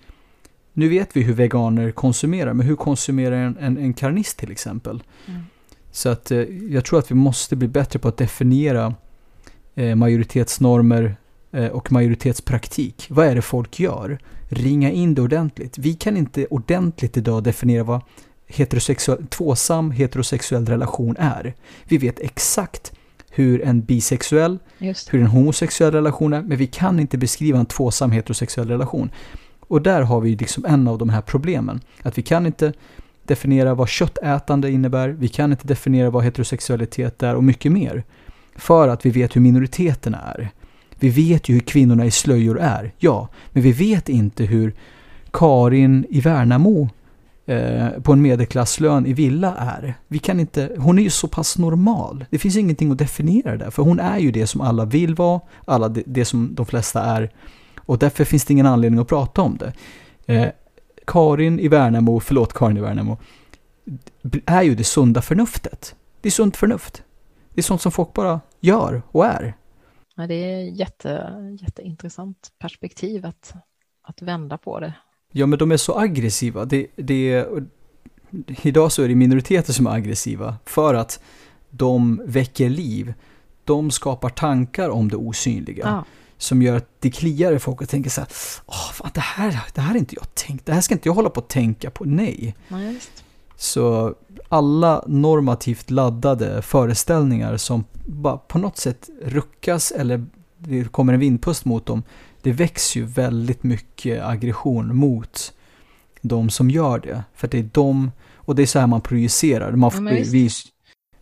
Nu 0.74 0.90
vet 0.90 1.10
vi 1.14 1.22
hur 1.22 1.34
veganer 1.34 1.92
konsumerar, 1.92 2.54
men 2.54 2.68
hur 2.68 2.76
konsumerar 2.76 3.36
en, 3.36 3.58
en, 3.58 3.78
en 3.78 3.94
karnist 3.94 4.38
till 4.38 4.52
exempel? 4.52 5.04
Mm. 5.28 5.42
Så 5.92 6.10
att 6.10 6.32
eh, 6.32 6.40
jag 6.70 6.86
tror 6.86 7.00
att 7.00 7.12
vi 7.12 7.16
måste 7.16 7.56
bli 7.56 7.68
bättre 7.68 8.00
på 8.00 8.08
att 8.08 8.18
definiera 8.18 8.96
eh, 9.76 9.96
majoritetsnormer 9.96 11.16
eh, 11.52 11.68
och 11.68 11.92
majoritetspraktik. 11.92 13.06
Vad 13.10 13.28
är 13.28 13.36
det 13.36 13.42
folk 13.42 13.80
gör? 13.80 14.20
Ringa 14.50 14.92
in 14.92 15.16
det 15.16 15.22
ordentligt. 15.22 15.78
Vi 15.78 15.94
kan 15.94 16.18
inte 16.18 16.46
ordentligt 16.46 17.18
idag 17.18 17.44
definiera 17.44 17.84
vad 17.84 18.02
heterosexuell, 18.48 19.28
tvåsam 19.28 19.92
heterosexuell 19.92 20.66
relation 20.66 21.16
är. 21.20 21.54
Vi 21.84 21.98
vet 21.98 22.20
exakt 22.20 22.92
hur 23.30 23.62
en 23.62 23.82
bisexuell, 23.82 24.60
hur 25.10 25.22
en 25.22 25.28
homosexuell 25.28 25.92
relation 25.92 26.34
är, 26.34 26.42
men 26.42 26.58
vi 26.58 26.68
kan 26.68 27.00
inte 27.00 27.18
beskriva 27.18 27.60
en 27.60 27.66
tvåsam 27.66 28.12
heterosexuell 28.12 28.68
relation. 28.68 29.12
Och 29.72 29.82
där 29.82 30.02
har 30.02 30.22
vi 30.22 30.36
liksom 30.36 30.66
en 30.66 30.88
av 30.88 30.98
de 30.98 31.10
här 31.10 31.22
problemen. 31.22 31.82
Att 32.04 32.18
vi 32.18 32.22
kan 32.22 32.46
inte 32.46 32.74
definiera 33.24 33.74
vad 33.74 33.90
köttätande 33.90 34.72
innebär, 34.72 35.10
vi 35.10 35.28
kan 35.28 35.52
inte 35.52 35.68
definiera 35.68 36.10
vad 36.10 36.24
heterosexualitet 36.24 37.24
är 37.24 37.36
och 37.36 37.44
mycket 37.44 37.72
mer. 37.72 38.04
För 38.56 38.88
att 38.88 39.06
vi 39.06 39.10
vet 39.10 39.36
hur 39.36 39.42
minoriteterna 39.42 40.18
är. 40.18 40.50
Vi 41.00 41.10
vet 41.10 41.50
ju 41.50 41.54
hur 41.54 41.62
kvinnorna 41.62 42.06
i 42.06 42.12
slöjor 42.12 42.60
är, 42.60 42.94
ja, 42.98 43.28
men 43.52 43.64
vi 43.64 43.72
vet 43.72 44.10
inte 44.10 44.44
hur 44.44 44.74
Karin 45.32 46.06
i 46.10 46.22
Värnamo 46.22 46.90
eh, 47.46 47.90
på 48.04 48.14
en 48.14 48.22
medelklasslön 48.22 49.06
i 49.06 49.14
villa 49.14 49.56
är. 49.56 49.94
Vi 50.08 50.20
kan 50.20 50.40
inte, 50.40 50.76
hon 50.78 51.00
är 51.00 51.04
ju 51.04 51.10
så 51.10 51.28
pass 51.28 51.58
normal. 51.58 52.26
Det 52.30 52.40
finns 52.40 52.58
ingenting 52.58 52.92
att 52.92 52.98
definiera 52.98 53.58
där, 53.58 53.70
för 53.70 53.84
hon 53.84 54.00
är 54.00 54.20
ju 54.20 54.32
det 54.32 54.48
som 54.48 54.62
alla 54.62 54.86
vill 54.86 55.16
vara, 55.16 55.42
alla 55.66 55.90
det, 55.90 56.04
det 56.06 56.26
som 56.26 56.56
de 56.56 56.66
flesta 56.66 57.02
är 57.02 57.32
och 57.92 57.98
därför 57.98 58.26
finns 58.26 58.46
det 58.46 58.54
ingen 58.54 58.66
anledning 58.66 59.00
att 59.00 59.08
prata 59.08 59.42
om 59.42 59.58
det. 59.58 59.74
Eh, 60.34 60.50
Karin 61.08 61.60
i 61.60 61.68
Värnamo, 61.68 62.20
förlåt 62.20 62.54
Karin 62.54 62.78
i 62.78 62.82
Värnamo, 62.82 63.18
är 64.46 64.62
ju 64.62 64.76
det 64.76 64.84
sunda 64.84 65.22
förnuftet. 65.22 65.96
Det 66.22 66.30
är 66.30 66.32
sunt 66.32 66.58
förnuft. 66.58 67.04
Det 67.54 67.62
är 67.62 67.64
sånt 67.64 67.82
som 67.82 67.92
folk 67.92 68.14
bara 68.14 68.42
gör 68.60 69.02
och 69.12 69.26
är. 69.26 69.54
Ja, 70.16 70.28
det 70.28 70.34
är 70.34 70.60
jätte, 70.60 71.34
jätteintressant 71.62 72.52
perspektiv 72.60 73.26
att, 73.26 73.54
att 74.04 74.22
vända 74.22 74.58
på 74.58 74.80
det. 74.80 74.94
Ja, 75.32 75.46
men 75.46 75.60
de 75.60 75.72
är 75.72 75.78
så 75.78 76.00
aggressiva. 76.00 76.66
Det, 76.66 76.88
det, 76.96 77.48
idag 78.48 78.92
så 78.92 79.04
är 79.04 79.08
det 79.08 79.16
minoriteter 79.16 79.74
som 79.74 79.88
är 79.88 79.92
aggressiva 79.92 80.56
för 80.66 80.94
att 80.94 81.24
de 81.70 82.22
väcker 82.26 82.70
liv. 82.70 83.14
De 83.64 83.92
skapar 83.92 84.30
tankar 84.30 84.89
om 84.89 85.10
det 85.10 85.18
osynliga. 85.18 85.86
Ja 85.86 86.06
som 86.42 86.62
gör 86.62 86.76
att 86.76 86.89
det 87.00 87.12
kliar 87.12 87.52
i 87.52 87.60
folk 87.60 87.82
och 87.82 87.89
tänker 87.89 88.10
så 88.10 88.22
här, 88.22 88.30
Åh, 88.66 88.92
fan, 88.94 89.12
det 89.14 89.20
här, 89.20 89.64
det 89.74 89.82
här 89.82 89.88
har 89.88 89.98
inte 89.98 90.16
jag 90.16 90.36
tänkt, 90.36 90.66
det 90.66 90.74
här 90.74 90.82
ska 90.82 90.94
inte 90.94 91.10
jag 91.10 91.14
hålla 91.14 91.30
på 91.30 91.39
att 91.39 91.50
tänka 91.50 91.92
på, 91.92 92.06
nej. 92.06 92.56
nej 92.68 93.00
så 93.56 94.16
alla 94.50 95.04
normativt 95.08 95.89
laddade 95.89 96.62
föreställningar 96.62 97.58
som 97.58 97.86
bara 98.06 98.38
på 98.38 98.58
något 98.58 98.78
sätt 98.78 99.10
ruckas 99.24 99.92
eller 99.92 100.26
det 100.58 100.92
kommer 100.92 101.14
en 101.14 101.20
vindpust 101.20 101.66
mot 101.66 101.86
dem, 101.86 102.04
det 102.42 102.52
väcks 102.52 102.96
ju 102.96 103.06
väldigt 103.06 103.64
mycket 103.64 104.24
aggression 104.24 104.96
mot 104.96 105.54
de 106.22 106.50
som 106.50 106.70
gör 106.70 107.00
det. 107.00 107.24
För 107.36 107.48
det 107.48 107.60
är 107.60 107.70
de, 107.72 108.12
och 108.36 108.56
det 108.56 108.62
är 108.62 108.66
så 108.66 108.80
här 108.80 108.88
man 108.88 109.02
projicerar. 109.02 109.72
Man, 109.72 110.08
ja, 110.08 110.24
vi, 110.32 110.50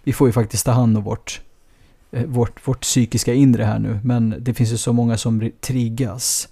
vi 0.03 0.13
får 0.13 0.28
ju 0.28 0.32
faktiskt 0.32 0.65
ta 0.65 0.72
hand 0.72 0.97
om 0.97 1.03
vårt 1.03 1.41
vårt, 2.12 2.68
vårt 2.68 2.82
psykiska 2.82 3.34
inre 3.34 3.64
här 3.64 3.80
nu. 3.80 3.99
Men 4.03 4.36
det 4.39 4.53
finns 4.53 4.74
ju 4.74 4.78
så 4.78 4.93
många 4.93 5.18
som 5.18 5.51
triggas 5.60 6.49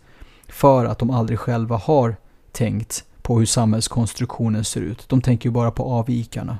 för 0.47 0.85
att 0.85 0.99
de 0.99 1.09
aldrig 1.09 1.39
själva 1.39 1.77
har 1.77 2.15
tänkt 2.51 3.05
på 3.21 3.39
hur 3.39 3.45
samhällskonstruktionen 3.45 4.63
ser 4.63 4.81
ut. 4.81 5.09
De 5.09 5.21
tänker 5.21 5.49
ju 5.49 5.53
bara 5.53 5.71
på 5.71 5.83
avvikarna. 5.83 6.57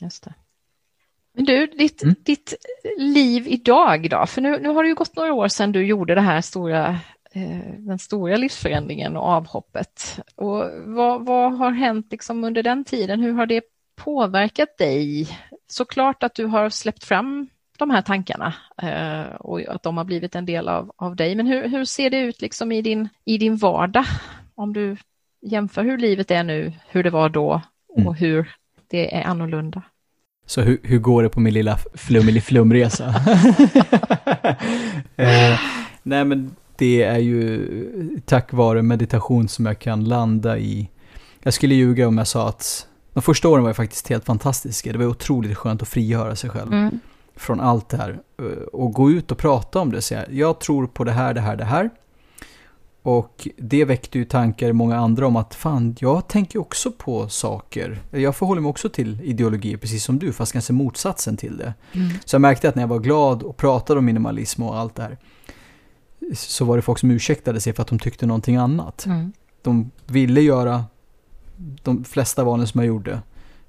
Just 0.00 0.24
det. 0.24 0.34
Men 1.34 1.44
du, 1.44 1.66
ditt, 1.66 2.02
mm. 2.02 2.14
ditt 2.24 2.54
liv 2.98 3.46
idag 3.48 4.10
då? 4.10 4.26
För 4.26 4.40
nu, 4.40 4.58
nu 4.58 4.68
har 4.68 4.82
det 4.82 4.88
ju 4.88 4.94
gått 4.94 5.16
några 5.16 5.32
år 5.32 5.48
sedan 5.48 5.72
du 5.72 5.86
gjorde 5.86 6.14
det 6.14 6.20
här 6.20 6.40
stora, 6.40 6.88
eh, 7.32 7.74
den 7.78 7.98
stora 7.98 8.36
livsförändringen 8.36 9.16
och 9.16 9.22
avhoppet. 9.22 10.20
Och 10.36 10.64
vad, 10.84 11.26
vad 11.26 11.56
har 11.58 11.70
hänt 11.70 12.06
liksom 12.10 12.44
under 12.44 12.62
den 12.62 12.84
tiden? 12.84 13.20
Hur 13.20 13.32
har 13.32 13.46
det 13.46 13.62
påverkat 13.96 14.78
dig? 14.78 15.28
Såklart 15.68 16.22
att 16.22 16.34
du 16.34 16.46
har 16.46 16.70
släppt 16.70 17.04
fram 17.04 17.48
de 17.78 17.90
här 17.90 18.02
tankarna 18.02 18.54
eh, 18.82 19.34
och 19.34 19.60
att 19.60 19.82
de 19.82 19.96
har 19.96 20.04
blivit 20.04 20.34
en 20.34 20.46
del 20.46 20.68
av, 20.68 20.92
av 20.96 21.16
dig. 21.16 21.34
Men 21.34 21.46
hur, 21.46 21.68
hur 21.68 21.84
ser 21.84 22.10
det 22.10 22.18
ut 22.18 22.40
liksom 22.40 22.72
i, 22.72 22.82
din, 22.82 23.08
i 23.24 23.38
din 23.38 23.56
vardag? 23.56 24.04
Om 24.54 24.72
du 24.72 24.96
jämför 25.42 25.84
hur 25.84 25.98
livet 25.98 26.30
är 26.30 26.44
nu, 26.44 26.72
hur 26.88 27.02
det 27.02 27.10
var 27.10 27.28
då 27.28 27.62
och 27.88 28.00
mm. 28.00 28.14
hur 28.14 28.54
det 28.88 29.14
är 29.14 29.24
annorlunda. 29.24 29.82
Så 30.46 30.60
hur, 30.60 30.80
hur 30.82 30.98
går 30.98 31.22
det 31.22 31.28
på 31.28 31.40
min 31.40 31.54
lilla 31.54 31.78
flummeli-flumresa? 31.94 33.06
eh, 35.16 35.60
nej 36.02 36.24
men 36.24 36.56
det 36.76 37.02
är 37.02 37.18
ju 37.18 38.20
tack 38.24 38.52
vare 38.52 38.82
meditation 38.82 39.48
som 39.48 39.66
jag 39.66 39.78
kan 39.78 40.04
landa 40.04 40.58
i. 40.58 40.90
Jag 41.42 41.54
skulle 41.54 41.74
ljuga 41.74 42.08
om 42.08 42.18
jag 42.18 42.26
sa 42.26 42.48
att 42.48 42.86
de 43.12 43.22
första 43.22 43.48
åren 43.48 43.62
var 43.62 43.68
jag 43.68 43.76
faktiskt 43.76 44.08
helt 44.08 44.24
fantastiska. 44.24 44.92
Det 44.92 44.98
var 44.98 45.06
otroligt 45.06 45.56
skönt 45.56 45.82
att 45.82 45.88
frigöra 45.88 46.36
sig 46.36 46.50
själv 46.50 46.72
mm. 46.72 47.00
Från 47.36 47.60
allt 47.60 47.88
det 47.88 47.96
här. 47.96 48.20
Eh, 48.38 48.44
och 48.72 48.92
gå 48.92 49.10
ut 49.10 49.30
och 49.30 49.38
prata 49.38 49.80
om 49.80 49.92
det. 49.92 50.02
Säga, 50.02 50.24
jag 50.30 50.60
tror 50.60 50.86
på 50.86 51.04
det 51.04 51.12
här, 51.12 51.34
det 51.34 51.40
här, 51.40 51.56
det 51.56 51.64
här. 51.64 51.90
Och 53.02 53.48
det 53.56 53.84
väckte 53.84 54.18
ju 54.18 54.24
tankar 54.24 54.68
i 54.68 54.72
många 54.72 54.96
andra 54.96 55.26
om 55.26 55.36
att 55.36 55.54
fan, 55.54 55.96
jag 55.98 56.28
tänker 56.28 56.58
också 56.58 56.92
på 56.92 57.28
saker. 57.28 57.98
Jag 58.10 58.36
förhåller 58.36 58.60
mig 58.60 58.68
också 58.68 58.88
till 58.88 59.20
ideologier 59.22 59.76
precis 59.76 60.04
som 60.04 60.18
du, 60.18 60.32
fast 60.32 60.52
kanske 60.52 60.72
motsatsen 60.72 61.36
till 61.36 61.56
det. 61.56 61.74
Mm. 61.92 62.08
Så 62.24 62.34
jag 62.34 62.40
märkte 62.40 62.68
att 62.68 62.74
när 62.74 62.82
jag 62.82 62.88
var 62.88 62.98
glad 62.98 63.42
och 63.42 63.56
pratade 63.56 63.98
om 63.98 64.04
minimalism 64.04 64.62
och 64.62 64.78
allt 64.78 64.94
det 64.94 65.02
här, 65.02 65.18
så 66.34 66.64
var 66.64 66.76
det 66.76 66.82
folk 66.82 66.98
som 66.98 67.10
ursäktade 67.10 67.60
sig 67.60 67.72
för 67.72 67.82
att 67.82 67.88
de 67.88 67.98
tyckte 67.98 68.26
någonting 68.26 68.56
annat. 68.56 69.06
Mm. 69.06 69.32
De 69.62 69.90
ville 70.06 70.40
göra 70.40 70.84
de 71.82 72.04
flesta 72.04 72.44
valen 72.44 72.66
som 72.66 72.80
jag 72.80 72.88
gjorde, 72.88 73.20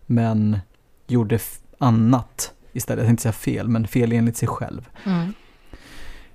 men 0.06 0.60
gjorde 1.08 1.40
annat 1.78 2.54
istället. 2.78 3.00
Jag 3.00 3.08
tänkte 3.08 3.24
säga 3.24 3.34
fel, 3.34 3.68
men 3.68 3.88
fel 3.88 4.12
enligt 4.12 4.38
sig 4.38 4.48
själv. 4.48 4.90
Mm. 5.04 5.34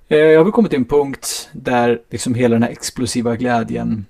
Eh, 0.08 0.18
jag 0.18 0.44
har 0.44 0.50
kommit 0.50 0.70
till 0.70 0.78
en 0.78 0.84
punkt 0.84 1.50
där 1.52 2.00
liksom 2.10 2.34
hela 2.34 2.54
den 2.54 2.62
här 2.62 2.70
explosiva 2.70 3.36
glädjen, 3.36 4.06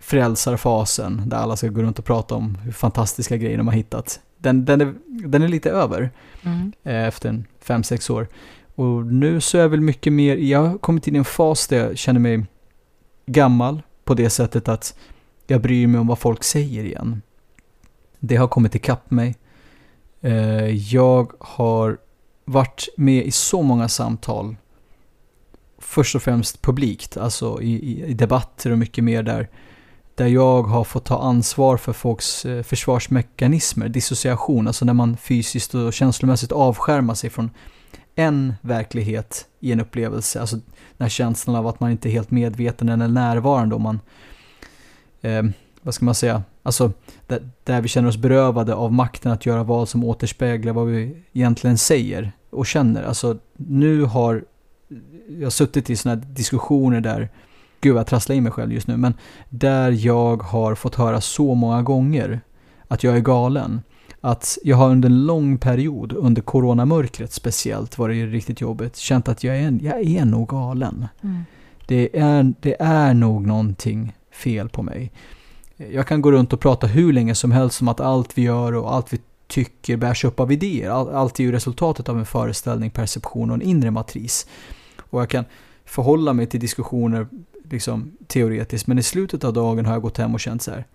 frälsarfasen, 0.00 1.22
där 1.26 1.36
alla 1.36 1.56
ska 1.56 1.68
gå 1.68 1.82
runt 1.82 1.98
och 1.98 2.04
prata 2.04 2.34
om 2.34 2.54
hur 2.54 2.72
fantastiska 2.72 3.36
grejer 3.36 3.58
de 3.58 3.66
har 3.66 3.74
hittat. 3.74 4.20
Den, 4.38 4.64
den, 4.64 4.80
är, 4.80 4.94
den 5.06 5.42
är 5.42 5.48
lite 5.48 5.70
över 5.70 6.10
mm. 6.42 6.72
Eh, 6.84 7.06
efter 7.06 7.28
en 7.28 7.46
fem, 7.60 7.82
sex 7.82 8.10
år. 8.10 8.28
Och 8.74 9.06
nu 9.06 9.40
så 9.40 9.58
är 9.58 9.62
jag 9.62 9.68
väl 9.68 9.80
mycket 9.80 10.12
mer, 10.12 10.36
jag 10.36 10.62
har 10.62 10.78
kommit 10.78 11.08
in 11.08 11.14
i 11.14 11.18
en 11.18 11.24
fas 11.24 11.68
där 11.68 11.76
jag 11.76 11.98
känner 11.98 12.20
mig 12.20 12.46
gammal 13.26 13.82
på 14.04 14.14
det 14.14 14.30
sättet 14.30 14.68
att 14.68 14.98
jag 15.46 15.60
bryr 15.60 15.86
mig 15.86 16.00
om 16.00 16.06
vad 16.06 16.18
folk 16.18 16.44
säger 16.44 16.84
igen. 16.84 17.22
Det 18.18 18.36
har 18.36 18.48
kommit 18.48 18.74
ikapp 18.74 19.10
mig. 19.10 19.36
Eh, 20.20 20.94
jag 20.94 21.32
har 21.40 21.98
varit 22.44 22.88
med 22.96 23.26
i 23.26 23.30
så 23.30 23.62
många 23.62 23.88
samtal. 23.88 24.56
Först 25.78 26.14
och 26.14 26.22
främst 26.22 26.62
publikt, 26.62 27.16
alltså 27.16 27.62
i, 27.62 28.04
i, 28.04 28.14
debatter 28.14 28.70
och 28.70 28.78
mycket 28.78 29.04
mer 29.04 29.22
där, 29.22 29.48
där 30.14 30.26
jag 30.26 30.62
har 30.62 30.84
fått 30.84 31.04
ta 31.04 31.18
ansvar 31.22 31.76
för 31.76 31.92
folks 31.92 32.44
eh, 32.44 32.62
försvarsmekanismer, 32.62 33.88
dissociation, 33.88 34.66
alltså 34.66 34.84
när 34.84 34.92
man 34.92 35.16
fysiskt 35.16 35.74
och 35.74 35.92
känslomässigt 35.92 36.52
avskärmar 36.52 37.14
sig 37.14 37.30
från 37.30 37.50
en 38.14 38.54
verklighet 38.60 39.46
i 39.60 39.72
en 39.72 39.80
upplevelse, 39.80 40.40
alltså 40.40 40.56
den 40.56 40.64
här 41.04 41.08
känslan 41.08 41.56
av 41.56 41.66
att 41.66 41.80
man 41.80 41.90
inte 41.90 42.08
är 42.08 42.10
helt 42.10 42.30
medveten 42.30 42.88
eller 42.88 43.08
närvarande 43.08 43.74
och 43.74 43.80
man, 43.80 44.00
eh, 45.20 45.42
vad 45.82 45.94
ska 45.94 46.04
man 46.04 46.14
säga, 46.14 46.42
alltså 46.62 46.92
där, 47.64 47.80
vi 47.80 47.88
känner 47.88 48.08
oss 48.08 48.16
berövade 48.16 48.74
av 48.74 48.92
makten 48.92 49.32
att 49.32 49.46
göra 49.46 49.62
vad 49.62 49.88
som 49.88 50.04
återspeglar 50.04 50.72
vad 50.72 50.86
vi 50.86 51.16
egentligen 51.32 51.78
säger 51.78 52.32
och 52.50 52.66
känner. 52.66 53.02
Alltså 53.02 53.38
nu 53.56 54.02
har 54.02 54.44
jag 55.38 55.52
suttit 55.52 55.90
i 55.90 55.96
sådana 55.96 56.22
diskussioner 56.26 57.00
där, 57.00 57.28
gud 57.80 57.96
jag 57.96 58.06
trasslar 58.06 58.36
in 58.36 58.42
mig 58.42 58.52
själv 58.52 58.72
just 58.72 58.86
nu, 58.86 58.96
men 58.96 59.14
där 59.48 59.90
jag 59.90 60.42
har 60.42 60.74
fått 60.74 60.94
höra 60.94 61.20
så 61.20 61.54
många 61.54 61.82
gånger 61.82 62.40
att 62.88 63.04
jag 63.04 63.16
är 63.16 63.20
galen. 63.20 63.80
Att 64.20 64.58
jag 64.62 64.76
har 64.76 64.90
under 64.90 65.08
en 65.08 65.26
lång 65.26 65.58
period, 65.58 66.12
under 66.12 66.42
coronamörkret 66.42 67.32
speciellt, 67.32 67.98
varit 67.98 68.32
riktigt 68.32 68.60
jobbigt, 68.60 68.96
känt 68.96 69.28
att 69.28 69.44
jag 69.44 69.56
är, 69.56 69.78
jag 69.82 70.00
är 70.00 70.24
nog 70.24 70.48
galen. 70.48 71.06
Mm. 71.22 71.42
Det, 71.86 72.18
är, 72.18 72.54
det 72.60 72.76
är 72.82 73.14
nog 73.14 73.46
någonting 73.46 74.16
fel 74.32 74.68
på 74.68 74.82
mig. 74.82 75.12
Jag 75.88 76.06
kan 76.06 76.22
gå 76.22 76.32
runt 76.32 76.52
och 76.52 76.60
prata 76.60 76.86
hur 76.86 77.12
länge 77.12 77.34
som 77.34 77.52
helst 77.52 77.80
om 77.80 77.88
att 77.88 78.00
allt 78.00 78.38
vi 78.38 78.42
gör 78.42 78.74
och 78.74 78.94
allt 78.94 79.12
vi 79.12 79.18
tycker 79.46 79.96
bärs 79.96 80.24
upp 80.24 80.40
av 80.40 80.52
idéer. 80.52 80.90
Allt 80.90 81.40
är 81.40 81.44
ju 81.44 81.52
resultatet 81.52 82.08
av 82.08 82.18
en 82.18 82.26
föreställning, 82.26 82.90
perception 82.90 83.50
och 83.50 83.54
en 83.54 83.62
inre 83.62 83.90
matris. 83.90 84.46
Och 85.00 85.20
jag 85.20 85.28
kan 85.28 85.44
förhålla 85.84 86.32
mig 86.32 86.46
till 86.46 86.60
diskussioner 86.60 87.26
liksom, 87.70 88.12
teoretiskt. 88.26 88.86
Men 88.86 88.98
i 88.98 89.02
slutet 89.02 89.44
av 89.44 89.52
dagen 89.52 89.86
har 89.86 89.92
jag 89.92 90.02
gått 90.02 90.18
hem 90.18 90.34
och 90.34 90.40
känt 90.40 90.62
så 90.62 90.70
här. 90.70 90.86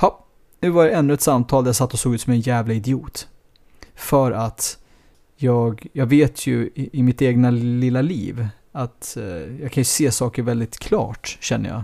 Ja, 0.00 0.24
nu 0.60 0.70
var 0.70 0.84
det 0.84 0.90
ännu 0.90 1.14
ett 1.14 1.22
samtal 1.22 1.64
där 1.64 1.68
jag 1.68 1.76
satt 1.76 1.92
och 1.92 1.98
såg 1.98 2.14
ut 2.14 2.20
som 2.20 2.32
en 2.32 2.40
jävla 2.40 2.74
idiot. 2.74 3.28
För 3.94 4.32
att 4.32 4.78
jag, 5.36 5.86
jag 5.92 6.06
vet 6.06 6.46
ju 6.46 6.70
i, 6.74 6.90
i 6.92 7.02
mitt 7.02 7.22
egna 7.22 7.50
lilla 7.50 8.02
liv 8.02 8.48
att 8.72 9.16
eh, 9.16 9.24
jag 9.62 9.72
kan 9.72 9.80
ju 9.80 9.84
se 9.84 10.10
saker 10.10 10.42
väldigt 10.42 10.78
klart, 10.78 11.38
känner 11.40 11.68
jag. 11.68 11.82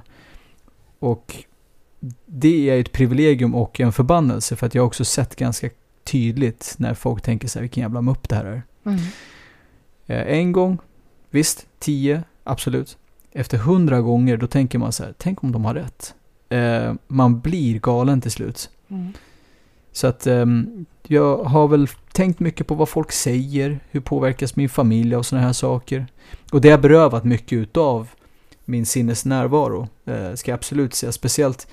Och 0.99 1.45
det 2.27 2.71
är 2.71 2.81
ett 2.81 2.93
privilegium 2.93 3.55
och 3.55 3.81
en 3.81 3.93
förbannelse 3.93 4.57
för 4.57 4.67
att 4.67 4.75
jag 4.75 4.87
också 4.87 5.05
sett 5.05 5.37
ganska 5.37 5.71
tydligt 6.05 6.75
när 6.79 6.95
folk 6.95 7.23
tänker 7.23 7.49
så 7.49 7.59
här, 7.59 7.63
vilken 7.63 7.83
jävla 7.83 8.03
mupp 8.03 8.29
det 8.29 8.37
här 8.37 8.45
är. 8.45 8.63
Mm. 8.85 9.01
Eh, 10.07 10.39
en 10.39 10.53
gång 10.53 10.79
Visst, 11.35 11.67
10, 11.79 12.23
absolut. 12.45 12.99
Efter 13.33 13.59
100 13.59 14.01
gånger 14.01 14.37
då 14.37 14.47
tänker 14.47 14.79
man 14.79 14.93
så 14.93 15.05
här, 15.05 15.15
tänk 15.19 15.43
om 15.43 15.53
de 15.53 15.65
har 15.65 15.75
rätt. 15.75 16.15
Eh, 16.49 16.95
man 17.07 17.41
blir 17.41 17.79
galen 17.79 18.21
till 18.21 18.31
slut. 18.31 18.71
Mm. 18.89 19.13
Så 19.93 20.07
att 20.07 20.27
eh, 20.27 20.47
jag 21.03 21.45
har 21.45 21.69
väl 21.69 21.89
tänkt 22.13 22.41
mycket 22.41 22.67
på 22.67 22.75
vad 22.75 22.89
folk 22.89 23.13
säger, 23.13 23.81
hur 23.91 24.01
påverkas 24.01 24.57
min 24.57 24.69
familj 24.69 25.15
av 25.15 25.23
sådana 25.23 25.47
här 25.47 25.53
saker. 25.53 26.07
Och 26.53 26.61
det 26.61 26.71
har 26.71 26.79
berövat 26.79 27.25
mycket 27.25 27.57
utav 27.57 28.09
min 28.65 28.87
sinnesnärvaro, 28.87 29.89
eh, 30.05 30.35
ska 30.35 30.51
jag 30.51 30.57
absolut 30.57 30.95
säga. 30.95 31.13
Speciellt 31.13 31.69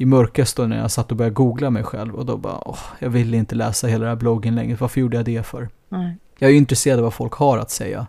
i 0.00 0.04
mörkaste 0.06 0.66
när 0.66 0.78
jag 0.78 0.90
satt 0.90 1.10
och 1.10 1.16
började 1.16 1.34
googla 1.34 1.70
mig 1.70 1.82
själv 1.82 2.14
och 2.14 2.26
då 2.26 2.36
bara, 2.36 2.68
åh, 2.68 2.78
jag 2.98 3.10
ville 3.10 3.36
inte 3.36 3.54
läsa 3.54 3.86
hela 3.86 4.04
den 4.04 4.08
här 4.08 4.16
bloggen 4.16 4.54
längre. 4.54 4.76
Varför 4.80 5.00
gjorde 5.00 5.16
jag 5.16 5.24
det 5.24 5.46
för? 5.46 5.68
Nej. 5.88 6.16
Jag 6.38 6.48
är 6.48 6.52
ju 6.52 6.58
intresserad 6.58 6.98
av 6.98 7.04
vad 7.04 7.14
folk 7.14 7.32
har 7.32 7.58
att 7.58 7.70
säga 7.70 8.06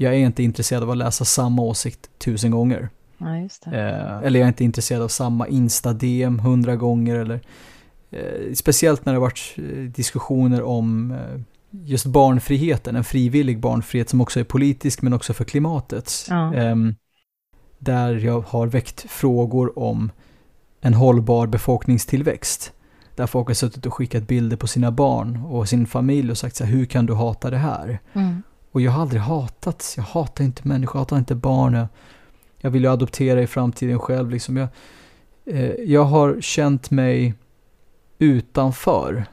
jag 0.00 0.14
är 0.14 0.18
inte 0.18 0.42
intresserad 0.42 0.82
av 0.82 0.90
att 0.90 0.96
läsa 0.96 1.24
samma 1.24 1.62
åsikt 1.62 2.10
tusen 2.18 2.50
gånger. 2.50 2.88
Ja. 3.18 3.26
Eh, 3.72 4.18
eller 4.18 4.40
jag 4.40 4.44
är 4.44 4.48
inte 4.48 4.64
intresserad 4.64 5.02
av 5.02 5.08
samma 5.08 5.48
Insta-DM 5.48 6.38
hundra 6.38 6.76
gånger. 6.76 7.16
Eller, 7.16 7.40
eh, 8.10 8.52
speciellt 8.54 9.04
när 9.04 9.12
det 9.12 9.16
har 9.16 9.20
varit 9.20 9.54
eh, 9.56 9.62
diskussioner 9.82 10.62
om 10.62 11.10
eh, 11.10 11.40
just 11.70 12.06
barnfriheten, 12.06 12.96
en 12.96 13.04
frivillig 13.04 13.60
barnfrihet 13.60 14.08
som 14.08 14.20
också 14.20 14.40
är 14.40 14.44
politisk 14.44 15.02
men 15.02 15.12
också 15.12 15.32
för 15.32 15.44
klimatet. 15.44 16.12
Ja. 16.28 16.54
Ehm, 16.54 16.94
där 17.78 18.14
jag 18.14 18.40
har 18.40 18.66
väckt 18.66 19.10
frågor 19.10 19.78
om 19.78 20.10
en 20.80 20.94
hållbar 20.94 21.46
befolkningstillväxt. 21.46 22.72
Där 23.14 23.26
folk 23.26 23.46
har 23.46 23.54
suttit 23.54 23.86
och 23.86 23.94
skickat 23.94 24.26
bilder 24.26 24.56
på 24.56 24.66
sina 24.66 24.90
barn 24.90 25.36
och 25.36 25.68
sin 25.68 25.86
familj 25.86 26.30
och 26.30 26.38
sagt 26.38 26.56
så 26.56 26.64
här, 26.64 26.72
hur 26.72 26.84
kan 26.84 27.06
du 27.06 27.14
hata 27.14 27.50
det 27.50 27.56
här? 27.56 27.98
Mm. 28.12 28.42
Och 28.72 28.80
jag 28.80 28.92
har 28.92 29.02
aldrig 29.02 29.22
hatat, 29.22 29.94
jag 29.96 30.04
hatar 30.04 30.44
inte 30.44 30.68
människor, 30.68 30.96
jag 30.96 31.00
hatar 31.00 31.18
inte 31.18 31.34
barn. 31.34 31.86
Jag 32.58 32.70
vill 32.70 32.82
ju 32.82 32.90
adoptera 32.90 33.42
i 33.42 33.46
framtiden 33.46 33.98
själv. 33.98 34.30
Liksom 34.30 34.56
jag, 34.56 34.68
eh, 35.46 35.70
jag 35.70 36.04
har 36.04 36.40
känt 36.40 36.90
mig 36.90 37.34
utanför 38.18 39.24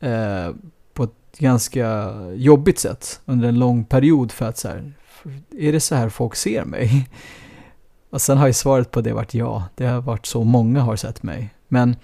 eh, 0.00 0.50
på 0.92 1.04
ett 1.04 1.38
ganska 1.38 2.10
jobbigt 2.34 2.78
sätt 2.78 3.20
under 3.24 3.48
en 3.48 3.58
lång 3.58 3.84
period 3.84 4.32
för 4.32 4.48
att 4.48 4.58
så 4.58 4.68
här, 4.68 4.92
är 5.58 5.72
det 5.72 5.80
så 5.80 5.94
här 5.94 6.08
folk 6.08 6.34
ser 6.34 6.64
mig? 6.64 7.08
Och 8.14 8.22
sen 8.22 8.38
har 8.38 8.46
ju 8.46 8.52
svaret 8.52 8.90
på 8.90 9.00
det 9.00 9.12
varit 9.12 9.34
ja, 9.34 9.64
det 9.74 9.86
har 9.86 10.00
varit 10.00 10.26
så 10.26 10.44
många 10.44 10.80
har 10.80 10.96
sett 10.96 11.22
mig. 11.22 11.54
Men 11.68 11.96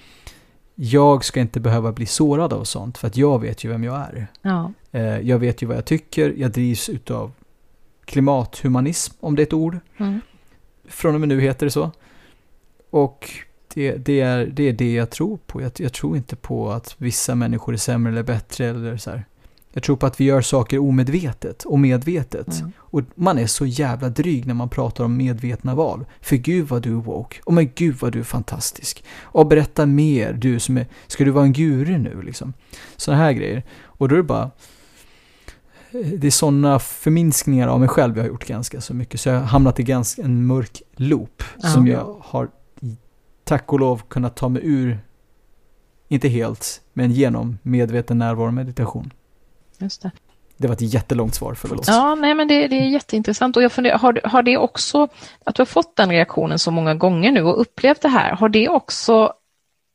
jag 0.74 1.24
ska 1.24 1.40
inte 1.40 1.61
behöva 1.61 1.92
bli 1.92 2.06
sårad 2.06 2.52
av 2.52 2.64
sånt 2.64 2.98
för 2.98 3.06
att 3.06 3.16
jag 3.16 3.38
vet 3.38 3.64
ju 3.64 3.68
vem 3.68 3.84
jag 3.84 3.96
är. 3.96 4.26
Ja. 4.42 4.72
Eh, 4.92 5.20
jag 5.20 5.38
vet 5.38 5.62
ju 5.62 5.66
vad 5.66 5.76
jag 5.76 5.84
tycker, 5.84 6.34
jag 6.36 6.50
drivs 6.50 6.88
utav 6.88 7.32
klimathumanism, 8.04 9.14
om 9.20 9.36
det 9.36 9.42
är 9.42 9.46
ett 9.46 9.52
ord. 9.52 9.78
Mm. 9.96 10.20
Från 10.88 11.14
och 11.14 11.20
med 11.20 11.28
nu 11.28 11.40
heter 11.40 11.66
det 11.66 11.70
så. 11.70 11.90
Och 12.90 13.30
det, 13.74 13.96
det, 13.96 14.20
är, 14.20 14.46
det 14.46 14.68
är 14.68 14.72
det 14.72 14.94
jag 14.94 15.11
tror 15.11 15.38
på. 15.46 15.62
Jag, 15.62 15.72
jag, 15.76 15.92
tror 15.92 16.16
inte 16.16 16.36
på 16.36 16.70
att 16.70 16.94
vissa 16.98 17.34
människor 17.34 17.72
är 17.72 17.78
sämre 17.78 18.12
eller 18.12 18.22
bättre 18.22 18.66
eller 18.66 18.96
så 18.96 19.11
här. 19.11 19.24
Jag 19.73 19.83
tror 19.83 19.97
på 19.97 20.07
att 20.07 20.21
vi 20.21 20.25
gör 20.25 20.41
saker 20.41 20.79
omedvetet 20.79 21.64
och 21.64 21.79
medvetet. 21.79 22.61
Mm. 22.61 22.73
Och 22.79 23.03
man 23.14 23.39
är 23.39 23.47
så 23.47 23.66
jävla 23.66 24.09
dryg 24.09 24.47
när 24.47 24.55
man 24.55 24.68
pratar 24.68 25.05
om 25.05 25.16
medvetna 25.16 25.75
val. 25.75 26.05
För 26.21 26.37
gud 26.37 26.68
vad 26.68 26.83
du 26.83 26.91
är 26.91 27.01
woke. 27.01 27.41
Och 27.45 27.53
men 27.53 27.71
gud 27.75 27.97
vad 28.01 28.12
du 28.12 28.18
är 28.18 28.25
fantastisk. 28.25 29.05
Och 29.23 29.47
berätta 29.47 29.87
mer, 29.87 30.33
du 30.33 30.61
som 30.61 30.77
är, 30.77 30.87
ska 31.07 31.25
du 31.25 31.31
vara 31.31 31.45
en 31.45 31.53
guru 31.53 31.99
nu 31.99 32.23
liksom? 32.23 32.53
Sådana 32.97 33.23
här 33.23 33.33
grejer. 33.33 33.62
Och 33.85 34.09
då 34.09 34.14
är 34.14 34.16
det 34.16 34.23
bara, 34.23 34.51
det 35.93 36.27
är 36.27 36.31
sådana 36.31 36.79
förminskningar 36.79 37.68
av 37.68 37.81
mig 37.81 37.89
själv 37.89 38.16
jag 38.16 38.25
har 38.25 38.29
gjort 38.29 38.47
ganska 38.47 38.81
så 38.81 38.95
mycket. 38.95 39.21
Så 39.21 39.29
jag 39.29 39.37
har 39.37 39.47
hamnat 39.47 39.81
i 39.81 39.83
ganska 39.83 40.23
en 40.23 40.47
mörk 40.47 40.83
loop 40.97 41.43
mm. 41.59 41.73
som 41.73 41.87
jag 41.87 42.16
har, 42.21 42.49
tack 43.45 43.73
och 43.73 43.81
lov, 43.81 44.03
kunnat 44.09 44.37
ta 44.37 44.49
mig 44.49 44.62
ur, 44.64 44.99
inte 46.09 46.29
helt, 46.29 46.81
men 46.93 47.12
genom 47.12 47.59
medveten 47.62 48.18
närvaro 48.18 48.47
och 48.47 48.55
meditation. 48.55 49.12
Just 49.81 50.03
det. 50.03 50.11
Det 50.57 50.68
var 50.68 50.74
ett 50.74 50.95
jättelångt 50.95 51.35
svar, 51.35 51.55
förlåt. 51.55 51.89
Ja, 51.89 52.14
nej 52.14 52.35
men 52.35 52.49
det, 52.49 52.68
det 52.68 52.76
är 52.76 52.89
jätteintressant 52.89 53.57
och 53.57 53.62
jag 53.62 53.72
funderar, 53.72 53.99
har, 53.99 54.20
har 54.24 54.43
det 54.43 54.57
också, 54.57 55.09
att 55.45 55.55
du 55.55 55.61
har 55.61 55.66
fått 55.66 55.97
den 55.97 56.11
reaktionen 56.11 56.59
så 56.59 56.70
många 56.70 56.95
gånger 56.95 57.33
nu 57.33 57.43
och 57.43 57.61
upplevt 57.61 58.01
det 58.01 58.09
här, 58.09 58.37
har 58.37 58.49
det 58.49 58.68
också 58.68 59.33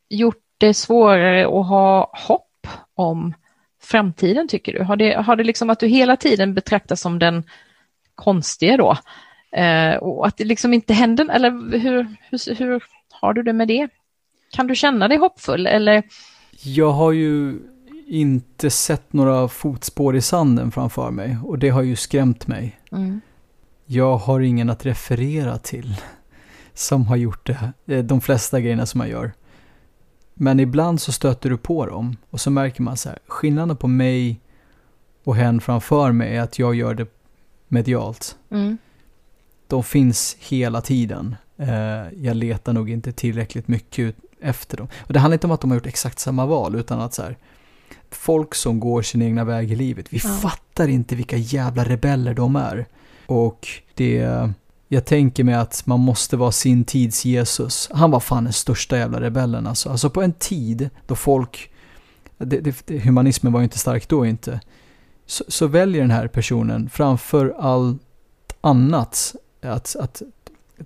gjort 0.10 0.44
det 0.58 0.74
svårare 0.74 1.46
att 1.46 1.68
ha 1.68 2.12
hopp 2.28 2.68
om 2.96 3.34
framtiden 3.82 4.48
tycker 4.48 4.74
du? 4.74 4.84
Har 4.84 4.96
det, 4.96 5.14
har 5.14 5.36
det 5.36 5.44
liksom 5.44 5.70
att 5.70 5.80
du 5.80 5.88
hela 5.88 6.18
tiden 6.18 6.54
betraktas 6.54 7.02
som 7.02 7.20
den 7.20 7.44
konstiga 8.16 8.78
då? 8.78 8.98
Eh, 9.60 9.96
och 9.96 10.28
att 10.28 10.38
det 10.38 10.46
liksom 10.46 10.74
inte 10.74 10.94
händer, 10.94 11.30
eller 11.30 11.80
hur, 11.80 12.16
hur, 12.30 12.56
hur 12.56 12.84
har 13.12 13.34
du 13.34 13.44
det 13.44 13.54
med 13.54 13.68
det? 13.68 13.88
Kan 14.52 14.68
du 14.68 14.76
känna 14.76 15.08
dig 15.08 15.18
hoppfull 15.18 15.68
eller? 15.68 16.04
Jag 16.64 16.92
har 16.92 17.12
ju 17.12 17.60
inte 18.08 18.70
sett 18.70 19.14
några 19.14 19.48
fotspår 19.48 20.16
i 20.16 20.22
sanden 20.22 20.72
framför 20.72 21.12
mig 21.12 21.38
och 21.44 21.60
det 21.60 21.70
har 21.70 21.82
ju 21.82 21.96
skrämt 21.96 22.48
mig. 22.48 22.80
Mm. 22.92 23.22
Jag 23.86 24.18
har 24.18 24.40
ingen 24.40 24.70
att 24.70 24.86
referera 24.86 25.58
till 25.58 25.96
som 26.74 27.08
har 27.08 27.16
gjort 27.16 27.48
det, 27.48 27.74
eh, 27.86 28.04
de 28.04 28.22
flesta 28.22 28.60
grejerna 28.60 28.86
som 28.86 29.02
jag 29.02 29.10
gör. 29.10 29.32
Men 30.34 30.60
ibland 30.60 31.02
så 31.02 31.12
stöter 31.12 31.50
du 31.50 31.58
på 31.58 31.86
dem 31.86 32.18
och 32.30 32.42
så 32.42 32.50
märker 32.50 32.82
man 32.82 32.98
så 32.98 33.10
här, 33.10 33.20
skillnaden 33.28 33.78
på 33.78 33.88
mig 33.88 34.40
och 35.24 35.36
hen 35.36 35.62
framför 35.62 36.12
mig 36.12 36.36
är 36.36 36.42
att 36.42 36.60
jag 36.60 36.76
gör 36.76 36.94
det 36.94 37.08
medialt. 37.68 38.38
Mm. 38.50 38.78
De 39.68 39.84
finns 39.84 40.38
hela 40.40 40.82
tiden. 40.82 41.36
Eh, 41.58 42.14
jag 42.18 42.36
letar 42.36 42.74
nog 42.74 42.90
inte 42.90 43.12
tillräckligt 43.12 43.68
mycket 43.68 44.16
efter 44.42 44.78
dem. 44.78 44.88
Och 45.00 45.14
det 45.14 45.20
handlar 45.20 45.36
inte 45.36 45.48
om 45.48 45.52
att 45.52 45.62
de 45.62 45.72
har 45.72 45.78
gjort 45.78 45.86
exakt 45.86 46.20
samma 46.20 46.46
val, 46.46 46.76
utan 46.76 47.02
att 47.02 47.14
så 47.14 47.22
här, 47.22 47.38
folk 48.16 48.56
som 48.56 48.80
går 48.80 49.02
sin 49.02 49.22
egna 49.22 49.44
väg 49.44 49.72
i 49.72 49.76
livet, 49.76 50.14
vi 50.14 50.22
ja. 50.24 50.30
fattar 50.30 50.88
inte 50.88 51.16
vilka 51.16 51.38
jävla 51.38 51.84
rebeller 51.84 52.34
de 52.34 52.56
är. 52.56 52.86
Och 53.26 53.68
det, 53.94 54.28
jag 54.88 55.06
tänker 55.06 55.44
mig 55.44 55.56
att 55.56 55.86
man 55.86 56.00
måste 56.00 56.38
vara 56.38 56.52
sin 56.52 56.84
tids 56.84 57.26
Jesus. 57.26 57.90
Han 57.94 58.12
var 58.12 58.20
fan 58.20 58.44
den 58.44 58.54
största 58.54 58.98
jävla 58.98 59.22
rebellen 59.22 59.68
alltså. 59.68 59.90
Alltså 59.90 60.10
på 60.10 60.22
en 60.22 60.34
tid 60.34 60.90
då 61.08 61.16
folk, 61.16 61.72
det, 62.38 62.60
det, 62.60 63.00
humanismen 63.00 63.54
var 63.54 63.60
ju 63.60 63.64
inte 63.64 63.80
stark 63.80 64.08
då 64.08 64.26
inte, 64.26 64.60
så, 65.26 65.44
så, 65.48 65.68
väljer 65.68 66.02
den 66.02 66.12
här 66.12 66.28
personen 66.28 66.90
framför 66.90 67.56
allt 67.60 68.02
annat 68.62 69.36
att, 69.62 69.96
att 69.96 70.22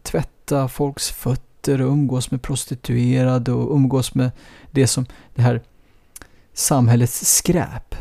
tvätta 0.04 0.68
folks 0.68 1.12
fötter 1.12 1.82
och 1.82 1.92
umgås 1.92 2.32
med 2.32 2.42
prostituerade 2.42 3.52
och 3.52 3.76
umgås 3.76 4.16
med 4.16 4.32
det 4.72 4.88
som, 4.88 5.06
det 5.36 5.42
här 5.42 5.62
samhällets 6.60 7.38
skräp 7.38 7.96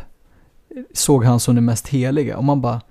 såg 0.93 1.25
han 1.25 1.39
som 1.39 1.55
det 1.55 1.61
mest 1.61 1.87
heliga. 1.87 2.37
Och 2.37 2.43
man 2.43 2.61
bara, 2.61 2.81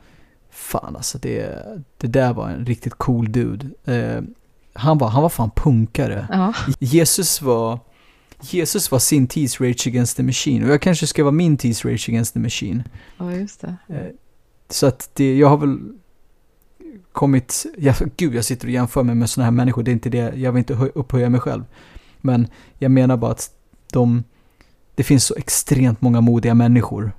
fan 0.50 0.96
alltså 0.96 1.18
det, 1.18 1.64
det 1.96 2.06
där 2.06 2.32
var 2.32 2.48
en 2.48 2.66
riktigt 2.66 2.94
cool 2.94 3.32
dude. 3.32 3.66
Eh, 3.84 4.22
han, 4.72 4.98
var, 4.98 5.08
han 5.08 5.22
var 5.22 5.28
fan 5.28 5.50
punkare. 5.50 6.28
Ja. 6.30 6.54
Jesus 6.78 7.42
var 7.42 7.78
Jesus 8.40 8.90
var 8.90 8.98
sin 8.98 9.26
tids 9.26 9.60
Rage 9.60 9.86
Against 9.86 10.16
the 10.16 10.22
Machine 10.22 10.64
och 10.64 10.70
jag 10.70 10.82
kanske 10.82 11.06
ska 11.06 11.24
vara 11.24 11.32
min 11.32 11.56
tids 11.56 11.84
Rage 11.84 12.08
Against 12.08 12.32
the 12.34 12.40
Machine. 12.40 12.84
Ja, 13.16 13.32
just 13.32 13.60
det. 13.60 13.76
Eh, 13.88 14.06
så 14.68 14.86
att 14.86 15.10
det, 15.14 15.36
jag 15.36 15.48
har 15.48 15.56
väl 15.56 15.78
kommit, 17.12 17.66
jag, 17.78 17.94
gud 18.16 18.34
jag 18.34 18.44
sitter 18.44 18.66
och 18.66 18.72
jämför 18.72 19.02
mig 19.02 19.14
med 19.14 19.30
sådana 19.30 19.44
här 19.44 19.50
människor, 19.56 19.82
det 19.82 19.90
är 19.90 19.92
inte 19.92 20.10
det, 20.10 20.32
jag 20.36 20.52
vill 20.52 20.58
inte 20.58 20.74
upphöja 20.74 21.28
mig 21.28 21.40
själv. 21.40 21.64
Men 22.20 22.46
jag 22.78 22.90
menar 22.90 23.16
bara 23.16 23.30
att 23.30 23.50
de, 23.92 24.24
det 24.98 25.04
finns 25.04 25.26
så 25.26 25.34
extremt 25.36 26.00
många 26.00 26.20
modiga 26.20 26.54
människor. 26.54 27.12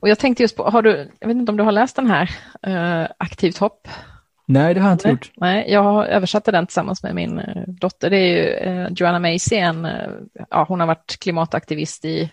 Och 0.00 0.08
jag 0.08 0.18
tänkte 0.18 0.42
just 0.42 0.56
på, 0.56 0.62
har 0.64 0.82
du, 0.82 1.10
jag 1.20 1.28
vet 1.28 1.36
inte 1.36 1.52
om 1.52 1.56
du 1.56 1.64
har 1.64 1.72
läst 1.72 1.96
den 1.96 2.06
här, 2.06 2.30
uh, 2.66 3.08
Aktivt 3.18 3.58
hopp? 3.58 3.88
Nej, 4.46 4.74
det 4.74 4.80
har 4.80 4.88
jag 4.88 4.94
inte 4.94 5.08
gjort. 5.08 5.30
Nej, 5.36 5.72
jag 5.72 6.08
översatte 6.08 6.52
den 6.52 6.66
tillsammans 6.66 7.02
med 7.02 7.14
min 7.14 7.38
uh, 7.38 7.64
dotter. 7.66 8.10
Det 8.10 8.16
är 8.16 8.26
ju 8.26 8.70
uh, 8.70 8.92
Joanna 8.92 9.18
Macy, 9.18 9.56
en, 9.56 9.88
ja, 10.50 10.64
hon 10.68 10.80
har 10.80 10.86
varit 10.86 11.16
klimataktivist 11.20 12.04
i 12.04 12.30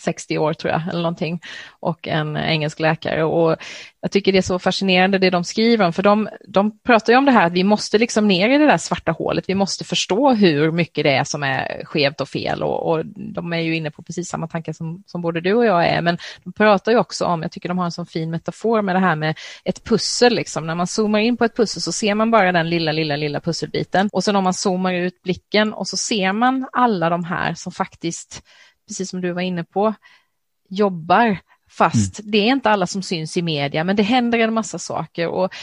60 0.00 0.38
år 0.38 0.52
tror 0.52 0.72
jag, 0.72 0.82
eller 0.88 1.02
någonting, 1.02 1.40
och 1.80 2.08
en 2.08 2.36
engelsk 2.36 2.80
läkare. 2.80 3.24
Och 3.24 3.56
jag 4.02 4.10
tycker 4.10 4.32
det 4.32 4.38
är 4.38 4.42
så 4.42 4.58
fascinerande 4.58 5.18
det 5.18 5.30
de 5.30 5.44
skriver 5.44 5.86
om, 5.86 5.92
för 5.92 6.02
de, 6.02 6.28
de 6.48 6.78
pratar 6.78 7.12
ju 7.12 7.18
om 7.18 7.24
det 7.24 7.32
här 7.32 7.46
att 7.46 7.52
vi 7.52 7.64
måste 7.64 7.98
liksom 7.98 8.28
ner 8.28 8.48
i 8.48 8.58
det 8.58 8.66
där 8.66 8.78
svarta 8.78 9.12
hålet, 9.12 9.44
vi 9.48 9.54
måste 9.54 9.84
förstå 9.84 10.32
hur 10.32 10.72
mycket 10.72 11.04
det 11.04 11.10
är 11.10 11.24
som 11.24 11.42
är 11.42 11.84
skevt 11.84 12.20
och 12.20 12.28
fel 12.28 12.62
och, 12.62 12.90
och 12.90 13.06
de 13.06 13.52
är 13.52 13.58
ju 13.58 13.76
inne 13.76 13.90
på 13.90 14.02
precis 14.02 14.28
samma 14.28 14.48
tankar 14.48 14.72
som, 14.72 15.02
som 15.06 15.22
både 15.22 15.40
du 15.40 15.54
och 15.54 15.64
jag 15.64 15.86
är, 15.86 16.02
men 16.02 16.18
de 16.44 16.52
pratar 16.52 16.92
ju 16.92 16.98
också 16.98 17.24
om, 17.24 17.42
jag 17.42 17.52
tycker 17.52 17.68
de 17.68 17.78
har 17.78 17.84
en 17.84 17.92
sån 17.92 18.06
fin 18.06 18.30
metafor 18.30 18.82
med 18.82 18.94
det 18.94 19.00
här 19.00 19.16
med 19.16 19.38
ett 19.64 19.84
pussel, 19.84 20.34
liksom. 20.34 20.66
när 20.66 20.74
man 20.74 20.86
zoomar 20.86 21.18
in 21.18 21.36
på 21.36 21.44
ett 21.44 21.56
pussel 21.56 21.82
så 21.82 21.92
ser 21.92 22.14
man 22.14 22.30
bara 22.30 22.52
den 22.52 22.70
lilla, 22.70 22.92
lilla, 22.92 23.16
lilla 23.16 23.40
pusselbiten 23.40 24.08
och 24.12 24.24
sen 24.24 24.36
om 24.36 24.44
man 24.44 24.54
zoomar 24.54 24.92
ut 24.94 25.22
blicken 25.22 25.72
och 25.72 25.88
så 25.88 25.96
ser 25.96 26.32
man 26.32 26.68
alla 26.72 27.10
de 27.10 27.24
här 27.24 27.54
som 27.54 27.72
faktiskt 27.72 28.42
precis 28.90 29.10
som 29.10 29.20
du 29.20 29.32
var 29.32 29.42
inne 29.42 29.64
på, 29.64 29.94
jobbar 30.68 31.38
fast 31.68 32.20
mm. 32.20 32.30
det 32.30 32.38
är 32.38 32.52
inte 32.52 32.70
alla 32.70 32.86
som 32.86 33.02
syns 33.02 33.36
i 33.36 33.42
media, 33.42 33.84
men 33.84 33.96
det 33.96 34.02
händer 34.02 34.38
en 34.38 34.54
massa 34.54 34.78
saker 34.78 35.28
och 35.28 35.54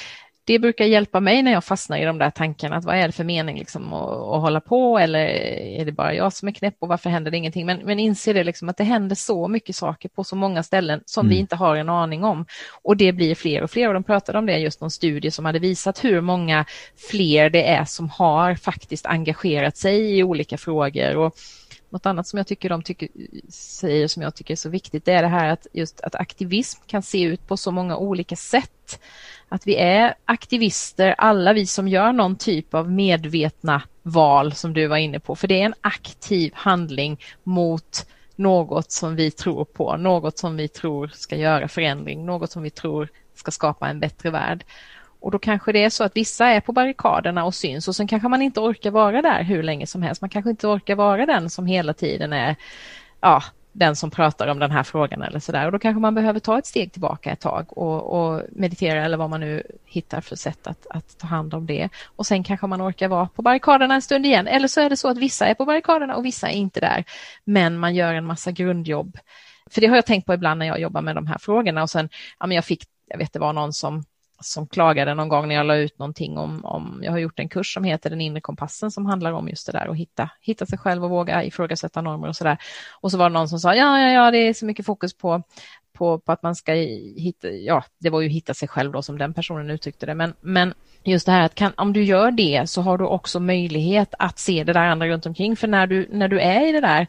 det 0.48 0.60
brukar 0.60 0.86
hjälpa 0.86 1.20
mig 1.20 1.42
när 1.42 1.52
jag 1.52 1.64
fastnar 1.64 1.98
i 1.98 2.06
de 2.06 2.18
där 2.18 2.30
tankarna, 2.30 2.76
att 2.76 2.86
vad 2.86 2.96
är 2.96 3.08
det 3.08 3.12
för 3.12 3.24
mening 3.24 3.60
liksom 3.60 3.94
att, 3.94 4.10
att 4.10 4.42
hålla 4.42 4.62
på 4.62 5.00
eller 5.00 5.20
är 5.80 5.86
det 5.86 5.92
bara 5.92 6.14
jag 6.14 6.34
som 6.34 6.48
är 6.48 6.52
knäpp 6.52 6.76
och 6.80 6.88
varför 6.88 7.10
händer 7.10 7.32
det 7.32 7.38
ingenting? 7.38 7.66
Men, 7.66 7.78
men 7.78 8.00
inse 8.00 8.34
det 8.34 8.44
liksom 8.44 8.70
att 8.70 8.78
det 8.78 8.84
händer 8.84 9.16
så 9.16 9.48
mycket 9.48 9.76
saker 9.76 10.10
på 10.10 10.24
så 10.24 10.36
många 10.36 10.64
ställen 10.64 11.02
som 11.06 11.26
mm. 11.26 11.30
vi 11.30 11.40
inte 11.40 11.56
har 11.56 11.76
en 11.76 11.90
aning 11.90 12.24
om. 12.24 12.46
Och 12.84 12.98
det 12.98 13.14
blir 13.14 13.36
fler 13.36 13.64
och 13.64 13.72
fler 13.72 13.88
och 13.88 13.94
de 13.94 14.04
pratade 14.04 14.38
om 14.38 14.46
det 14.46 14.58
just 14.58 14.82
någon 14.82 14.92
studie 14.92 15.32
som 15.32 15.46
hade 15.46 15.60
visat 15.60 16.04
hur 16.04 16.22
många 16.22 16.66
fler 17.10 17.50
det 17.50 17.68
är 17.68 17.86
som 17.86 18.10
har 18.10 18.56
faktiskt 18.56 19.06
engagerat 19.06 19.78
sig 19.78 20.18
i 20.18 20.24
olika 20.24 20.58
frågor. 20.58 21.18
Och 21.18 21.36
något 21.90 22.06
annat 22.06 22.28
som 22.28 22.38
jag 22.38 22.48
tycker 22.48 22.70
de 22.70 22.84
tycker, 22.84 23.10
säger 23.50 24.08
som 24.08 24.24
jag 24.24 24.36
tycker 24.36 24.54
är 24.54 24.56
så 24.56 24.70
viktigt 24.70 25.06
det 25.06 25.12
är 25.12 25.22
det 25.22 25.28
här 25.28 25.50
att 25.50 25.68
just 25.74 26.02
att 26.02 26.16
aktivism 26.16 26.82
kan 26.88 27.02
se 27.02 27.24
ut 27.24 27.48
på 27.48 27.58
så 27.58 27.72
många 27.72 27.98
olika 27.98 28.36
sätt. 28.36 29.00
Att 29.50 29.68
vi 29.68 29.76
är 29.76 30.16
aktivister, 30.26 31.16
alla 31.18 31.54
vi 31.54 31.66
som 31.66 31.88
gör 31.88 32.12
någon 32.12 32.36
typ 32.36 32.74
av 32.74 32.92
medvetna 32.92 33.82
val 34.04 34.54
som 34.54 34.74
du 34.74 34.88
var 34.88 34.98
inne 34.98 35.20
på, 35.20 35.36
för 35.36 35.48
det 35.48 35.62
är 35.62 35.66
en 35.66 35.74
aktiv 35.82 36.52
handling 36.56 37.20
mot 37.44 38.08
något 38.36 38.92
som 38.92 39.16
vi 39.16 39.32
tror 39.32 39.66
på, 39.66 39.98
något 39.98 40.38
som 40.38 40.58
vi 40.58 40.68
tror 40.68 41.08
ska 41.14 41.36
göra 41.36 41.68
förändring, 41.68 42.26
något 42.26 42.52
som 42.52 42.64
vi 42.64 42.70
tror 42.70 43.10
ska 43.36 43.52
skapa 43.52 43.90
en 43.90 44.00
bättre 44.00 44.30
värld. 44.30 44.66
Och 45.20 45.32
då 45.32 45.40
kanske 45.40 45.72
det 45.72 45.84
är 45.84 45.90
så 45.90 46.04
att 46.04 46.18
vissa 46.18 46.48
är 46.48 46.62
på 46.62 46.72
barrikaderna 46.72 47.46
och 47.46 47.56
syns 47.56 47.88
och 47.88 47.96
sen 47.96 48.08
kanske 48.08 48.28
man 48.28 48.42
inte 48.42 48.60
orkar 48.60 48.92
vara 48.92 49.22
där 49.22 49.44
hur 49.44 49.64
länge 49.64 49.88
som 49.88 50.02
helst. 50.02 50.22
Man 50.22 50.30
kanske 50.30 50.50
inte 50.50 50.68
orkar 50.68 50.96
vara 50.96 51.26
den 51.26 51.50
som 51.50 51.66
hela 51.66 51.94
tiden 51.94 52.34
är 52.34 52.56
ja, 53.22 53.44
den 53.78 53.96
som 53.96 54.12
pratar 54.12 54.48
om 54.48 54.60
den 54.60 54.72
här 54.72 54.84
frågan 54.84 55.22
eller 55.22 55.40
så 55.40 55.52
där. 55.52 55.66
Och 55.66 55.72
då 55.72 55.80
kanske 55.80 56.00
man 56.00 56.16
behöver 56.16 56.40
ta 56.40 56.60
ett 56.60 56.66
steg 56.66 56.92
tillbaka 56.92 57.32
ett 57.32 57.40
tag 57.40 57.78
och, 57.78 58.04
och, 58.04 58.42
meditera 58.52 59.06
eller 59.06 59.18
vad 59.18 59.30
man 59.30 59.40
nu 59.40 59.64
hittar 59.86 60.22
för 60.22 60.36
sätt 60.36 60.68
att, 60.68 60.88
att, 60.90 61.18
ta 61.18 61.28
hand 61.28 61.54
om 61.54 61.66
det. 61.66 61.90
Och 62.06 62.26
sen 62.26 62.44
kanske 62.44 62.68
man 62.68 62.82
orkar 62.82 63.08
vara 63.08 63.28
på 63.28 63.42
barrikaderna 63.42 63.96
en 63.96 64.02
stund 64.02 64.26
igen. 64.26 64.48
Eller 64.48 64.68
så 64.68 64.82
är 64.82 64.90
det 64.90 64.98
så 64.98 65.10
att 65.10 65.18
vissa 65.18 65.48
är 65.48 65.54
på 65.54 65.66
barrikaderna 65.66 66.16
och 66.16 66.26
vissa 66.26 66.50
är 66.50 66.54
inte 66.54 66.80
där. 66.80 67.04
Men 67.44 67.78
man 67.78 67.96
gör 67.96 68.14
en 68.14 68.26
massa 68.26 68.52
grundjobb. 68.52 69.18
För 69.70 69.82
det 69.82 69.88
har 69.88 69.96
jag 69.96 70.06
tänkt 70.06 70.26
på 70.26 70.34
ibland 70.34 70.60
när 70.60 70.66
jag 70.66 70.80
jobbar 70.80 71.02
med 71.02 71.16
de 71.16 71.28
här 71.28 71.38
frågorna 71.38 71.84
och 71.84 71.90
sen, 71.90 72.10
ja 72.40 72.48
men 72.48 72.56
jag 72.56 72.66
fick, 72.66 72.84
jag 73.08 73.18
vet 73.18 73.34
det 73.34 73.40
var 73.40 73.54
någon 73.54 73.74
som 73.74 74.04
som 74.40 74.68
klagade 74.68 75.14
någon 75.14 75.30
gång 75.30 75.48
när 75.48 75.56
jag 75.56 75.66
la 75.66 75.76
ut 75.76 76.00
någonting 76.00 76.38
om, 76.38 76.66
om, 76.66 77.00
jag 77.04 77.12
har 77.12 77.20
gjort 77.20 77.40
en 77.40 77.50
kurs 77.50 77.74
som 77.74 77.84
heter 77.84 78.10
Den 78.10 78.22
inre 78.22 78.42
kompassen 78.42 78.92
som 78.92 79.06
handlar 79.06 79.32
om 79.32 79.50
just 79.50 79.66
det 79.66 79.72
där 79.72 79.88
att 79.88 79.98
hitta, 79.98 80.30
hitta 80.42 80.66
sig 80.66 80.78
själv 80.78 81.04
och 81.04 81.10
våga 81.10 81.44
ifrågasätta 81.44 82.02
normer 82.02 82.28
och 82.28 82.36
sådär. 82.36 82.58
Och 83.02 83.12
så 83.12 83.18
var 83.18 83.30
det 83.30 83.34
någon 83.34 83.50
som 83.50 83.60
sa, 83.60 83.76
ja, 83.76 84.00
ja, 84.00 84.12
ja, 84.12 84.32
det 84.32 84.38
är 84.38 84.54
så 84.54 84.66
mycket 84.66 84.86
fokus 84.86 85.18
på, 85.18 85.44
på, 85.94 86.20
på 86.20 86.32
att 86.32 86.44
man 86.44 86.56
ska 86.56 86.74
hitta, 87.18 87.50
ja, 87.50 87.84
det 88.00 88.10
var 88.10 88.22
ju 88.22 88.30
hitta 88.30 88.54
sig 88.54 88.68
själv 88.68 88.92
då 88.92 89.02
som 89.02 89.18
den 89.18 89.34
personen 89.34 89.70
uttryckte 89.70 90.06
det, 90.06 90.16
men, 90.16 90.34
men 90.42 90.74
just 91.04 91.26
det 91.26 91.32
här 91.32 91.46
att 91.46 91.56
kan, 91.56 91.74
om 91.78 91.94
du 91.94 92.04
gör 92.04 92.32
det 92.32 92.70
så 92.70 92.82
har 92.82 92.98
du 92.98 93.06
också 93.06 93.40
möjlighet 93.40 94.14
att 94.20 94.40
se 94.40 94.64
det 94.64 94.74
där 94.74 94.88
andra 94.88 95.08
runt 95.08 95.26
omkring, 95.26 95.56
för 95.56 95.68
när 95.68 95.88
du, 95.88 96.08
när 96.12 96.28
du 96.28 96.40
är 96.40 96.70
i 96.70 96.72
det 96.72 96.82
där 96.82 97.08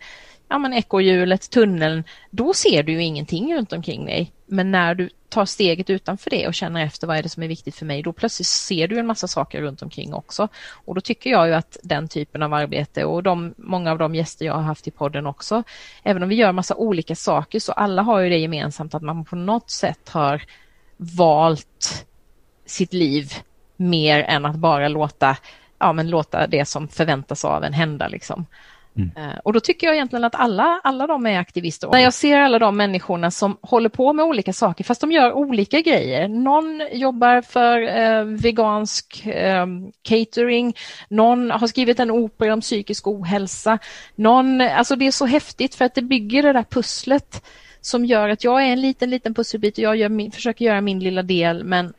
ja, 0.49 0.59
men 0.59 0.72
ekorrhjulet, 0.72 1.51
tunneln, 1.51 2.05
då 2.30 2.55
ser 2.55 2.82
du 2.82 2.92
ju 2.92 3.03
ingenting 3.03 3.55
runt 3.55 3.72
omkring 3.72 4.05
dig. 4.05 4.32
Men 4.46 4.70
när 4.70 4.94
du 4.94 5.11
tar 5.28 5.44
steget 5.44 5.90
utanför 5.90 6.30
det 6.30 6.46
och 6.46 6.55
känner 6.55 6.84
efter 6.84 7.07
vad 7.07 7.16
är 7.16 7.22
det 7.22 7.28
som 7.28 7.42
är 7.42 7.49
viktigt 7.49 7.76
för 7.76 7.86
mig, 7.86 8.03
då 8.03 8.12
plötsligt 8.12 8.46
ser 8.46 8.88
du 8.88 8.99
en 8.99 9.07
massa 9.07 9.28
saker 9.28 9.62
runt 9.62 9.82
omkring 9.82 10.14
också. 10.14 10.49
Och 10.72 10.94
då 10.94 11.01
tycker 11.01 11.30
jag 11.30 11.49
ju 11.49 11.55
att 11.55 11.76
den 11.82 12.09
typen 12.09 12.42
av 12.42 12.55
arbete 12.55 13.05
och 13.05 13.22
de, 13.22 13.55
många 13.57 13.90
av 13.90 13.99
de 13.99 14.14
gäster 14.14 14.46
jag 14.46 14.55
har 14.55 14.62
haft 14.62 14.88
i 14.88 14.90
podden 14.90 15.26
också, 15.26 15.62
även 16.03 16.22
om 16.22 16.28
vi 16.28 16.34
gör 16.34 16.53
massa 16.53 16.74
olika 16.74 17.14
saker 17.14 17.61
så 17.61 17.72
alla 17.72 18.03
har 18.03 18.20
ju 18.20 18.28
det 18.28 18.38
gemensamt 18.38 18.94
att 18.94 19.03
man 19.03 19.24
på 19.24 19.36
något 19.36 19.70
sätt 19.70 20.09
har 20.09 20.42
valt 20.96 22.07
sitt 22.66 22.92
liv 22.92 23.32
mer 23.76 24.22
än 24.22 24.46
att 24.46 24.57
bara 24.57 24.88
låta, 24.88 25.36
ja, 25.78 25.92
men 25.92 26.11
låta 26.11 26.46
det 26.46 26.64
som 26.64 26.88
förväntas 26.88 27.44
av 27.44 27.64
en 27.64 27.72
hända. 27.72 28.09
Liksom. 28.09 28.46
Mm. 28.99 29.11
Eh, 29.16 29.38
och 29.44 29.53
då 29.53 29.61
tycker 29.61 29.86
jag 29.86 29.96
egentligen 29.96 30.24
att 30.24 30.34
alla, 30.34 30.80
alla 30.84 31.07
de 31.07 31.26
är 31.26 31.38
aktivister. 31.38 31.88
När 31.92 31.99
jag 31.99 32.14
ser 32.14 32.40
alla 32.40 32.59
de 32.59 32.76
människorna 32.76 33.30
som 33.30 33.57
håller 33.62 33.88
på 33.88 34.12
med 34.12 34.24
olika 34.24 34.53
saker, 34.53 34.84
fast 34.84 35.01
de 35.01 35.12
gör 35.12 35.32
olika 35.32 35.80
grejer. 35.80 36.28
Någon 36.28 36.82
jobbar 36.92 37.42
för 37.42 37.82
eh, 37.99 38.24
vegansk 38.24 39.26
eh, 39.26 39.66
catering, 40.03 40.76
någon 41.09 41.51
har 41.51 41.66
skrivit 41.66 42.01
en 42.01 42.11
opera 42.11 42.53
om 42.53 42.61
psykisk 42.61 43.07
ohälsa. 43.07 43.78
Någon, 44.14 44.61
alltså 44.61 44.96
det 44.96 45.07
är 45.07 45.11
så 45.11 45.26
häftigt 45.26 45.74
för 45.74 45.84
att 45.84 45.94
det 45.94 46.03
bygger 46.03 46.42
det 46.42 46.53
där 46.53 46.64
pusslet 46.70 47.44
som 47.80 48.05
gör 48.05 48.28
att 48.28 48.44
jag 48.44 48.62
är 48.62 48.72
en 48.72 48.80
liten, 48.80 49.11
liten 49.11 49.34
pusselbit 49.34 49.78
och 49.78 49.84
jag 49.84 49.96
gör 49.96 50.09
min, 50.09 50.32
försöker 50.32 50.64
göra 50.64 50.80
min 50.80 51.01
lilla 51.01 51.22
del, 51.22 51.64
men 51.64 51.92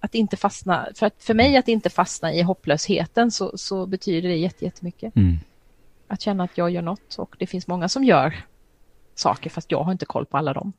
att 0.00 0.14
inte 0.14 0.36
fastna, 0.36 0.88
för, 0.94 1.06
att, 1.06 1.22
för 1.22 1.34
mig 1.34 1.56
att 1.56 1.68
inte 1.68 1.90
fastna 1.90 2.34
i 2.34 2.42
hopplösheten 2.42 3.30
så, 3.30 3.58
så 3.58 3.86
betyder 3.86 4.28
det 4.28 4.36
jättemycket. 4.36 5.16
Mm. 5.16 5.38
Att 6.12 6.20
känna 6.20 6.44
att 6.44 6.58
jag 6.58 6.70
gör 6.70 6.82
något 6.82 7.14
och 7.18 7.36
det 7.38 7.46
finns 7.46 7.66
många 7.66 7.88
som 7.88 8.04
gör 8.04 8.44
saker 9.14 9.50
fast 9.50 9.70
jag 9.70 9.82
har 9.84 9.92
inte 9.92 10.06
koll 10.06 10.26
på 10.26 10.36
alla 10.36 10.52
dem. 10.52 10.72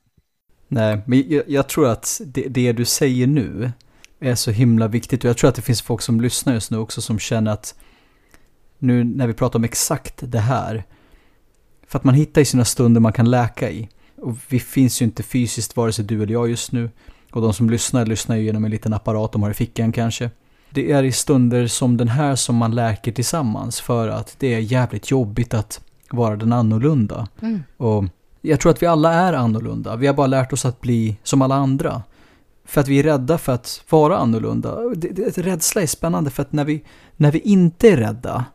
Nej, 0.67 1.01
men 1.05 1.23
jag, 1.27 1.43
jag 1.47 1.69
tror 1.69 1.87
att 1.87 2.21
det, 2.25 2.47
det, 2.47 2.71
du 2.71 2.85
säger 2.85 3.27
nu 3.27 3.71
är 4.19 4.35
så 4.35 4.51
himla 4.51 4.87
viktigt 4.87 5.23
och 5.23 5.29
jag 5.29 5.37
tror 5.37 5.49
att 5.49 5.55
det 5.55 5.61
finns 5.61 5.81
folk 5.81 6.01
som 6.01 6.21
lyssnar 6.21 6.53
just 6.53 6.71
nu 6.71 6.77
också 6.77 7.01
som 7.01 7.19
känner 7.19 7.51
att 7.51 7.75
nu 8.79 9.03
när 9.03 9.27
vi 9.27 9.33
pratar 9.33 9.59
om 9.59 9.63
exakt 9.63 10.31
det 10.31 10.39
här, 10.39 10.83
för 11.87 11.99
att 11.99 12.03
man 12.03 12.15
hittar 12.15 12.41
i 12.41 12.45
sina 12.45 12.65
stunder 12.65 13.01
man 13.01 13.13
kan 13.13 13.31
läka 13.31 13.71
i. 13.71 13.89
Och 14.15 14.37
vi 14.49 14.59
finns 14.59 15.01
ju 15.01 15.05
inte 15.05 15.23
fysiskt, 15.23 15.77
vare 15.77 15.93
sig 15.93 16.05
du 16.05 16.23
eller 16.23 16.33
jag 16.33 16.49
just 16.49 16.71
nu. 16.71 16.89
Och 17.31 17.41
de 17.41 17.53
som 17.53 17.69
lyssnar, 17.69 18.05
lyssnar 18.05 18.35
ju 18.35 18.43
genom 18.43 18.65
en 18.65 18.71
liten 18.71 18.93
apparat 18.93 19.31
de 19.31 19.43
har 19.43 19.51
i 19.51 19.53
fickan 19.53 19.91
kanske. 19.91 20.29
Det 20.73 20.91
är 20.91 21.03
i 21.03 21.11
stunder 21.11 21.67
som 21.67 21.97
den 21.97 22.07
här 22.07 22.35
som 22.35 22.55
man 22.55 22.75
läker 22.75 23.11
tillsammans 23.11 23.81
för 23.81 24.07
att 24.07 24.35
det 24.39 24.53
är 24.53 24.59
jävligt 24.59 25.11
jobbigt 25.11 25.53
att 25.53 25.81
vara 26.11 26.35
den 26.35 26.53
annorlunda. 26.53 27.27
Mm. 27.41 27.63
Och 27.77 28.05
jag 28.41 28.59
tror 28.59 28.71
att 28.71 28.81
vi 28.81 28.85
alla 28.85 29.13
är 29.13 29.33
annorlunda. 29.33 29.95
Vi 29.95 30.07
har 30.07 30.13
bara 30.13 30.27
lärt 30.27 30.53
oss 30.53 30.65
att 30.65 30.81
bli 30.81 31.17
som 31.23 31.41
alla 31.41 31.55
andra. 31.55 32.03
För 32.65 32.81
att 32.81 32.87
vi 32.87 32.99
är 32.99 33.03
rädda 33.03 33.37
för 33.37 33.53
att 33.53 33.83
vara 33.89 34.17
annorlunda. 34.17 34.75
Det, 34.95 35.07
det, 35.07 35.37
rädsla 35.37 35.81
är 35.81 35.87
spännande 35.87 36.29
för 36.29 36.41
att 36.41 36.53
när 36.53 36.65
vi, 36.65 36.83
när 37.15 37.31
vi 37.31 37.39
inte 37.39 37.89
är 37.89 37.97
rädda 37.97 38.45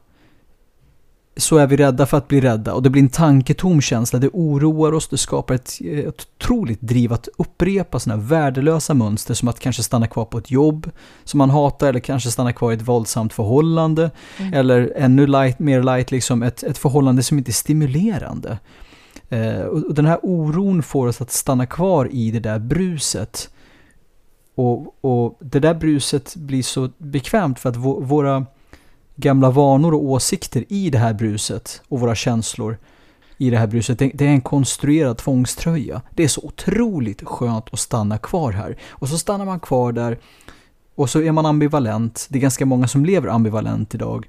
så 1.39 1.57
är 1.57 1.66
vi 1.66 1.76
rädda 1.76 2.07
för 2.07 2.16
att 2.16 2.28
bli 2.28 2.41
rädda 2.41 2.74
och 2.74 2.82
det 2.82 2.91
blir 2.91 3.03
en 3.03 3.09
tanketom 3.09 3.80
känsla. 3.80 4.18
Det 4.18 4.30
oroar 4.32 4.93
oss, 4.93 5.09
det 5.09 5.18
skapar 5.18 5.55
ett, 5.55 5.78
ett 5.80 6.26
otroligt 6.36 6.80
driv 6.80 7.12
att 7.12 7.28
upprepa 7.39 7.99
sådana 7.99 8.22
värdelösa 8.22 8.95
mönster 8.95 9.34
som 9.34 9.49
att 9.49 9.61
kanske 9.61 9.82
stanna 9.82 10.07
kvar 10.07 10.24
på 10.24 10.39
ett 10.39 10.51
jobb 10.51 10.91
som 11.24 11.39
man 11.39 11.51
hatar 11.51 11.89
eller 11.89 12.01
kanske 12.01 12.30
stanna 12.30 12.53
kvar 12.53 12.72
i 12.72 12.74
ett 12.74 12.82
våldsamt 12.82 13.32
förhållande. 13.32 14.11
Mm. 14.39 14.55
Eller 14.55 14.93
ännu 14.97 15.26
light, 15.26 15.59
mer 15.59 15.82
light, 15.82 16.11
liksom 16.11 16.43
ett, 16.43 16.62
ett 16.62 16.78
förhållande 16.78 17.22
som 17.22 17.39
inte 17.39 17.51
är 17.51 17.53
stimulerande. 17.53 18.59
Eh, 19.28 19.61
och 19.61 19.95
den 19.95 20.07
här 20.07 20.18
oron 20.22 20.82
får 20.82 21.07
oss 21.07 21.20
att 21.20 21.30
stanna 21.30 21.66
kvar 21.66 22.09
i 22.12 22.30
det 22.30 22.41
där 22.41 22.59
bruset. 22.59 23.51
Och, 24.55 25.05
och 25.05 25.39
det 25.41 25.61
där 25.61 25.74
bruset 25.74 26.36
blir 26.36 26.62
så 26.62 26.91
bekvämt 26.99 27.59
för 27.59 27.68
att 27.68 27.76
våra 27.76 28.47
gamla 29.20 29.50
vanor 29.50 29.94
och 29.94 30.02
åsikter 30.02 30.64
i 30.68 30.90
det 30.90 30.98
här 30.98 31.14
bruset 31.14 31.82
och 31.88 32.00
våra 32.00 32.14
känslor 32.14 32.78
i 33.38 33.50
det 33.50 33.58
här 33.58 33.66
bruset. 33.66 33.98
Det, 33.98 34.20
är 34.20 34.28
en 34.28 34.40
konstruerad 34.40 35.16
tvångströja. 35.16 36.02
Det 36.14 36.24
är 36.24 36.28
så 36.28 36.40
otroligt 36.44 37.22
skönt 37.24 37.64
att 37.72 37.78
stanna 37.78 38.18
kvar 38.18 38.52
här. 38.52 38.76
Och 38.88 39.08
så 39.08 39.18
stannar 39.18 39.44
man 39.44 39.60
kvar 39.60 39.92
där 39.92 40.18
och 40.94 41.10
så 41.10 41.22
är 41.22 41.32
man 41.32 41.46
ambivalent. 41.46 42.26
Det 42.30 42.38
är 42.38 42.40
ganska 42.40 42.66
många 42.66 42.88
som 42.88 43.04
lever 43.04 43.28
ambivalent 43.28 43.94
idag 43.94 44.26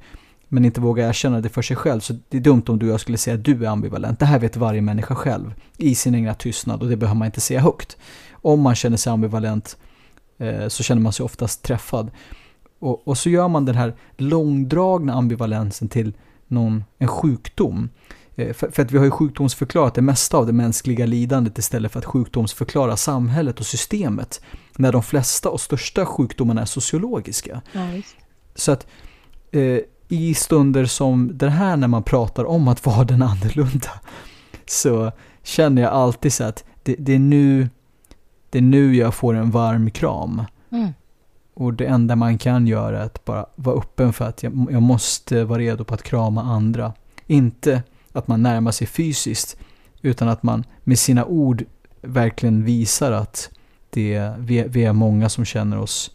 men 0.47 0.65
inte 0.65 0.81
vågar 0.81 1.09
erkänna 1.09 1.41
det 1.41 1.49
för 1.49 1.61
sig 1.61 1.75
själv. 1.75 1.99
Så 1.99 2.13
det 2.29 2.37
är 2.37 2.41
dumt 2.41 2.63
om 2.67 2.79
du 2.79 2.85
och 2.85 2.93
jag 2.93 2.99
skulle 2.99 3.17
säga 3.17 3.35
att 3.35 3.43
du 3.43 3.65
är 3.65 3.69
ambivalent. 3.69 4.19
Det 4.19 4.25
här 4.25 4.39
vet 4.39 4.57
varje 4.57 4.81
människa 4.81 5.15
själv 5.15 5.53
i 5.77 5.95
sin 5.95 6.15
egna 6.15 6.33
tystnad 6.33 6.81
och 6.81 6.89
det 6.89 6.97
behöver 6.97 7.17
man 7.17 7.25
inte 7.25 7.41
säga 7.41 7.59
högt. 7.59 7.97
Om 8.31 8.61
man 8.61 8.75
känner 8.75 8.97
sig 8.97 9.13
ambivalent 9.13 9.77
eh, 10.37 10.67
så 10.67 10.83
känner 10.83 11.01
man 11.01 11.13
sig 11.13 11.23
oftast 11.23 11.63
träffad. 11.63 12.11
Och, 12.80 13.07
och, 13.07 13.17
så 13.17 13.30
gör 13.30 13.47
man 13.47 13.65
den 13.65 13.75
här 13.75 13.95
långdragna 14.17 15.13
ambivalensen 15.13 15.88
till 15.88 16.13
någon, 16.47 16.84
en 16.97 17.07
sjukdom. 17.07 17.89
Eh, 18.36 18.53
för, 18.53 18.71
för, 18.71 18.84
att 18.84 18.91
vi 18.91 18.97
har 18.97 19.05
ju 19.05 19.11
sjukdomsförklarat 19.11 19.95
det 19.95 20.01
mesta 20.01 20.38
av 20.38 20.45
det 20.45 20.53
mänskliga 20.53 21.05
lidandet 21.05 21.57
istället 21.57 21.91
för 21.91 21.99
att 21.99 22.05
sjukdomsförklara 22.05 22.97
samhället 22.97 23.59
och 23.59 23.65
systemet. 23.65 24.41
När 24.77 24.91
de 24.91 25.03
flesta 25.03 25.49
och 25.49 25.61
största 25.61 26.05
sjukdomarna 26.05 26.61
är 26.61 26.65
sociologiska. 26.65 27.61
Ja, 27.71 27.88
så 28.55 28.71
att 28.71 28.88
eh, 29.51 29.80
i 30.07 30.34
stunder 30.34 30.86
som 30.86 31.38
den 31.38 31.49
här 31.49 31.77
när 31.77 31.88
man 31.88 32.03
pratar 32.03 32.45
om 32.45 32.67
att 32.67 32.86
vara 32.86 33.03
den 33.03 33.21
annorlunda 33.21 33.91
så 34.65 35.11
känner 35.43 35.82
jag 35.82 35.91
alltid 35.91 36.34
så 36.34 36.43
att 36.43 36.63
det, 36.84 36.95
det 36.99 37.13
är, 37.13 37.19
nu, 37.19 37.69
det 38.49 38.57
är 38.57 38.61
nu 38.61 38.95
jag 38.95 39.13
får 39.15 39.34
en 39.34 39.51
varm 39.51 39.91
kram. 39.91 40.43
Mm. 40.71 40.93
Och 41.60 41.74
det 41.74 41.86
enda 41.86 42.16
man 42.16 42.38
kan 42.38 42.68
göra 42.68 42.99
är 42.99 43.05
att 43.05 43.26
bara 43.26 43.45
vara 43.55 43.76
öppen 43.76 44.14
för 44.14 44.26
att 44.26 44.43
jag, 44.43 44.68
jag 44.72 44.82
måste 44.82 45.43
vara 45.43 45.60
redo 45.60 45.84
på 45.84 45.93
att 45.93 46.03
krama 46.03 46.41
andra. 46.41 46.93
Inte 47.28 47.84
att 48.12 48.28
man 48.28 48.43
närmar 48.43 48.72
sig 48.72 48.88
fysiskt, 48.88 49.57
utan 50.01 50.30
att 50.30 50.43
man 50.43 50.64
med 50.84 50.99
sina 50.99 51.26
ord 51.26 51.66
verkligen 52.01 52.64
visar 52.64 53.12
att 53.12 53.49
det, 53.89 54.34
vi, 54.38 54.66
vi 54.68 54.84
är 54.84 54.93
många 54.93 55.30
som 55.30 55.45
känner 55.45 55.80
oss 55.80 56.12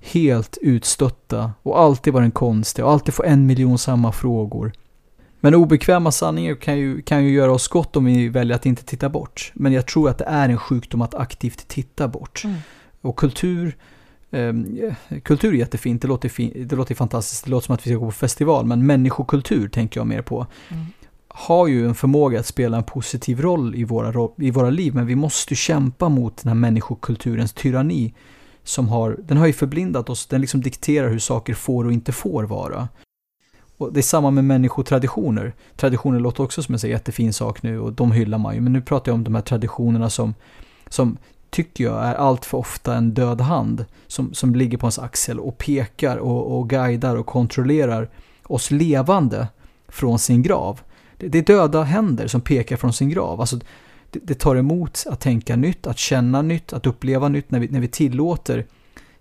helt 0.00 0.58
utstötta 0.62 1.52
och 1.62 1.80
alltid 1.80 2.12
vara 2.12 2.24
en 2.24 2.30
konstiga 2.30 2.86
och 2.86 2.92
alltid 2.92 3.14
få 3.14 3.22
en 3.22 3.46
miljon 3.46 3.78
samma 3.78 4.12
frågor. 4.12 4.72
Men 5.40 5.54
obekväma 5.54 6.12
sanningar 6.12 6.54
kan 6.54 6.78
ju, 6.78 7.02
kan 7.02 7.24
ju 7.24 7.30
göra 7.30 7.52
oss 7.52 7.68
gott 7.68 7.96
om 7.96 8.04
vi 8.04 8.28
väljer 8.28 8.56
att 8.56 8.66
inte 8.66 8.84
titta 8.84 9.08
bort. 9.08 9.52
Men 9.54 9.72
jag 9.72 9.86
tror 9.86 10.10
att 10.10 10.18
det 10.18 10.24
är 10.24 10.48
en 10.48 10.58
sjukdom 10.58 11.02
att 11.02 11.14
aktivt 11.14 11.68
titta 11.68 12.08
bort. 12.08 12.44
Mm. 12.44 12.56
Och 13.00 13.16
kultur 13.16 13.76
kultur 15.22 15.54
är 15.54 15.58
jättefint, 15.58 16.02
det 16.02 16.08
låter, 16.08 16.28
fin 16.28 16.66
det 16.66 16.76
låter 16.76 16.94
fantastiskt, 16.94 17.44
det 17.44 17.50
låter 17.50 17.66
som 17.66 17.74
att 17.74 17.86
vi 17.86 17.90
ska 17.90 17.98
gå 17.98 18.06
på 18.06 18.12
festival, 18.12 18.66
men 18.66 18.86
människokultur 18.86 19.68
tänker 19.68 20.00
jag 20.00 20.06
mer 20.06 20.22
på. 20.22 20.46
Mm. 20.68 20.84
Har 21.28 21.66
ju 21.66 21.86
en 21.86 21.94
förmåga 21.94 22.40
att 22.40 22.46
spela 22.46 22.76
en 22.76 22.84
positiv 22.84 23.40
roll 23.40 23.74
i 23.74 23.84
våra, 23.84 24.28
i 24.36 24.50
våra 24.50 24.70
liv, 24.70 24.94
men 24.94 25.06
vi 25.06 25.14
måste 25.14 25.54
kämpa 25.54 26.08
mot 26.08 26.36
den 26.36 26.48
här 26.48 26.54
människokulturens 26.54 27.52
tyranni. 27.52 28.14
Som 28.62 28.88
har, 28.88 29.16
den 29.24 29.36
har 29.36 29.46
ju 29.46 29.52
förblindat 29.52 30.10
oss, 30.10 30.26
den 30.26 30.40
liksom 30.40 30.60
dikterar 30.60 31.08
hur 31.08 31.18
saker 31.18 31.54
får 31.54 31.84
och 31.84 31.92
inte 31.92 32.12
får 32.12 32.44
vara. 32.44 32.88
Och 33.78 33.92
det 33.92 34.00
är 34.00 34.02
samma 34.02 34.30
med 34.30 34.44
människotraditioner. 34.44 35.54
Traditioner 35.76 36.20
låter 36.20 36.42
också 36.42 36.62
som 36.62 36.74
en 36.74 36.90
jättefin 36.90 37.32
sak 37.32 37.62
nu 37.62 37.80
och 37.80 37.92
de 37.92 38.12
hyllar 38.12 38.38
man 38.38 38.54
ju, 38.54 38.60
men 38.60 38.72
nu 38.72 38.82
pratar 38.82 39.12
jag 39.12 39.14
om 39.14 39.24
de 39.24 39.34
här 39.34 39.42
traditionerna 39.42 40.10
som, 40.10 40.34
som 40.88 41.18
tycker 41.56 41.84
jag 41.84 42.04
är 42.04 42.14
allt 42.14 42.44
för 42.44 42.58
ofta 42.58 42.94
en 42.94 43.10
död 43.10 43.40
hand 43.40 43.84
som, 44.06 44.34
som 44.34 44.54
ligger 44.54 44.78
på 44.78 44.86
ens 44.86 44.98
axel 44.98 45.40
och 45.40 45.58
pekar 45.58 46.16
och, 46.16 46.58
och 46.58 46.70
guidar 46.70 47.16
och 47.16 47.26
kontrollerar 47.26 48.08
oss 48.42 48.70
levande 48.70 49.48
från 49.88 50.18
sin 50.18 50.42
grav. 50.42 50.80
Det, 51.18 51.28
det 51.28 51.38
är 51.38 51.42
döda 51.42 51.82
händer 51.82 52.26
som 52.26 52.40
pekar 52.40 52.76
från 52.76 52.92
sin 52.92 53.08
grav. 53.08 53.40
Alltså, 53.40 53.56
det, 54.10 54.20
det, 54.22 54.34
tar 54.34 54.56
emot 54.56 55.04
att 55.06 55.20
tänka 55.20 55.56
nytt, 55.56 55.86
att 55.86 55.98
känna 55.98 56.42
nytt, 56.42 56.72
att 56.72 56.86
uppleva 56.86 57.28
nytt 57.28 57.50
när 57.50 57.60
vi, 57.60 57.68
när 57.68 57.80
vi 57.80 57.88
tillåter 57.88 58.66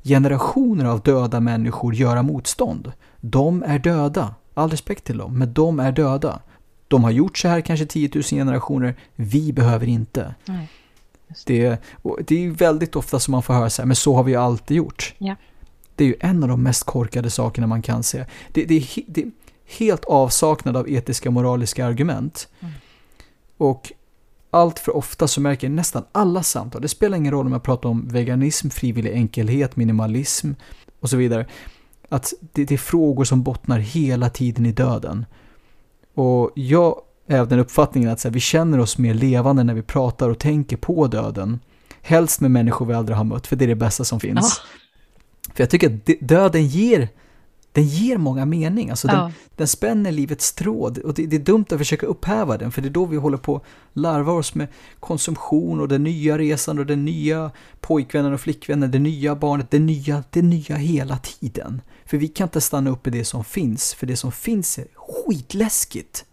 generationer 0.03 0.86
av 0.86 1.01
döda 1.01 1.39
människor 1.39 1.95
göra 1.95 2.23
motstånd. 2.23 2.91
De 3.21 3.63
är 3.63 3.79
döda. 3.79 4.36
All 4.53 4.69
respekt 4.69 5.03
till 5.03 5.17
dem, 5.17 5.38
men 5.38 5.53
de 5.53 5.79
är 5.79 5.91
döda. 5.91 6.39
De 6.88 7.03
har 7.03 7.11
gjort 7.11 7.38
så 7.38 7.47
här 7.47 7.61
kanske 7.61 7.86
10 7.86 8.09
000 8.13 8.23
generationer. 8.23 8.95
Vi 9.15 9.53
behöver 9.53 9.88
inte. 9.88 10.36
Nej. 10.45 10.69
Det, 11.45 11.78
det 12.28 12.45
är 12.45 12.49
väldigt 12.49 12.95
ofta 12.95 13.19
som 13.19 13.32
man 13.32 13.43
får 13.43 13.53
höra 13.53 13.69
så 13.69 13.82
här, 13.82 13.88
men 13.88 13.95
så 13.95 14.15
har 14.15 14.23
vi 14.23 14.32
ju 14.32 14.38
alltid 14.38 14.78
gjort. 14.78 15.13
Ja. 15.17 15.36
Det 15.95 16.03
är 16.03 16.07
ju 16.07 16.15
en 16.19 16.43
av 16.43 16.49
de 16.49 16.63
mest 16.63 16.84
korkade 16.84 17.30
sakerna 17.30 17.67
man 17.67 17.82
kan 17.82 18.03
se. 18.03 18.26
Det, 18.51 18.65
det, 18.65 18.76
är, 18.76 19.03
det 19.07 19.21
är 19.21 19.32
helt 19.65 20.05
avsaknad 20.05 20.78
av 20.78 20.89
etiska 20.89 21.32
moraliska 21.32 21.86
argument. 21.86 22.47
Mm. 22.59 22.73
Och 23.57 23.91
allt 24.51 24.80
för 24.80 24.95
ofta 24.95 25.28
så 25.28 25.41
märker 25.41 25.67
jag 25.67 25.71
nästan 25.76 26.03
alla 26.11 26.43
samtal, 26.43 26.82
det 26.82 26.88
spelar 26.88 27.17
ingen 27.17 27.32
roll 27.32 27.45
om 27.45 27.51
jag 27.51 27.63
pratar 27.63 27.89
om 27.89 28.07
veganism, 28.07 28.69
frivillig 28.69 29.11
enkelhet, 29.11 29.76
minimalism 29.76 30.51
och 30.99 31.09
så 31.09 31.17
vidare, 31.17 31.45
att 32.09 32.34
det, 32.39 32.65
det 32.65 32.73
är 32.73 32.78
frågor 32.78 33.23
som 33.23 33.43
bottnar 33.43 33.80
hela 33.80 34.30
tiden 34.30 34.65
i 34.65 34.71
döden. 34.71 35.26
Och 36.13 36.51
jag 36.55 37.01
är 37.28 37.39
av 37.39 37.47
den 37.47 37.59
uppfattningen 37.59 38.09
att 38.09 38.23
här, 38.23 38.32
vi 38.32 38.39
känner 38.39 38.80
oss 38.80 38.97
mer 38.97 39.13
levande 39.13 39.63
när 39.63 39.73
vi 39.73 39.82
pratar 39.82 40.30
och 40.30 40.39
tänker 40.39 40.78
på 40.78 41.07
döden. 41.07 41.59
Helst 42.01 42.41
med 42.41 42.51
människor 42.51 42.86
vi 42.86 42.93
aldrig 42.93 43.17
har 43.17 43.23
mött, 43.23 43.47
för 43.47 43.55
det 43.55 43.65
är 43.65 43.67
det 43.67 43.76
bästa 43.76 44.03
som 44.03 44.19
finns. 44.19 44.61
Ja. 44.63 45.53
För 45.53 45.63
jag 45.63 45.69
tycker 45.69 45.95
att 45.95 46.09
döden 46.19 46.67
ger, 46.67 47.09
den 47.71 47.84
ger 47.84 48.17
många 48.17 48.45
mening. 48.45 48.89
Alltså 48.89 49.07
den, 49.07 49.17
ja. 49.17 49.32
den 49.55 49.67
spänner 49.67 50.11
livets 50.11 50.53
tråd. 50.53 50.97
Och 50.97 51.13
det, 51.13 51.26
det, 51.26 51.36
är 51.36 51.39
dumt 51.39 51.65
att 51.69 51.78
försöka 51.78 52.05
upphäva 52.05 52.57
den, 52.57 52.71
för 52.71 52.82
det 52.82 52.88
är 52.88 52.91
då 52.91 53.05
vi 53.05 53.17
håller 53.17 53.38
på 53.38 53.55
att 53.55 53.63
larva 53.93 54.34
oss 54.34 54.55
med 54.55 54.67
konsumtion 54.99 55.80
och 55.80 55.88
den 55.88 56.03
nya 56.03 56.38
resan 56.38 56.80
och 56.80 56.86
den 56.86 57.05
nya 57.05 57.51
pojkvännen 57.80 58.34
och 58.34 58.41
flickvännen, 58.41 58.91
det 58.91 58.99
nya 58.99 59.36
barnet, 59.36 59.71
det 59.71 59.80
nya, 59.80 60.23
det 60.30 60.41
nya 60.41 60.76
hela 60.76 61.17
tiden. 61.17 61.82
För 62.05 62.17
vi 62.17 62.28
kan 62.28 62.47
inte 62.47 62.61
stanna 62.61 62.89
upp 62.89 63.07
i 63.07 63.09
det 63.09 63.26
som 63.26 63.43
finns, 63.43 63.93
för 63.93 64.07
det 64.07 64.17
som 64.17 64.32
finns 64.32 64.80
är 64.80 64.88
skitläskigt. 64.95 66.26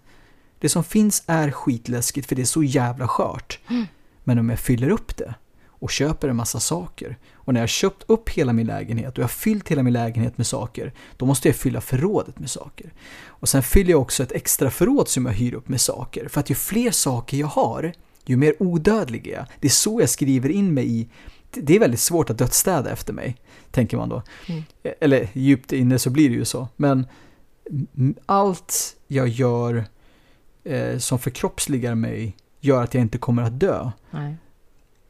Det 0.63 0.69
som 0.69 0.85
finns 0.85 1.23
är 1.27 1.51
skitläskigt 1.51 2.29
för 2.29 2.37
det 2.37 2.43
är 2.43 2.47
så 2.47 2.63
jävla 2.63 3.09
skört. 3.09 3.59
Mm. 3.71 3.87
Men 4.25 4.39
om 4.39 4.51
jag 4.51 4.59
fyller 4.59 4.91
upp 4.91 5.17
det 5.17 5.35
och 5.67 5.91
köper 5.91 6.29
en 6.29 6.37
massa 6.37 6.61
saker 6.61 7.19
och 7.35 7.53
när 7.53 7.61
jag 7.61 7.63
har 7.63 7.69
köpt 7.69 8.05
upp 8.07 8.29
hela 8.29 8.53
min 8.53 8.67
lägenhet 8.67 9.13
och 9.13 9.19
jag 9.19 9.25
har 9.25 9.29
fyllt 9.29 9.69
hela 9.69 9.83
min 9.83 9.93
lägenhet 9.93 10.39
med 10.39 10.47
saker, 10.47 10.93
då 11.17 11.27
måste 11.27 11.49
jag 11.49 11.57
fylla 11.57 11.81
förrådet 11.81 12.39
med 12.39 12.51
saker. 12.51 12.93
Och 13.27 13.49
sen 13.49 13.63
fyller 13.63 13.91
jag 13.91 14.01
också 14.01 14.23
ett 14.23 14.33
extra 14.33 14.71
förråd 14.71 15.09
som 15.09 15.27
jag 15.27 15.33
hyr 15.33 15.55
upp 15.55 15.69
med 15.69 15.81
saker. 15.81 16.29
För 16.29 16.41
att 16.41 16.51
ju 16.51 16.55
fler 16.55 16.91
saker 16.91 17.37
jag 17.37 17.47
har, 17.47 17.93
ju 18.25 18.37
mer 18.37 18.55
odödlig 18.63 19.27
är 19.27 19.33
jag. 19.33 19.47
Det 19.61 19.67
är 19.67 19.71
så 19.71 20.01
jag 20.01 20.09
skriver 20.09 20.49
in 20.49 20.75
mig 20.75 21.01
i 21.01 21.09
det 21.51 21.77
är 21.77 21.81
väldigt 21.81 22.01
svårt 22.01 22.31
att 22.31 22.39
dödsstäda 22.39 22.91
efter 22.91 23.13
mig, 23.13 23.37
tänker 23.71 23.97
man 23.97 24.09
då. 24.09 24.23
Mm. 24.49 24.63
Eller 25.01 25.29
djupt 25.33 25.73
inne 25.73 25.99
så 25.99 26.11
blir 26.11 26.29
det 26.29 26.35
ju 26.35 26.45
så. 26.45 26.69
Men 26.77 27.07
allt 28.27 28.97
jag 29.07 29.29
gör 29.29 29.85
eh, 30.65 30.99
som 30.99 31.19
förkroppsligar 31.19 31.95
mig 31.95 32.37
gör 32.61 32.83
att 32.83 32.95
jag 32.95 33.01
inte 33.01 33.19
kommer 33.19 33.43
att 33.43 33.61
dö. 33.61 33.91
Nej. 34.11 34.37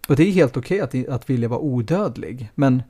Och 0.08 0.16
det 0.16 0.22
är 0.22 0.32
helt 0.32 0.56
okej 0.56 0.82
okay 0.82 1.02
att, 1.02 1.08
att 1.08 1.30
vilja 1.30 1.48
vara 1.48 1.60
odödlig. 1.60 2.50
Men, 2.54 2.82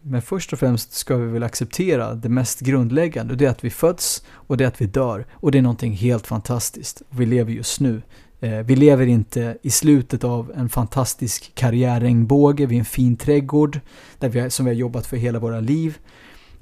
men 0.00 0.22
först 0.22 0.52
och 0.52 0.58
främst 0.58 0.92
ska 0.92 1.16
vi 1.16 1.26
väl 1.26 1.42
acceptera 1.42 2.14
det 2.14 2.28
mest 2.28 2.60
grundläggande. 2.60 3.32
Och 3.32 3.38
det 3.38 3.46
är 3.46 3.50
att 3.50 3.64
vi 3.64 3.70
föds 3.70 4.24
och 4.30 4.56
det 4.56 4.64
är 4.64 4.68
att 4.68 4.80
vi 4.80 4.86
dör. 4.86 5.26
Och 5.32 5.50
det 5.50 5.58
är 5.58 5.62
någonting 5.62 5.92
helt 5.92 6.26
fantastiskt. 6.26 7.02
Vi 7.10 7.26
lever 7.26 7.52
just 7.52 7.80
nu. 7.80 8.02
Eh, 8.40 8.58
vi 8.58 8.76
lever 8.76 9.06
inte 9.06 9.58
i 9.62 9.70
slutet 9.70 10.24
av 10.24 10.52
en 10.56 10.68
fantastisk 10.68 11.54
karriärregnbåge 11.54 12.66
vid 12.66 12.78
en 12.78 12.84
fin 12.84 13.16
trädgård 13.16 13.80
där 14.18 14.28
vi, 14.28 14.50
som 14.50 14.64
vi 14.64 14.70
har 14.70 14.76
jobbat 14.76 15.06
för 15.06 15.16
hela 15.16 15.38
våra 15.38 15.60
liv. 15.60 15.98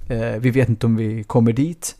Eh, 0.08 0.38
vi 0.38 0.50
vet 0.50 0.68
inte 0.68 0.86
om 0.86 0.96
vi 0.96 1.24
kommer 1.24 1.52
dit. 1.52 1.96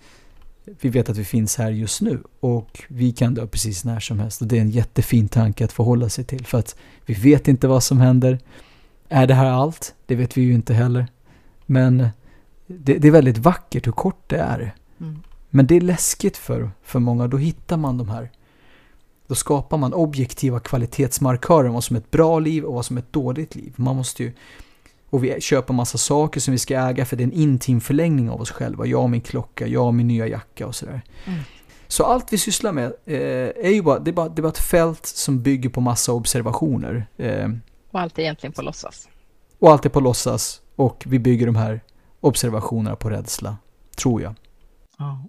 Vi 0.64 0.88
vet 0.88 1.08
att 1.08 1.16
vi 1.16 1.24
finns 1.24 1.56
här 1.56 1.70
just 1.70 2.00
nu 2.00 2.22
och 2.40 2.82
vi 2.88 3.12
kan 3.12 3.34
dö 3.34 3.46
precis 3.46 3.84
när 3.84 4.00
som 4.00 4.18
helst. 4.18 4.40
Och 4.40 4.46
det 4.46 4.56
är 4.56 4.60
en 4.60 4.70
jättefin 4.70 5.28
tanke 5.28 5.64
att 5.64 5.72
förhålla 5.72 6.08
sig 6.08 6.24
till 6.24 6.46
för 6.46 6.58
att 6.58 6.76
vi 7.06 7.14
vet 7.14 7.48
inte 7.48 7.68
vad 7.68 7.82
som 7.82 8.00
händer. 8.00 8.38
Är 9.08 9.26
det 9.26 9.34
här 9.34 9.46
allt? 9.46 9.94
Det 10.06 10.14
vet 10.14 10.36
vi 10.36 10.42
ju 10.42 10.54
inte 10.54 10.74
heller. 10.74 11.06
Men 11.66 12.08
det, 12.66 12.98
det 12.98 13.08
är 13.08 13.12
väldigt 13.12 13.38
vackert 13.38 13.86
hur 13.86 13.92
kort 13.92 14.28
det 14.28 14.38
är. 14.38 14.74
Mm. 15.00 15.22
Men 15.50 15.66
det 15.66 15.76
är 15.76 15.80
läskigt 15.80 16.36
för, 16.36 16.70
för 16.82 16.98
många. 16.98 17.26
Då 17.26 17.36
hittar 17.36 17.76
man 17.76 17.98
de 17.98 18.08
här 18.08 18.30
då 19.26 19.34
skapar 19.34 19.78
man 19.78 19.92
objektiva 19.92 20.60
kvalitetsmarkörer 20.60 21.68
om 21.68 21.74
vad 21.74 21.84
som 21.84 21.96
är 21.96 22.00
ett 22.00 22.10
bra 22.10 22.38
liv 22.38 22.64
och 22.64 22.74
vad 22.74 22.84
som 22.84 22.96
är 22.96 23.00
ett 23.00 23.12
dåligt 23.12 23.54
liv. 23.54 23.72
Man 23.76 23.96
måste 23.96 24.22
ju, 24.22 24.32
och 25.14 25.24
vi 25.24 25.40
köper 25.40 25.74
massa 25.74 25.98
saker 25.98 26.40
som 26.40 26.52
vi 26.52 26.58
ska 26.58 26.74
äga 26.74 27.04
för 27.04 27.16
det 27.16 27.22
är 27.22 27.26
en 27.26 27.32
intim 27.32 27.80
förlängning 27.80 28.30
av 28.30 28.40
oss 28.40 28.50
själva. 28.50 28.86
Jag 28.86 29.02
och 29.02 29.10
min 29.10 29.20
klocka, 29.20 29.66
jag 29.66 29.86
och 29.86 29.94
min 29.94 30.08
nya 30.08 30.26
jacka 30.26 30.66
och 30.66 30.74
sådär. 30.74 31.02
Mm. 31.24 31.40
Så 31.86 32.04
allt 32.04 32.32
vi 32.32 32.38
sysslar 32.38 32.72
med 32.72 32.92
eh, 33.04 33.66
är 33.66 33.70
ju 33.70 33.82
bara 33.82 33.98
det, 33.98 34.10
är 34.10 34.12
bara, 34.12 34.28
det 34.28 34.40
är 34.40 34.42
bara 34.42 34.48
ett 34.48 34.58
fält 34.58 35.06
som 35.06 35.42
bygger 35.42 35.70
på 35.70 35.80
massa 35.80 36.12
observationer. 36.12 37.06
Eh, 37.16 37.48
och 37.90 38.00
allt 38.00 38.18
är 38.18 38.22
egentligen 38.22 38.52
på 38.52 38.62
låtsas. 38.62 39.08
Och 39.58 39.72
allt 39.72 39.86
är 39.86 39.90
på 39.90 40.00
låtsas 40.00 40.60
och 40.76 41.04
vi 41.06 41.18
bygger 41.18 41.46
de 41.46 41.56
här 41.56 41.80
observationerna 42.20 42.96
på 42.96 43.10
rädsla, 43.10 43.56
tror 43.96 44.22
jag. 44.22 44.34
Ja. 44.98 45.24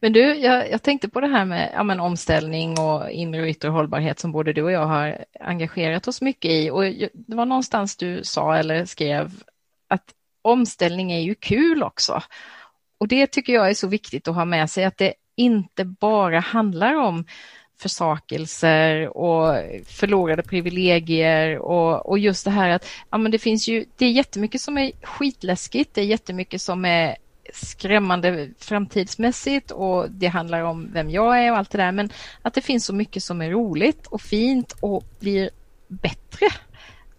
Men 0.00 0.12
du, 0.12 0.20
jag, 0.20 0.70
jag, 0.70 0.82
tänkte 0.82 1.08
på 1.08 1.20
det 1.20 1.26
här 1.26 1.44
med 1.44 1.70
ja, 1.74 1.82
men 1.82 2.00
omställning 2.00 2.78
och 2.78 3.10
inre 3.10 3.42
och 3.42 3.48
yttre 3.48 3.68
hållbarhet 3.68 4.18
som 4.18 4.32
både 4.32 4.52
du 4.52 4.62
och 4.62 4.72
jag 4.72 4.86
har 4.86 5.24
engagerat 5.40 6.08
oss 6.08 6.20
mycket 6.20 6.50
i. 6.50 6.70
Och 6.70 6.82
det 7.12 7.36
var 7.36 7.46
någonstans 7.46 7.96
du 7.96 8.24
sa 8.24 8.56
eller 8.56 8.84
skrev 8.84 9.32
att 9.88 10.04
omställning 10.42 11.12
är 11.12 11.20
ju 11.20 11.34
kul 11.34 11.82
också. 11.82 12.22
Och 12.98 13.08
det 13.08 13.26
tycker 13.26 13.52
jag 13.52 13.70
är 13.70 13.74
så 13.74 13.88
viktigt 13.88 14.28
att 14.28 14.34
ha 14.34 14.44
med 14.44 14.70
sig, 14.70 14.84
att 14.84 14.98
det 14.98 15.14
inte 15.36 15.84
bara 15.84 16.40
handlar 16.40 16.94
om 16.94 17.24
försakelser 17.80 19.16
och 19.16 19.54
förlorade 19.86 20.42
privilegier 20.42 21.58
och, 21.58 22.06
och 22.06 22.18
just 22.18 22.44
det 22.44 22.50
här 22.50 22.70
att 22.70 22.86
ja, 23.10 23.18
men 23.18 23.32
det 23.32 23.38
finns 23.38 23.68
ju, 23.68 23.84
det 23.96 24.06
är 24.06 24.10
jättemycket 24.10 24.60
som 24.60 24.78
är 24.78 24.92
skitläskigt, 25.02 25.94
det 25.94 26.00
är 26.00 26.04
jättemycket 26.04 26.62
som 26.62 26.84
är 26.84 27.16
skrämmande 27.54 28.48
framtidsmässigt 28.58 29.70
och 29.70 30.10
det 30.10 30.26
handlar 30.26 30.62
om 30.62 30.90
vem 30.92 31.10
jag 31.10 31.44
är 31.44 31.52
och 31.52 31.58
allt 31.58 31.70
det 31.70 31.78
där. 31.78 31.92
Men 31.92 32.10
att 32.42 32.54
det 32.54 32.60
finns 32.60 32.84
så 32.84 32.94
mycket 32.94 33.22
som 33.22 33.42
är 33.42 33.50
roligt 33.50 34.06
och 34.06 34.20
fint 34.20 34.72
och 34.80 35.04
blir 35.20 35.50
bättre. 35.88 36.46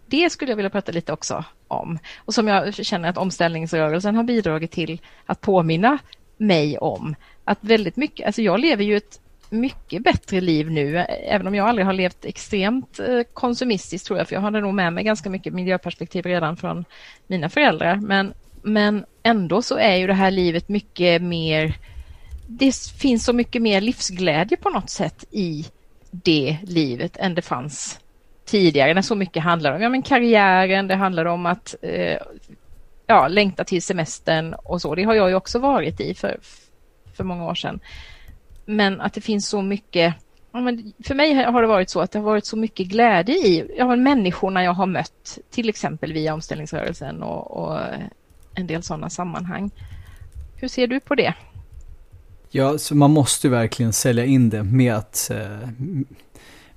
Det 0.06 0.30
skulle 0.30 0.50
jag 0.50 0.56
vilja 0.56 0.70
prata 0.70 0.92
lite 0.92 1.12
också 1.12 1.44
om 1.68 1.98
och 2.18 2.34
som 2.34 2.48
jag 2.48 2.74
känner 2.74 3.08
att 3.08 3.18
omställningsrörelsen 3.18 4.16
har 4.16 4.24
bidragit 4.24 4.70
till 4.70 5.00
att 5.26 5.40
påminna 5.40 5.98
mig 6.36 6.78
om. 6.78 7.14
Att 7.44 7.58
väldigt 7.60 7.96
mycket, 7.96 8.26
alltså 8.26 8.42
jag 8.42 8.60
lever 8.60 8.84
ju 8.84 8.96
ett 8.96 9.20
mycket 9.50 10.02
bättre 10.02 10.40
liv 10.40 10.70
nu, 10.70 10.98
även 10.98 11.46
om 11.46 11.54
jag 11.54 11.68
aldrig 11.68 11.86
har 11.86 11.92
levt 11.92 12.24
extremt 12.24 12.98
eh, 12.98 13.22
konsumistiskt 13.32 14.06
tror 14.06 14.18
jag, 14.18 14.28
för 14.28 14.34
jag 14.34 14.40
hade 14.40 14.60
nog 14.60 14.74
med 14.74 14.92
mig 14.92 15.04
ganska 15.04 15.30
mycket 15.30 15.52
miljöperspektiv 15.52 16.26
redan 16.26 16.56
från 16.56 16.84
mina 17.26 17.48
föräldrar. 17.48 17.96
Men 17.96 18.34
men 18.62 19.04
ändå 19.22 19.62
så 19.62 19.76
är 19.76 19.96
ju 19.96 20.06
det 20.06 20.14
här 20.14 20.30
livet 20.30 20.68
mycket 20.68 21.22
mer, 21.22 21.76
det 22.46 22.76
finns 22.98 23.24
så 23.24 23.32
mycket 23.32 23.62
mer 23.62 23.80
livsglädje 23.80 24.56
på 24.56 24.70
något 24.70 24.90
sätt 24.90 25.24
i 25.30 25.66
det 26.10 26.58
livet 26.62 27.16
än 27.16 27.34
det 27.34 27.42
fanns 27.42 28.00
tidigare 28.44 28.94
när 28.94 29.02
så 29.02 29.14
mycket 29.14 29.42
handlade 29.42 29.76
om 29.76 29.82
ja, 29.82 29.88
men 29.88 30.02
karriären, 30.02 30.88
det 30.88 30.94
handlade 30.94 31.30
om 31.30 31.46
att 31.46 31.74
eh, 31.82 32.18
ja, 33.06 33.28
längta 33.28 33.64
till 33.64 33.82
semestern 33.82 34.54
och 34.54 34.82
så. 34.82 34.94
Det 34.94 35.02
har 35.02 35.14
jag 35.14 35.28
ju 35.28 35.34
också 35.34 35.58
varit 35.58 36.00
i 36.00 36.14
för, 36.14 36.38
för 37.14 37.24
många 37.24 37.44
år 37.44 37.54
sedan. 37.54 37.80
Men 38.64 39.00
att 39.00 39.14
det 39.14 39.20
finns 39.20 39.48
så 39.48 39.62
mycket 39.62 40.14
Ja, 40.54 40.60
men 40.60 40.92
för 41.04 41.14
mig 41.14 41.34
har 41.34 41.62
det 41.62 41.68
varit 41.68 41.90
så 41.90 42.00
att 42.00 42.10
det 42.10 42.18
har 42.18 42.26
varit 42.26 42.46
så 42.46 42.56
mycket 42.56 42.86
glädje 42.86 43.34
i 43.34 43.74
ja, 43.76 43.96
människorna 43.96 44.64
jag 44.64 44.72
har 44.72 44.86
mött, 44.86 45.38
till 45.50 45.68
exempel 45.68 46.12
via 46.12 46.34
omställningsrörelsen 46.34 47.22
och, 47.22 47.50
och 47.50 47.78
en 48.54 48.66
del 48.66 48.82
sådana 48.82 49.10
sammanhang. 49.10 49.70
Hur 50.56 50.68
ser 50.68 50.86
du 50.86 51.00
på 51.00 51.14
det? 51.14 51.34
Ja, 52.50 52.78
så 52.78 52.94
man 52.94 53.10
måste 53.10 53.48
verkligen 53.48 53.92
sälja 53.92 54.24
in 54.24 54.50
det 54.50 54.62
med 54.62 54.94
att 54.94 55.30
eh, 55.30 55.68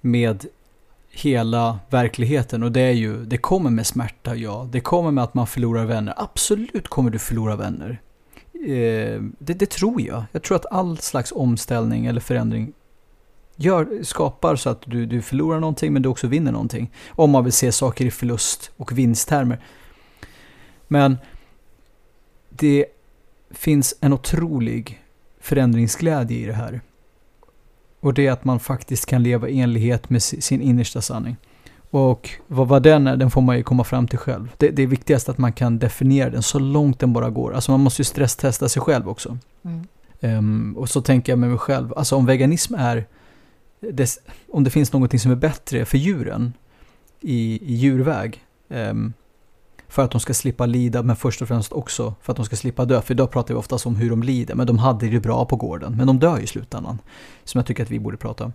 med 0.02 0.46
hela 1.12 1.80
verkligheten 1.90 2.64
och 2.64 2.72
det 2.72 2.82
är 2.82 2.92
ju, 2.92 3.26
det 3.26 3.38
kommer 3.38 3.70
med 3.70 3.88
smärta, 3.88 4.36
ja. 4.36 4.68
Det 4.72 4.80
kommer 4.80 5.12
med 5.12 5.24
att 5.24 5.34
man 5.34 5.48
förlorar 5.48 5.86
vänner. 5.86 6.14
Absolut 6.18 6.88
kommer 6.88 7.10
du 7.10 7.20
förlora 7.20 7.56
vänner. 7.56 8.02
Eh, 8.54 9.22
det, 9.40 9.54
det, 9.54 9.70
tror 9.70 10.02
jag. 10.02 10.24
Jag 10.32 10.44
tror 10.44 10.56
att 10.56 10.66
all 10.72 10.98
slags 10.98 11.32
omställning 11.32 12.06
eller 12.06 12.22
förändring 12.22 12.74
gör, 13.56 14.04
skapar 14.04 14.56
så 14.56 14.70
att 14.70 14.82
du, 14.86 15.06
du 15.06 15.22
förlorar 15.22 15.60
någonting 15.60 15.94
men 15.94 16.02
du 16.02 16.10
också 16.10 16.28
vinner 16.28 16.52
någonting. 16.52 16.92
Om 17.10 17.32
man 17.32 17.44
vill 17.44 17.54
se 17.54 17.72
saker 17.72 18.06
i 18.06 18.12
förlust 18.12 18.72
och 18.78 18.98
vinsttermer. 18.98 19.60
Men 20.88 21.18
det 22.58 22.86
finns 23.52 23.96
en 24.02 24.14
otrolig 24.14 25.04
förändringsglädje 25.40 26.38
i 26.38 26.46
det 26.46 26.54
här. 26.54 26.82
Och 28.00 28.14
det 28.14 28.28
är 28.28 28.32
att 28.32 28.46
man 28.46 28.60
faktiskt 28.60 29.06
kan 29.06 29.24
leva 29.24 29.50
i 29.50 29.60
enlighet 29.60 30.10
med 30.10 30.24
sin 30.24 30.62
innersta 30.62 31.02
sanning. 31.02 31.38
Och 31.90 32.30
vad, 32.48 32.68
vad 32.68 32.84
den 32.84 33.08
är, 33.08 33.18
den 33.18 33.32
får 33.32 33.42
man 33.42 33.58
ju 33.58 33.64
komma 33.64 33.84
fram 33.84 34.08
till 34.08 34.20
själv. 34.20 34.52
Det, 34.58 34.70
det 34.70 34.84
är 34.84 34.88
viktigast 34.88 35.30
att 35.30 35.38
man 35.38 35.54
kan 35.54 35.80
definiera 35.80 36.30
den 36.30 36.44
så 36.44 36.60
långt 36.60 37.00
den 37.00 37.14
bara 37.14 37.30
går. 37.30 37.54
Alltså 37.54 37.72
man 37.72 37.80
måste 37.80 38.02
ju 38.02 38.04
stresstesta 38.04 38.70
sig 38.70 38.82
själv 38.82 39.10
också. 39.10 39.38
Mm. 39.64 39.88
Um, 40.20 40.78
och 40.78 40.90
så 40.90 41.02
tänker 41.02 41.32
jag 41.32 41.40
med 41.40 41.50
mig 41.50 41.58
själv, 41.58 41.94
alltså 41.98 42.16
om 42.16 42.26
veganism 42.26 42.76
är, 42.76 43.06
om 44.52 44.64
det 44.64 44.70
finns 44.70 44.94
någonting 44.94 45.20
som 45.20 45.32
är 45.32 45.36
bättre 45.36 45.86
för 45.86 45.98
djuren 45.98 46.54
i, 47.22 47.60
i 47.74 47.76
djurväg, 47.76 48.44
um, 48.68 49.14
för 49.96 50.02
att 50.02 50.12
de 50.12 50.22
ska 50.22 50.34
slippa 50.34 50.66
lida, 50.66 51.04
men 51.04 51.16
först 51.16 51.42
och 51.42 51.48
främst 51.48 51.74
också 51.74 52.16
för 52.22 52.32
att 52.32 52.38
de 52.38 52.46
ska 52.46 52.56
slippa 52.56 52.86
dö. 52.86 53.02
För 53.02 53.14
idag 53.14 53.32
pratar 53.32 53.54
vi 53.54 53.60
oftast 53.60 53.86
om 53.86 53.96
hur 53.96 54.10
de 54.10 54.24
lider, 54.24 54.56
men 54.56 54.68
de 54.68 54.78
hade 54.78 55.10
det 55.10 55.20
bra 55.20 55.46
på 55.46 55.56
gården. 55.56 55.98
Men 55.98 56.08
de 56.08 56.20
dör 56.20 56.40
i 56.40 56.48
slutändan, 56.48 57.00
som 57.44 57.60
jag 57.60 57.66
tycker 57.66 57.84
att 57.84 57.92
vi 57.92 58.00
borde 58.00 58.18
prata 58.18 58.46
om. 58.46 58.54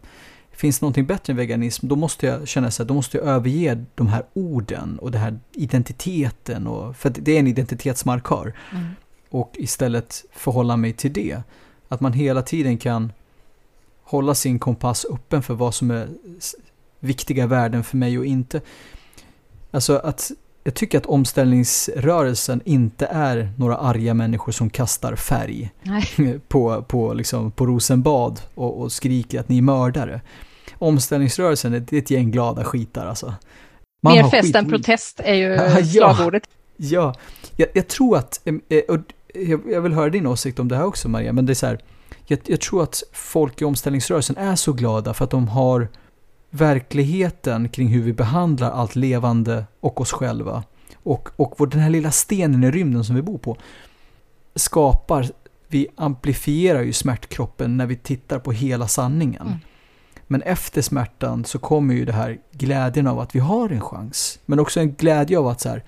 Finns 0.52 0.78
det 0.78 0.84
någonting 0.84 1.06
bättre 1.06 1.32
än 1.32 1.36
veganism, 1.36 1.88
då 1.88 1.96
måste 1.96 2.26
jag 2.26 2.48
känna 2.48 2.70
så 2.70 2.82
här, 2.82 2.88
då 2.88 2.94
måste 2.94 3.16
jag 3.16 3.26
överge 3.26 3.84
de 3.94 4.06
här 4.06 4.22
orden 4.32 4.98
och 4.98 5.10
den 5.10 5.20
här 5.20 5.38
identiteten. 5.52 6.66
Och, 6.66 6.96
för 6.96 7.10
det 7.10 7.32
är 7.32 7.38
en 7.38 7.46
identitetsmarkör. 7.46 8.54
Mm. 8.72 8.86
Och 9.30 9.52
istället 9.54 10.24
förhålla 10.32 10.76
mig 10.76 10.92
till 10.92 11.12
det. 11.12 11.42
Att 11.88 12.00
man 12.00 12.12
hela 12.12 12.42
tiden 12.42 12.78
kan 12.78 13.12
hålla 14.02 14.34
sin 14.34 14.58
kompass 14.58 15.06
öppen 15.10 15.42
för 15.42 15.54
vad 15.54 15.74
som 15.74 15.90
är 15.90 16.08
viktiga 16.98 17.46
värden 17.46 17.84
för 17.84 17.96
mig 17.96 18.18
och 18.18 18.26
inte. 18.26 18.60
Alltså 19.70 19.96
att 19.96 20.30
jag 20.64 20.74
tycker 20.74 20.98
att 20.98 21.06
omställningsrörelsen 21.06 22.60
inte 22.64 23.06
är 23.06 23.52
några 23.56 23.76
arga 23.76 24.14
människor 24.14 24.52
som 24.52 24.70
kastar 24.70 25.16
färg 25.16 25.70
på, 26.48 26.82
på, 26.82 27.14
liksom, 27.14 27.50
på 27.50 27.66
Rosenbad 27.66 28.40
och, 28.54 28.80
och 28.80 28.92
skriker 28.92 29.40
att 29.40 29.48
ni 29.48 29.58
är 29.58 29.62
mördare. 29.62 30.20
Omställningsrörelsen 30.78 31.74
är 31.74 31.94
ett 31.94 32.10
gäng 32.10 32.30
glada 32.30 32.64
skitar 32.64 33.06
alltså. 33.06 33.34
Man 34.02 34.14
Mer 34.14 34.30
fest 34.30 34.54
än 34.54 34.68
protest 34.68 35.20
är 35.24 35.34
ju 35.34 35.84
slagordet. 35.84 36.42
Ja, 36.76 36.86
ja. 36.86 37.14
Jag, 37.56 37.68
jag, 37.74 37.88
tror 37.88 38.16
att, 38.16 38.40
eh, 38.44 38.80
och 38.88 38.98
jag, 39.34 39.60
jag, 39.66 39.80
vill 39.80 39.92
höra 39.92 40.10
din 40.10 40.26
åsikt 40.26 40.58
om 40.58 40.68
det 40.68 40.76
här 40.76 40.84
också 40.84 41.08
Maria, 41.08 41.32
men 41.32 41.46
det 41.46 41.52
är 41.52 41.54
så 41.54 41.66
här, 41.66 41.80
jag, 42.26 42.38
jag 42.44 42.60
tror 42.60 42.82
att 42.82 43.02
folk 43.12 43.62
i 43.62 43.64
omställningsrörelsen 43.64 44.36
är 44.36 44.56
så 44.56 44.72
glada 44.72 45.14
för 45.14 45.24
att 45.24 45.30
de 45.30 45.48
har 45.48 45.88
verkligheten 46.50 47.68
kring 47.68 47.88
hur 47.88 48.02
vi 48.02 48.12
behandlar 48.12 48.70
allt 48.70 48.96
levande 48.96 49.64
och 49.80 50.00
oss 50.00 50.12
själva. 50.12 50.62
Och, 51.02 51.28
och 51.36 51.68
den 51.68 51.80
här 51.80 51.90
lilla 51.90 52.10
stenen 52.10 52.64
i 52.64 52.70
rymden 52.70 53.04
som 53.04 53.16
vi 53.16 53.22
bor 53.22 53.38
på 53.38 53.56
skapar, 54.54 55.26
vi 55.68 55.86
amplifierar 55.96 56.82
ju 56.82 56.92
smärtkroppen 56.92 57.76
när 57.76 57.86
vi 57.86 57.96
tittar 57.96 58.38
på 58.38 58.52
hela 58.52 58.88
sanningen. 58.88 59.46
Mm. 59.46 59.58
Men 60.26 60.42
efter 60.42 60.82
smärtan 60.82 61.44
så 61.44 61.58
kommer 61.58 61.94
ju 61.94 62.04
det 62.04 62.12
här 62.12 62.38
glädjen 62.52 63.06
av 63.06 63.20
att 63.20 63.34
vi 63.34 63.38
har 63.38 63.70
en 63.70 63.80
chans. 63.80 64.38
Men 64.46 64.60
också 64.60 64.80
en 64.80 64.92
glädje 64.92 65.38
av 65.38 65.46
att 65.46 65.60
så 65.60 65.68
här, 65.68 65.84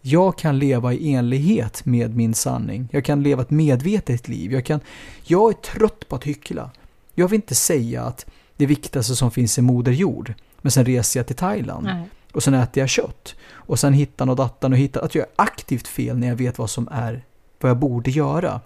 jag 0.00 0.38
kan 0.38 0.58
leva 0.58 0.92
i 0.92 1.14
enlighet 1.14 1.84
med 1.84 2.16
min 2.16 2.34
sanning. 2.34 2.88
Jag 2.92 3.04
kan 3.04 3.22
leva 3.22 3.42
ett 3.42 3.50
medvetet 3.50 4.28
liv. 4.28 4.52
Jag, 4.52 4.64
kan, 4.64 4.80
jag 5.24 5.50
är 5.50 5.54
trött 5.54 6.08
på 6.08 6.16
att 6.16 6.24
hyckla. 6.24 6.70
Jag 7.14 7.28
vill 7.28 7.36
inte 7.36 7.54
säga 7.54 8.02
att 8.02 8.26
det 8.62 8.66
viktigaste 8.66 9.16
som 9.16 9.30
finns 9.30 9.58
är 9.58 9.62
moder 9.62 9.92
jord. 9.92 10.34
Men 10.60 10.72
sen 10.72 10.84
reser 10.84 11.20
jag 11.20 11.26
till 11.26 11.36
Thailand. 11.36 11.84
Nej. 11.84 12.08
Och 12.32 12.42
sen 12.42 12.54
äter 12.54 12.80
jag 12.80 12.88
kött. 12.88 13.34
Och 13.52 13.78
sen 13.78 13.92
hittar 13.92 14.30
och 14.30 14.36
dattan 14.36 14.72
och 14.72 14.78
hittar. 14.78 15.00
Att 15.00 15.14
jag 15.14 15.22
är 15.22 15.32
aktivt 15.36 15.88
fel 15.88 16.18
när 16.18 16.28
jag 16.28 16.36
vet 16.36 16.58
vad 16.58 16.70
som 16.70 16.88
är 16.92 17.24
vad 17.60 17.70
jag 17.70 17.78
borde 17.78 18.10
göra. 18.10 18.60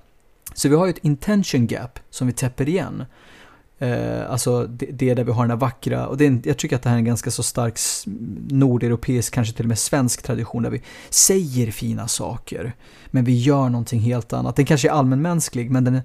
Så 0.55 0.69
vi 0.69 0.75
har 0.75 0.87
ju 0.87 0.91
ett 0.91 1.05
intention 1.05 1.67
gap 1.67 1.99
som 2.11 2.27
vi 2.27 2.33
täpper 2.33 2.69
igen. 2.69 3.05
Eh, 3.79 4.31
alltså 4.31 4.67
det, 4.67 4.87
det 4.87 5.15
där 5.15 5.25
vi 5.25 5.33
har 5.33 5.43
den 5.43 5.51
här 5.51 5.57
vackra, 5.57 6.07
och 6.07 6.17
det 6.17 6.27
är, 6.27 6.41
jag 6.45 6.57
tycker 6.57 6.77
att 6.77 6.83
det 6.83 6.89
här 6.89 6.97
är 6.97 6.99
en 6.99 7.05
ganska 7.05 7.31
så 7.31 7.43
stark 7.43 7.79
nordeuropeisk, 8.49 9.35
kanske 9.35 9.55
till 9.55 9.65
och 9.65 9.69
med 9.69 9.79
svensk 9.79 10.23
tradition 10.23 10.63
där 10.63 10.71
vi 10.71 10.83
säger 11.11 11.71
fina 11.71 12.09
saker. 12.09 12.73
Men 13.07 13.25
vi 13.25 13.39
gör 13.39 13.69
någonting 13.69 14.01
helt 14.01 14.33
annat. 14.33 14.57
Den 14.57 14.65
kanske 14.65 14.89
är 14.89 14.93
allmänmänsklig 14.93 15.71
men 15.71 15.85
den 15.85 16.01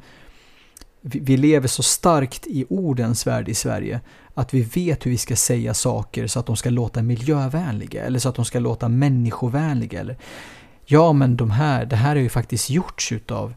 vi, 1.02 1.38
lever 1.38 1.68
så 1.68 1.84
starkt 1.84 2.48
i 2.48 2.66
ordens 2.70 3.28
värld 3.28 3.50
i 3.50 3.54
Sverige 3.54 4.02
att 4.34 4.54
vi 4.54 4.62
vet 4.62 5.06
hur 5.06 5.12
vi 5.12 5.18
ska 5.18 5.36
säga 5.36 5.74
saker 5.74 6.28
så 6.28 6.40
att 6.40 6.46
de 6.46 6.56
ska 6.56 6.70
låta 6.70 7.02
miljövänliga 7.02 8.04
eller 8.04 8.20
så 8.20 8.30
att 8.30 8.36
de 8.36 8.46
ska 8.46 8.60
låta 8.60 8.90
människovänliga. 8.90 10.00
Eller, 10.00 10.18
ja 10.86 11.14
men 11.14 11.38
de 11.38 11.52
här, 11.52 11.86
det 11.86 11.96
här 11.96 12.16
har 12.16 12.22
ju 12.22 12.30
faktiskt 12.30 12.70
gjorts 12.70 13.12
utav 13.12 13.54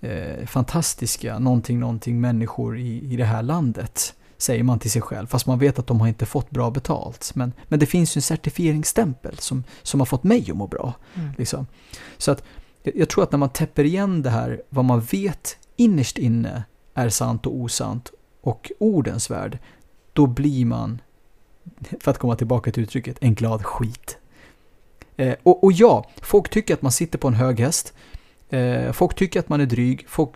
eh, 0.00 0.46
fantastiska 0.46 1.38
någonting, 1.38 1.80
någonting 1.80 2.20
människor 2.20 2.78
i, 2.78 3.12
i 3.12 3.16
det 3.16 3.24
här 3.24 3.42
landet. 3.42 4.14
Säger 4.38 4.62
man 4.62 4.78
till 4.78 4.90
sig 4.90 5.02
själv, 5.02 5.26
fast 5.26 5.46
man 5.46 5.58
vet 5.58 5.78
att 5.78 5.86
de 5.86 6.00
har 6.00 6.08
inte 6.08 6.26
fått 6.26 6.50
bra 6.50 6.70
betalt. 6.70 7.32
Men, 7.34 7.52
men 7.68 7.78
det 7.78 7.86
finns 7.86 8.16
ju 8.16 8.18
en 8.18 8.22
certifieringsstämpel 8.22 9.38
som, 9.38 9.64
som 9.82 10.00
har 10.00 10.04
fått 10.04 10.24
mig 10.24 10.50
att 10.50 10.56
må 10.56 10.66
bra. 10.66 10.94
Mm. 11.14 11.30
Liksom. 11.38 11.66
Så 12.18 12.30
att 12.30 12.42
jag 12.82 13.08
tror 13.08 13.24
att 13.24 13.32
när 13.32 13.38
man 13.38 13.48
täpper 13.48 13.84
igen 13.84 14.22
det 14.22 14.30
här, 14.30 14.62
vad 14.68 14.84
man 14.84 15.00
vet 15.00 15.56
innerst 15.76 16.18
inne 16.18 16.62
är 16.96 17.08
sant 17.08 17.46
och 17.46 17.54
osant 17.54 18.12
och 18.40 18.70
ordens 18.78 19.30
värld, 19.30 19.58
då 20.12 20.26
blir 20.26 20.64
man, 20.64 21.00
för 22.00 22.10
att 22.10 22.18
komma 22.18 22.36
tillbaka 22.36 22.72
till 22.72 22.82
uttrycket, 22.82 23.16
en 23.20 23.34
glad 23.34 23.64
skit. 23.64 24.18
Eh, 25.16 25.34
och, 25.42 25.64
och, 25.64 25.72
ja, 25.72 26.06
folk 26.22 26.50
tycker 26.50 26.74
att 26.74 26.82
man 26.82 26.92
sitter 26.92 27.18
på 27.18 27.28
en 27.28 27.34
hög 27.34 27.60
häst. 27.60 27.94
Eh, 28.48 28.92
folk 28.92 29.14
tycker 29.14 29.40
att 29.40 29.48
man 29.48 29.60
är 29.60 29.66
dryg. 29.66 30.04
Folk 30.08 30.30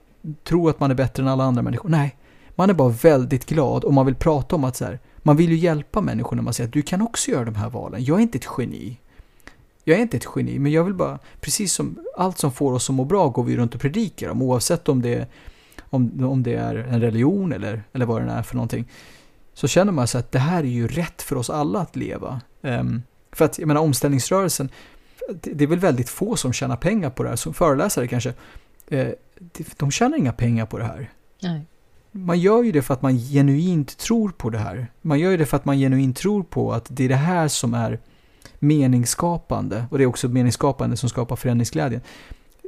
tror 0.45 0.71
att 0.71 0.81
man 0.81 0.91
är 0.91 0.95
bättre 0.95 1.23
än 1.23 1.29
alla 1.29 1.45
andra 1.45 1.63
människor. 1.63 1.89
Nej, 1.89 2.17
man 2.55 2.71
är 2.71 2.75
bara 2.75 2.89
väldigt 2.89 3.47
glad 3.47 3.85
och 3.85 3.95
man 3.95 4.07
vill 4.07 4.15
prata 4.15 4.57
om 4.57 4.65
att 4.65 4.77
så 4.77 4.85
här, 4.85 4.99
man 5.19 5.37
vill 5.37 5.51
ju 5.51 5.57
hjälpa 5.57 6.01
människor 6.01 6.37
när 6.37 6.43
man 6.43 6.55
säger 6.55 6.69
att 6.69 6.75
du 6.75 6.83
kan 6.83 7.03
också 7.03 7.31
göra 7.31 7.45
de 7.45 7.55
här 7.55 7.71
valen. 7.71 8.05
Jag 8.05 8.19
är 8.19 8.23
inte 8.23 8.39
ett 8.39 8.49
geni. 8.59 8.99
Jag 9.85 9.99
är 9.99 10.03
inte 10.03 10.17
ett 10.17 10.27
geni, 10.37 10.59
men 10.59 10.73
jag 10.73 10.85
vill 10.85 10.95
bara, 10.95 11.19
precis 11.41 11.73
som 11.73 11.99
allt 12.17 12.39
som 12.39 12.53
får 12.53 12.73
oss 12.73 12.91
att 12.91 12.97
må 12.97 13.05
bra 13.05 13.29
går 13.29 13.45
vi 13.45 13.57
runt 13.57 13.75
och 13.75 13.81
predikar 13.81 14.29
om, 14.29 14.43
oavsett 14.43 14.89
om 14.89 15.03
det, 15.03 15.15
är 15.15 15.27
om, 15.91 16.25
om 16.25 16.43
det 16.43 16.55
är 16.55 16.75
en 16.75 17.01
religion 17.01 17.53
eller, 17.53 17.83
eller 17.93 18.07
vad 18.07 18.23
det 18.23 18.31
är 18.31 18.43
för 18.43 18.55
någonting. 18.55 18.89
Så 19.55 19.69
känner 19.69 19.93
man 19.93 20.07
sig 20.07 20.19
att 20.19 20.33
det 20.33 20.39
här 20.39 20.63
är 20.63 20.69
ju 20.69 20.89
rätt 20.89 21.23
för 21.23 21.37
oss 21.37 21.51
alla 21.51 21.81
att 21.81 21.97
leva. 21.97 22.41
Um, 22.61 23.03
för 23.33 23.45
att, 23.45 23.59
jag 23.59 23.69
menar, 23.69 23.81
omställningsrörelsen, 23.81 24.69
det 25.43 25.65
är 25.65 25.69
väl 25.69 25.79
väldigt 25.79 26.09
få 26.09 26.37
som 26.37 26.53
tjänar 26.53 26.77
pengar 26.77 27.11
på 27.11 27.23
det 27.23 27.29
här, 27.29 27.37
som 27.37 27.55
föreläsare 27.55 28.07
kanske. 28.07 28.35
Eh, 28.89 29.09
de 29.77 29.91
tjänar 29.91 30.19
inga 30.19 30.33
pengar 30.33 30.67
på 30.67 30.79
det 30.79 30.85
här. 30.85 31.11
Nej. 31.43 31.63
Man 32.13 32.41
gör 32.41 32.63
ju 32.63 32.73
det 32.73 32.83
för 32.83 32.95
att 32.95 33.03
man 33.03 33.19
genuint 33.19 33.99
tror 33.99 34.31
på 34.31 34.51
det 34.51 34.59
här. 34.59 34.87
Man 35.03 35.19
gör 35.19 35.31
ju 35.31 35.37
det 35.37 35.47
för 35.47 35.57
att 35.57 35.65
man 35.65 35.79
genuint 35.79 36.17
tror 36.17 36.43
på 36.43 36.73
att 36.73 36.87
det 36.89 37.05
är 37.05 37.09
det 37.09 37.15
här 37.15 37.49
som 37.49 37.75
är 37.75 37.99
meningsskapande. 38.59 39.85
Och 39.91 39.99
det 39.99 40.05
är 40.05 40.07
också 40.07 40.29
meningsskapande 40.29 40.97
som 40.97 41.09
skapar 41.09 41.37
förändringsglädjen. 41.37 42.01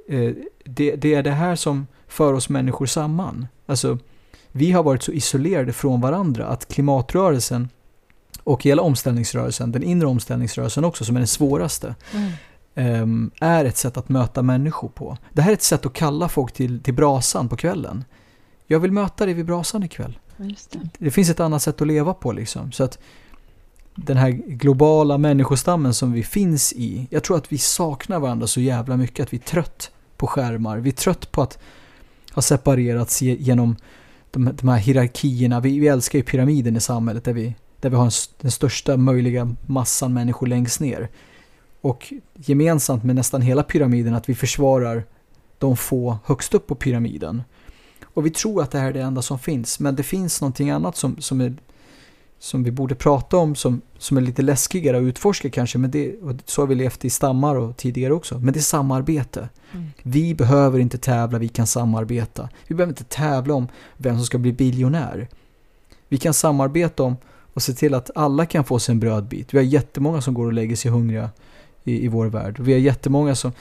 Eh, 0.09 0.31
det, 0.65 0.97
det 0.97 1.15
är 1.15 1.23
det 1.23 1.31
här 1.31 1.57
som 1.57 1.87
för 2.09 2.33
oss 2.33 2.49
människor 2.49 2.87
samman. 2.87 3.47
Alltså, 3.67 3.99
vi 4.53 4.73
har 4.73 4.83
varit 4.83 5.03
så 5.03 5.13
isolerade 5.13 5.73
från 5.73 6.01
varandra 6.01 6.47
att 6.47 6.69
klimatrörelsen 6.69 7.69
och 8.45 8.63
hela 8.63 8.83
omställningsrörelsen, 8.83 9.73
den 9.73 9.83
inre 9.83 10.07
omställningsrörelsen 10.07 10.85
också, 10.85 11.05
som 11.05 11.17
är 11.17 11.21
den 11.21 11.27
svåraste, 11.27 11.95
mm. 12.13 13.03
um, 13.03 13.31
är 13.41 13.65
ett 13.65 13.77
sätt 13.77 13.97
att 13.97 14.09
möta 14.09 14.43
människor 14.43 14.89
på. 14.89 15.17
Det 15.33 15.43
här 15.43 15.51
är 15.51 15.55
ett 15.55 15.63
sätt 15.63 15.87
att 15.87 15.93
kalla 15.93 16.29
folk 16.29 16.53
till, 16.53 16.83
till 16.83 16.95
brasan 16.95 17.49
på 17.49 17.57
kvällen. 17.57 18.05
Jag 18.67 18.81
vill 18.81 18.93
möta 18.93 19.25
dig 19.25 19.35
vid 19.35 19.47
brasan 19.47 19.83
ikväll. 19.83 20.19
Det. 20.37 20.81
det 20.99 21.11
finns 21.11 21.31
ett 21.31 21.41
annat 21.41 21.63
sätt 21.63 21.81
att 21.81 21.87
leva 21.87 22.15
på 22.15 22.33
liksom. 22.33 22.73
Så 22.73 22.85
att 22.85 22.99
den 23.95 24.17
här 24.17 24.31
globala 24.31 25.19
människostammen 25.19 25.95
som 25.95 26.13
vi 26.13 26.23
finns 26.23 26.73
i, 26.73 27.07
jag 27.11 27.25
tror 27.25 27.37
att 27.37 27.53
vi 27.53 27.59
saknar 27.59 28.19
varandra 28.19 28.47
så 28.47 28.61
jävla 28.61 28.97
mycket 28.97 29.23
att 29.23 29.33
vi 29.33 29.37
är 29.37 29.43
trött 29.43 29.91
på 30.17 30.27
skärmar. 30.27 30.79
Vi 30.79 30.91
är 30.91 30.95
trött 30.95 31.33
på 31.33 31.43
att 31.43 31.59
ha 32.33 32.43
separerats 32.43 33.23
genom 33.23 33.77
de, 34.31 34.51
de 34.61 34.69
här 34.69 34.79
hierarkierna. 34.79 35.61
Vi, 35.61 35.79
vi 35.79 35.89
älskar 35.89 36.19
ju 36.19 36.23
pyramiden 36.23 36.77
i 36.77 36.81
samhället 36.81 37.25
där 37.25 37.33
vi 37.33 37.55
där 37.83 37.91
vi 37.91 37.97
har 37.97 38.13
den 38.41 38.51
största 38.51 38.97
möjliga 38.97 39.57
massan 39.67 40.15
människor 40.15 40.47
längst 40.47 40.81
ner. 40.81 41.09
Och 41.81 42.13
gemensamt 42.37 43.05
med 43.05 43.17
nästan 43.17 43.43
hela 43.43 43.63
pyramiden 43.63 44.15
att 44.15 44.29
vi 44.29 44.35
försvarar 44.35 45.05
de 45.59 45.77
få 45.77 46.19
högst 46.25 46.55
upp 46.55 46.67
på 46.67 46.75
pyramiden. 46.75 47.43
Och 48.03 48.27
vi 48.27 48.31
tror 48.31 48.63
att 48.63 48.71
det 48.71 48.79
här 48.79 48.89
är 48.89 48.93
det 48.93 49.03
enda 49.03 49.23
som 49.23 49.39
finns, 49.39 49.81
men 49.81 49.97
det 49.97 50.03
finns 50.03 50.41
någonting 50.41 50.71
annat 50.71 50.97
som, 50.97 51.21
som, 51.21 51.41
är, 51.41 51.55
som 52.43 52.63
vi 52.63 52.71
borde 52.71 52.95
prata 52.95 53.37
om 53.37 53.55
som, 53.55 53.81
som 53.99 54.17
är 54.17 54.21
lite 54.21 54.43
läskigare 54.43 54.97
att 54.97 55.03
utforska 55.03 55.51
kanske, 55.51 55.79
men 55.79 55.91
det, 55.91 56.15
och 56.23 56.35
så 56.45 56.63
har 56.63 56.67
vi 56.67 56.75
levt 56.75 57.05
i 57.05 57.11
stammar 57.11 57.57
och 57.57 57.77
tidigare 57.77 58.13
också, 58.13 58.39
men 58.39 58.53
det 58.53 58.61
är 58.61 58.63
samarbete. 58.63 59.49
Mm. 59.73 59.91
Vi 60.03 60.35
behöver 60.35 60.79
inte 60.79 60.99
tävla, 60.99 61.39
vi 61.39 61.49
kan 61.49 61.67
samarbeta. 61.67 62.49
Vi 62.67 62.75
behöver 62.75 62.93
inte 62.93 63.05
tävla 63.05 63.55
om 63.55 63.69
vem 63.97 64.17
som 64.17 64.25
ska 64.25 64.39
bli 64.39 64.53
biljonär. 64.53 65.29
Vi 66.09 66.19
kan 66.19 66.35
samarbeta 66.35 67.03
om 67.03 67.17
och 67.55 67.63
se 67.63 67.73
till 67.73 67.95
att 67.95 68.11
alla 68.15 68.47
kan 68.47 68.65
få 68.65 68.79
sig 68.79 68.93
en 68.93 69.01
brödbit. 69.01 69.55
Vi 69.55 69.59
har 69.59 69.65
jättemånga 69.65 70.21
som 70.21 70.35
går 70.35 70.47
och 70.47 70.53
lägger 70.53 70.77
sig 70.77 70.91
hungriga 70.91 71.31
i, 71.85 72.05
i 72.05 72.09
vår 72.09 72.27
värld. 72.27 72.61
Vi 72.61 72.73
har 72.73 72.81
jättemånga 72.81 73.35
som 73.35 73.53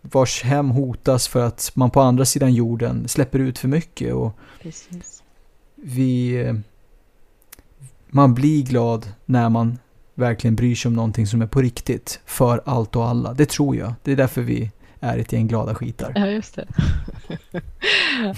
vars 0.00 0.42
hem 0.42 0.70
hotas 0.70 1.28
för 1.28 1.46
att 1.46 1.70
man 1.74 1.90
på 1.90 2.00
andra 2.00 2.24
sidan 2.24 2.54
jorden 2.54 3.08
släpper 3.08 3.38
ut 3.38 3.58
för 3.58 3.68
mycket. 3.68 4.14
Och 4.14 4.32
Precis. 4.62 5.22
Vi, 5.74 6.62
man 8.14 8.34
blir 8.34 8.62
glad 8.62 9.06
när 9.24 9.48
man 9.48 9.78
verkligen 10.14 10.56
bryr 10.56 10.74
sig 10.74 10.88
om 10.88 10.94
någonting 10.94 11.26
som 11.26 11.42
är 11.42 11.46
på 11.46 11.60
riktigt 11.60 12.20
för 12.26 12.62
allt 12.66 12.96
och 12.96 13.08
alla. 13.08 13.34
Det 13.34 13.46
tror 13.46 13.76
jag. 13.76 13.94
Det 14.02 14.12
är 14.12 14.16
därför 14.16 14.42
vi 14.42 14.70
är 15.00 15.18
ett 15.18 15.32
gäng 15.32 15.48
glada 15.48 15.74
skitar. 15.74 16.12
Ja, 16.16 16.26
just 16.26 16.54
det. 16.54 16.66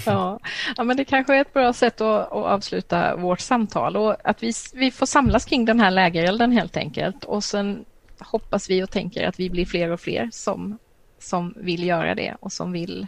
ja. 0.05 0.39
ja, 0.77 0.83
men 0.83 0.97
det 0.97 1.05
kanske 1.05 1.35
är 1.35 1.41
ett 1.41 1.53
bra 1.53 1.73
sätt 1.73 2.01
att, 2.01 2.21
att, 2.21 2.31
avsluta 2.31 3.15
vårt 3.15 3.39
samtal 3.39 3.97
och 3.97 4.15
att 4.23 4.43
vi, 4.43 4.51
vi 4.73 4.91
får 4.91 5.05
samlas 5.05 5.45
kring 5.45 5.65
den 5.65 5.79
här 5.79 5.91
lägerelden 5.91 6.51
helt 6.51 6.77
enkelt 6.77 7.23
och 7.23 7.43
sen 7.43 7.85
hoppas 8.19 8.69
vi 8.69 8.83
och 8.83 8.91
tänker 8.91 9.27
att 9.27 9.39
vi 9.39 9.49
blir 9.49 9.65
fler 9.65 9.91
och 9.91 9.99
fler 9.99 10.29
som, 10.31 10.77
som 11.19 11.53
vill 11.57 11.83
göra 11.83 12.15
det 12.15 12.35
och 12.39 12.51
som 12.51 12.71
vill 12.71 13.07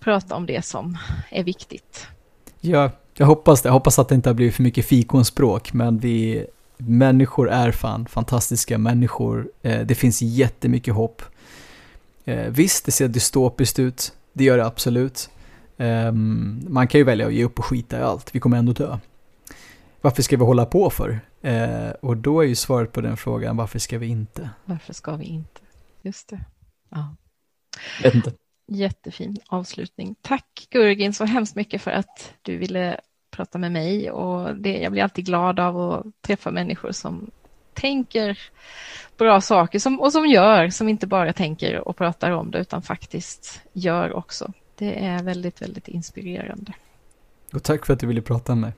prata 0.00 0.34
om 0.34 0.46
det 0.46 0.64
som 0.64 0.98
är 1.30 1.44
viktigt. 1.44 2.06
Ja, 2.60 2.90
jag 3.16 3.26
hoppas 3.26 3.62
det. 3.62 3.66
Jag 3.68 3.72
hoppas 3.72 3.98
att 3.98 4.08
det 4.08 4.14
inte 4.14 4.28
har 4.28 4.34
blivit 4.34 4.54
för 4.54 4.62
mycket 4.62 4.86
fikonspråk, 4.86 5.72
men 5.72 5.98
vi 5.98 6.46
människor 6.76 7.50
är 7.50 7.72
fan 7.72 8.06
fantastiska 8.06 8.78
människor. 8.78 9.50
Eh, 9.62 9.80
det 9.80 9.94
finns 9.94 10.22
jättemycket 10.22 10.94
hopp. 10.94 11.22
Eh, 12.24 12.50
visst, 12.50 12.84
det 12.84 12.92
ser 12.92 13.08
dystopiskt 13.08 13.78
ut. 13.78 14.12
Det 14.32 14.44
gör 14.44 14.56
det 14.56 14.66
absolut. 14.66 15.30
Eh, 15.76 16.12
man 16.12 16.88
kan 16.88 16.98
ju 16.98 17.04
välja 17.04 17.26
att 17.26 17.34
ge 17.34 17.44
upp 17.44 17.58
och 17.58 17.64
skita 17.64 17.98
i 17.98 18.02
allt. 18.02 18.34
Vi 18.34 18.40
kommer 18.40 18.56
ändå 18.56 18.72
dö. 18.72 18.98
Varför 20.00 20.22
ska 20.22 20.36
vi 20.36 20.44
hålla 20.44 20.66
på 20.66 20.90
för? 20.90 21.20
Eh, 21.42 21.90
och 22.00 22.16
då 22.16 22.40
är 22.40 22.46
ju 22.46 22.54
svaret 22.54 22.92
på 22.92 23.00
den 23.00 23.16
frågan, 23.16 23.56
varför 23.56 23.78
ska 23.78 23.98
vi 23.98 24.06
inte? 24.06 24.50
Varför 24.64 24.92
ska 24.92 25.16
vi 25.16 25.24
inte? 25.24 25.60
Just 26.02 26.28
det. 26.28 26.44
Ja. 26.90 27.16
Vet 28.02 28.14
inte. 28.14 28.32
Jättefin 28.66 29.36
avslutning. 29.46 30.14
Tack 30.22 30.66
Gurgin 30.70 31.12
så 31.12 31.24
hemskt 31.24 31.56
mycket 31.56 31.82
för 31.82 31.90
att 31.90 32.34
du 32.42 32.56
ville 32.56 33.00
prata 33.30 33.58
med 33.58 33.72
mig 33.72 34.10
och 34.10 34.56
det, 34.56 34.78
jag 34.78 34.92
blir 34.92 35.02
alltid 35.02 35.26
glad 35.26 35.60
av 35.60 35.80
att 35.80 36.06
träffa 36.22 36.50
människor 36.50 36.92
som 36.92 37.30
tänker 37.74 38.38
bra 39.18 39.40
saker 39.40 39.78
som, 39.78 40.00
och 40.00 40.12
som 40.12 40.26
gör, 40.26 40.68
som 40.68 40.88
inte 40.88 41.06
bara 41.06 41.32
tänker 41.32 41.88
och 41.88 41.96
pratar 41.96 42.30
om 42.30 42.50
det 42.50 42.58
utan 42.58 42.82
faktiskt 42.82 43.62
gör 43.72 44.12
också. 44.12 44.52
Det 44.78 45.04
är 45.04 45.22
väldigt, 45.22 45.62
väldigt 45.62 45.88
inspirerande. 45.88 46.72
Och 47.52 47.62
tack 47.62 47.86
för 47.86 47.92
att 47.92 48.00
du 48.00 48.06
ville 48.06 48.22
prata 48.22 48.54
med 48.54 48.60
mig. 48.60 48.72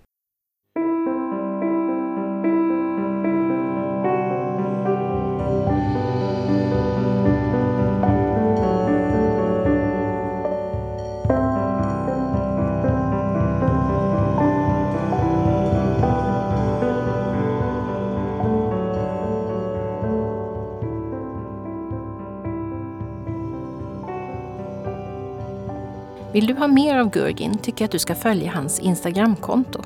Du 26.54 26.60
ha 26.60 26.68
mer 26.68 26.98
av 26.98 27.10
Gurgin 27.10 27.58
tycker 27.58 27.82
jag 27.82 27.86
att 27.86 27.92
du 27.92 27.98
ska 27.98 28.14
följa 28.14 28.50
hans 28.50 28.78
Instagramkonto. 28.78 29.82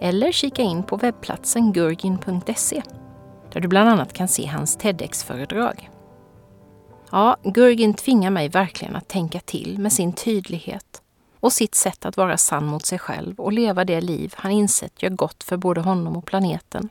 Eller 0.00 0.32
kika 0.32 0.62
in 0.62 0.82
på 0.82 0.96
webbplatsen 0.96 1.72
gurgin.se 1.72 2.82
där 3.52 3.60
du 3.60 3.68
bland 3.68 3.88
annat 3.88 4.12
kan 4.12 4.28
se 4.28 4.46
hans 4.46 4.76
TEDx-föredrag. 4.76 5.90
Ja, 7.10 7.36
Gurgin 7.42 7.94
tvingar 7.94 8.30
mig 8.30 8.48
verkligen 8.48 8.96
att 8.96 9.08
tänka 9.08 9.40
till 9.40 9.78
med 9.78 9.92
sin 9.92 10.12
tydlighet 10.12 11.02
och 11.40 11.52
sitt 11.52 11.74
sätt 11.74 12.06
att 12.06 12.16
vara 12.16 12.36
sann 12.36 12.66
mot 12.66 12.86
sig 12.86 12.98
själv 12.98 13.40
och 13.40 13.52
leva 13.52 13.84
det 13.84 14.00
liv 14.00 14.34
han 14.36 14.52
insett 14.52 15.02
gör 15.02 15.10
gott 15.10 15.44
för 15.44 15.56
både 15.56 15.80
honom 15.80 16.16
och 16.16 16.26
planeten. 16.26 16.88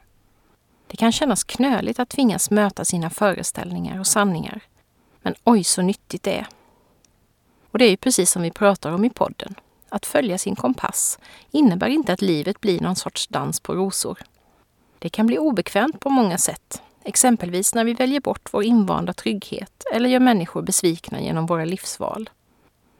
Det 0.88 0.98
kan 0.98 1.12
kännas 1.12 1.44
knöligt 1.44 2.00
att 2.00 2.10
tvingas 2.10 2.52
möta 2.52 2.86
sina 2.86 3.10
föreställningar 3.10 4.00
och 4.00 4.08
sanningar. 4.08 4.62
Men 5.22 5.36
oj 5.44 5.64
så 5.64 5.82
nyttigt 5.82 6.24
det 6.24 6.38
är. 6.38 6.48
Och 7.72 7.80
det 7.80 7.86
är 7.86 7.90
ju 7.90 7.98
precis 7.98 8.32
som 8.32 8.42
vi 8.42 8.52
pratar 8.52 8.92
om 8.92 9.06
i 9.06 9.10
podden. 9.10 9.56
Att 9.90 10.06
följa 10.06 10.38
sin 10.38 10.56
kompass 10.56 11.20
innebär 11.52 11.88
inte 11.88 12.14
att 12.14 12.22
livet 12.22 12.62
blir 12.62 12.80
någon 12.80 12.96
sorts 12.96 13.28
dans 13.28 13.60
på 13.60 13.76
rosor. 13.76 14.20
Det 15.00 15.10
kan 15.10 15.28
bli 15.28 15.38
obekvämt 15.38 16.00
på 16.00 16.10
många 16.10 16.38
sätt. 16.38 16.82
Exempelvis 17.04 17.76
när 17.76 17.84
vi 17.84 17.94
väljer 17.94 18.22
bort 18.22 18.50
vår 18.52 18.64
invanda 18.64 19.14
trygghet 19.14 19.84
eller 19.94 20.10
gör 20.10 20.20
människor 20.20 20.62
besvikna 20.62 21.22
genom 21.22 21.46
våra 21.46 21.66
livsval. 21.66 22.30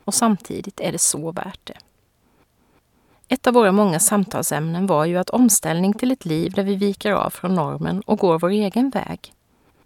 Och 0.06 0.14
samtidigt 0.14 0.80
är 0.80 0.92
det 0.92 0.98
så 0.98 1.32
värt 1.32 1.60
det. 1.64 1.78
Ett 3.28 3.48
av 3.48 3.54
våra 3.54 3.72
många 3.72 4.00
samtalsämnen 4.00 4.88
var 4.88 5.06
ju 5.06 5.18
att 5.18 5.30
omställning 5.30 5.94
till 5.94 6.12
ett 6.12 6.26
liv 6.26 6.52
där 6.52 6.64
vi 6.64 6.76
viker 6.76 7.12
av 7.12 7.30
från 7.30 7.56
normen 7.56 8.02
och 8.02 8.20
går 8.20 8.40
vår 8.40 8.50
egen 8.50 8.90
väg 8.90 9.34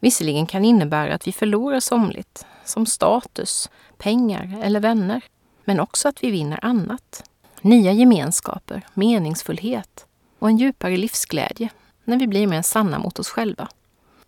visserligen 0.04 0.46
kan 0.46 0.66
innebära 0.66 1.14
att 1.16 1.28
vi 1.28 1.32
förlorar 1.32 1.80
somligt, 1.80 2.46
som 2.66 2.86
status, 2.86 3.70
pengar 3.98 4.60
eller 4.64 4.80
vänner, 4.80 5.22
men 5.66 5.80
också 5.80 6.08
att 6.08 6.24
vi 6.24 6.32
vinner 6.32 6.60
annat. 6.66 7.30
Nya 7.62 7.92
gemenskaper, 7.92 8.86
meningsfullhet 8.94 10.06
och 10.40 10.50
en 10.50 10.58
djupare 10.58 10.98
livsglädje 10.98 11.70
när 12.04 12.20
vi 12.20 12.28
blir 12.28 12.48
mer 12.48 12.62
sanna 12.62 13.00
mot 13.00 13.20
oss 13.20 13.30
själva. 13.30 13.68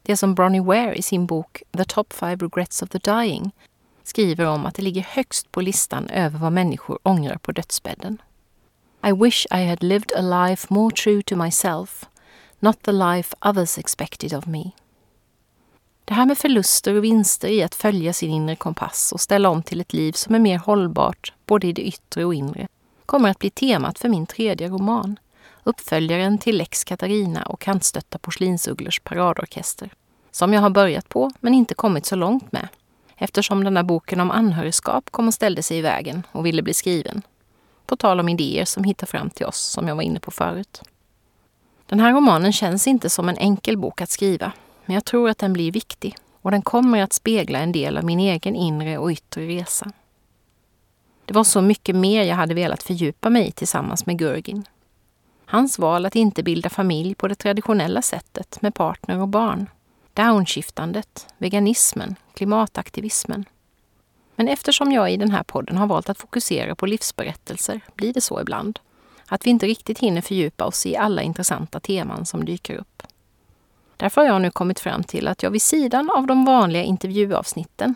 Det 0.02 0.18
som 0.18 0.36
Bronnie 0.36 0.60
Ware 0.60 0.96
i 0.96 1.02
sin 1.02 1.26
bok 1.26 1.64
The 1.78 1.86
Top 1.86 2.14
Five 2.14 2.36
Regrets 2.36 2.82
of 2.82 2.90
the 2.90 3.00
Dying 3.00 3.52
skriver 4.04 4.46
om 4.46 4.66
att 4.66 4.76
det 4.76 4.82
ligger 4.82 5.04
högst 5.10 5.52
på 5.52 5.62
listan 5.62 6.10
över 6.10 6.40
vad 6.40 6.52
människor 6.52 7.00
ångrar 7.04 7.38
på 7.38 7.52
dödsbädden. 7.52 8.22
I 9.08 9.12
wish 9.12 9.46
I 9.52 9.66
had 9.66 9.84
lived 9.84 10.12
a 10.18 10.48
life 10.48 10.68
more 10.70 10.96
true 10.96 11.24
to 11.24 11.36
myself, 11.36 12.06
not 12.60 12.82
the 12.82 12.92
life 12.92 13.36
others 13.42 13.78
expected 13.78 14.34
of 14.34 14.46
me. 14.46 14.72
Det 16.08 16.14
här 16.14 16.26
med 16.26 16.38
förluster 16.38 16.96
och 16.96 17.04
vinster 17.04 17.48
i 17.48 17.64
att 17.64 17.76
följa 17.76 18.14
sin 18.14 18.32
inre 18.32 18.56
kompass 18.56 19.12
och 19.12 19.22
ställa 19.22 19.50
om 19.50 19.64
till 19.64 19.82
ett 19.82 19.94
liv 19.94 20.12
som 20.12 20.36
är 20.36 20.40
mer 20.40 20.58
hållbart, 20.58 21.34
både 21.46 21.68
i 21.68 21.74
det 21.74 21.82
yttre 21.82 22.26
och 22.26 22.34
inre, 22.34 22.68
kommer 23.06 23.30
att 23.30 23.40
bli 23.40 23.50
temat 23.50 24.00
för 24.00 24.10
min 24.10 24.26
tredje 24.26 24.70
roman, 24.70 25.20
uppföljaren 25.64 26.38
till 26.38 26.58
Lex 26.58 26.84
Katarina 26.84 27.44
och 27.44 27.60
kantstötta 27.60 28.18
porslinsugglors 28.18 29.00
paradorkester, 29.00 29.90
som 30.32 30.54
jag 30.54 30.62
har 30.62 30.70
börjat 30.70 31.10
på 31.10 31.32
men 31.40 31.54
inte 31.54 31.74
kommit 31.74 32.06
så 32.06 32.16
långt 32.16 32.52
med, 32.52 32.68
eftersom 33.18 33.64
den 33.64 33.74
där 33.74 33.84
boken 33.84 34.20
om 34.20 34.32
anhörigskap 34.32 35.12
kom 35.12 35.28
och 35.28 35.34
ställde 35.34 35.64
sig 35.64 35.78
i 35.78 35.82
vägen 35.82 36.24
och 36.32 36.46
ville 36.46 36.62
bli 36.62 36.74
skriven. 36.74 37.22
På 37.86 37.96
tal 37.96 38.20
om 38.20 38.30
idéer 38.30 38.66
som 38.66 38.84
hittar 38.84 39.08
fram 39.08 39.30
till 39.30 39.46
oss, 39.46 39.60
som 39.60 39.88
jag 39.88 39.96
var 39.96 40.04
inne 40.04 40.20
på 40.20 40.32
förut. 40.32 40.82
Den 41.86 42.00
här 42.00 42.14
romanen 42.14 42.54
känns 42.54 42.88
inte 42.88 43.10
som 43.10 43.30
en 43.30 43.38
enkel 43.38 43.78
bok 43.78 44.02
att 44.02 44.10
skriva 44.10 44.52
men 44.86 44.94
jag 44.94 45.06
tror 45.06 45.30
att 45.30 45.38
den 45.38 45.54
blir 45.54 45.72
viktig 45.72 46.16
och 46.42 46.52
den 46.52 46.62
kommer 46.62 47.02
att 47.02 47.14
spegla 47.14 47.60
en 47.60 47.72
del 47.72 47.98
av 47.98 48.06
min 48.06 48.20
egen 48.20 48.56
inre 48.56 48.98
och 48.98 49.12
yttre 49.12 49.48
resa. 49.48 49.92
Det 51.26 51.34
var 51.34 51.44
så 51.44 51.62
mycket 51.62 51.96
mer 51.96 52.24
jag 52.24 52.36
hade 52.36 52.54
velat 52.54 52.84
fördjupa 52.84 53.30
mig 53.30 53.48
i 53.48 53.52
tillsammans 53.52 54.06
med 54.06 54.18
Gurgin. 54.18 54.66
Hans 55.46 55.80
val 55.80 56.06
att 56.06 56.16
inte 56.16 56.44
bilda 56.44 56.70
familj 56.70 57.16
på 57.16 57.28
det 57.28 57.36
traditionella 57.36 58.02
sättet 58.02 58.62
med 58.62 58.74
partner 58.74 59.22
och 59.22 59.28
barn. 59.28 59.70
Downshiftandet, 60.14 61.28
veganismen, 61.38 62.16
klimataktivismen. 62.34 63.46
Men 64.36 64.48
eftersom 64.48 64.92
jag 64.92 65.12
i 65.12 65.18
den 65.18 65.32
här 65.32 65.44
podden 65.44 65.78
har 65.78 65.88
valt 65.88 66.10
att 66.10 66.18
fokusera 66.18 66.76
på 66.76 66.86
livsberättelser 66.86 67.82
blir 67.96 68.14
det 68.14 68.22
så 68.22 68.42
ibland. 68.42 68.80
Att 69.26 69.46
vi 69.46 69.50
inte 69.50 69.68
riktigt 69.68 70.00
hinner 70.00 70.22
fördjupa 70.22 70.66
oss 70.66 70.86
i 70.86 70.96
alla 70.96 71.22
intressanta 71.22 71.80
teman 71.80 72.26
som 72.26 72.46
dyker 72.46 72.76
upp. 72.76 73.04
Därför 73.98 74.22
har 74.22 74.28
jag 74.28 74.42
nu 74.42 74.52
kommit 74.52 74.80
fram 74.80 75.04
till 75.04 75.28
att 75.28 75.44
jag 75.44 75.52
vid 75.52 75.62
sidan 75.62 76.10
av 76.10 76.28
de 76.28 76.46
vanliga 76.46 76.84
intervjuavsnitten, 76.84 77.96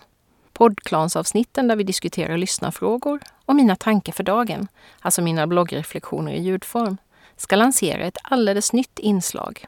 poddklansavsnitten 0.53 1.67
där 1.67 1.75
vi 1.75 1.83
diskuterar 1.83 2.37
lyssnarfrågor 2.37 3.19
och 3.45 3.55
mina 3.55 3.75
tankar 3.75 4.13
för 4.13 4.23
dagen, 4.23 4.67
alltså 4.99 5.21
mina 5.21 5.47
bloggreflektioner 5.47 6.31
i 6.31 6.41
ljudform, 6.41 6.97
ska 7.37 7.55
lansera 7.55 8.05
ett 8.05 8.17
alldeles 8.23 8.73
nytt 8.73 8.99
inslag. 8.99 9.65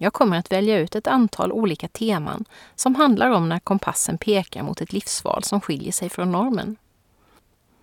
Jag 0.00 0.12
kommer 0.12 0.38
att 0.38 0.52
välja 0.52 0.78
ut 0.78 0.94
ett 0.94 1.06
antal 1.06 1.52
olika 1.52 1.88
teman 1.88 2.44
som 2.74 2.94
handlar 2.94 3.30
om 3.30 3.48
när 3.48 3.58
kompassen 3.58 4.18
pekar 4.18 4.62
mot 4.62 4.80
ett 4.80 4.92
livsval 4.92 5.44
som 5.44 5.60
skiljer 5.60 5.92
sig 5.92 6.08
från 6.08 6.32
normen. 6.32 6.76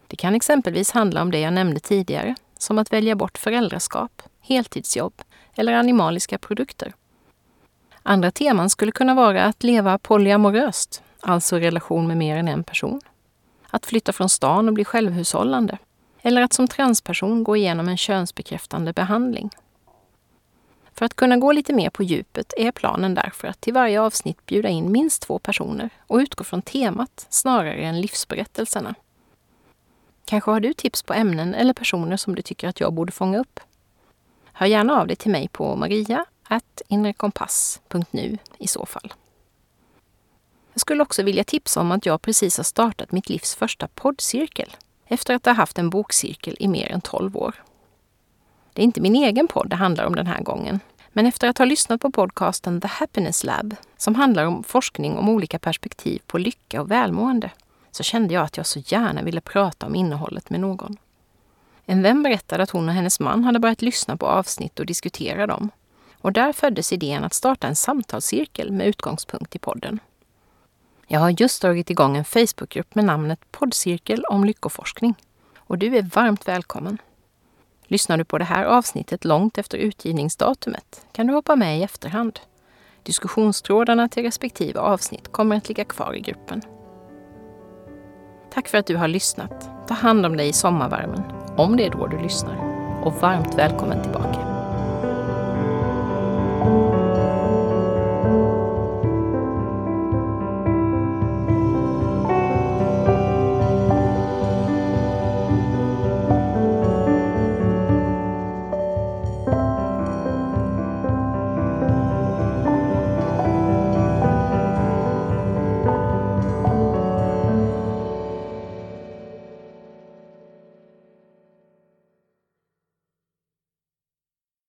Det 0.08 0.16
kan 0.16 0.36
exempelvis 0.36 0.92
handla 0.92 1.22
om 1.22 1.32
det 1.32 1.40
jag 1.40 1.54
nämnde 1.54 1.80
tidigare, 1.80 2.36
som 2.58 2.78
att 2.78 2.94
välja 2.94 3.16
bort 3.16 3.38
föräldraskap, 3.38 4.22
heltidsjobb 4.42 5.22
eller 5.56 5.74
animaliska 5.74 6.38
produkter. 6.38 6.94
Andra 8.08 8.32
teman 8.32 8.70
skulle 8.70 8.92
kunna 8.92 9.14
vara 9.14 9.44
att 9.44 9.64
leva 9.64 9.98
polyamoröst, 9.98 11.04
alltså 11.20 11.58
relation 11.58 12.08
med 12.08 12.18
mer 12.18 12.38
än 12.38 12.48
en 12.48 12.64
person. 12.64 13.02
Att 13.70 13.86
flytta 13.86 14.14
från 14.14 14.30
stan 14.30 14.68
och 14.68 14.74
bli 14.74 14.86
självhushållande. 14.86 15.78
Eller 16.22 16.42
att 16.42 16.54
som 16.54 16.68
transperson 16.68 17.44
gå 17.44 17.56
igenom 17.56 17.90
en 17.90 17.98
könsbekräftande 17.98 18.94
behandling. 18.94 19.50
För 20.94 21.06
att 21.06 21.16
kunna 21.16 21.38
gå 21.38 21.52
lite 21.52 21.74
mer 21.74 21.90
på 21.90 22.04
djupet 22.04 22.54
är 22.58 22.72
planen 22.72 23.14
därför 23.14 23.48
att 23.48 23.62
till 23.62 23.74
varje 23.74 24.02
avsnitt 24.02 24.46
bjuda 24.46 24.70
in 24.70 24.92
minst 24.92 25.22
två 25.22 25.40
personer 25.40 25.90
och 26.08 26.18
utgå 26.18 26.44
från 26.44 26.62
temat 26.62 27.28
snarare 27.30 27.82
än 27.82 28.02
livsberättelserna. 28.02 28.96
Kanske 30.26 30.52
har 30.52 30.60
du 30.60 30.74
tips 30.74 31.04
på 31.04 31.14
ämnen 31.14 31.56
eller 31.56 31.74
personer 31.74 32.18
som 32.18 32.36
du 32.36 32.42
tycker 32.42 32.68
att 32.68 32.80
jag 32.80 32.94
borde 32.94 33.12
fånga 33.12 33.40
upp? 33.40 33.60
Hör 34.54 34.66
gärna 34.66 35.02
av 35.02 35.08
dig 35.08 35.16
till 35.16 35.32
mig 35.32 35.48
på 35.48 35.76
maria 35.76 36.26
inrekompass.nu 36.88 38.38
i 38.58 38.68
så 38.68 38.86
fall. 38.86 39.14
Jag 40.74 40.82
skulle 40.82 41.04
också 41.04 41.24
vilja 41.24 41.44
tipsa 41.44 41.82
om 41.82 41.92
att 41.92 42.06
jag 42.06 42.22
precis 42.22 42.58
har 42.58 42.64
startat 42.64 43.12
mitt 43.12 43.30
livs 43.30 43.56
första 43.56 43.88
poddcirkel 43.88 44.76
efter 45.08 45.36
att 45.36 45.46
ha 45.46 45.54
haft 45.54 45.78
en 45.78 45.90
bokcirkel 45.90 46.56
i 46.60 46.68
mer 46.68 46.92
än 46.92 47.02
12 47.02 47.38
år. 47.38 47.64
Det 48.74 48.82
är 48.82 48.84
inte 48.84 49.02
min 49.02 49.16
egen 49.16 49.48
podd 49.48 49.70
det 49.70 49.76
handlar 49.76 50.06
om 50.06 50.16
den 50.16 50.28
här 50.28 50.42
gången, 50.42 50.80
men 51.14 51.26
efter 51.26 51.48
att 51.48 51.58
ha 51.58 51.66
lyssnat 51.66 52.02
på 52.02 52.12
podcasten 52.12 52.82
The 52.82 52.88
Happiness 52.88 53.44
Lab, 53.44 53.76
som 53.98 54.16
handlar 54.16 54.46
om 54.46 54.64
forskning 54.64 55.18
om 55.18 55.30
olika 55.30 55.60
perspektiv 55.60 56.22
på 56.28 56.38
lycka 56.38 56.82
och 56.82 56.92
välmående, 56.92 57.52
så 57.92 58.04
kände 58.04 58.34
jag 58.34 58.44
att 58.44 58.58
jag 58.58 58.66
så 58.66 58.80
gärna 58.80 59.22
ville 59.22 59.42
prata 59.42 59.86
om 59.86 59.96
innehållet 59.96 60.50
med 60.50 60.60
någon. 60.60 60.98
En 61.86 62.02
vän 62.02 62.24
berättade 62.24 62.64
att 62.64 62.70
hon 62.70 62.90
och 62.90 62.96
hennes 62.96 63.20
man 63.20 63.44
hade 63.44 63.60
börjat 63.60 63.82
lyssna 63.82 64.18
på 64.18 64.28
avsnitt 64.28 64.80
och 64.80 64.86
diskutera 64.86 65.48
dem 65.48 65.70
och 66.26 66.34
där 66.34 66.54
föddes 66.54 66.94
idén 66.94 67.24
att 67.24 67.34
starta 67.34 67.68
en 67.68 67.76
samtalscirkel 67.76 68.72
med 68.72 68.88
utgångspunkt 68.88 69.56
i 69.56 69.60
podden. 69.60 70.00
Jag 71.08 71.20
har 71.20 71.42
just 71.42 71.62
dragit 71.62 71.90
igång 71.90 72.18
en 72.18 72.26
Facebookgrupp 72.26 72.96
med 72.96 73.06
namnet 73.06 73.40
Poddcirkel 73.52 74.26
om 74.26 74.46
lyckoforskning. 74.46 75.16
Och 75.58 75.78
du 75.78 75.98
är 75.98 76.02
varmt 76.02 76.48
välkommen. 76.48 76.98
Lyssnar 77.84 78.18
du 78.18 78.24
på 78.24 78.38
det 78.38 78.44
här 78.44 78.64
avsnittet 78.66 79.26
långt 79.26 79.58
efter 79.58 79.78
utgivningsdatumet 79.78 81.06
kan 81.12 81.28
du 81.28 81.34
hoppa 81.34 81.56
med 81.56 81.80
i 81.80 81.84
efterhand. 81.84 82.40
Diskussionstrådarna 83.04 84.10
till 84.10 84.24
respektive 84.24 84.80
avsnitt 84.80 85.32
kommer 85.32 85.58
att 85.58 85.68
ligga 85.68 85.86
kvar 85.86 86.14
i 86.14 86.20
gruppen. 86.20 86.62
Tack 88.54 88.68
för 88.68 88.78
att 88.78 88.88
du 88.88 88.96
har 88.96 89.08
lyssnat. 89.08 89.70
Ta 89.88 89.94
hand 89.94 90.26
om 90.26 90.38
dig 90.38 90.48
i 90.48 90.54
sommarvärmen, 90.54 91.24
om 91.58 91.78
det 91.78 91.86
är 91.86 91.92
då 91.92 92.08
du 92.08 92.22
lyssnar. 92.22 92.58
Och 93.04 93.14
varmt 93.14 93.56
välkommen 93.56 94.04
tillbaka. 94.04 94.55